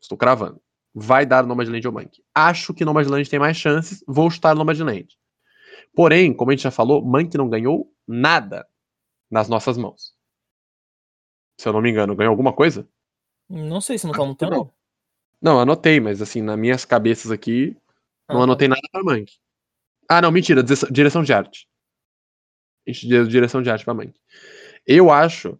Estou 0.01 0.16
cravando. 0.16 0.59
Vai 0.95 1.27
dar 1.27 1.45
Nomadland 1.47 1.87
ou 1.87 1.93
Mank. 1.93 2.23
Acho 2.35 2.73
que 2.73 2.82
Nomadland 2.82 3.28
tem 3.28 3.39
mais 3.39 3.59
chances, 3.59 4.03
vou 4.09 4.31
chutar 4.31 4.57
Nomadland. 4.57 5.07
Porém, 5.95 6.32
como 6.32 6.51
a 6.51 6.55
gente 6.55 6.62
já 6.62 6.70
falou, 6.70 7.05
Mank 7.05 7.37
não 7.37 7.51
ganhou 7.51 7.93
nada 8.09 8.66
nas 9.31 9.47
nossas 9.47 9.77
mãos. 9.77 10.15
Se 11.61 11.69
eu 11.69 11.74
não 11.74 11.82
me 11.82 11.91
engano, 11.91 12.16
ganhou 12.16 12.31
alguma 12.31 12.55
coisa? 12.55 12.89
Não 13.51 13.82
sei 13.82 13.99
se 13.99 14.07
não 14.07 14.15
tá 14.15 14.23
anotando. 14.23 14.51
não. 14.57 14.73
Não, 15.43 15.61
anotei, 15.61 16.01
mas 16.01 16.23
assim, 16.23 16.41
nas 16.41 16.59
minhas 16.59 16.87
cabeças 16.87 17.31
aqui, 17.31 17.77
Ah, 18.27 18.32
não 18.32 18.41
tá. 18.41 18.45
anotei 18.45 18.66
nada 18.66 18.81
pra 18.91 19.03
Mank. 19.05 19.31
Ah, 20.12 20.20
não, 20.20 20.32
mentira, 20.32 20.61
direção- 20.91 21.23
de 21.23 21.32
arte. 21.32 21.69
Direção 23.28 23.62
de 23.62 23.70
arte 23.70 23.85
pra 23.85 23.95
Mank. 23.95 24.12
Eu 24.85 25.09
acho. 25.09 25.57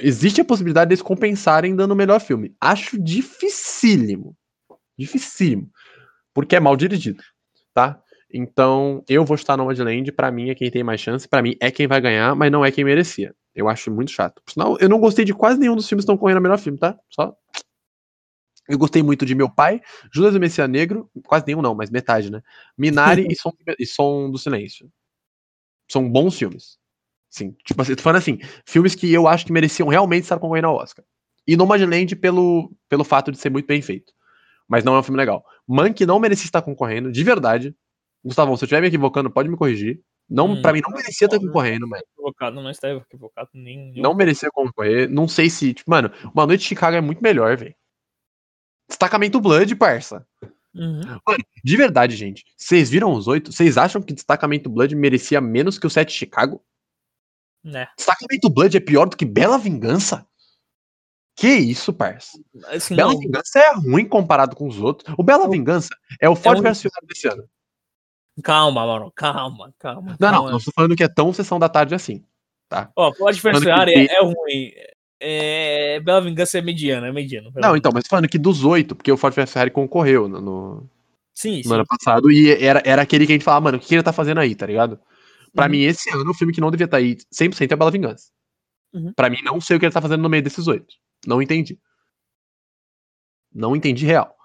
Existe 0.00 0.40
a 0.40 0.44
possibilidade 0.44 0.88
deles 0.88 1.00
compensarem 1.02 1.76
dando 1.76 1.92
o 1.92 1.96
melhor 1.96 2.20
filme. 2.20 2.52
Acho 2.60 3.00
dificílimo. 3.00 4.36
Dificílimo. 4.98 5.70
Porque 6.34 6.56
é 6.56 6.60
mal 6.60 6.76
dirigido, 6.76 7.22
tá? 7.72 8.00
Então, 8.32 9.04
eu 9.08 9.24
vou 9.24 9.36
chutar 9.36 9.56
Nomadland. 9.56 10.10
Pra 10.12 10.32
mim 10.32 10.50
é 10.50 10.54
quem 10.56 10.70
tem 10.70 10.82
mais 10.82 11.00
chance. 11.00 11.28
Pra 11.28 11.40
mim 11.40 11.54
é 11.60 11.70
quem 11.70 11.86
vai 11.86 12.00
ganhar, 12.00 12.34
mas 12.34 12.50
não 12.50 12.64
é 12.64 12.72
quem 12.72 12.84
merecia. 12.84 13.34
Eu 13.54 13.68
acho 13.68 13.90
muito 13.90 14.10
chato. 14.10 14.42
Por 14.44 14.52
sinal, 14.52 14.76
eu 14.80 14.88
não 14.88 14.98
gostei 14.98 15.24
de 15.24 15.32
quase 15.34 15.60
nenhum 15.60 15.76
dos 15.76 15.88
filmes 15.88 16.04
que 16.04 16.10
estão 16.10 16.18
correndo 16.18 16.38
a 16.38 16.40
melhor 16.40 16.58
filme, 16.58 16.78
tá? 16.78 16.98
Só. 17.10 17.34
Eu 18.68 18.78
gostei 18.78 19.02
muito 19.02 19.24
de 19.24 19.34
Meu 19.34 19.48
Pai, 19.48 19.80
Judas 20.12 20.34
e 20.34 20.38
Messias 20.38 20.68
Negro, 20.68 21.10
quase 21.24 21.46
nenhum 21.46 21.62
não, 21.62 21.74
mas 21.74 21.90
metade, 21.90 22.30
né? 22.30 22.42
Minari 22.76 23.26
e, 23.32 23.34
Som, 23.34 23.52
e 23.78 23.86
Som 23.86 24.30
do 24.30 24.38
Silêncio. 24.38 24.90
São 25.90 26.08
bons 26.08 26.38
filmes. 26.38 26.78
Sim, 27.30 27.56
tipo 27.64 27.80
assim, 27.80 27.94
tô 27.94 28.02
falando 28.02 28.18
assim, 28.18 28.38
filmes 28.66 28.94
que 28.94 29.12
eu 29.12 29.26
acho 29.26 29.46
que 29.46 29.52
mereciam 29.52 29.88
realmente 29.88 30.24
estar 30.24 30.38
concorrendo 30.38 30.68
ao 30.68 30.76
Oscar. 30.76 31.04
E 31.46 31.56
Nomadland 31.56 32.14
pelo, 32.16 32.70
pelo 32.88 33.04
fato 33.04 33.32
de 33.32 33.38
ser 33.38 33.50
muito 33.50 33.66
bem 33.66 33.80
feito. 33.80 34.12
Mas 34.68 34.84
não 34.84 34.94
é 34.94 34.98
um 34.98 35.02
filme 35.02 35.16
legal. 35.16 35.42
Mank 35.66 36.04
não 36.04 36.18
merecia 36.20 36.46
estar 36.46 36.60
concorrendo, 36.60 37.10
de 37.10 37.24
verdade. 37.24 37.74
Gustavo, 38.22 38.54
se 38.56 38.64
eu 38.64 38.66
estiver 38.66 38.82
me 38.82 38.88
equivocando, 38.88 39.30
pode 39.30 39.48
me 39.48 39.56
corrigir. 39.56 40.00
Não, 40.28 40.52
Hum, 40.52 40.60
pra 40.60 40.74
mim 40.74 40.82
não 40.86 40.94
merecia 40.94 41.26
estar 41.26 41.38
concorrendo, 41.38 41.88
mas 41.88 42.02
Equivocado, 42.02 42.60
não 42.60 42.70
está 42.70 42.90
equivocado 42.90 43.48
nem. 43.54 43.94
não 43.96 44.14
merecia 44.14 44.50
concorrer. 44.52 45.08
Não 45.08 45.26
sei 45.26 45.48
se, 45.48 45.72
tipo, 45.72 45.90
mano, 45.90 46.10
Uma 46.34 46.46
Noite 46.46 46.60
de 46.60 46.66
Chicago 46.66 46.96
é 46.96 47.00
muito 47.00 47.22
melhor, 47.22 47.56
velho. 47.56 47.74
Destacamento 48.88 49.40
Blood, 49.40 49.74
parça. 49.76 50.26
Uhum. 50.74 51.00
De 51.64 51.76
verdade, 51.76 52.14
gente. 52.16 52.44
Vocês 52.56 52.88
viram 52.90 53.12
os 53.12 53.26
oito? 53.26 53.52
Vocês 53.52 53.76
acham 53.76 54.00
que 54.00 54.12
Destacamento 54.14 54.70
Blood 54.70 54.94
merecia 54.94 55.40
menos 55.40 55.78
que 55.78 55.86
o 55.86 55.90
7 55.90 56.08
de 56.08 56.14
Chicago? 56.14 56.62
Né. 57.64 57.88
Destacamento 57.96 58.48
Blood 58.48 58.76
é 58.76 58.80
pior 58.80 59.08
do 59.08 59.16
que 59.16 59.24
Bela 59.24 59.58
Vingança? 59.58 60.26
Que 61.36 61.48
isso, 61.48 61.92
parça? 61.92 62.38
Assim, 62.66 62.96
Bela 62.96 63.12
não, 63.12 63.20
Vingança 63.20 63.58
é 63.58 63.72
ruim 63.74 64.06
comparado 64.08 64.56
com 64.56 64.66
os 64.66 64.78
outros. 64.80 65.12
O 65.18 65.22
Bela 65.22 65.48
Vingança 65.48 65.90
é 66.20 66.28
o 66.28 66.34
Ford 66.36 66.58
um- 66.58 66.62
vs 66.62 66.82
Ferrari 66.82 67.06
desse 67.06 67.28
ano. 67.28 67.48
calma, 68.42 68.86
mano, 68.86 69.12
calma, 69.14 69.74
calma. 69.78 70.16
Não, 70.18 70.28
não, 70.28 70.34
calma. 70.38 70.50
não 70.50 70.58
estou 70.58 70.72
falando 70.74 70.96
que 70.96 71.04
é 71.04 71.08
tão 71.08 71.32
sessão 71.32 71.58
da 71.58 71.68
tarde 71.68 71.94
assim. 71.94 72.24
Ó, 72.96 73.12
Falando 73.14 73.34
que 73.34 73.40
Ferrari 73.40 73.94
tem- 73.94 74.06
é, 74.10 74.14
é 74.16 74.20
ruim. 74.22 74.72
É, 75.20 75.98
Bela 76.00 76.20
Vingança 76.20 76.58
é 76.58 76.62
mediana, 76.62 77.08
é 77.08 77.12
mediano. 77.12 77.50
Não, 77.56 77.76
então, 77.76 77.90
mas 77.92 78.06
falando 78.06 78.28
que 78.28 78.38
dos 78.38 78.64
oito, 78.64 78.94
porque 78.94 79.10
o 79.10 79.16
Ford 79.16 79.34
Ferrari 79.34 79.70
concorreu 79.70 80.28
no, 80.28 80.40
no, 80.40 80.90
Sim, 81.34 81.62
sim. 81.62 81.68
no 81.68 81.74
ano 81.74 81.86
passado, 81.86 82.30
e 82.30 82.50
era, 82.52 82.82
era 82.84 83.02
aquele 83.02 83.26
que 83.26 83.32
a 83.32 83.34
gente 83.34 83.44
falava, 83.44 83.64
mano, 83.64 83.78
o 83.78 83.80
que 83.80 83.94
ele 83.94 84.02
tá 84.02 84.12
fazendo 84.12 84.38
aí, 84.38 84.54
tá 84.54 84.66
ligado? 84.66 84.98
Pra 85.54 85.64
Uhum. 85.64 85.72
mim, 85.72 85.80
esse 85.82 86.08
ano, 86.10 86.30
o 86.30 86.34
filme 86.34 86.52
que 86.52 86.60
não 86.60 86.70
devia 86.70 86.84
estar 86.84 86.98
aí 86.98 87.16
100% 87.32 87.72
é 87.72 87.76
Bela 87.76 87.90
Vingança. 87.90 88.30
Uhum. 88.92 89.12
Pra 89.14 89.28
mim, 89.28 89.38
não 89.42 89.60
sei 89.60 89.76
o 89.76 89.80
que 89.80 89.86
ele 89.86 89.92
tá 89.92 90.00
fazendo 90.00 90.22
no 90.22 90.28
meio 90.28 90.42
desses 90.42 90.66
oito. 90.68 90.94
Não 91.26 91.42
entendi. 91.42 91.78
Não 93.52 93.74
entendi 93.74 94.06
real. 94.06 94.36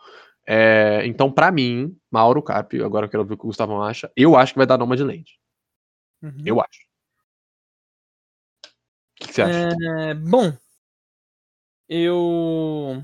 É, 0.46 1.06
então, 1.06 1.32
pra 1.32 1.52
mim, 1.52 1.96
Mauro 2.12 2.42
Cap, 2.42 2.82
agora 2.82 3.06
eu 3.06 3.10
quero 3.10 3.26
ver 3.26 3.36
o 3.36 3.38
que 3.38 3.44
o 3.44 3.48
Gustavo 3.48 3.82
acha. 3.82 4.12
Eu 4.16 4.36
acho 4.36 4.54
que 4.54 4.58
vai 4.60 4.66
dar 4.68 4.78
Nomadland. 4.78 5.24
Uhum. 6.22 6.38
Eu 6.46 6.60
acho. 6.60 6.80
O 8.66 8.70
que, 9.16 9.28
que 9.28 9.34
você 9.34 9.42
acha? 9.44 9.70
É, 10.10 10.14
bom, 10.16 10.52
eu. 11.96 13.04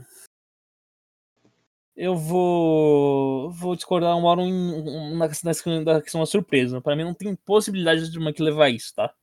Eu 1.95 2.15
vou. 2.15 3.51
Vou 3.51 3.75
discordar 3.75 4.17
uma 4.17 4.29
hora 4.29 4.41
em- 4.41 5.15
na 5.15 5.27
questão 5.29 6.21
da 6.21 6.25
surpresa. 6.25 6.79
Pra 6.81 6.95
mim 6.95 7.03
não 7.03 7.13
tem 7.13 7.35
possibilidade 7.35 8.09
de 8.09 8.17
uma 8.17 8.31
que 8.31 8.41
levar 8.41 8.69
isso, 8.69 8.93
tá? 8.95 9.13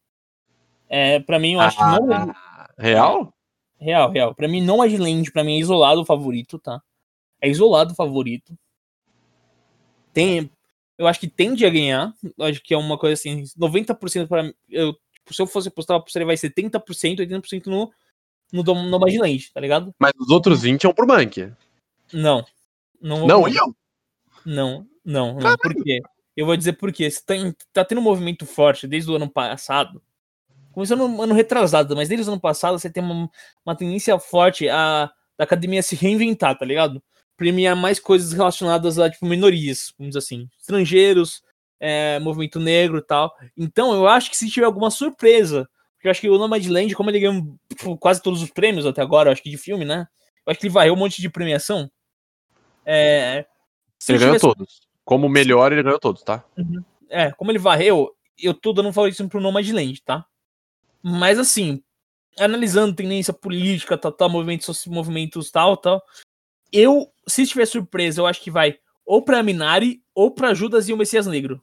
É, 0.89 1.19
pra 1.21 1.39
mim 1.39 1.55
eu 1.55 1.61
acho 1.61 1.77
que 1.77 1.83
não 1.83 2.13
é 2.13 2.35
Real? 2.79 3.35
real, 3.81 4.11
real. 4.11 4.35
Pra 4.35 4.47
mim 4.47 4.61
não 4.61 4.85
é 4.85 4.89
de 4.89 4.99
Land, 4.99 5.33
pra 5.33 5.43
mim 5.43 5.57
é 5.57 5.61
isolado 5.61 6.03
o 6.03 6.05
favorito, 6.07 6.59
tá? 6.59 6.83
É 7.41 7.49
isolado 7.49 7.93
o 7.93 7.97
favorito. 7.97 8.57
Tem, 10.13 10.51
eu 10.99 11.07
acho 11.07 11.19
que 11.21 11.29
tende 11.29 11.65
a 11.67 11.71
ganhar. 11.71 12.15
Eu 12.39 12.45
acho 12.47 12.63
que 12.63 12.75
é 12.75 12.79
uma 12.79 12.99
coisa 12.99 13.15
assim, 13.15 13.45
90% 13.57 14.29
para 14.29 14.53
eu, 14.69 14.93
tipo, 15.13 15.35
se 15.35 15.41
eu 15.43 15.47
fosse 15.47 15.69
apostar, 15.69 16.03
ele 16.15 16.25
vai 16.25 16.37
ser 16.37 16.51
70%, 16.51 17.21
80% 17.21 17.67
no 17.67 17.91
no 18.53 18.63
no 18.63 18.99
Land, 18.99 19.53
tá 19.53 19.61
ligado? 19.61 19.95
Mas 19.99 20.13
os 20.19 20.31
outros 20.31 20.63
20 20.63 20.85
iam 20.85 20.95
pro 20.95 21.07
Bank. 21.07 21.53
Não. 22.13 22.45
Não, 23.01 23.27
Não 23.27 23.49
iam? 23.49 23.75
Não, 24.45 24.87
não, 25.05 25.35
não. 25.35 25.57
Por 25.57 25.75
quê? 25.75 26.01
Eu 26.37 26.47
vou 26.47 26.57
dizer 26.57 26.75
por 26.75 26.93
quê. 26.93 27.11
Você 27.11 27.21
tem, 27.25 27.55
tá 27.73 27.85
tendo 27.85 28.01
um 28.01 28.05
movimento 28.05 28.47
forte 28.47 28.87
desde 28.87 29.11
o 29.11 29.17
ano 29.17 29.29
passado. 29.29 30.03
Começou 30.73 30.97
no 30.97 31.23
ano 31.23 31.35
retrasado, 31.35 31.97
mas 31.97 32.09
desde 32.09 32.29
o 32.29 32.33
ano 32.33 32.41
passado 32.41 32.79
você 32.79 32.91
tem 32.91 33.03
uma, 33.03 33.31
uma 33.65 33.75
tendência 33.75 34.19
forte 34.19 34.69
a 34.69 35.11
da 35.39 35.45
academia 35.45 35.83
se 35.83 35.95
reinventar, 35.95 36.57
tá 36.59 36.65
ligado? 36.65 37.03
Premiar 37.37 37.77
mais 37.77 38.01
coisas 38.01 38.33
relacionadas 38.33 38.99
a, 38.99 39.11
tipo, 39.11 39.27
minorias, 39.27 39.93
vamos 39.99 40.13
dizer 40.13 40.19
assim. 40.19 40.49
Estrangeiros, 40.59 41.43
é, 41.79 42.19
movimento 42.21 42.59
negro 42.59 42.99
e 42.99 43.03
tal. 43.03 43.35
Então, 43.57 43.95
eu 43.95 44.07
acho 44.09 44.31
que 44.31 44.37
se 44.37 44.51
tiver 44.51 44.67
alguma 44.67 44.91
surpresa, 44.91 45.69
porque 45.97 46.07
eu 46.09 46.11
acho 46.11 46.21
que 46.21 46.31
o 46.31 46.39
Nomadland, 46.39 46.95
como 46.95 47.11
ele 47.11 47.21
ganhou 47.21 47.59
tipo, 47.69 47.97
quase 47.99 48.23
todos 48.23 48.43
os 48.43 48.51
prêmios 48.51 48.87
até 48.87 49.03
agora, 49.03 49.29
eu 49.29 49.33
acho 49.33 49.43
que 49.43 49.51
de 49.51 49.57
filme, 49.59 49.85
né? 49.85 50.07
Eu 50.47 50.51
acho 50.51 50.61
que 50.61 50.67
ele 50.67 50.73
varreu 50.73 50.95
um 50.95 50.97
monte 50.97 51.21
de 51.21 51.29
premiação. 51.29 51.91
É, 52.85 53.47
Ele 54.09 54.19
ganhou 54.19 54.35
tivesse- 54.37 54.55
todos. 54.55 54.87
Como 55.05 55.29
melhor, 55.29 55.73
ele 55.73 55.83
ganhou 55.83 55.99
todos, 56.01 56.23
tá? 56.23 56.45
é, 57.09 57.31
como 57.33 57.51
ele 57.53 57.59
varreu, 57.59 58.13
eu 58.41 58.53
tô 58.53 58.73
dando 58.73 58.89
um 58.89 58.93
favoritismo 58.93 59.29
pro 59.29 59.41
Nomadland, 59.41 60.03
tá? 60.03 60.27
Mas 61.03 61.39
assim, 61.39 61.83
analisando 62.39 62.95
tendência 62.95 63.33
política, 63.33 63.97
tal, 63.97 64.11
tal, 64.13 64.29
movimentos, 64.29 64.85
movimentos 64.87 65.51
tal, 65.51 65.77
tal, 65.77 66.03
eu, 66.73 67.11
se 67.27 67.47
tiver 67.47 67.67
surpresa, 67.67 68.21
eu 68.21 68.27
acho 68.27 68.41
que 68.41 68.51
vai 68.51 68.79
ou 69.05 69.23
pra 69.23 69.43
Minari 69.43 70.03
ou 70.15 70.31
pra 70.33 70.53
Judas 70.55 70.89
e 70.89 70.93
o 70.93 70.97
Messias 70.97 71.27
Negro. 71.27 71.63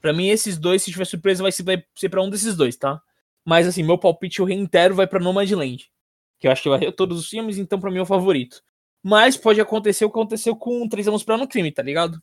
Pra 0.00 0.12
mim, 0.12 0.28
esses 0.28 0.58
dois, 0.58 0.82
se 0.82 0.90
tiver 0.92 1.06
surpresa, 1.06 1.42
vai 1.42 1.50
ser 1.50 2.08
pra 2.10 2.22
um 2.22 2.28
desses 2.28 2.54
dois, 2.54 2.76
tá? 2.76 3.00
Mas 3.44 3.66
assim, 3.66 3.82
meu 3.82 3.98
palpite, 3.98 4.40
eu 4.40 4.46
reitero, 4.46 4.94
vai 4.94 5.06
pra 5.06 5.20
Nomadland. 5.20 5.90
Que 6.38 6.46
eu 6.46 6.52
acho 6.52 6.62
que 6.62 6.68
vai 6.68 6.92
todos 6.92 7.18
os 7.18 7.28
filmes, 7.28 7.58
então 7.58 7.78
pra 7.78 7.90
mim 7.90 7.98
é 7.98 8.02
o 8.02 8.06
favorito. 8.06 8.62
Mas 9.02 9.36
pode 9.36 9.60
acontecer 9.60 10.04
o 10.04 10.10
que 10.10 10.18
aconteceu 10.18 10.56
com 10.56 10.88
Três 10.88 11.06
Anos 11.06 11.22
pra 11.22 11.36
No 11.36 11.46
Crime, 11.46 11.70
tá 11.70 11.82
ligado? 11.82 12.22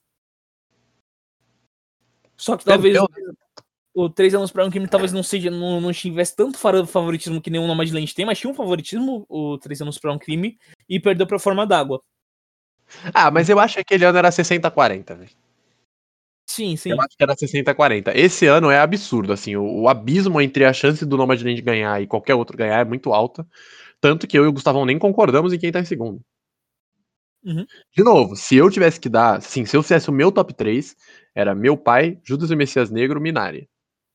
Só 2.36 2.58
que 2.58 2.66
talvez 2.66 2.98
Perdeu, 2.98 3.36
o 3.94 4.10
Três 4.10 4.34
Anos 4.34 4.52
pra 4.52 4.66
Um 4.66 4.72
Crime 4.72 4.88
talvez 4.88 5.14
não 5.14 5.22
seja, 5.22 5.52
não, 5.52 5.80
não 5.80 5.94
tivesse 5.94 6.36
tanto 6.36 6.58
favoritismo 6.58 7.42
que 7.42 7.52
nenhum 7.52 7.68
Nomadland 7.68 8.16
tem, 8.16 8.26
mas 8.26 8.40
tinha 8.40 8.50
um 8.50 8.56
favoritismo, 8.56 9.26
o 9.30 9.58
Três 9.60 9.82
Anos 9.82 10.00
pra 10.00 10.12
Um 10.12 10.18
Crime, 10.18 10.58
e 10.90 11.00
perdeu 11.00 11.28
pra 11.28 11.38
Forma 11.38 11.68
d'Água. 11.68 12.02
Ah, 13.14 13.30
mas 13.30 13.48
eu 13.48 13.60
acho 13.60 13.76
que 13.76 13.82
aquele 13.82 14.06
ano 14.06 14.18
era 14.18 14.32
60-40, 14.32 15.16
velho. 15.16 15.32
Sim, 16.52 16.76
sim. 16.76 16.92
Eu 16.92 17.00
acho 17.00 17.16
que 17.18 17.24
era 17.24 17.34
60-40. 17.34 18.12
Esse 18.14 18.46
ano 18.46 18.70
é 18.70 18.78
absurdo, 18.78 19.32
assim, 19.32 19.56
o, 19.56 19.84
o 19.84 19.88
abismo 19.88 20.42
entre 20.42 20.66
a 20.66 20.74
chance 20.74 21.06
do 21.06 21.16
Nomadland 21.16 21.62
ganhar 21.62 22.02
e 22.02 22.08
qualquer 22.08 22.36
outro 22.36 22.58
ganhar 22.58 22.82
é 22.82 22.84
muito 22.84 23.14
alta. 23.14 23.48
Tanto 24.02 24.28
que 24.28 24.38
eu 24.38 24.44
e 24.44 24.48
o 24.48 24.52
Gustavão 24.52 24.86
nem 24.86 25.00
concordamos 25.00 25.54
em 25.54 25.58
quem 25.58 25.72
tá 25.72 25.80
em 25.80 25.86
segundo. 25.86 26.20
Uhum. 27.42 27.66
De 27.96 28.04
novo, 28.04 28.36
se 28.36 28.58
eu 28.58 28.70
tivesse 28.70 29.00
que 29.00 29.08
dar, 29.08 29.38
assim, 29.38 29.66
se 29.66 29.78
eu 29.78 29.82
fizesse 29.82 30.10
o 30.10 30.14
meu 30.14 30.30
top 30.30 30.54
3, 30.54 30.94
era 31.34 31.56
meu 31.56 31.78
pai, 31.78 32.20
Judas 32.22 32.52
e 32.52 32.56
Messias 32.56 32.92
Negro, 32.92 33.22
Minari. 33.22 33.70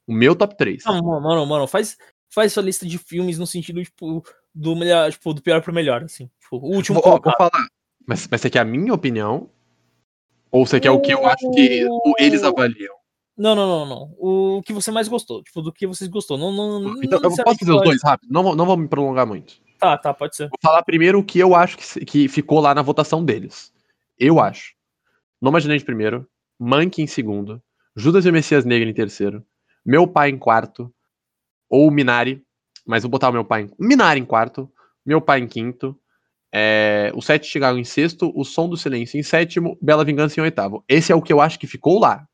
O 0.07 0.13
meu 0.13 0.37
top 0.37 0.55
3. 0.59 0.85
Não, 0.85 1.03
mano, 1.03 1.21
mano, 1.23 1.47
mano, 1.47 1.67
faz, 1.67 1.97
faz 2.29 2.53
sua 2.53 2.63
lista 2.63 2.85
de 2.85 2.99
filmes 2.99 3.39
no 3.39 3.47
sentido, 3.47 3.83
tipo, 3.83 4.23
do, 4.55 4.77
melhor, 4.77 5.11
tipo, 5.11 5.33
do 5.33 5.41
pior 5.41 5.63
pro 5.63 5.73
melhor, 5.73 6.05
assim. 6.05 6.31
Tipo, 6.39 6.59
o 6.59 6.75
último 6.75 7.01
Vou, 7.01 7.15
ó, 7.15 7.19
vou 7.19 7.33
falar. 7.39 7.67
Mas, 8.07 8.29
mas 8.31 8.43
você 8.43 8.51
quer 8.51 8.61
a 8.61 8.65
minha 8.65 8.93
opinião? 8.93 9.49
Ou 10.51 10.67
você 10.67 10.81
quer 10.81 10.91
o 10.91 11.01
que 11.01 11.13
eu 11.13 11.27
acho 11.27 11.51
que 11.51 11.87
eles 12.19 12.43
avaliam? 12.43 12.95
Não, 13.37 13.55
não, 13.55 13.67
não, 13.67 13.87
não. 13.87 14.15
O 14.19 14.63
que 14.63 14.73
você 14.73 14.91
mais 14.91 15.09
gostou, 15.09 15.43
tipo, 15.43 15.61
do 15.61 15.73
que 15.73 15.87
vocês 15.87 16.09
gostou. 16.09 16.39
Não, 16.39 16.51
não, 16.51 16.81
não 16.81 17.03
Então, 17.03 17.19
eu 17.23 17.23
posso 17.23 17.59
fazer 17.59 17.73
os 17.73 17.83
dois 17.83 18.03
rápido? 18.03 18.31
Não, 18.33 18.43
vou- 18.43 18.57
não 18.57 18.65
vou 18.65 18.77
me 18.77 18.89
prolongar 18.89 19.27
muito. 19.27 19.61
Tá, 19.79 19.99
tá, 19.99 20.15
pode 20.15 20.35
ser. 20.37 20.45
Vou 20.49 20.59
falar 20.63 20.83
primeiro 20.83 21.19
o 21.19 21.25
que 21.25 21.39
eu 21.39 21.55
acho 21.55 21.77
que, 21.77 22.05
que 22.05 22.29
ficou 22.29 22.61
lá 22.61 22.75
na 22.75 22.81
votação 22.81 23.23
deles. 23.23 23.71
Eu 24.19 24.41
acho. 24.41 24.75
Nomadland 25.41 25.83
em 25.83 25.85
primeiro, 25.85 26.27
Monkey 26.59 27.03
em 27.03 27.07
segundo, 27.07 27.63
Judas 27.95 28.25
e 28.25 28.31
o 28.31 28.33
Messias 28.33 28.65
Negro 28.65 28.89
em 28.89 28.95
terceiro, 28.95 29.45
Meu 29.85 30.07
Pai 30.09 30.31
em 30.31 30.39
quarto, 30.39 30.91
ou 31.69 31.91
Minari, 31.91 32.43
mas 32.87 33.03
vou 33.03 33.11
botar 33.11 33.29
o 33.29 33.33
meu 33.33 33.45
pai 33.45 33.63
em... 33.63 33.71
Minari 33.79 34.19
em 34.21 34.25
quarto, 34.25 34.71
Meu 35.05 35.21
Pai 35.21 35.41
em 35.41 35.47
quinto, 35.47 35.95
é, 36.59 37.13
o 37.15 37.21
Sete 37.21 37.43
de 37.45 37.51
Chicago 37.51 37.77
em 37.79 37.85
sexto, 37.85 38.33
O 38.35 38.43
Som 38.45 38.67
do 38.67 38.77
Silêncio 38.79 39.19
em 39.21 39.23
sétimo, 39.23 39.77
Bela 39.83 40.05
Vingança 40.07 40.41
em 40.41 40.43
oitavo. 40.43 40.83
Esse 40.89 41.13
é 41.13 41.15
o 41.15 41.21
que 41.21 41.31
eu 41.33 41.41
acho 41.41 41.59
que 41.59 41.67
ficou 41.67 41.99
lá. 42.01 42.27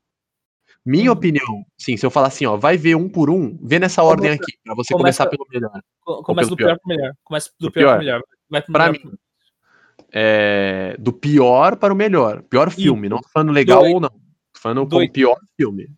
Minha 0.85 1.11
Uhum. 1.11 1.17
opinião, 1.17 1.65
sim, 1.77 1.97
se 1.97 2.05
eu 2.05 2.09
falar 2.11 2.27
assim, 2.27 2.45
ó, 2.45 2.55
vai 2.55 2.77
ver 2.77 2.95
um 2.95 3.09
por 3.09 3.29
um, 3.29 3.57
vê 3.61 3.79
nessa 3.79 4.01
ordem 4.03 4.31
Começa- 4.31 4.43
aqui, 4.43 4.57
pra 4.63 4.75
você 4.75 4.93
começa- 4.93 5.23
começar 5.25 5.27
pelo 5.27 5.45
melhor. 5.51 5.81
Co- 6.01 6.23
Começa 6.23 6.47
pelo 6.47 6.55
do 6.55 6.57
pior 6.57 6.79
pro 6.79 6.87
melhor. 6.87 7.13
Começa 7.23 7.49
do, 7.59 7.67
Do 7.67 7.71
pior, 7.71 7.83
pior. 7.83 7.95
pro 7.95 8.05
melhor. 8.05 8.21
Vai 8.49 8.61
pro 8.61 8.71
Pra 8.73 8.91
melhor. 8.91 9.05
mim, 9.05 9.11
é, 10.11 10.95
do 10.99 11.11
pior 11.13 11.75
para 11.77 11.93
o 11.93 11.95
melhor. 11.95 12.41
Pior 12.43 12.69
filme, 12.69 13.09
não 13.09 13.19
tô 13.19 13.27
falando 13.29 13.51
legal 13.51 13.83
ou 13.83 13.99
não. 13.99 14.09
Tô 14.09 14.59
falando 14.61 14.79
como 14.81 14.89
Dois. 14.89 15.11
pior 15.11 15.37
filme. 15.57 15.89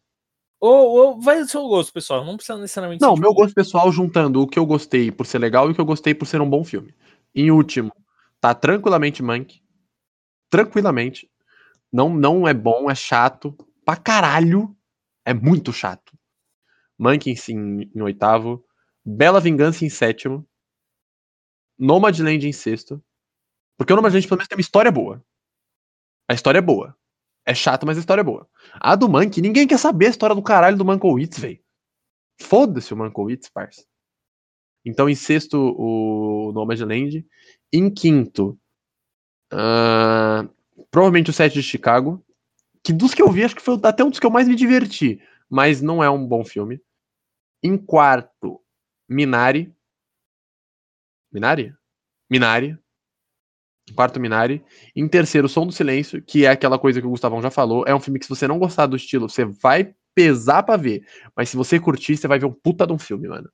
Ou, 0.60 0.88
ou 0.88 1.22
vai 1.22 1.40
do 1.42 1.48
seu 1.48 1.68
gosto, 1.68 1.92
pessoal. 1.94 2.24
Não 2.26 2.38
precisa 2.38 2.58
necessariamente 2.58 3.02
Não, 3.02 3.14
meu 3.16 3.30
tipo, 3.30 3.42
gosto 3.42 3.54
pessoal 3.54 3.92
juntando 3.92 4.42
o 4.42 4.48
que 4.48 4.58
eu 4.58 4.66
gostei 4.66 5.12
por 5.12 5.26
ser 5.26 5.38
legal 5.40 5.68
e 5.68 5.72
o 5.72 5.76
que 5.76 5.82
eu 5.82 5.86
gostei 5.86 6.14
por 6.16 6.26
ser 6.26 6.42
um 6.42 6.50
bom 6.50 6.64
filme. 6.64 6.94
Em 7.36 7.52
último, 7.52 7.92
tá 8.46 8.54
tranquilamente 8.54 9.24
Mank. 9.24 9.60
Tranquilamente. 10.52 11.28
Não, 11.92 12.14
não 12.14 12.48
é 12.48 12.54
bom, 12.54 12.92
é 12.92 12.94
chato. 12.94 13.58
Pra 13.84 13.96
caralho. 13.96 14.78
É 15.26 15.34
muito 15.34 15.74
chato. 15.74 16.16
Mank 16.96 17.28
em, 17.28 17.90
em, 17.96 18.02
oitavo. 18.02 18.64
Bela 19.04 19.40
Vingança 19.40 19.84
em 19.84 19.90
sétimo. 19.90 20.48
Nomadland 21.78 22.48
em 22.48 22.54
sexto. 22.54 23.04
Porque 23.78 23.92
o 23.92 23.96
Nomadland 23.96 24.28
pelo 24.28 24.38
menos 24.38 24.48
tem 24.48 24.56
uma 24.56 24.62
história 24.62 24.92
boa. 24.92 25.26
A 26.30 26.34
história 26.36 26.60
é 26.60 26.62
boa. 26.62 26.96
É 27.48 27.56
chato, 27.56 27.86
mas 27.86 27.98
a 27.98 28.00
história 28.00 28.22
é 28.22 28.24
boa. 28.24 28.48
A 28.74 28.96
do 28.96 29.10
Monkey, 29.10 29.42
ninguém 29.42 29.68
quer 29.68 29.80
saber 29.80 30.08
a 30.08 30.10
história 30.10 30.36
do 30.36 30.44
caralho 30.44 30.78
do 30.78 30.86
Mankiewicz, 30.86 31.40
velho. 31.40 31.60
Foda-se 32.40 32.94
o 32.94 32.98
Mankiewicz, 32.98 33.50
parça. 33.50 33.86
Então, 34.84 35.10
em 35.10 35.16
sexto, 35.16 35.58
o 35.58 36.52
Nomadland. 36.54 37.26
Em 37.76 37.90
quinto, 37.90 38.58
ah, 39.52 40.48
provavelmente 40.90 41.30
o 41.30 41.34
Sete 41.34 41.56
de 41.56 41.64
Chicago. 41.64 42.24
Que 42.82 42.94
dos 42.94 43.14
que 43.14 43.22
eu 43.22 43.30
vi, 43.30 43.44
acho 43.44 43.54
que 43.54 43.62
foi 43.62 43.78
até 43.84 44.02
um 44.02 44.10
dos 44.10 44.18
que 44.18 44.26
eu 44.26 44.32
mais 44.32 44.48
me 44.48 44.56
diverti. 44.56 45.20
Mas 45.50 45.82
não 45.82 46.02
é 46.02 46.10
um 46.10 46.26
bom 46.26 46.46
filme. 46.46 46.80
Em 47.62 47.78
quarto, 47.78 48.62
Minari. 49.10 49.76
Minari? 51.34 51.74
Minari. 52.30 52.78
Quarto, 53.94 54.22
Minari. 54.22 54.64
Em 54.96 55.06
terceiro, 55.10 55.50
Som 55.50 55.68
do 55.68 55.74
Silêncio, 55.74 56.24
que 56.24 56.46
é 56.46 56.50
aquela 56.52 56.80
coisa 56.80 57.02
que 57.02 57.08
o 57.08 57.10
Gustavão 57.10 57.42
já 57.42 57.52
falou. 57.52 57.84
É 57.86 57.94
um 57.94 58.00
filme 58.00 58.20
que, 58.20 58.26
se 58.26 58.30
você 58.30 58.48
não 58.48 58.58
gostar 58.58 58.86
do 58.86 58.96
estilo, 58.96 59.28
você 59.28 59.44
vai 59.44 59.94
pesar 60.16 60.64
pra 60.64 60.78
ver. 60.78 61.06
Mas 61.36 61.50
se 61.50 61.58
você 61.58 61.78
curtir, 61.78 62.16
você 62.16 62.28
vai 62.28 62.40
ver 62.40 62.46
um 62.46 62.54
puta 62.54 62.88
de 62.88 62.94
um 62.94 62.98
filme, 62.98 63.28
mano. 63.28 63.50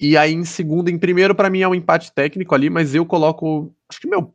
E 0.00 0.16
aí, 0.16 0.32
em 0.32 0.44
segundo 0.44 0.88
e 0.88 0.92
em 0.92 0.98
primeiro, 0.98 1.34
pra 1.34 1.50
mim 1.50 1.60
é 1.60 1.68
um 1.68 1.74
empate 1.74 2.10
técnico 2.12 2.54
ali, 2.54 2.70
mas 2.70 2.94
eu 2.94 3.04
coloco. 3.04 3.74
Acho 3.88 4.00
que 4.00 4.08
meu. 4.08 4.34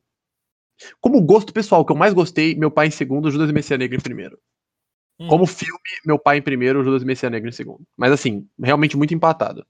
Como 1.01 1.21
gosto 1.21 1.51
pessoal, 1.53 1.83
que 1.85 1.91
eu 1.91 1.95
mais 1.95 2.13
gostei, 2.13 2.53
meu 2.53 2.69
pai 2.69 2.87
em 2.87 2.91
segundo, 2.91 3.31
Judas 3.31 3.49
e 3.49 3.53
Messias 3.53 3.79
Negro 3.79 3.97
em 3.97 4.01
primeiro. 4.01 4.37
Hum. 5.19 5.27
Como 5.27 5.45
filme, 5.47 5.79
meu 6.05 6.19
pai 6.19 6.37
em 6.37 6.41
primeiro, 6.41 6.83
Judas 6.83 7.01
e 7.01 7.05
Messias 7.05 7.31
Negro 7.31 7.49
em 7.49 7.53
segundo. 7.53 7.81
Mas 7.97 8.11
assim, 8.11 8.47
realmente 8.61 8.95
muito 8.97 9.13
empatado. 9.13 9.65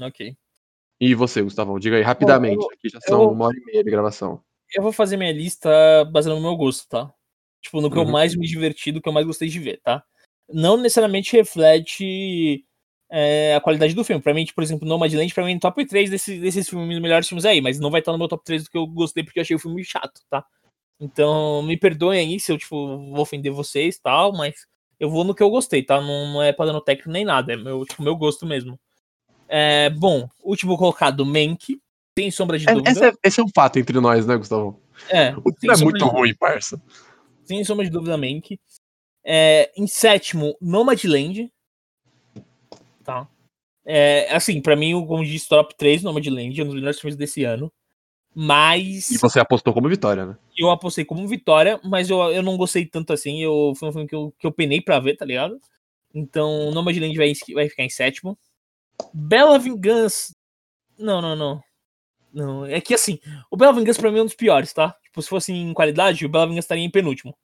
Ok. 0.00 0.34
E 1.00 1.14
você, 1.14 1.42
Gustavão? 1.42 1.78
Diga 1.78 1.96
aí 1.96 2.02
rapidamente. 2.02 2.56
eu- 2.62 2.70
Aqui 2.72 2.88
já 2.88 3.00
são 3.00 3.22
eu- 3.22 3.30
uma 3.32 3.46
hora 3.46 3.56
e 3.56 3.64
meia 3.64 3.84
de 3.84 3.90
gravação. 3.90 4.42
Eu 4.74 4.82
vou 4.82 4.92
fazer 4.92 5.16
minha 5.16 5.32
lista 5.32 5.68
baseada 6.10 6.34
no 6.34 6.42
meu 6.46 6.56
gosto, 6.56 6.88
tá? 6.88 7.12
Tipo, 7.60 7.80
no 7.80 7.90
que 7.90 7.98
eu 7.98 8.02
Uhum. 8.02 8.10
mais 8.10 8.34
me 8.34 8.46
diverti, 8.46 8.90
do 8.90 9.00
que 9.02 9.08
eu 9.08 9.12
mais 9.12 9.26
gostei 9.26 9.48
de 9.48 9.58
ver, 9.58 9.80
tá? 9.82 10.02
Não 10.48 10.76
necessariamente 10.76 11.36
reflete 11.36 12.64
é, 13.14 13.54
a 13.54 13.60
qualidade 13.60 13.94
do 13.94 14.02
filme. 14.02 14.22
Pra 14.22 14.32
mim, 14.32 14.42
tipo, 14.42 14.54
por 14.54 14.64
exemplo, 14.64 14.88
Nomadland, 14.88 15.34
pra 15.34 15.44
mim, 15.44 15.58
top 15.58 15.84
3 15.84 16.08
desses, 16.08 16.40
desses 16.40 16.66
filmes, 16.66 16.98
melhores 16.98 17.28
filmes 17.28 17.44
aí, 17.44 17.60
mas 17.60 17.78
não 17.78 17.90
vai 17.90 18.00
estar 18.00 18.10
no 18.10 18.16
meu 18.18 18.26
top 18.26 18.42
3 18.42 18.64
do 18.64 18.70
que 18.70 18.78
eu 18.78 18.86
gostei, 18.86 19.22
porque 19.22 19.38
eu 19.38 19.42
achei 19.42 19.54
o 19.54 19.58
filme 19.58 19.84
chato, 19.84 20.22
tá? 20.30 20.42
Então, 20.98 21.62
me 21.62 21.76
perdoem 21.76 22.20
aí 22.20 22.40
se 22.40 22.50
eu, 22.50 22.56
tipo, 22.56 22.74
vou 23.10 23.20
ofender 23.20 23.52
vocês 23.52 23.96
e 23.96 24.02
tal, 24.02 24.32
mas 24.32 24.66
eu 24.98 25.10
vou 25.10 25.24
no 25.24 25.34
que 25.34 25.42
eu 25.42 25.50
gostei, 25.50 25.82
tá? 25.82 26.00
Não, 26.00 26.32
não 26.32 26.42
é 26.42 26.54
padrão 26.54 26.80
técnico 26.80 27.10
nem 27.10 27.24
nada, 27.24 27.52
é 27.52 27.56
meu, 27.56 27.84
tipo, 27.84 28.02
meu 28.02 28.16
gosto 28.16 28.46
mesmo. 28.46 28.80
É, 29.46 29.90
bom, 29.90 30.26
último 30.42 30.78
colocado, 30.78 31.26
Mank, 31.26 31.78
sem 32.18 32.30
sombra 32.30 32.58
de 32.58 32.66
É, 32.66 32.72
dúvida. 32.72 32.90
esse, 32.90 33.04
é, 33.04 33.12
esse 33.22 33.40
é 33.40 33.44
um 33.44 33.48
fato 33.54 33.78
entre 33.78 34.00
nós, 34.00 34.24
né, 34.24 34.36
Gustavo? 34.38 34.80
É, 35.10 35.34
O 35.36 35.52
filme 35.60 35.74
é 35.78 35.84
muito 35.84 36.06
ruim, 36.06 36.34
parça. 36.34 36.80
sem 37.44 37.62
sombra 37.62 37.84
de 37.84 37.90
dúvida, 37.90 38.16
Mank. 38.16 38.58
É, 39.22 39.70
em 39.76 39.86
sétimo, 39.86 40.56
Nomadland. 40.62 41.51
Tá. 43.04 43.28
É, 43.84 44.32
assim, 44.34 44.60
pra 44.60 44.76
mim, 44.76 44.94
o 44.94 45.06
como 45.06 45.24
diz, 45.24 45.46
top 45.46 45.74
3, 45.76 46.02
Nomadland, 46.02 46.60
é 46.60 46.62
um 46.62 46.66
dos 46.66 46.74
melhores 46.74 47.00
filmes 47.00 47.16
desse 47.16 47.44
ano. 47.44 47.72
Mas 48.34 49.10
E 49.10 49.18
você 49.18 49.38
apostou 49.38 49.74
como 49.74 49.88
vitória, 49.88 50.24
né? 50.24 50.36
eu 50.56 50.70
apostei 50.70 51.04
como 51.04 51.26
vitória, 51.28 51.78
mas 51.84 52.08
eu, 52.08 52.18
eu 52.32 52.42
não 52.42 52.56
gostei 52.56 52.86
tanto 52.86 53.12
assim. 53.12 53.42
Eu, 53.42 53.74
foi 53.76 53.88
um 53.88 53.92
filme 53.92 54.08
que 54.08 54.14
eu, 54.14 54.34
que 54.38 54.46
eu 54.46 54.52
penei 54.52 54.80
pra 54.80 55.00
ver, 55.00 55.16
tá 55.16 55.24
ligado? 55.24 55.60
Então, 56.14 56.70
Nomadland 56.70 57.14
vai, 57.16 57.32
vai 57.54 57.68
ficar 57.68 57.84
em 57.84 57.90
sétimo. 57.90 58.38
Bela 59.12 59.58
Vingança. 59.58 60.34
Não, 60.98 61.20
não, 61.20 61.36
não. 61.36 61.62
Não, 62.32 62.64
é 62.64 62.80
que 62.80 62.94
assim, 62.94 63.18
o 63.50 63.56
Bela 63.56 63.74
Vingança 63.74 64.00
pra 64.00 64.10
mim 64.10 64.18
é 64.18 64.22
um 64.22 64.26
dos 64.26 64.34
piores, 64.34 64.72
tá? 64.72 64.96
Tipo, 65.02 65.20
se 65.20 65.28
fosse 65.28 65.52
em 65.52 65.74
qualidade, 65.74 66.24
o 66.24 66.28
Bela 66.28 66.46
Vingança 66.46 66.66
estaria 66.66 66.84
em 66.84 66.90
penúltimo. 66.90 67.36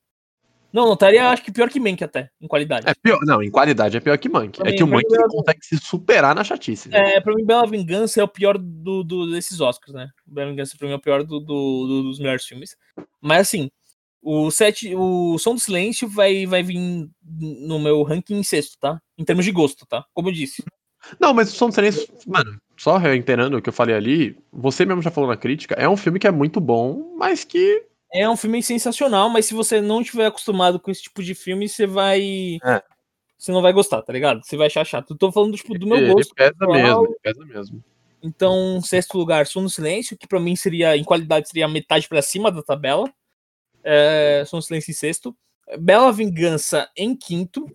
Não, 0.72 0.84
não, 0.84 0.92
estaria 0.92 1.28
acho 1.30 1.42
que 1.42 1.50
pior 1.50 1.68
que 1.70 1.80
Mank 1.80 2.04
até, 2.04 2.30
em 2.40 2.46
qualidade. 2.46 2.86
É 2.88 2.92
pior, 2.94 3.18
não, 3.24 3.42
em 3.42 3.50
qualidade 3.50 3.96
é 3.96 4.00
pior 4.00 4.18
que 4.18 4.28
Monkey. 4.28 4.60
É 4.66 4.72
que 4.72 4.82
o 4.82 4.86
pra 4.86 4.96
mim, 4.98 5.02
Monkey 5.02 5.14
ela- 5.16 5.28
consegue 5.28 5.58
se 5.64 5.78
superar 5.78 6.34
na 6.34 6.44
chatice. 6.44 6.88
né? 6.90 7.14
É, 7.16 7.20
pra 7.20 7.34
mim, 7.34 7.44
Bela 7.44 7.66
Vingança 7.66 8.20
é 8.20 8.24
o 8.24 8.28
pior 8.28 8.58
do, 8.58 9.02
do- 9.02 9.30
desses 9.30 9.60
Oscars, 9.60 9.94
né? 9.94 10.08
Bela 10.26 10.50
Vingança 10.50 10.76
pra 10.78 10.86
mim 10.86 10.92
é 10.92 10.96
o 10.96 11.00
pior 11.00 11.22
do, 11.24 11.40
do- 11.40 11.86
do- 11.86 12.02
dos 12.04 12.18
melhores 12.18 12.44
filmes. 12.44 12.76
Mas 13.20 13.40
assim, 13.48 13.70
o, 14.22 14.50
sete, 14.50 14.94
o 14.94 15.38
Som 15.38 15.54
do 15.54 15.60
Silêncio 15.60 16.06
vai, 16.08 16.44
vai 16.44 16.62
vir 16.62 17.08
no 17.22 17.78
meu 17.78 18.02
ranking 18.02 18.34
em 18.38 18.42
sexto, 18.42 18.76
tá? 18.78 19.00
Em 19.16 19.24
termos 19.24 19.44
de 19.46 19.52
gosto, 19.52 19.86
tá? 19.86 20.04
Como 20.12 20.28
eu 20.28 20.32
disse. 20.32 20.62
Não, 21.18 21.32
mas 21.32 21.50
o 21.50 21.56
Som 21.56 21.68
do 21.70 21.74
Silêncio, 21.74 22.06
mano, 22.26 22.60
só 22.76 22.98
reiterando 22.98 23.56
o 23.56 23.62
que 23.62 23.70
eu 23.70 23.72
falei 23.72 23.94
ali, 23.94 24.36
você 24.52 24.84
mesmo 24.84 25.00
já 25.00 25.10
falou 25.10 25.30
na 25.30 25.36
crítica, 25.36 25.74
é 25.76 25.88
um 25.88 25.96
filme 25.96 26.18
que 26.18 26.26
é 26.26 26.30
muito 26.30 26.60
bom, 26.60 27.14
mas 27.16 27.42
que. 27.42 27.84
É 28.12 28.28
um 28.28 28.36
filme 28.36 28.62
sensacional, 28.62 29.28
mas 29.28 29.46
se 29.46 29.54
você 29.54 29.80
não 29.80 30.00
estiver 30.00 30.26
acostumado 30.26 30.80
com 30.80 30.90
esse 30.90 31.02
tipo 31.02 31.22
de 31.22 31.34
filme, 31.34 31.68
você 31.68 31.86
vai. 31.86 32.58
É. 32.64 32.82
Você 33.38 33.52
não 33.52 33.62
vai 33.62 33.72
gostar, 33.72 34.02
tá 34.02 34.12
ligado? 34.12 34.44
Você 34.44 34.56
vai 34.56 34.66
achar 34.66 34.84
chato. 34.84 35.12
Eu 35.12 35.18
tô 35.18 35.30
falando 35.30 35.56
tipo, 35.56 35.78
do 35.78 35.86
meu 35.86 35.98
ele 35.98 36.12
gosto. 36.12 36.34
pesa 36.34 36.54
pessoal. 36.54 36.74
mesmo, 36.74 37.04
ele 37.04 37.16
pesa 37.22 37.44
mesmo. 37.44 37.84
Então, 38.20 38.80
sexto 38.82 39.16
lugar, 39.16 39.46
Som 39.46 39.62
no 39.62 39.70
Silêncio, 39.70 40.16
que 40.18 40.26
pra 40.26 40.40
mim 40.40 40.56
seria, 40.56 40.96
em 40.96 41.04
qualidade, 41.04 41.48
seria 41.48 41.68
metade 41.68 42.08
pra 42.08 42.20
cima 42.20 42.50
da 42.50 42.62
tabela. 42.62 43.12
É, 43.84 44.42
Som 44.46 44.56
no 44.56 44.62
Silêncio 44.62 44.90
em 44.90 44.94
sexto. 44.94 45.36
Bela 45.78 46.10
Vingança 46.10 46.90
em 46.96 47.14
quinto. 47.14 47.70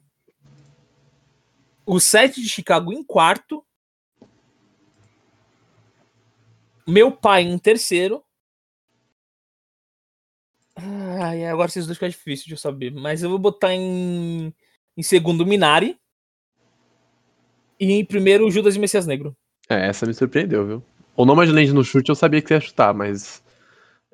O 1.86 2.00
Sete 2.00 2.42
de 2.42 2.50
Chicago 2.50 2.92
em 2.92 3.04
quarto. 3.04 3.64
Meu 6.86 7.12
pai 7.12 7.44
em 7.44 7.58
terceiro. 7.58 8.24
Ai, 10.76 11.46
agora 11.46 11.70
esses 11.70 11.86
dois 11.86 11.98
ficam 11.98 12.10
difícil 12.10 12.48
de 12.48 12.54
eu 12.54 12.58
saber. 12.58 12.92
Mas 12.92 13.24
eu 13.24 13.30
vou 13.30 13.40
botar 13.40 13.74
em, 13.74 14.54
em 14.98 15.04
segundo 15.04 15.46
Minari. 15.46 15.98
E 17.80 17.92
em 17.92 18.06
primeiro 18.06 18.50
Judas 18.50 18.76
e 18.76 18.80
Messias 18.80 19.06
Negro. 19.06 19.36
É, 19.70 19.88
essa 19.88 20.06
me 20.06 20.14
surpreendeu, 20.14 20.66
viu? 20.66 20.84
O 21.16 21.26
Nomadland 21.26 21.74
no 21.74 21.84
chute 21.84 22.10
eu 22.10 22.16
sabia 22.16 22.42
que 22.42 22.48
você 22.48 22.56
ia 22.56 22.62
chutar, 22.62 22.94
mas. 22.94 23.44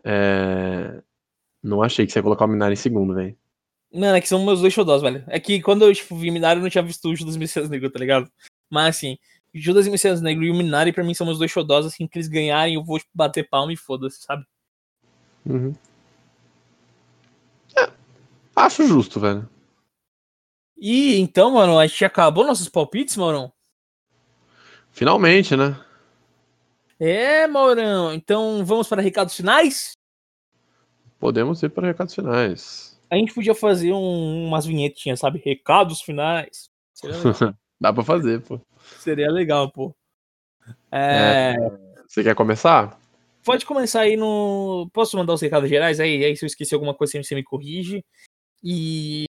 É... 0.03 1.01
Não 1.61 1.83
achei 1.83 2.05
que 2.05 2.11
você 2.11 2.19
ia 2.19 2.23
colocar 2.23 2.45
o 2.45 2.47
Minari 2.47 2.73
em 2.73 2.77
segundo, 2.77 3.13
velho. 3.13 3.37
Mano, 3.93 4.15
é 4.15 4.21
que 4.21 4.27
são 4.27 4.45
meus 4.45 4.61
dois 4.61 4.73
xodós, 4.73 5.01
velho. 5.01 5.23
É 5.27 5.39
que 5.39 5.61
quando 5.61 5.83
eu 5.83 5.93
tipo, 5.93 6.15
vi 6.15 6.31
Minari, 6.31 6.59
eu 6.59 6.63
não 6.63 6.69
tinha 6.69 6.83
visto 6.83 7.09
o 7.09 7.15
Judas 7.15 7.35
e 7.35 7.39
Messias 7.39 7.69
Negro, 7.69 7.89
tá 7.89 7.99
ligado? 7.99 8.31
Mas 8.69 8.97
assim, 8.97 9.17
Judas 9.53 9.87
e 9.87 9.89
Messias 9.89 10.21
Negro 10.21 10.43
e 10.43 10.51
o 10.51 10.55
Minari, 10.55 10.93
pra 10.93 11.03
mim, 11.03 11.13
são 11.13 11.25
meus 11.25 11.39
dois 11.39 11.51
xodós, 11.51 11.85
assim, 11.85 12.07
que 12.07 12.17
eles 12.17 12.27
ganharem, 12.27 12.75
eu 12.75 12.83
vou 12.83 12.99
tipo, 12.99 13.09
bater 13.13 13.49
palma 13.49 13.73
e 13.73 13.77
foda-se, 13.77 14.21
sabe? 14.21 14.45
Uhum. 15.45 15.73
É, 18.59 18.63
acho 18.63 18.85
justo, 18.85 19.19
velho. 19.19 19.47
E 20.77 21.17
então, 21.19 21.51
mano, 21.51 21.79
a 21.79 21.87
gente 21.87 22.03
acabou 22.03 22.45
nossos 22.45 22.67
palpites, 22.69 23.15
Maurão? 23.15 23.51
Finalmente, 24.91 25.55
né? 25.55 25.79
É, 26.99 27.47
Maurão. 27.47 28.13
Então 28.13 28.65
vamos 28.65 28.87
para 28.87 29.01
recados 29.01 29.35
finais? 29.35 29.91
Podemos 31.17 31.61
ir 31.63 31.69
para 31.69 31.87
recados 31.87 32.13
finais. 32.13 32.99
A 33.09 33.15
gente 33.15 33.33
podia 33.33 33.55
fazer 33.55 33.91
um- 33.93 34.47
umas 34.47 34.65
vinhetinhas, 34.65 35.19
sabe? 35.19 35.41
Recados 35.43 36.01
finais. 36.01 36.69
Dá 37.79 37.93
pra 37.93 38.03
fazer, 38.03 38.41
pô. 38.41 38.59
seria 38.97 39.31
legal 39.31 39.71
pô. 39.71 39.95
É, 40.91 41.55
Você 42.07 42.23
quer 42.23 42.35
começar? 42.35 42.99
Pode 43.43 43.65
começar 43.65 44.01
aí 44.01 44.17
no. 44.17 44.89
Posso 44.93 45.15
mandar 45.17 45.33
os 45.33 45.41
recados 45.41 45.69
gerais? 45.69 45.99
Aí, 45.99 46.23
aí 46.23 46.35
se 46.35 46.43
eu 46.43 46.47
esqueci 46.47 46.73
alguma 46.73 46.93
coisa, 46.93 47.21
você 47.23 47.33
me 47.35 47.43
corrige. 47.43 48.03
E. 48.63 49.25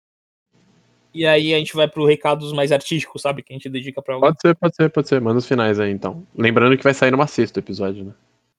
E 1.14 1.26
aí 1.26 1.54
a 1.54 1.58
gente 1.58 1.74
vai 1.74 1.88
pro 1.88 2.06
recados 2.06 2.52
mais 2.52 2.72
artísticos, 2.72 3.22
sabe? 3.22 3.42
Que 3.42 3.54
a 3.54 3.56
gente 3.56 3.70
dedica 3.70 4.02
pra 4.02 4.16
alguém. 4.16 4.30
Pode 4.30 4.42
ser, 4.42 4.56
pode 4.56 4.76
ser, 4.76 4.90
pode 4.90 5.08
ser. 5.08 5.22
Manda 5.22 5.40
os 5.40 5.48
finais 5.48 5.80
aí, 5.80 5.92
então. 5.92 6.28
Lembrando 6.36 6.78
que 6.78 6.84
vai 6.84 6.94
sair 6.94 7.12
numa 7.12 7.28
sexta 7.28 7.60
o 7.60 7.64
episódio, 7.64 8.04
né? 8.04 8.14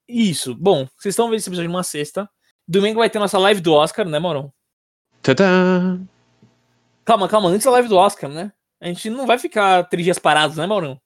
Isso. 0.09 0.55
Bom, 0.55 0.89
vocês 0.97 1.13
estão 1.13 1.27
vendo 1.27 1.39
esse 1.39 1.49
episódio 1.49 1.71
numa 1.71 1.83
sexta. 1.83 2.29
Domingo 2.67 3.01
vai 3.01 3.11
ter 3.11 3.19
nossa 3.19 3.39
live 3.39 3.61
do 3.61 3.75
Oscar, 3.75 4.09
né, 4.09 4.19
Morão? 4.19 4.51
Tadã! 5.23 6.01
Calma, 7.05 7.29
calma. 7.29 7.51
Antes 7.51 7.67
da 7.67 7.73
live 7.73 7.89
do 7.89 7.97
Oscar, 7.97 8.31
né? 8.31 8.53
A 8.81 8.87
gente 8.87 9.11
não 9.11 9.27
vai 9.27 9.39
ficar 9.39 9.85
três 9.85 10.05
dias 10.05 10.19
parados, 10.19 10.57
né, 10.57 10.67
Maurão? 10.67 11.01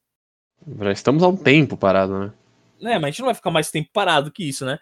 Já 0.79 0.91
estamos 0.91 1.21
há 1.23 1.27
um 1.27 1.35
tempo 1.35 1.75
parado, 1.75 2.17
né? 2.17 2.33
né, 2.81 2.95
mas 2.95 3.03
a 3.03 3.09
gente 3.11 3.19
não 3.19 3.27
vai 3.27 3.35
ficar 3.35 3.51
mais 3.51 3.69
tempo 3.69 3.89
parado 3.93 4.31
que 4.31 4.43
isso, 4.43 4.65
né? 4.65 4.79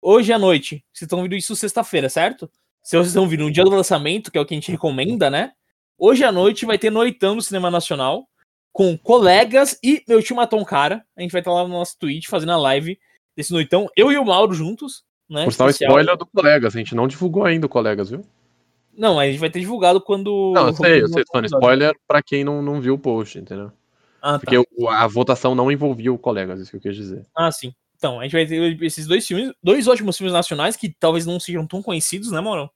Hoje 0.00 0.32
à 0.32 0.38
noite, 0.38 0.84
vocês 0.92 1.06
estão 1.06 1.18
ouvindo 1.18 1.36
isso 1.36 1.54
sexta-feira, 1.54 2.08
certo? 2.08 2.50
Se 2.88 2.96
vocês 2.96 3.08
estão 3.08 3.24
ouvindo 3.24 3.44
no 3.44 3.50
dia 3.50 3.62
do 3.64 3.68
lançamento, 3.70 4.32
que 4.32 4.38
é 4.38 4.40
o 4.40 4.46
que 4.46 4.54
a 4.54 4.56
gente 4.56 4.70
recomenda, 4.70 5.28
né? 5.28 5.52
Hoje 5.98 6.24
à 6.24 6.32
noite 6.32 6.64
vai 6.64 6.78
ter 6.78 6.88
Noitão 6.88 7.34
no 7.34 7.42
Cinema 7.42 7.70
Nacional, 7.70 8.26
com 8.72 8.96
colegas 8.96 9.78
e 9.84 10.02
meu 10.08 10.22
tio 10.22 10.34
matou 10.34 10.58
um 10.58 10.64
cara. 10.64 11.04
A 11.14 11.20
gente 11.20 11.30
vai 11.30 11.42
estar 11.42 11.52
lá 11.52 11.64
no 11.64 11.68
nosso 11.68 11.98
Twitch 11.98 12.28
fazendo 12.28 12.52
a 12.52 12.56
live 12.56 12.98
desse 13.36 13.52
Noitão, 13.52 13.90
eu 13.94 14.10
e 14.10 14.16
o 14.16 14.24
Mauro 14.24 14.54
juntos, 14.54 15.04
né? 15.28 15.44
Por 15.44 15.68
spoiler 15.68 16.16
do 16.16 16.24
Colegas. 16.24 16.74
A 16.74 16.78
gente 16.78 16.94
não 16.94 17.06
divulgou 17.06 17.44
ainda 17.44 17.66
o 17.66 17.68
Colegas, 17.68 18.08
viu? 18.08 18.24
Não, 18.96 19.20
a 19.20 19.26
gente 19.26 19.38
vai 19.38 19.50
ter 19.50 19.60
divulgado 19.60 20.00
quando. 20.00 20.52
Não, 20.54 20.68
eu 20.68 20.72
sei, 20.74 21.02
eu 21.02 21.08
sei. 21.08 21.24
falando 21.30 21.44
spoiler 21.44 21.94
pra 22.06 22.22
quem 22.22 22.42
não, 22.42 22.62
não 22.62 22.80
viu 22.80 22.94
o 22.94 22.98
post, 22.98 23.38
entendeu? 23.38 23.70
Ah, 24.22 24.38
tá. 24.38 24.38
Porque 24.38 24.56
o- 24.56 24.88
a 24.88 25.06
votação 25.06 25.54
não 25.54 25.70
envolvia 25.70 26.10
o 26.10 26.16
Colegas, 26.18 26.58
isso 26.58 26.70
que 26.70 26.78
eu 26.78 26.80
quis 26.80 26.96
dizer. 26.96 27.26
Ah, 27.36 27.52
sim. 27.52 27.74
Então, 27.96 28.18
a 28.18 28.22
gente 28.22 28.32
vai 28.32 28.46
ter 28.46 28.82
esses 28.82 29.06
dois 29.06 29.26
filmes, 29.26 29.52
dois 29.62 29.86
ótimos 29.86 30.16
filmes 30.16 30.32
nacionais 30.32 30.74
que 30.74 30.88
talvez 30.98 31.26
não 31.26 31.38
sejam 31.38 31.66
tão 31.66 31.82
conhecidos, 31.82 32.30
né, 32.30 32.40
Mauro? 32.40 32.70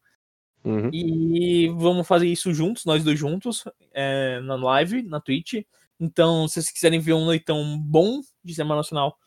Uhum. 0.64 0.90
E 0.92 1.68
vamos 1.70 2.06
fazer 2.06 2.26
isso 2.28 2.52
juntos, 2.54 2.84
nós 2.84 3.02
dois 3.02 3.18
juntos, 3.18 3.64
é, 3.92 4.40
na 4.40 4.54
live, 4.56 5.02
na 5.02 5.20
Twitch. 5.20 5.64
Então, 5.98 6.46
se 6.46 6.54
vocês 6.54 6.70
quiserem 6.70 7.00
ver 7.00 7.14
um 7.14 7.24
noitão 7.24 7.78
bom 7.78 8.20
de 8.44 8.54
Semana 8.54 8.76
Nacional, 8.76 9.18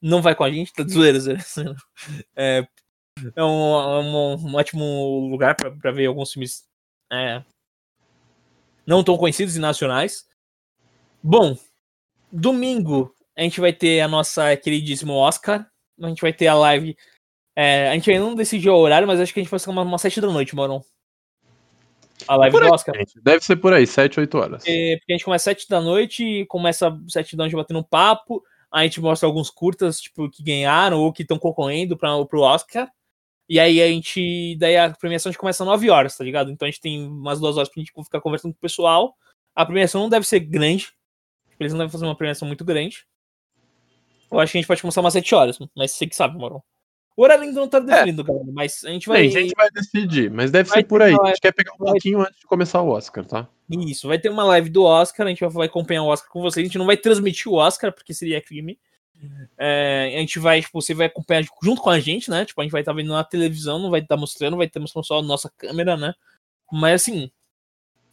não 0.00 0.20
vai 0.22 0.34
com 0.34 0.44
a 0.44 0.50
gente, 0.50 0.72
tá 0.72 0.82
de 0.82 0.92
zoeira. 0.92 1.18
É, 2.36 2.66
é 3.36 3.44
um, 3.44 3.74
é 3.74 4.00
um- 4.00 4.34
um 4.46 4.54
ótimo 4.56 5.28
lugar 5.30 5.54
pra 5.56 5.90
ver 5.92 6.06
alguns 6.06 6.32
filmes 6.32 6.64
é, 7.12 7.44
não 8.86 9.02
tão 9.04 9.16
conhecidos 9.16 9.56
e 9.56 9.60
nacionais. 9.60 10.26
Bom, 11.22 11.56
domingo 12.30 13.14
a 13.36 13.42
gente 13.42 13.60
vai 13.60 13.72
ter 13.72 14.00
a 14.00 14.08
nossa 14.08 14.56
queridíssimo 14.56 15.12
Oscar. 15.14 15.68
A 16.00 16.08
gente 16.08 16.20
vai 16.22 16.32
ter 16.32 16.46
a 16.48 16.54
live. 16.54 16.96
É, 17.56 17.88
a 17.88 17.94
gente 17.94 18.10
ainda 18.10 18.24
não 18.24 18.34
decidiu 18.34 18.74
o 18.74 18.78
horário, 18.78 19.06
mas 19.06 19.20
acho 19.20 19.32
que 19.32 19.40
a 19.40 19.42
gente 19.42 19.50
vai 19.50 19.60
ser 19.60 19.70
uma, 19.70 19.82
uma 19.82 19.98
sete 19.98 20.20
da 20.20 20.28
noite, 20.28 20.54
Moron. 20.54 20.82
A 22.26 22.36
live 22.36 22.52
Por 22.56 22.64
do 22.64 22.72
Oscar. 22.72 22.94
Deve 23.22 23.44
ser 23.44 23.56
por 23.56 23.72
aí, 23.72 23.86
7, 23.86 24.20
8 24.20 24.38
horas. 24.38 24.64
É, 24.66 24.96
porque 24.96 25.12
a 25.12 25.16
gente 25.16 25.24
começa 25.24 25.50
às 25.50 25.56
7 25.56 25.68
da 25.68 25.80
noite, 25.80 26.46
começa 26.46 26.88
às 26.88 27.12
7 27.12 27.36
da 27.36 27.44
noite 27.44 27.56
batendo 27.56 27.80
um 27.80 27.84
papo, 27.84 28.42
aí 28.70 28.82
a 28.82 28.86
gente 28.86 29.00
mostra 29.00 29.26
alguns 29.26 29.50
curtas, 29.50 30.00
tipo, 30.00 30.30
que 30.30 30.42
ganharam 30.42 31.00
ou 31.00 31.12
que 31.12 31.22
estão 31.22 31.38
concorrendo 31.38 31.96
para 31.96 32.24
pro 32.26 32.40
Oscar. 32.40 32.88
E 33.48 33.60
aí 33.60 33.82
a 33.82 33.88
gente. 33.88 34.56
Daí 34.58 34.76
a 34.76 34.90
premiação 34.90 35.28
a 35.28 35.32
gente 35.32 35.40
começa 35.40 35.62
às 35.62 35.68
9 35.68 35.90
horas, 35.90 36.16
tá 36.16 36.24
ligado? 36.24 36.50
Então 36.50 36.66
a 36.66 36.70
gente 36.70 36.80
tem 36.80 37.06
umas 37.06 37.38
duas 37.40 37.56
horas 37.56 37.68
pra 37.68 37.80
gente 37.80 37.92
ficar 38.04 38.20
conversando 38.20 38.52
com 38.52 38.58
o 38.58 38.60
pessoal. 38.60 39.14
A 39.54 39.66
premiação 39.66 40.00
não 40.00 40.08
deve 40.08 40.26
ser 40.26 40.40
grande. 40.40 40.92
Eles 41.60 41.72
não 41.72 41.78
devem 41.78 41.92
fazer 41.92 42.06
uma 42.06 42.16
premiação 42.16 42.48
muito 42.48 42.64
grande. 42.64 43.04
Eu 44.30 44.40
acho 44.40 44.52
que 44.52 44.58
a 44.58 44.60
gente 44.60 44.68
pode 44.68 44.80
começar 44.80 45.00
umas 45.00 45.12
7 45.12 45.34
horas, 45.34 45.58
mas 45.76 45.92
você 45.92 46.06
que 46.06 46.16
sabe, 46.16 46.38
Moron. 46.38 46.62
O 47.16 47.22
horário 47.22 47.44
ainda 47.44 47.60
não 47.60 47.68
tá 47.68 47.78
definido, 47.78 48.24
galera, 48.24 48.50
mas 48.52 48.82
a 48.84 48.90
gente 48.90 49.06
vai. 49.06 49.22
Bem, 49.22 49.36
a 49.36 49.40
gente 49.40 49.54
vai 49.56 49.70
decidir, 49.70 50.30
mas 50.30 50.50
deve 50.50 50.68
vai 50.68 50.80
ser 50.80 50.84
por 50.84 51.00
aí. 51.00 51.14
A 51.14 51.26
gente 51.26 51.40
quer 51.40 51.52
pegar 51.52 51.72
um 51.74 51.78
pouquinho 51.78 52.20
antes 52.20 52.40
de 52.40 52.46
começar 52.46 52.82
o 52.82 52.88
Oscar, 52.88 53.24
tá? 53.24 53.48
Isso, 53.70 54.08
vai 54.08 54.18
ter 54.18 54.28
uma 54.28 54.44
live 54.44 54.68
do 54.68 54.82
Oscar, 54.82 55.26
a 55.26 55.30
gente 55.30 55.44
vai 55.46 55.66
acompanhar 55.66 56.02
o 56.02 56.08
Oscar 56.08 56.30
com 56.30 56.42
vocês. 56.42 56.64
A 56.64 56.66
gente 56.66 56.78
não 56.78 56.86
vai 56.86 56.96
transmitir 56.96 57.50
o 57.50 57.54
Oscar, 57.54 57.92
porque 57.92 58.12
seria 58.12 58.42
crime. 58.42 58.78
É, 59.56 60.12
a 60.16 60.18
gente 60.18 60.38
vai, 60.38 60.60
tipo, 60.60 60.80
você 60.80 60.92
vai 60.92 61.06
acompanhar 61.06 61.44
junto 61.62 61.80
com 61.80 61.90
a 61.90 62.00
gente, 62.00 62.30
né? 62.30 62.44
Tipo, 62.44 62.60
a 62.60 62.64
gente 62.64 62.72
vai 62.72 62.82
estar 62.82 62.92
vendo 62.92 63.12
na 63.12 63.24
televisão, 63.24 63.78
não 63.78 63.90
vai 63.90 64.00
estar 64.00 64.16
mostrando, 64.16 64.56
vai 64.56 64.68
ter 64.68 64.78
mostrando 64.78 65.04
só 65.04 65.18
a 65.18 65.22
nossa 65.22 65.50
câmera, 65.56 65.96
né? 65.96 66.14
Mas 66.70 67.02
assim, 67.02 67.30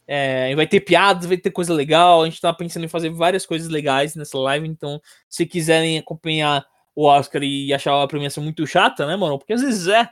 é, 0.06 0.54
vai 0.54 0.66
ter 0.66 0.80
piadas, 0.80 1.26
vai 1.26 1.36
ter 1.36 1.50
coisa 1.50 1.74
legal. 1.74 2.22
A 2.22 2.24
gente 2.26 2.40
tá 2.40 2.52
pensando 2.52 2.84
em 2.84 2.88
fazer 2.88 3.10
várias 3.10 3.44
coisas 3.44 3.68
legais 3.68 4.14
nessa 4.14 4.38
live. 4.38 4.66
Então, 4.66 5.00
se 5.28 5.44
quiserem 5.44 5.98
acompanhar 5.98 6.64
o 6.94 7.06
Oscar 7.06 7.42
e 7.42 7.72
achar 7.72 8.02
a 8.02 8.08
premiação 8.08 8.42
muito 8.42 8.66
chata, 8.66 9.06
né, 9.06 9.16
mano? 9.16 9.38
Porque 9.38 9.52
às 9.52 9.62
vezes 9.62 9.88
é. 9.88 10.10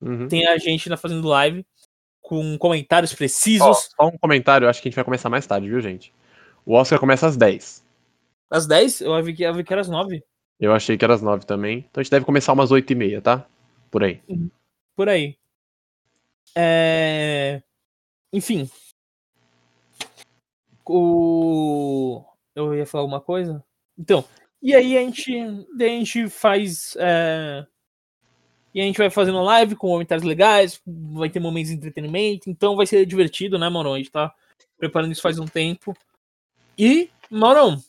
Uhum. 0.00 0.28
Tem 0.28 0.46
a 0.46 0.58
gente 0.58 0.88
na 0.88 0.96
fazendo 0.96 1.26
live 1.28 1.64
com 2.20 2.56
comentários 2.58 3.12
precisos. 3.12 3.90
só 3.96 4.06
um 4.06 4.18
comentário, 4.18 4.68
acho 4.68 4.80
que 4.80 4.88
a 4.88 4.90
gente 4.90 4.96
vai 4.96 5.04
começar 5.04 5.28
mais 5.28 5.46
tarde, 5.46 5.68
viu, 5.68 5.80
gente? 5.80 6.12
O 6.64 6.74
Oscar 6.74 6.98
começa 6.98 7.26
às 7.26 7.36
10. 7.36 7.84
Às 8.50 8.66
10? 8.66 9.00
Eu 9.02 9.22
vi 9.22 9.34
que, 9.34 9.42
eu 9.42 9.54
vi 9.54 9.64
que 9.64 9.72
era 9.72 9.82
às 9.82 9.88
9. 9.88 10.22
Eu 10.60 10.72
achei 10.72 10.96
que 10.96 11.04
era 11.04 11.14
às 11.14 11.22
9 11.22 11.44
também. 11.44 11.78
Então 11.90 12.00
a 12.00 12.04
gente 12.04 12.10
deve 12.10 12.24
começar 12.24 12.52
umas 12.52 12.70
8 12.70 12.90
e 12.92 12.94
meia, 12.94 13.20
tá? 13.20 13.46
Por 13.90 14.04
aí. 14.04 14.22
Por 14.94 15.08
aí. 15.08 15.36
É... 16.56 17.62
Enfim. 18.32 18.70
O... 20.86 22.24
Eu 22.54 22.74
ia 22.74 22.86
falar 22.86 23.02
alguma 23.02 23.20
coisa? 23.20 23.64
Então, 23.98 24.24
e 24.62 24.74
aí 24.74 24.96
a 24.96 25.00
gente, 25.00 25.32
a 25.34 25.84
gente 25.84 26.28
faz. 26.28 26.96
é, 26.98 27.66
E 28.72 28.80
a 28.80 28.84
gente 28.84 28.98
vai 28.98 29.10
fazendo 29.10 29.42
live 29.42 29.74
com 29.74 29.88
comentários 29.88 30.24
legais, 30.24 30.80
vai 30.86 31.28
ter 31.28 31.40
momentos 31.40 31.70
de 31.70 31.76
entretenimento, 31.76 32.48
então 32.48 32.76
vai 32.76 32.86
ser 32.86 33.04
divertido, 33.04 33.58
né, 33.58 33.68
Morão? 33.68 33.94
A 33.94 33.98
gente 33.98 34.10
tá 34.10 34.32
preparando 34.78 35.12
isso 35.12 35.20
faz 35.22 35.38
um 35.38 35.46
tempo. 35.46 35.96
E, 36.78 37.10
Morão, 37.30 37.82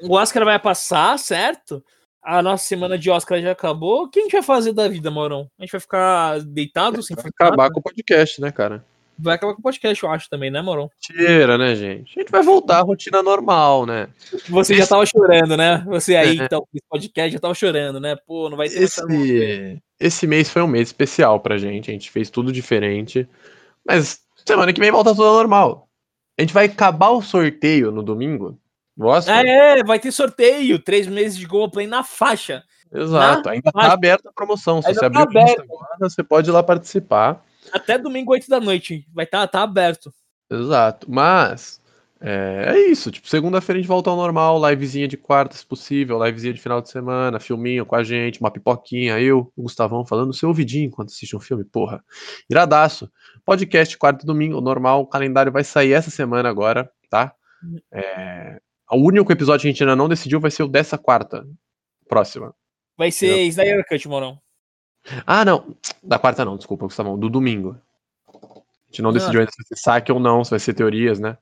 o 0.00 0.14
Oscar 0.14 0.44
vai 0.44 0.58
passar, 0.58 1.18
certo? 1.18 1.84
A 2.22 2.40
nossa 2.40 2.64
semana 2.64 2.96
de 2.96 3.10
Oscar 3.10 3.40
já 3.40 3.50
acabou. 3.50 4.04
O 4.04 4.08
que 4.08 4.20
a 4.20 4.22
gente 4.22 4.32
vai 4.32 4.42
fazer 4.42 4.72
da 4.72 4.86
vida, 4.86 5.10
Morão? 5.10 5.50
A 5.58 5.62
gente 5.62 5.72
vai 5.72 5.80
ficar 5.80 6.40
deitado 6.40 7.02
sem 7.02 7.16
acabar 7.18 7.56
nada? 7.56 7.74
com 7.74 7.80
o 7.80 7.82
podcast, 7.82 8.40
né, 8.40 8.52
cara? 8.52 8.84
Vai 9.18 9.34
acabar 9.36 9.52
com 9.54 9.60
o 9.60 9.62
podcast, 9.62 10.02
eu 10.02 10.10
acho 10.10 10.28
também, 10.28 10.50
né, 10.50 10.60
Morão? 10.62 10.90
Tira, 11.00 11.56
né, 11.58 11.74
gente? 11.76 12.12
A 12.16 12.20
gente 12.20 12.30
vai 12.32 12.42
voltar 12.42 12.78
à 12.78 12.82
rotina 12.82 13.22
normal, 13.22 13.86
né? 13.86 14.08
Você 14.48 14.74
já 14.74 14.86
tava 14.86 15.04
chorando, 15.06 15.56
né? 15.56 15.84
Você 15.86 16.16
aí 16.16 16.38
É. 16.40 16.48
tá 16.48 16.56
ouvindo 16.56 16.76
esse 16.76 16.88
podcast 16.88 17.32
já 17.32 17.38
tava 17.38 17.54
chorando, 17.54 18.00
né? 18.00 18.16
Pô, 18.26 18.48
não 18.50 18.56
vai 18.56 18.68
ter 18.68 18.82
Esse, 18.82 19.80
esse 20.00 20.26
mês 20.26 20.50
foi 20.50 20.62
um 20.62 20.66
mês 20.66 20.88
especial 20.88 21.38
pra 21.40 21.58
gente. 21.58 21.90
A 21.90 21.92
gente 21.92 22.10
fez 22.10 22.30
tudo 22.30 22.50
diferente. 22.50 23.28
Mas 23.86 24.20
semana 24.44 24.72
que 24.72 24.80
vem 24.80 24.90
volta 24.90 25.10
tudo 25.10 25.24
ao 25.26 25.34
normal. 25.34 25.88
A 26.38 26.42
gente 26.42 26.54
vai 26.54 26.64
acabar 26.66 27.10
o 27.10 27.22
sorteio 27.22 27.90
no 27.92 28.02
domingo. 28.02 28.58
Gosta? 28.96 29.32
Ah, 29.34 29.42
é, 29.46 29.84
vai 29.84 29.98
ter 30.00 30.10
sorteio, 30.10 30.78
três 30.78 31.06
meses 31.06 31.38
de 31.38 31.46
Globoplay 31.46 31.86
na 31.86 32.02
faixa. 32.02 32.62
Exato. 32.92 33.44
Na 33.46 33.52
Ainda 33.52 33.70
faixa. 33.72 33.88
tá 33.88 33.94
aberta 33.94 34.28
a 34.28 34.32
promoção. 34.32 34.82
Se 34.82 34.88
Ainda 34.88 35.00
você 35.00 35.10
tá 35.10 35.22
abrir 35.22 35.38
aberto. 35.40 35.60
agora, 35.62 35.96
você 36.00 36.22
pode 36.24 36.48
ir 36.50 36.52
lá 36.52 36.62
participar. 36.62 37.42
Até 37.70 37.98
domingo, 37.98 38.32
8 38.32 38.48
da 38.48 38.60
noite. 38.60 39.06
Vai 39.12 39.24
estar 39.24 39.46
tá, 39.46 39.58
tá 39.58 39.62
aberto. 39.62 40.12
Exato. 40.50 41.10
Mas 41.10 41.80
é, 42.20 42.74
é 42.74 42.90
isso. 42.90 43.10
Tipo, 43.10 43.28
segunda-feira 43.28 43.78
a 43.78 43.82
gente 43.82 43.88
volta 43.88 44.08
ao 44.08 44.16
normal. 44.16 44.58
Livezinha 44.70 45.08
de 45.08 45.16
quarta, 45.16 45.56
se 45.56 45.66
possível. 45.66 46.24
Livezinha 46.24 46.54
de 46.54 46.60
final 46.60 46.80
de 46.80 46.88
semana. 46.88 47.40
Filminho 47.40 47.84
com 47.84 47.96
a 47.96 48.04
gente. 48.04 48.40
Uma 48.40 48.50
pipoquinha. 48.50 49.18
Eu, 49.20 49.52
o 49.56 49.62
Gustavão, 49.62 50.04
falando 50.04 50.28
no 50.28 50.34
seu 50.34 50.48
ouvidinho 50.48 50.86
enquanto 50.86 51.08
assiste 51.08 51.36
um 51.36 51.40
filme. 51.40 51.64
Porra. 51.64 52.02
Iradaço. 52.48 53.10
Podcast 53.44 53.98
quarta 53.98 54.24
e 54.24 54.26
domingo, 54.26 54.60
normal. 54.60 55.02
O 55.02 55.06
calendário 55.06 55.50
vai 55.50 55.64
sair 55.64 55.92
essa 55.92 56.10
semana 56.10 56.48
agora, 56.48 56.90
tá? 57.10 57.34
É, 57.92 58.60
o 58.90 58.96
único 58.96 59.32
episódio 59.32 59.62
que 59.62 59.68
a 59.68 59.70
gente 59.70 59.82
ainda 59.82 59.96
não 59.96 60.08
decidiu 60.08 60.40
vai 60.40 60.50
ser 60.50 60.62
o 60.62 60.68
dessa 60.68 60.96
quarta. 60.96 61.44
Próxima. 62.08 62.54
Vai 62.96 63.10
ser 63.10 63.42
Snyder 63.44 63.84
Cut, 63.88 64.06
Morão. 64.06 64.38
Ah, 65.26 65.44
não. 65.44 65.76
Da 66.02 66.18
quarta 66.18 66.44
não, 66.44 66.56
desculpa, 66.56 66.86
Gustavão. 66.86 67.18
Do 67.18 67.28
domingo. 67.28 67.76
A 68.28 68.38
gente 68.88 69.02
não 69.02 69.10
Ah. 69.10 69.12
decidiu 69.14 69.40
ainda 69.40 69.50
se 69.50 69.56
vai 69.58 69.66
ser 69.66 69.76
saque 69.76 70.12
ou 70.12 70.20
não, 70.20 70.44
se 70.44 70.50
vai 70.50 70.60
ser 70.60 70.74
teorias, 70.74 71.18
né? 71.18 71.36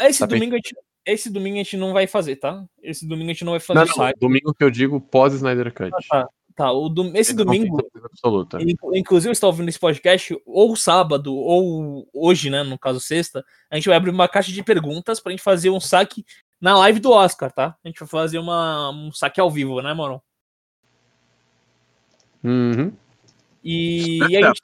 Esse 0.00 0.18
Tá 0.20 0.26
domingo, 0.26 0.54
a 0.54 0.56
gente, 0.58 0.76
esse 1.06 1.30
domingo 1.30 1.54
a 1.54 1.58
gente 1.58 1.76
não 1.76 1.92
vai 1.92 2.06
fazer, 2.06 2.36
tá? 2.36 2.64
Esse 2.82 3.06
domingo 3.06 3.30
a 3.30 3.32
gente 3.32 3.44
não 3.44 3.52
vai 3.52 3.60
fazer 3.60 3.78
Não, 3.80 3.86
não, 4.06 4.12
domingo 4.20 4.52
que 4.54 4.62
eu 4.64 4.70
digo 4.70 5.00
pós 5.00 5.32
Snyder 5.34 5.72
Cut. 5.72 5.90
tá. 6.08 6.28
Tá, 6.54 6.72
o 6.72 6.88
dom- 6.88 7.12
esse 7.14 7.36
tem 7.36 7.44
domingo, 7.44 7.86
absoluta. 8.02 8.56
Inclu- 8.62 8.96
Inclusive, 8.96 9.30
está 9.30 9.46
ouvindo 9.46 9.68
esse 9.68 9.78
podcast, 9.78 10.34
ou 10.46 10.74
sábado, 10.74 11.34
ou 11.36 12.08
hoje, 12.14 12.48
né? 12.48 12.62
No 12.62 12.78
caso, 12.78 12.98
sexta, 12.98 13.44
a 13.70 13.76
gente 13.76 13.86
vai 13.88 13.96
abrir 13.98 14.08
uma 14.10 14.26
caixa 14.26 14.50
de 14.50 14.62
perguntas 14.62 15.20
pra 15.20 15.32
gente 15.32 15.42
fazer 15.42 15.68
um 15.68 15.78
saque 15.78 16.24
na 16.58 16.78
live 16.78 16.98
do 16.98 17.10
Oscar, 17.10 17.52
tá? 17.52 17.76
A 17.84 17.88
gente 17.88 17.98
vai 18.00 18.08
fazer 18.08 18.38
uma, 18.38 18.88
um 18.90 19.12
saque 19.12 19.38
ao 19.38 19.50
vivo, 19.50 19.82
né, 19.82 19.92
Moron? 19.92 20.18
Uhum. 22.42 22.90
E, 23.68 24.18
e 24.28 24.36
a 24.36 24.46
gente, 24.46 24.60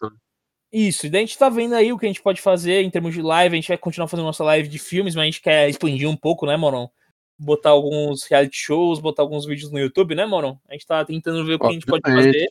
isso, 0.73 1.07
e 1.07 1.11
daí 1.11 1.25
a 1.25 1.27
gente 1.27 1.37
tá 1.37 1.49
vendo 1.49 1.75
aí 1.75 1.93
o 1.93 1.99
que 1.99 2.07
a 2.07 2.09
gente 2.09 2.23
pode 2.23 2.41
fazer 2.41 2.83
em 2.83 2.91
termos 2.91 3.13
de 3.13 3.21
live. 3.21 3.55
A 3.55 3.57
gente 3.61 3.69
vai 3.69 3.77
continuar 3.77 4.07
fazendo 4.07 4.27
nossa 4.27 4.45
live 4.45 4.69
de 4.69 4.79
filmes, 4.79 5.15
mas 5.15 5.23
a 5.23 5.25
gente 5.27 5.43
quer 5.43 5.69
expandir 5.69 6.09
um 6.09 6.17
pouco, 6.17 6.47
né, 6.47 6.57
Moron? 6.57 6.89
Botar 7.37 7.71
alguns 7.71 8.23
reality 8.25 8.57
shows, 8.57 9.01
botar 9.01 9.23
alguns 9.23 9.45
vídeos 9.45 9.73
no 9.73 9.79
YouTube, 9.79 10.15
né, 10.15 10.25
Moron? 10.25 10.57
A 10.69 10.73
gente 10.73 10.87
tá 10.87 11.05
tentando 11.05 11.45
ver 11.45 11.55
o 11.55 11.59
que 11.59 11.67
a 11.67 11.73
gente 11.73 11.85
pode 11.85 12.03
fazer. 12.03 12.47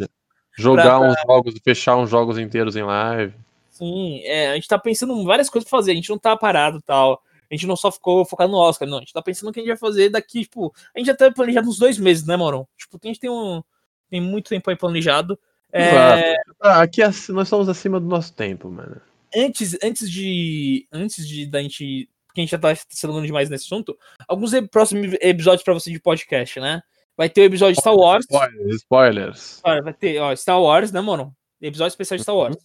Jogar 0.58 1.00
pra- 1.00 1.00
uns 1.00 1.16
jogos, 1.26 1.54
fechar 1.64 1.96
uns 1.96 2.10
jogos 2.10 2.38
inteiros 2.38 2.76
em 2.76 2.84
live. 2.84 3.34
Sim, 3.70 4.20
é, 4.26 4.52
a 4.52 4.56
gente 4.56 4.68
tá 4.68 4.78
pensando 4.78 5.14
em 5.14 5.26
várias 5.26 5.50
coisas 5.50 5.68
pra 5.68 5.80
fazer, 5.80 5.94
a 5.94 5.96
gente 5.96 6.10
não 6.10 6.20
tá 6.20 6.36
parado 6.36 6.80
e 6.80 6.82
tal. 6.82 7.24
A 7.50 7.56
gente 7.56 7.66
não 7.66 7.76
só 7.76 7.92
ficou 7.92 8.24
focado 8.26 8.52
no 8.52 8.58
Oscar, 8.58 8.88
não. 8.88 8.98
A 8.98 9.02
gente 9.02 9.14
tá 9.14 9.22
pensando 9.22 9.48
no 9.48 9.54
que 9.54 9.60
a 9.60 9.64
gente 9.64 9.70
vai 9.70 9.78
fazer 9.78 10.10
daqui, 10.10 10.42
tipo. 10.42 10.74
A 10.96 11.00
gente 11.00 11.08
já 11.08 11.16
tá 11.16 11.30
planejado 11.32 11.68
uns 11.68 11.78
dois 11.78 11.98
meses, 11.98 12.26
né, 12.26 12.38
Moron? 12.38 12.66
Tipo, 12.78 12.98
a 13.02 13.08
gente 13.08 13.20
tem 13.20 13.30
um. 13.30 13.62
Tem 14.10 14.22
muito 14.22 14.50
tempo 14.50 14.70
aí 14.70 14.76
planejado. 14.76 15.38
É. 15.74 16.36
Ah, 16.60 16.82
aqui 16.82 17.02
ac- 17.02 17.32
nós 17.32 17.48
estamos 17.48 17.70
acima 17.70 18.00
do 18.00 18.06
nosso 18.08 18.34
tempo, 18.34 18.70
mano. 18.70 19.00
antes, 19.36 19.78
antes 19.84 20.10
de. 20.10 20.86
Antes 20.92 21.28
de 21.28 21.46
da 21.46 21.62
gente. 21.62 22.10
Porque 22.28 22.42
a 22.42 22.44
gente 22.44 22.52
já 22.52 22.58
tá 22.60 22.74
se 22.76 23.06
alongando 23.06 23.26
demais 23.28 23.50
nesse 23.50 23.66
assunto. 23.66 23.98
Alguns 24.28 24.52
próximos 24.70 25.14
episódios 25.22 25.64
pra 25.64 25.74
você 25.74 25.92
de 25.92 26.00
podcast, 26.00 26.60
né? 26.62 26.82
Vai 27.18 27.30
ter 27.30 27.42
o 27.42 27.46
episódio 27.46 27.76
de 27.76 27.82
Star 27.82 27.94
Wars. 27.96 28.24
Spoilers, 28.30 28.76
spoilers. 28.78 29.62
Olha, 29.66 29.82
vai 29.82 29.94
ter, 29.94 30.18
ó, 30.20 30.34
Star 30.36 30.62
Wars, 30.62 30.92
né, 30.94 31.02
mano? 31.02 31.36
Episódio 31.62 31.92
especial 31.92 32.16
de 32.18 32.24
Star 32.24 32.36
Wars. 32.36 32.56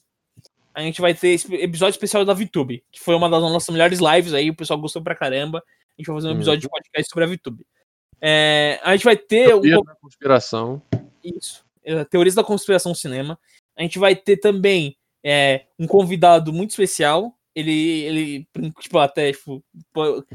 A 0.73 0.83
gente 0.83 1.01
vai 1.01 1.15
ter 1.15 1.29
esse 1.31 1.53
episódio 1.57 1.93
especial 1.93 2.25
da 2.25 2.33
VTube, 2.33 2.85
que 2.93 3.01
foi 3.01 3.15
uma 3.17 3.29
das 3.29 3.41
nossas 3.43 3.69
melhores 3.73 3.99
lives 3.99 4.33
aí, 4.35 4.51
o 4.51 4.55
pessoal 4.55 4.79
gostou 4.81 5.03
pra 5.03 5.17
caramba. 5.17 5.59
A 5.59 5.63
gente 6.01 6.07
vai 6.07 6.17
fazer 6.17 6.29
um 6.29 6.33
episódio 6.37 6.61
de 6.61 6.69
podcast 6.69 7.11
sobre 7.11 7.25
a 7.25 7.27
VTube. 7.27 7.67
É, 8.21 8.79
a 8.85 8.93
gente 8.95 9.05
vai 9.05 9.17
ter 9.17 9.47
um, 9.55 9.61
Teoria 9.63 9.83
da 9.83 9.95
conspiração. 9.97 10.81
isso, 11.25 11.65
é, 11.65 11.66
Teorias 12.11 12.35
da 12.35 12.45
Conspiração 12.45 12.95
Cinema. 12.95 13.39
A 13.77 13.83
gente 13.83 13.99
vai 13.99 14.17
ter 14.17 14.39
também 14.39 14.97
é, 15.25 15.67
um 15.79 15.87
convidado 15.87 16.53
muito 16.53 16.71
especial. 16.71 17.37
Ele, 17.55 17.73
ele, 17.73 18.49
tipo, 18.81 18.99
até, 18.99 19.33
tipo, 19.33 19.65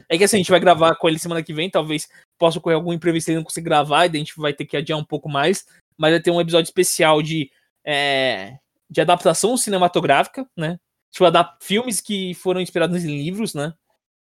é 0.10 0.18
que 0.18 0.24
assim, 0.24 0.38
a 0.38 0.40
gente 0.40 0.50
vai 0.50 0.60
gravar 0.60 0.96
com 0.96 1.08
ele 1.08 1.20
semana 1.20 1.44
que 1.44 1.54
vem, 1.54 1.70
talvez 1.70 2.10
possa 2.38 2.58
ocorrer 2.58 2.76
algum 2.76 2.92
imprevisto 2.92 3.30
e 3.30 3.32
ele 3.32 3.38
não 3.38 3.44
consiga 3.44 3.66
gravar, 3.66 4.08
e 4.08 4.10
a 4.10 4.18
gente 4.20 4.34
vai 4.38 4.54
ter 4.54 4.66
que 4.66 4.76
adiar 4.76 4.98
um 4.98 5.06
pouco 5.06 5.30
mais, 5.30 5.64
mas 5.96 6.12
vai 6.12 6.20
ter 6.20 6.32
um 6.32 6.42
episódio 6.42 6.68
especial 6.68 7.22
de, 7.22 7.52
é, 7.86 8.58
de 8.90 9.02
adaptação 9.02 9.56
cinematográfica, 9.56 10.50
né? 10.58 10.80
Tipo, 11.12 11.26
filmes 11.62 12.02
que 12.02 12.34
foram 12.34 12.60
inspirados 12.60 13.04
em 13.06 13.24
livros, 13.24 13.54
né? 13.54 13.72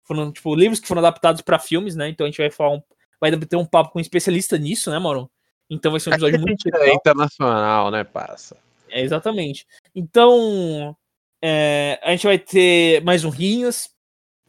Foram, 0.04 0.30
tipo, 0.30 0.54
livros 0.54 0.78
que 0.78 0.86
foram 0.86 1.00
adaptados 1.00 1.40
pra 1.40 1.58
filmes, 1.58 1.96
né? 1.96 2.10
Então 2.10 2.26
a 2.26 2.28
gente 2.28 2.38
vai 2.38 2.50
falar 2.50 2.74
um, 2.74 2.82
vai 3.18 3.34
ter 3.38 3.56
um 3.56 3.64
papo 3.64 3.92
com 3.92 3.98
um 3.98 4.02
especialista 4.02 4.58
nisso, 4.58 4.90
né, 4.90 4.98
Moro? 4.98 5.30
Então 5.70 5.92
vai 5.92 6.00
ser 6.00 6.10
um 6.10 6.12
episódio 6.14 6.40
muito 6.40 6.64
legal. 6.64 6.82
é 6.82 6.92
internacional, 6.92 7.90
né, 7.92 8.02
parça? 8.02 8.56
É, 8.88 9.00
exatamente. 9.00 9.64
Então, 9.94 10.96
é, 11.40 11.98
a 12.02 12.10
gente 12.10 12.26
vai 12.26 12.38
ter 12.38 13.02
mais 13.04 13.24
um 13.24 13.30
Rinhas. 13.30 13.88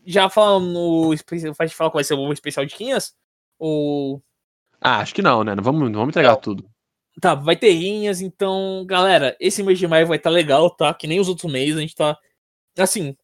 Já 0.03 0.29
falando 0.29 0.65
no. 0.73 1.15
Faz 1.55 1.71
falar 1.73 1.91
qual 1.91 1.99
vai 1.99 2.03
ser 2.03 2.15
o 2.15 2.33
especial 2.33 2.65
de 2.65 2.75
Rinhas? 2.75 3.13
Ou. 3.59 4.21
Ah, 4.79 4.97
acho 4.97 5.13
que 5.13 5.21
não, 5.21 5.43
né? 5.43 5.53
Não 5.53 5.63
vamos, 5.63 5.81
não 5.91 5.99
vamos 5.99 6.09
entregar 6.09 6.35
tudo. 6.37 6.67
Tá, 7.21 7.35
vai 7.35 7.55
ter 7.55 7.71
Rinhas. 7.71 8.19
Então, 8.19 8.83
galera, 8.87 9.37
esse 9.39 9.61
mês 9.61 9.77
de 9.77 9.87
maio 9.87 10.07
vai 10.07 10.17
estar 10.17 10.31
legal, 10.31 10.71
tá? 10.71 10.91
Que 10.91 11.05
nem 11.05 11.19
os 11.19 11.29
outros 11.29 11.51
meses. 11.51 11.77
A 11.77 11.81
gente 11.81 11.95
tá. 11.95 12.17
Assim. 12.77 13.15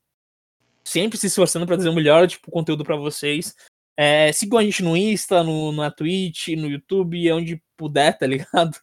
Sempre 0.83 1.17
se 1.17 1.27
esforçando 1.27 1.65
pra 1.65 1.75
trazer 1.75 1.89
o 1.89 1.93
melhor 1.93 2.27
tipo, 2.27 2.51
conteúdo 2.51 2.83
pra 2.83 2.95
vocês. 2.95 3.55
É, 3.99 4.31
sigam 4.31 4.59
a 4.59 4.63
gente 4.63 4.83
no 4.83 4.95
Insta, 4.95 5.43
no, 5.43 5.71
na 5.71 5.89
Twitch, 5.89 6.49
no 6.49 6.69
YouTube, 6.69 7.31
onde 7.31 7.61
puder, 7.75 8.15
tá 8.15 8.27
ligado? 8.27 8.77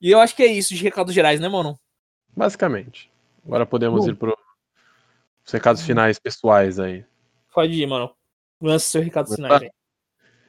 E 0.00 0.10
eu 0.10 0.20
acho 0.20 0.34
que 0.34 0.42
é 0.42 0.46
isso 0.46 0.74
de 0.74 0.82
recados 0.82 1.14
gerais, 1.14 1.40
né, 1.40 1.48
mano? 1.48 1.78
Basicamente. 2.36 3.10
Agora 3.46 3.64
podemos 3.64 4.04
Bom. 4.04 4.10
ir 4.10 4.14
pro 4.14 4.36
os 5.46 5.52
recados 5.52 5.80
finais 5.80 6.18
pessoais 6.18 6.78
aí. 6.78 7.04
Pode 7.54 7.72
ir, 7.72 7.86
mano. 7.86 8.10
Lança 8.60 8.86
seu 8.86 9.02
recado 9.02 9.34
finais 9.34 9.62
aí. 9.62 9.70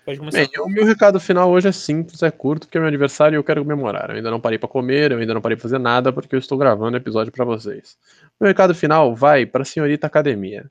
Pode 0.04 0.20
começar. 0.20 0.40
Bem, 0.40 0.50
o 0.60 0.68
meu 0.68 0.86
recado 0.86 1.20
final 1.20 1.50
hoje 1.50 1.70
é 1.70 1.72
simples, 1.72 2.22
é 2.22 2.30
curto, 2.30 2.68
porque 2.68 2.78
é 2.78 2.82
meu 2.82 2.88
aniversário 2.88 3.36
e 3.36 3.38
eu 3.38 3.44
quero 3.44 3.64
comemorar. 3.64 4.10
Eu 4.10 4.18
ainda 4.18 4.30
não 4.30 4.42
parei 4.42 4.58
pra 4.58 4.68
comer, 4.68 5.12
eu 5.12 5.20
ainda 5.20 5.34
não 5.34 5.42
parei 5.42 5.56
pra 5.56 5.62
fazer 5.62 5.78
nada, 5.78 6.12
porque 6.12 6.36
eu 6.36 6.40
estou 6.40 6.58
gravando 6.58 6.98
episódio 6.98 7.32
pra 7.32 7.46
vocês. 7.46 7.98
Meu 8.40 8.48
recado 8.48 8.76
final 8.76 9.16
vai 9.16 9.46
pra 9.46 9.64
senhorita 9.64 10.08
academia. 10.08 10.70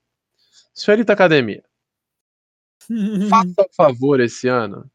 Senhorita 0.75 1.13
Academia, 1.13 1.65
faça 3.29 3.63
o 3.63 3.75
favor 3.75 4.21
esse 4.21 4.49
ano 4.49 4.91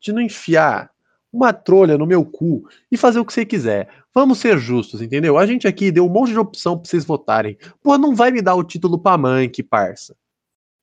de 0.00 0.12
não 0.12 0.20
enfiar 0.20 0.90
uma 1.32 1.52
trolha 1.52 1.98
no 1.98 2.06
meu 2.06 2.24
cu 2.24 2.66
e 2.90 2.96
fazer 2.96 3.18
o 3.18 3.24
que 3.24 3.32
você 3.32 3.44
quiser. 3.44 3.88
Vamos 4.14 4.38
ser 4.38 4.58
justos, 4.58 5.02
entendeu? 5.02 5.36
A 5.36 5.46
gente 5.46 5.68
aqui 5.68 5.90
deu 5.90 6.06
um 6.06 6.08
monte 6.08 6.30
de 6.30 6.38
opção 6.38 6.78
pra 6.78 6.88
vocês 6.88 7.04
votarem. 7.04 7.58
Pô, 7.82 7.98
não 7.98 8.14
vai 8.14 8.30
me 8.30 8.40
dar 8.40 8.54
o 8.54 8.64
título 8.64 8.98
pra 8.98 9.18
Mank, 9.18 9.62
parça. 9.62 10.16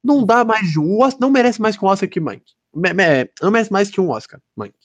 Não 0.04 0.24
dá 0.24 0.46
mais 0.46 0.70
de 0.70 0.80
um. 0.80 1.00
Não 1.20 1.32
merece 1.32 1.60
mais 1.60 1.76
que 1.76 1.84
um 1.84 1.88
Oscar 1.88 2.08
que 2.08 2.20
Mank. 2.20 2.44
Não 3.42 3.52
merece 3.52 3.72
mais 3.72 3.90
que 3.90 4.00
um 4.00 4.10
Oscar, 4.10 4.40
Mank. 4.56 4.76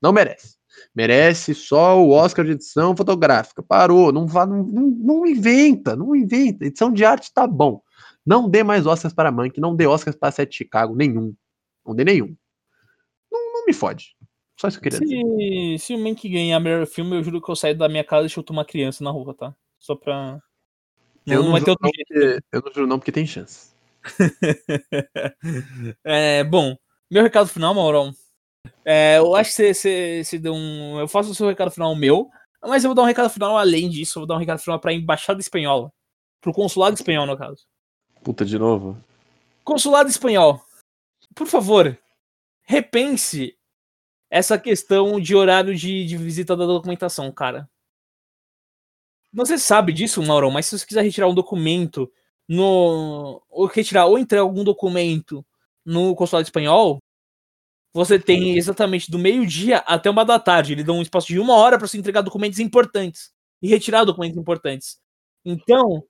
Não 0.00 0.12
merece. 0.12 0.56
Merece 0.94 1.54
só 1.54 2.00
o 2.00 2.10
Oscar 2.10 2.44
de 2.44 2.52
edição 2.52 2.96
fotográfica. 2.96 3.62
Parou. 3.62 4.12
Não, 4.12 4.26
vá, 4.26 4.46
não, 4.46 4.62
não, 4.62 4.82
não 4.82 5.26
inventa. 5.26 5.96
Não 5.96 6.14
inventa. 6.14 6.64
Edição 6.64 6.92
de 6.92 7.04
arte 7.04 7.32
tá 7.34 7.46
bom. 7.46 7.82
Não 8.28 8.46
dê 8.46 8.62
mais 8.62 8.86
Oscars 8.86 9.14
para 9.14 9.32
Mank. 9.32 9.58
Não 9.58 9.74
dê 9.74 9.86
Oscars 9.86 10.14
para 10.14 10.30
Sete 10.30 10.54
Chicago. 10.54 10.94
Nenhum. 10.94 11.34
Não 11.84 11.94
dê 11.94 12.04
nenhum. 12.04 12.36
Não, 13.32 13.52
não 13.54 13.64
me 13.64 13.72
fode. 13.72 14.14
Só 14.54 14.68
isso 14.68 14.78
que 14.78 14.88
eu 14.88 14.92
queria 14.92 15.00
dizer. 15.00 15.78
Se, 15.78 15.86
se 15.86 15.94
o 15.94 15.98
Mank 15.98 16.28
ganhar 16.28 16.60
melhor 16.60 16.86
filme, 16.86 17.16
eu 17.16 17.22
juro 17.22 17.40
que 17.40 17.50
eu 17.50 17.56
saio 17.56 17.74
da 17.74 17.88
minha 17.88 18.04
casa 18.04 18.26
e 18.26 18.28
chuto 18.28 18.52
uma 18.52 18.66
criança 18.66 19.02
na 19.02 19.10
rua, 19.10 19.32
tá? 19.32 19.54
Só 19.78 19.94
pra. 19.94 20.42
Não, 21.24 21.36
Eu 21.36 21.42
não 21.42 21.52
vai 21.52 21.62
ter 21.62 21.70
juro 21.70 21.72
outro 21.72 21.86
não 21.86 21.92
jeito. 21.94 22.06
porque, 22.06 22.44
eu 22.52 22.62
não 22.62 22.74
juro 22.74 22.86
não 22.86 22.98
porque 22.98 23.12
tem 23.12 23.26
chance. 23.26 23.72
é, 26.04 26.44
bom, 26.44 26.76
meu 27.10 27.22
recado 27.22 27.48
final, 27.48 27.74
Maurão. 27.74 28.12
É, 28.84 29.16
eu 29.16 29.34
acho 29.36 29.50
que 29.50 29.56
você, 29.56 29.72
você, 29.72 30.22
você 30.22 30.38
deu 30.38 30.52
um. 30.52 31.00
Eu 31.00 31.08
faço 31.08 31.30
o 31.30 31.34
seu 31.34 31.48
recado 31.48 31.70
final 31.70 31.96
meu, 31.96 32.28
mas 32.62 32.84
eu 32.84 32.88
vou 32.88 32.94
dar 32.94 33.02
um 33.02 33.06
recado 33.06 33.30
final 33.30 33.56
além 33.56 33.88
disso. 33.88 34.18
Eu 34.18 34.20
vou 34.20 34.26
dar 34.26 34.34
um 34.34 34.38
recado 34.38 34.58
final 34.58 34.78
pra 34.78 34.92
Embaixada 34.92 35.40
Espanhola. 35.40 35.90
Pro 36.42 36.52
Consulado 36.52 36.94
Espanhol, 36.94 37.26
no 37.26 37.34
caso. 37.34 37.66
Puta, 38.28 38.44
de 38.44 38.58
novo. 38.58 39.02
Consulado 39.64 40.10
Espanhol, 40.10 40.62
por 41.34 41.46
favor, 41.46 41.98
repense 42.60 43.56
essa 44.28 44.58
questão 44.58 45.18
de 45.18 45.34
horário 45.34 45.74
de, 45.74 46.04
de 46.04 46.14
visita 46.18 46.54
da 46.54 46.66
documentação, 46.66 47.32
cara. 47.32 47.66
Você 49.32 49.56
sabe 49.56 49.94
disso, 49.94 50.22
Maurão, 50.22 50.50
mas 50.50 50.66
se 50.66 50.78
você 50.78 50.84
quiser 50.84 51.04
retirar 51.04 51.26
um 51.26 51.34
documento 51.34 52.12
no. 52.46 53.42
Ou 53.48 53.64
retirar 53.64 54.04
ou 54.04 54.18
entregar 54.18 54.42
algum 54.42 54.62
documento 54.62 55.42
no 55.82 56.14
consulado 56.14 56.44
espanhol, 56.44 56.98
você 57.94 58.18
tem 58.18 58.58
exatamente 58.58 59.10
do 59.10 59.18
meio-dia 59.18 59.78
até 59.86 60.10
uma 60.10 60.22
da 60.22 60.38
tarde. 60.38 60.74
Eles 60.74 60.84
dão 60.84 60.98
um 60.98 61.02
espaço 61.02 61.28
de 61.28 61.38
uma 61.38 61.54
hora 61.54 61.78
para 61.78 61.88
você 61.88 61.96
entregar 61.96 62.20
documentos 62.20 62.58
importantes 62.58 63.32
e 63.62 63.68
retirar 63.68 64.04
documentos 64.04 64.36
importantes. 64.36 65.00
Então, 65.46 66.04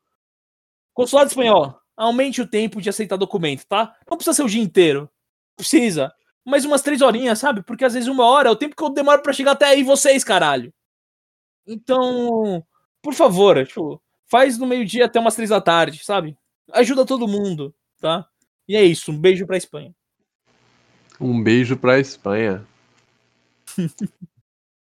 consulado 0.93 1.28
espanhol, 1.28 1.81
aumente 1.98 2.40
o 2.40 2.46
tempo 2.46 2.80
de 2.80 2.88
aceitar 2.88 3.16
documento, 3.16 3.66
tá? 3.66 3.96
Não 4.08 4.16
precisa 4.16 4.34
ser 4.34 4.44
o 4.44 4.48
dia 4.48 4.62
inteiro. 4.62 5.10
Precisa. 5.56 6.12
Mas 6.46 6.64
umas 6.64 6.80
três 6.80 7.02
horinhas, 7.02 7.40
sabe? 7.40 7.62
Porque 7.62 7.84
às 7.84 7.92
vezes 7.92 8.08
uma 8.08 8.24
hora 8.24 8.48
é 8.48 8.52
o 8.52 8.56
tempo 8.56 8.76
que 8.76 8.82
eu 8.82 8.88
demoro 8.88 9.20
pra 9.20 9.32
chegar 9.32 9.52
até 9.52 9.66
aí 9.66 9.82
vocês, 9.82 10.22
caralho. 10.22 10.72
Então, 11.66 12.64
por 13.02 13.12
favor, 13.12 13.66
tipo, 13.66 14.00
faz 14.30 14.56
no 14.56 14.66
meio-dia 14.66 15.06
até 15.06 15.18
umas 15.18 15.34
três 15.34 15.50
da 15.50 15.60
tarde, 15.60 16.02
sabe? 16.04 16.38
Ajuda 16.72 17.04
todo 17.04 17.28
mundo, 17.28 17.74
tá? 18.00 18.26
E 18.66 18.76
é 18.76 18.84
isso. 18.84 19.10
Um 19.10 19.18
beijo 19.18 19.46
pra 19.46 19.56
Espanha. 19.56 19.92
Um 21.20 21.42
beijo 21.42 21.76
pra 21.76 21.98
Espanha. 21.98 22.64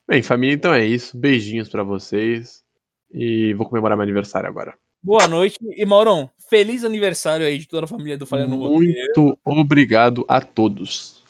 Bem, 0.09 0.23
família, 0.23 0.55
então 0.55 0.75
é 0.75 0.85
isso. 0.85 1.17
Beijinhos 1.17 1.69
pra 1.69 1.83
vocês. 1.83 2.65
E 3.11 3.55
vou 3.55 3.69
comemorar 3.69 3.97
meu 3.97 4.03
aniversário 4.03 4.49
agora. 4.49 4.77
Boa 5.03 5.29
noite. 5.29 5.59
E 5.63 5.87
Maurão, 5.87 6.31
feliz 6.49 6.85
aniversário 6.85 7.47
aí 7.47 7.59
de 7.59 7.67
toda 7.67 7.85
a 7.85 7.89
família 7.89 8.17
do 8.17 8.27
Falha 8.27 8.47
no. 8.47 8.57
Muito 8.57 9.39
obrigado 9.45 10.25
a 10.29 10.41
todos. 10.41 11.23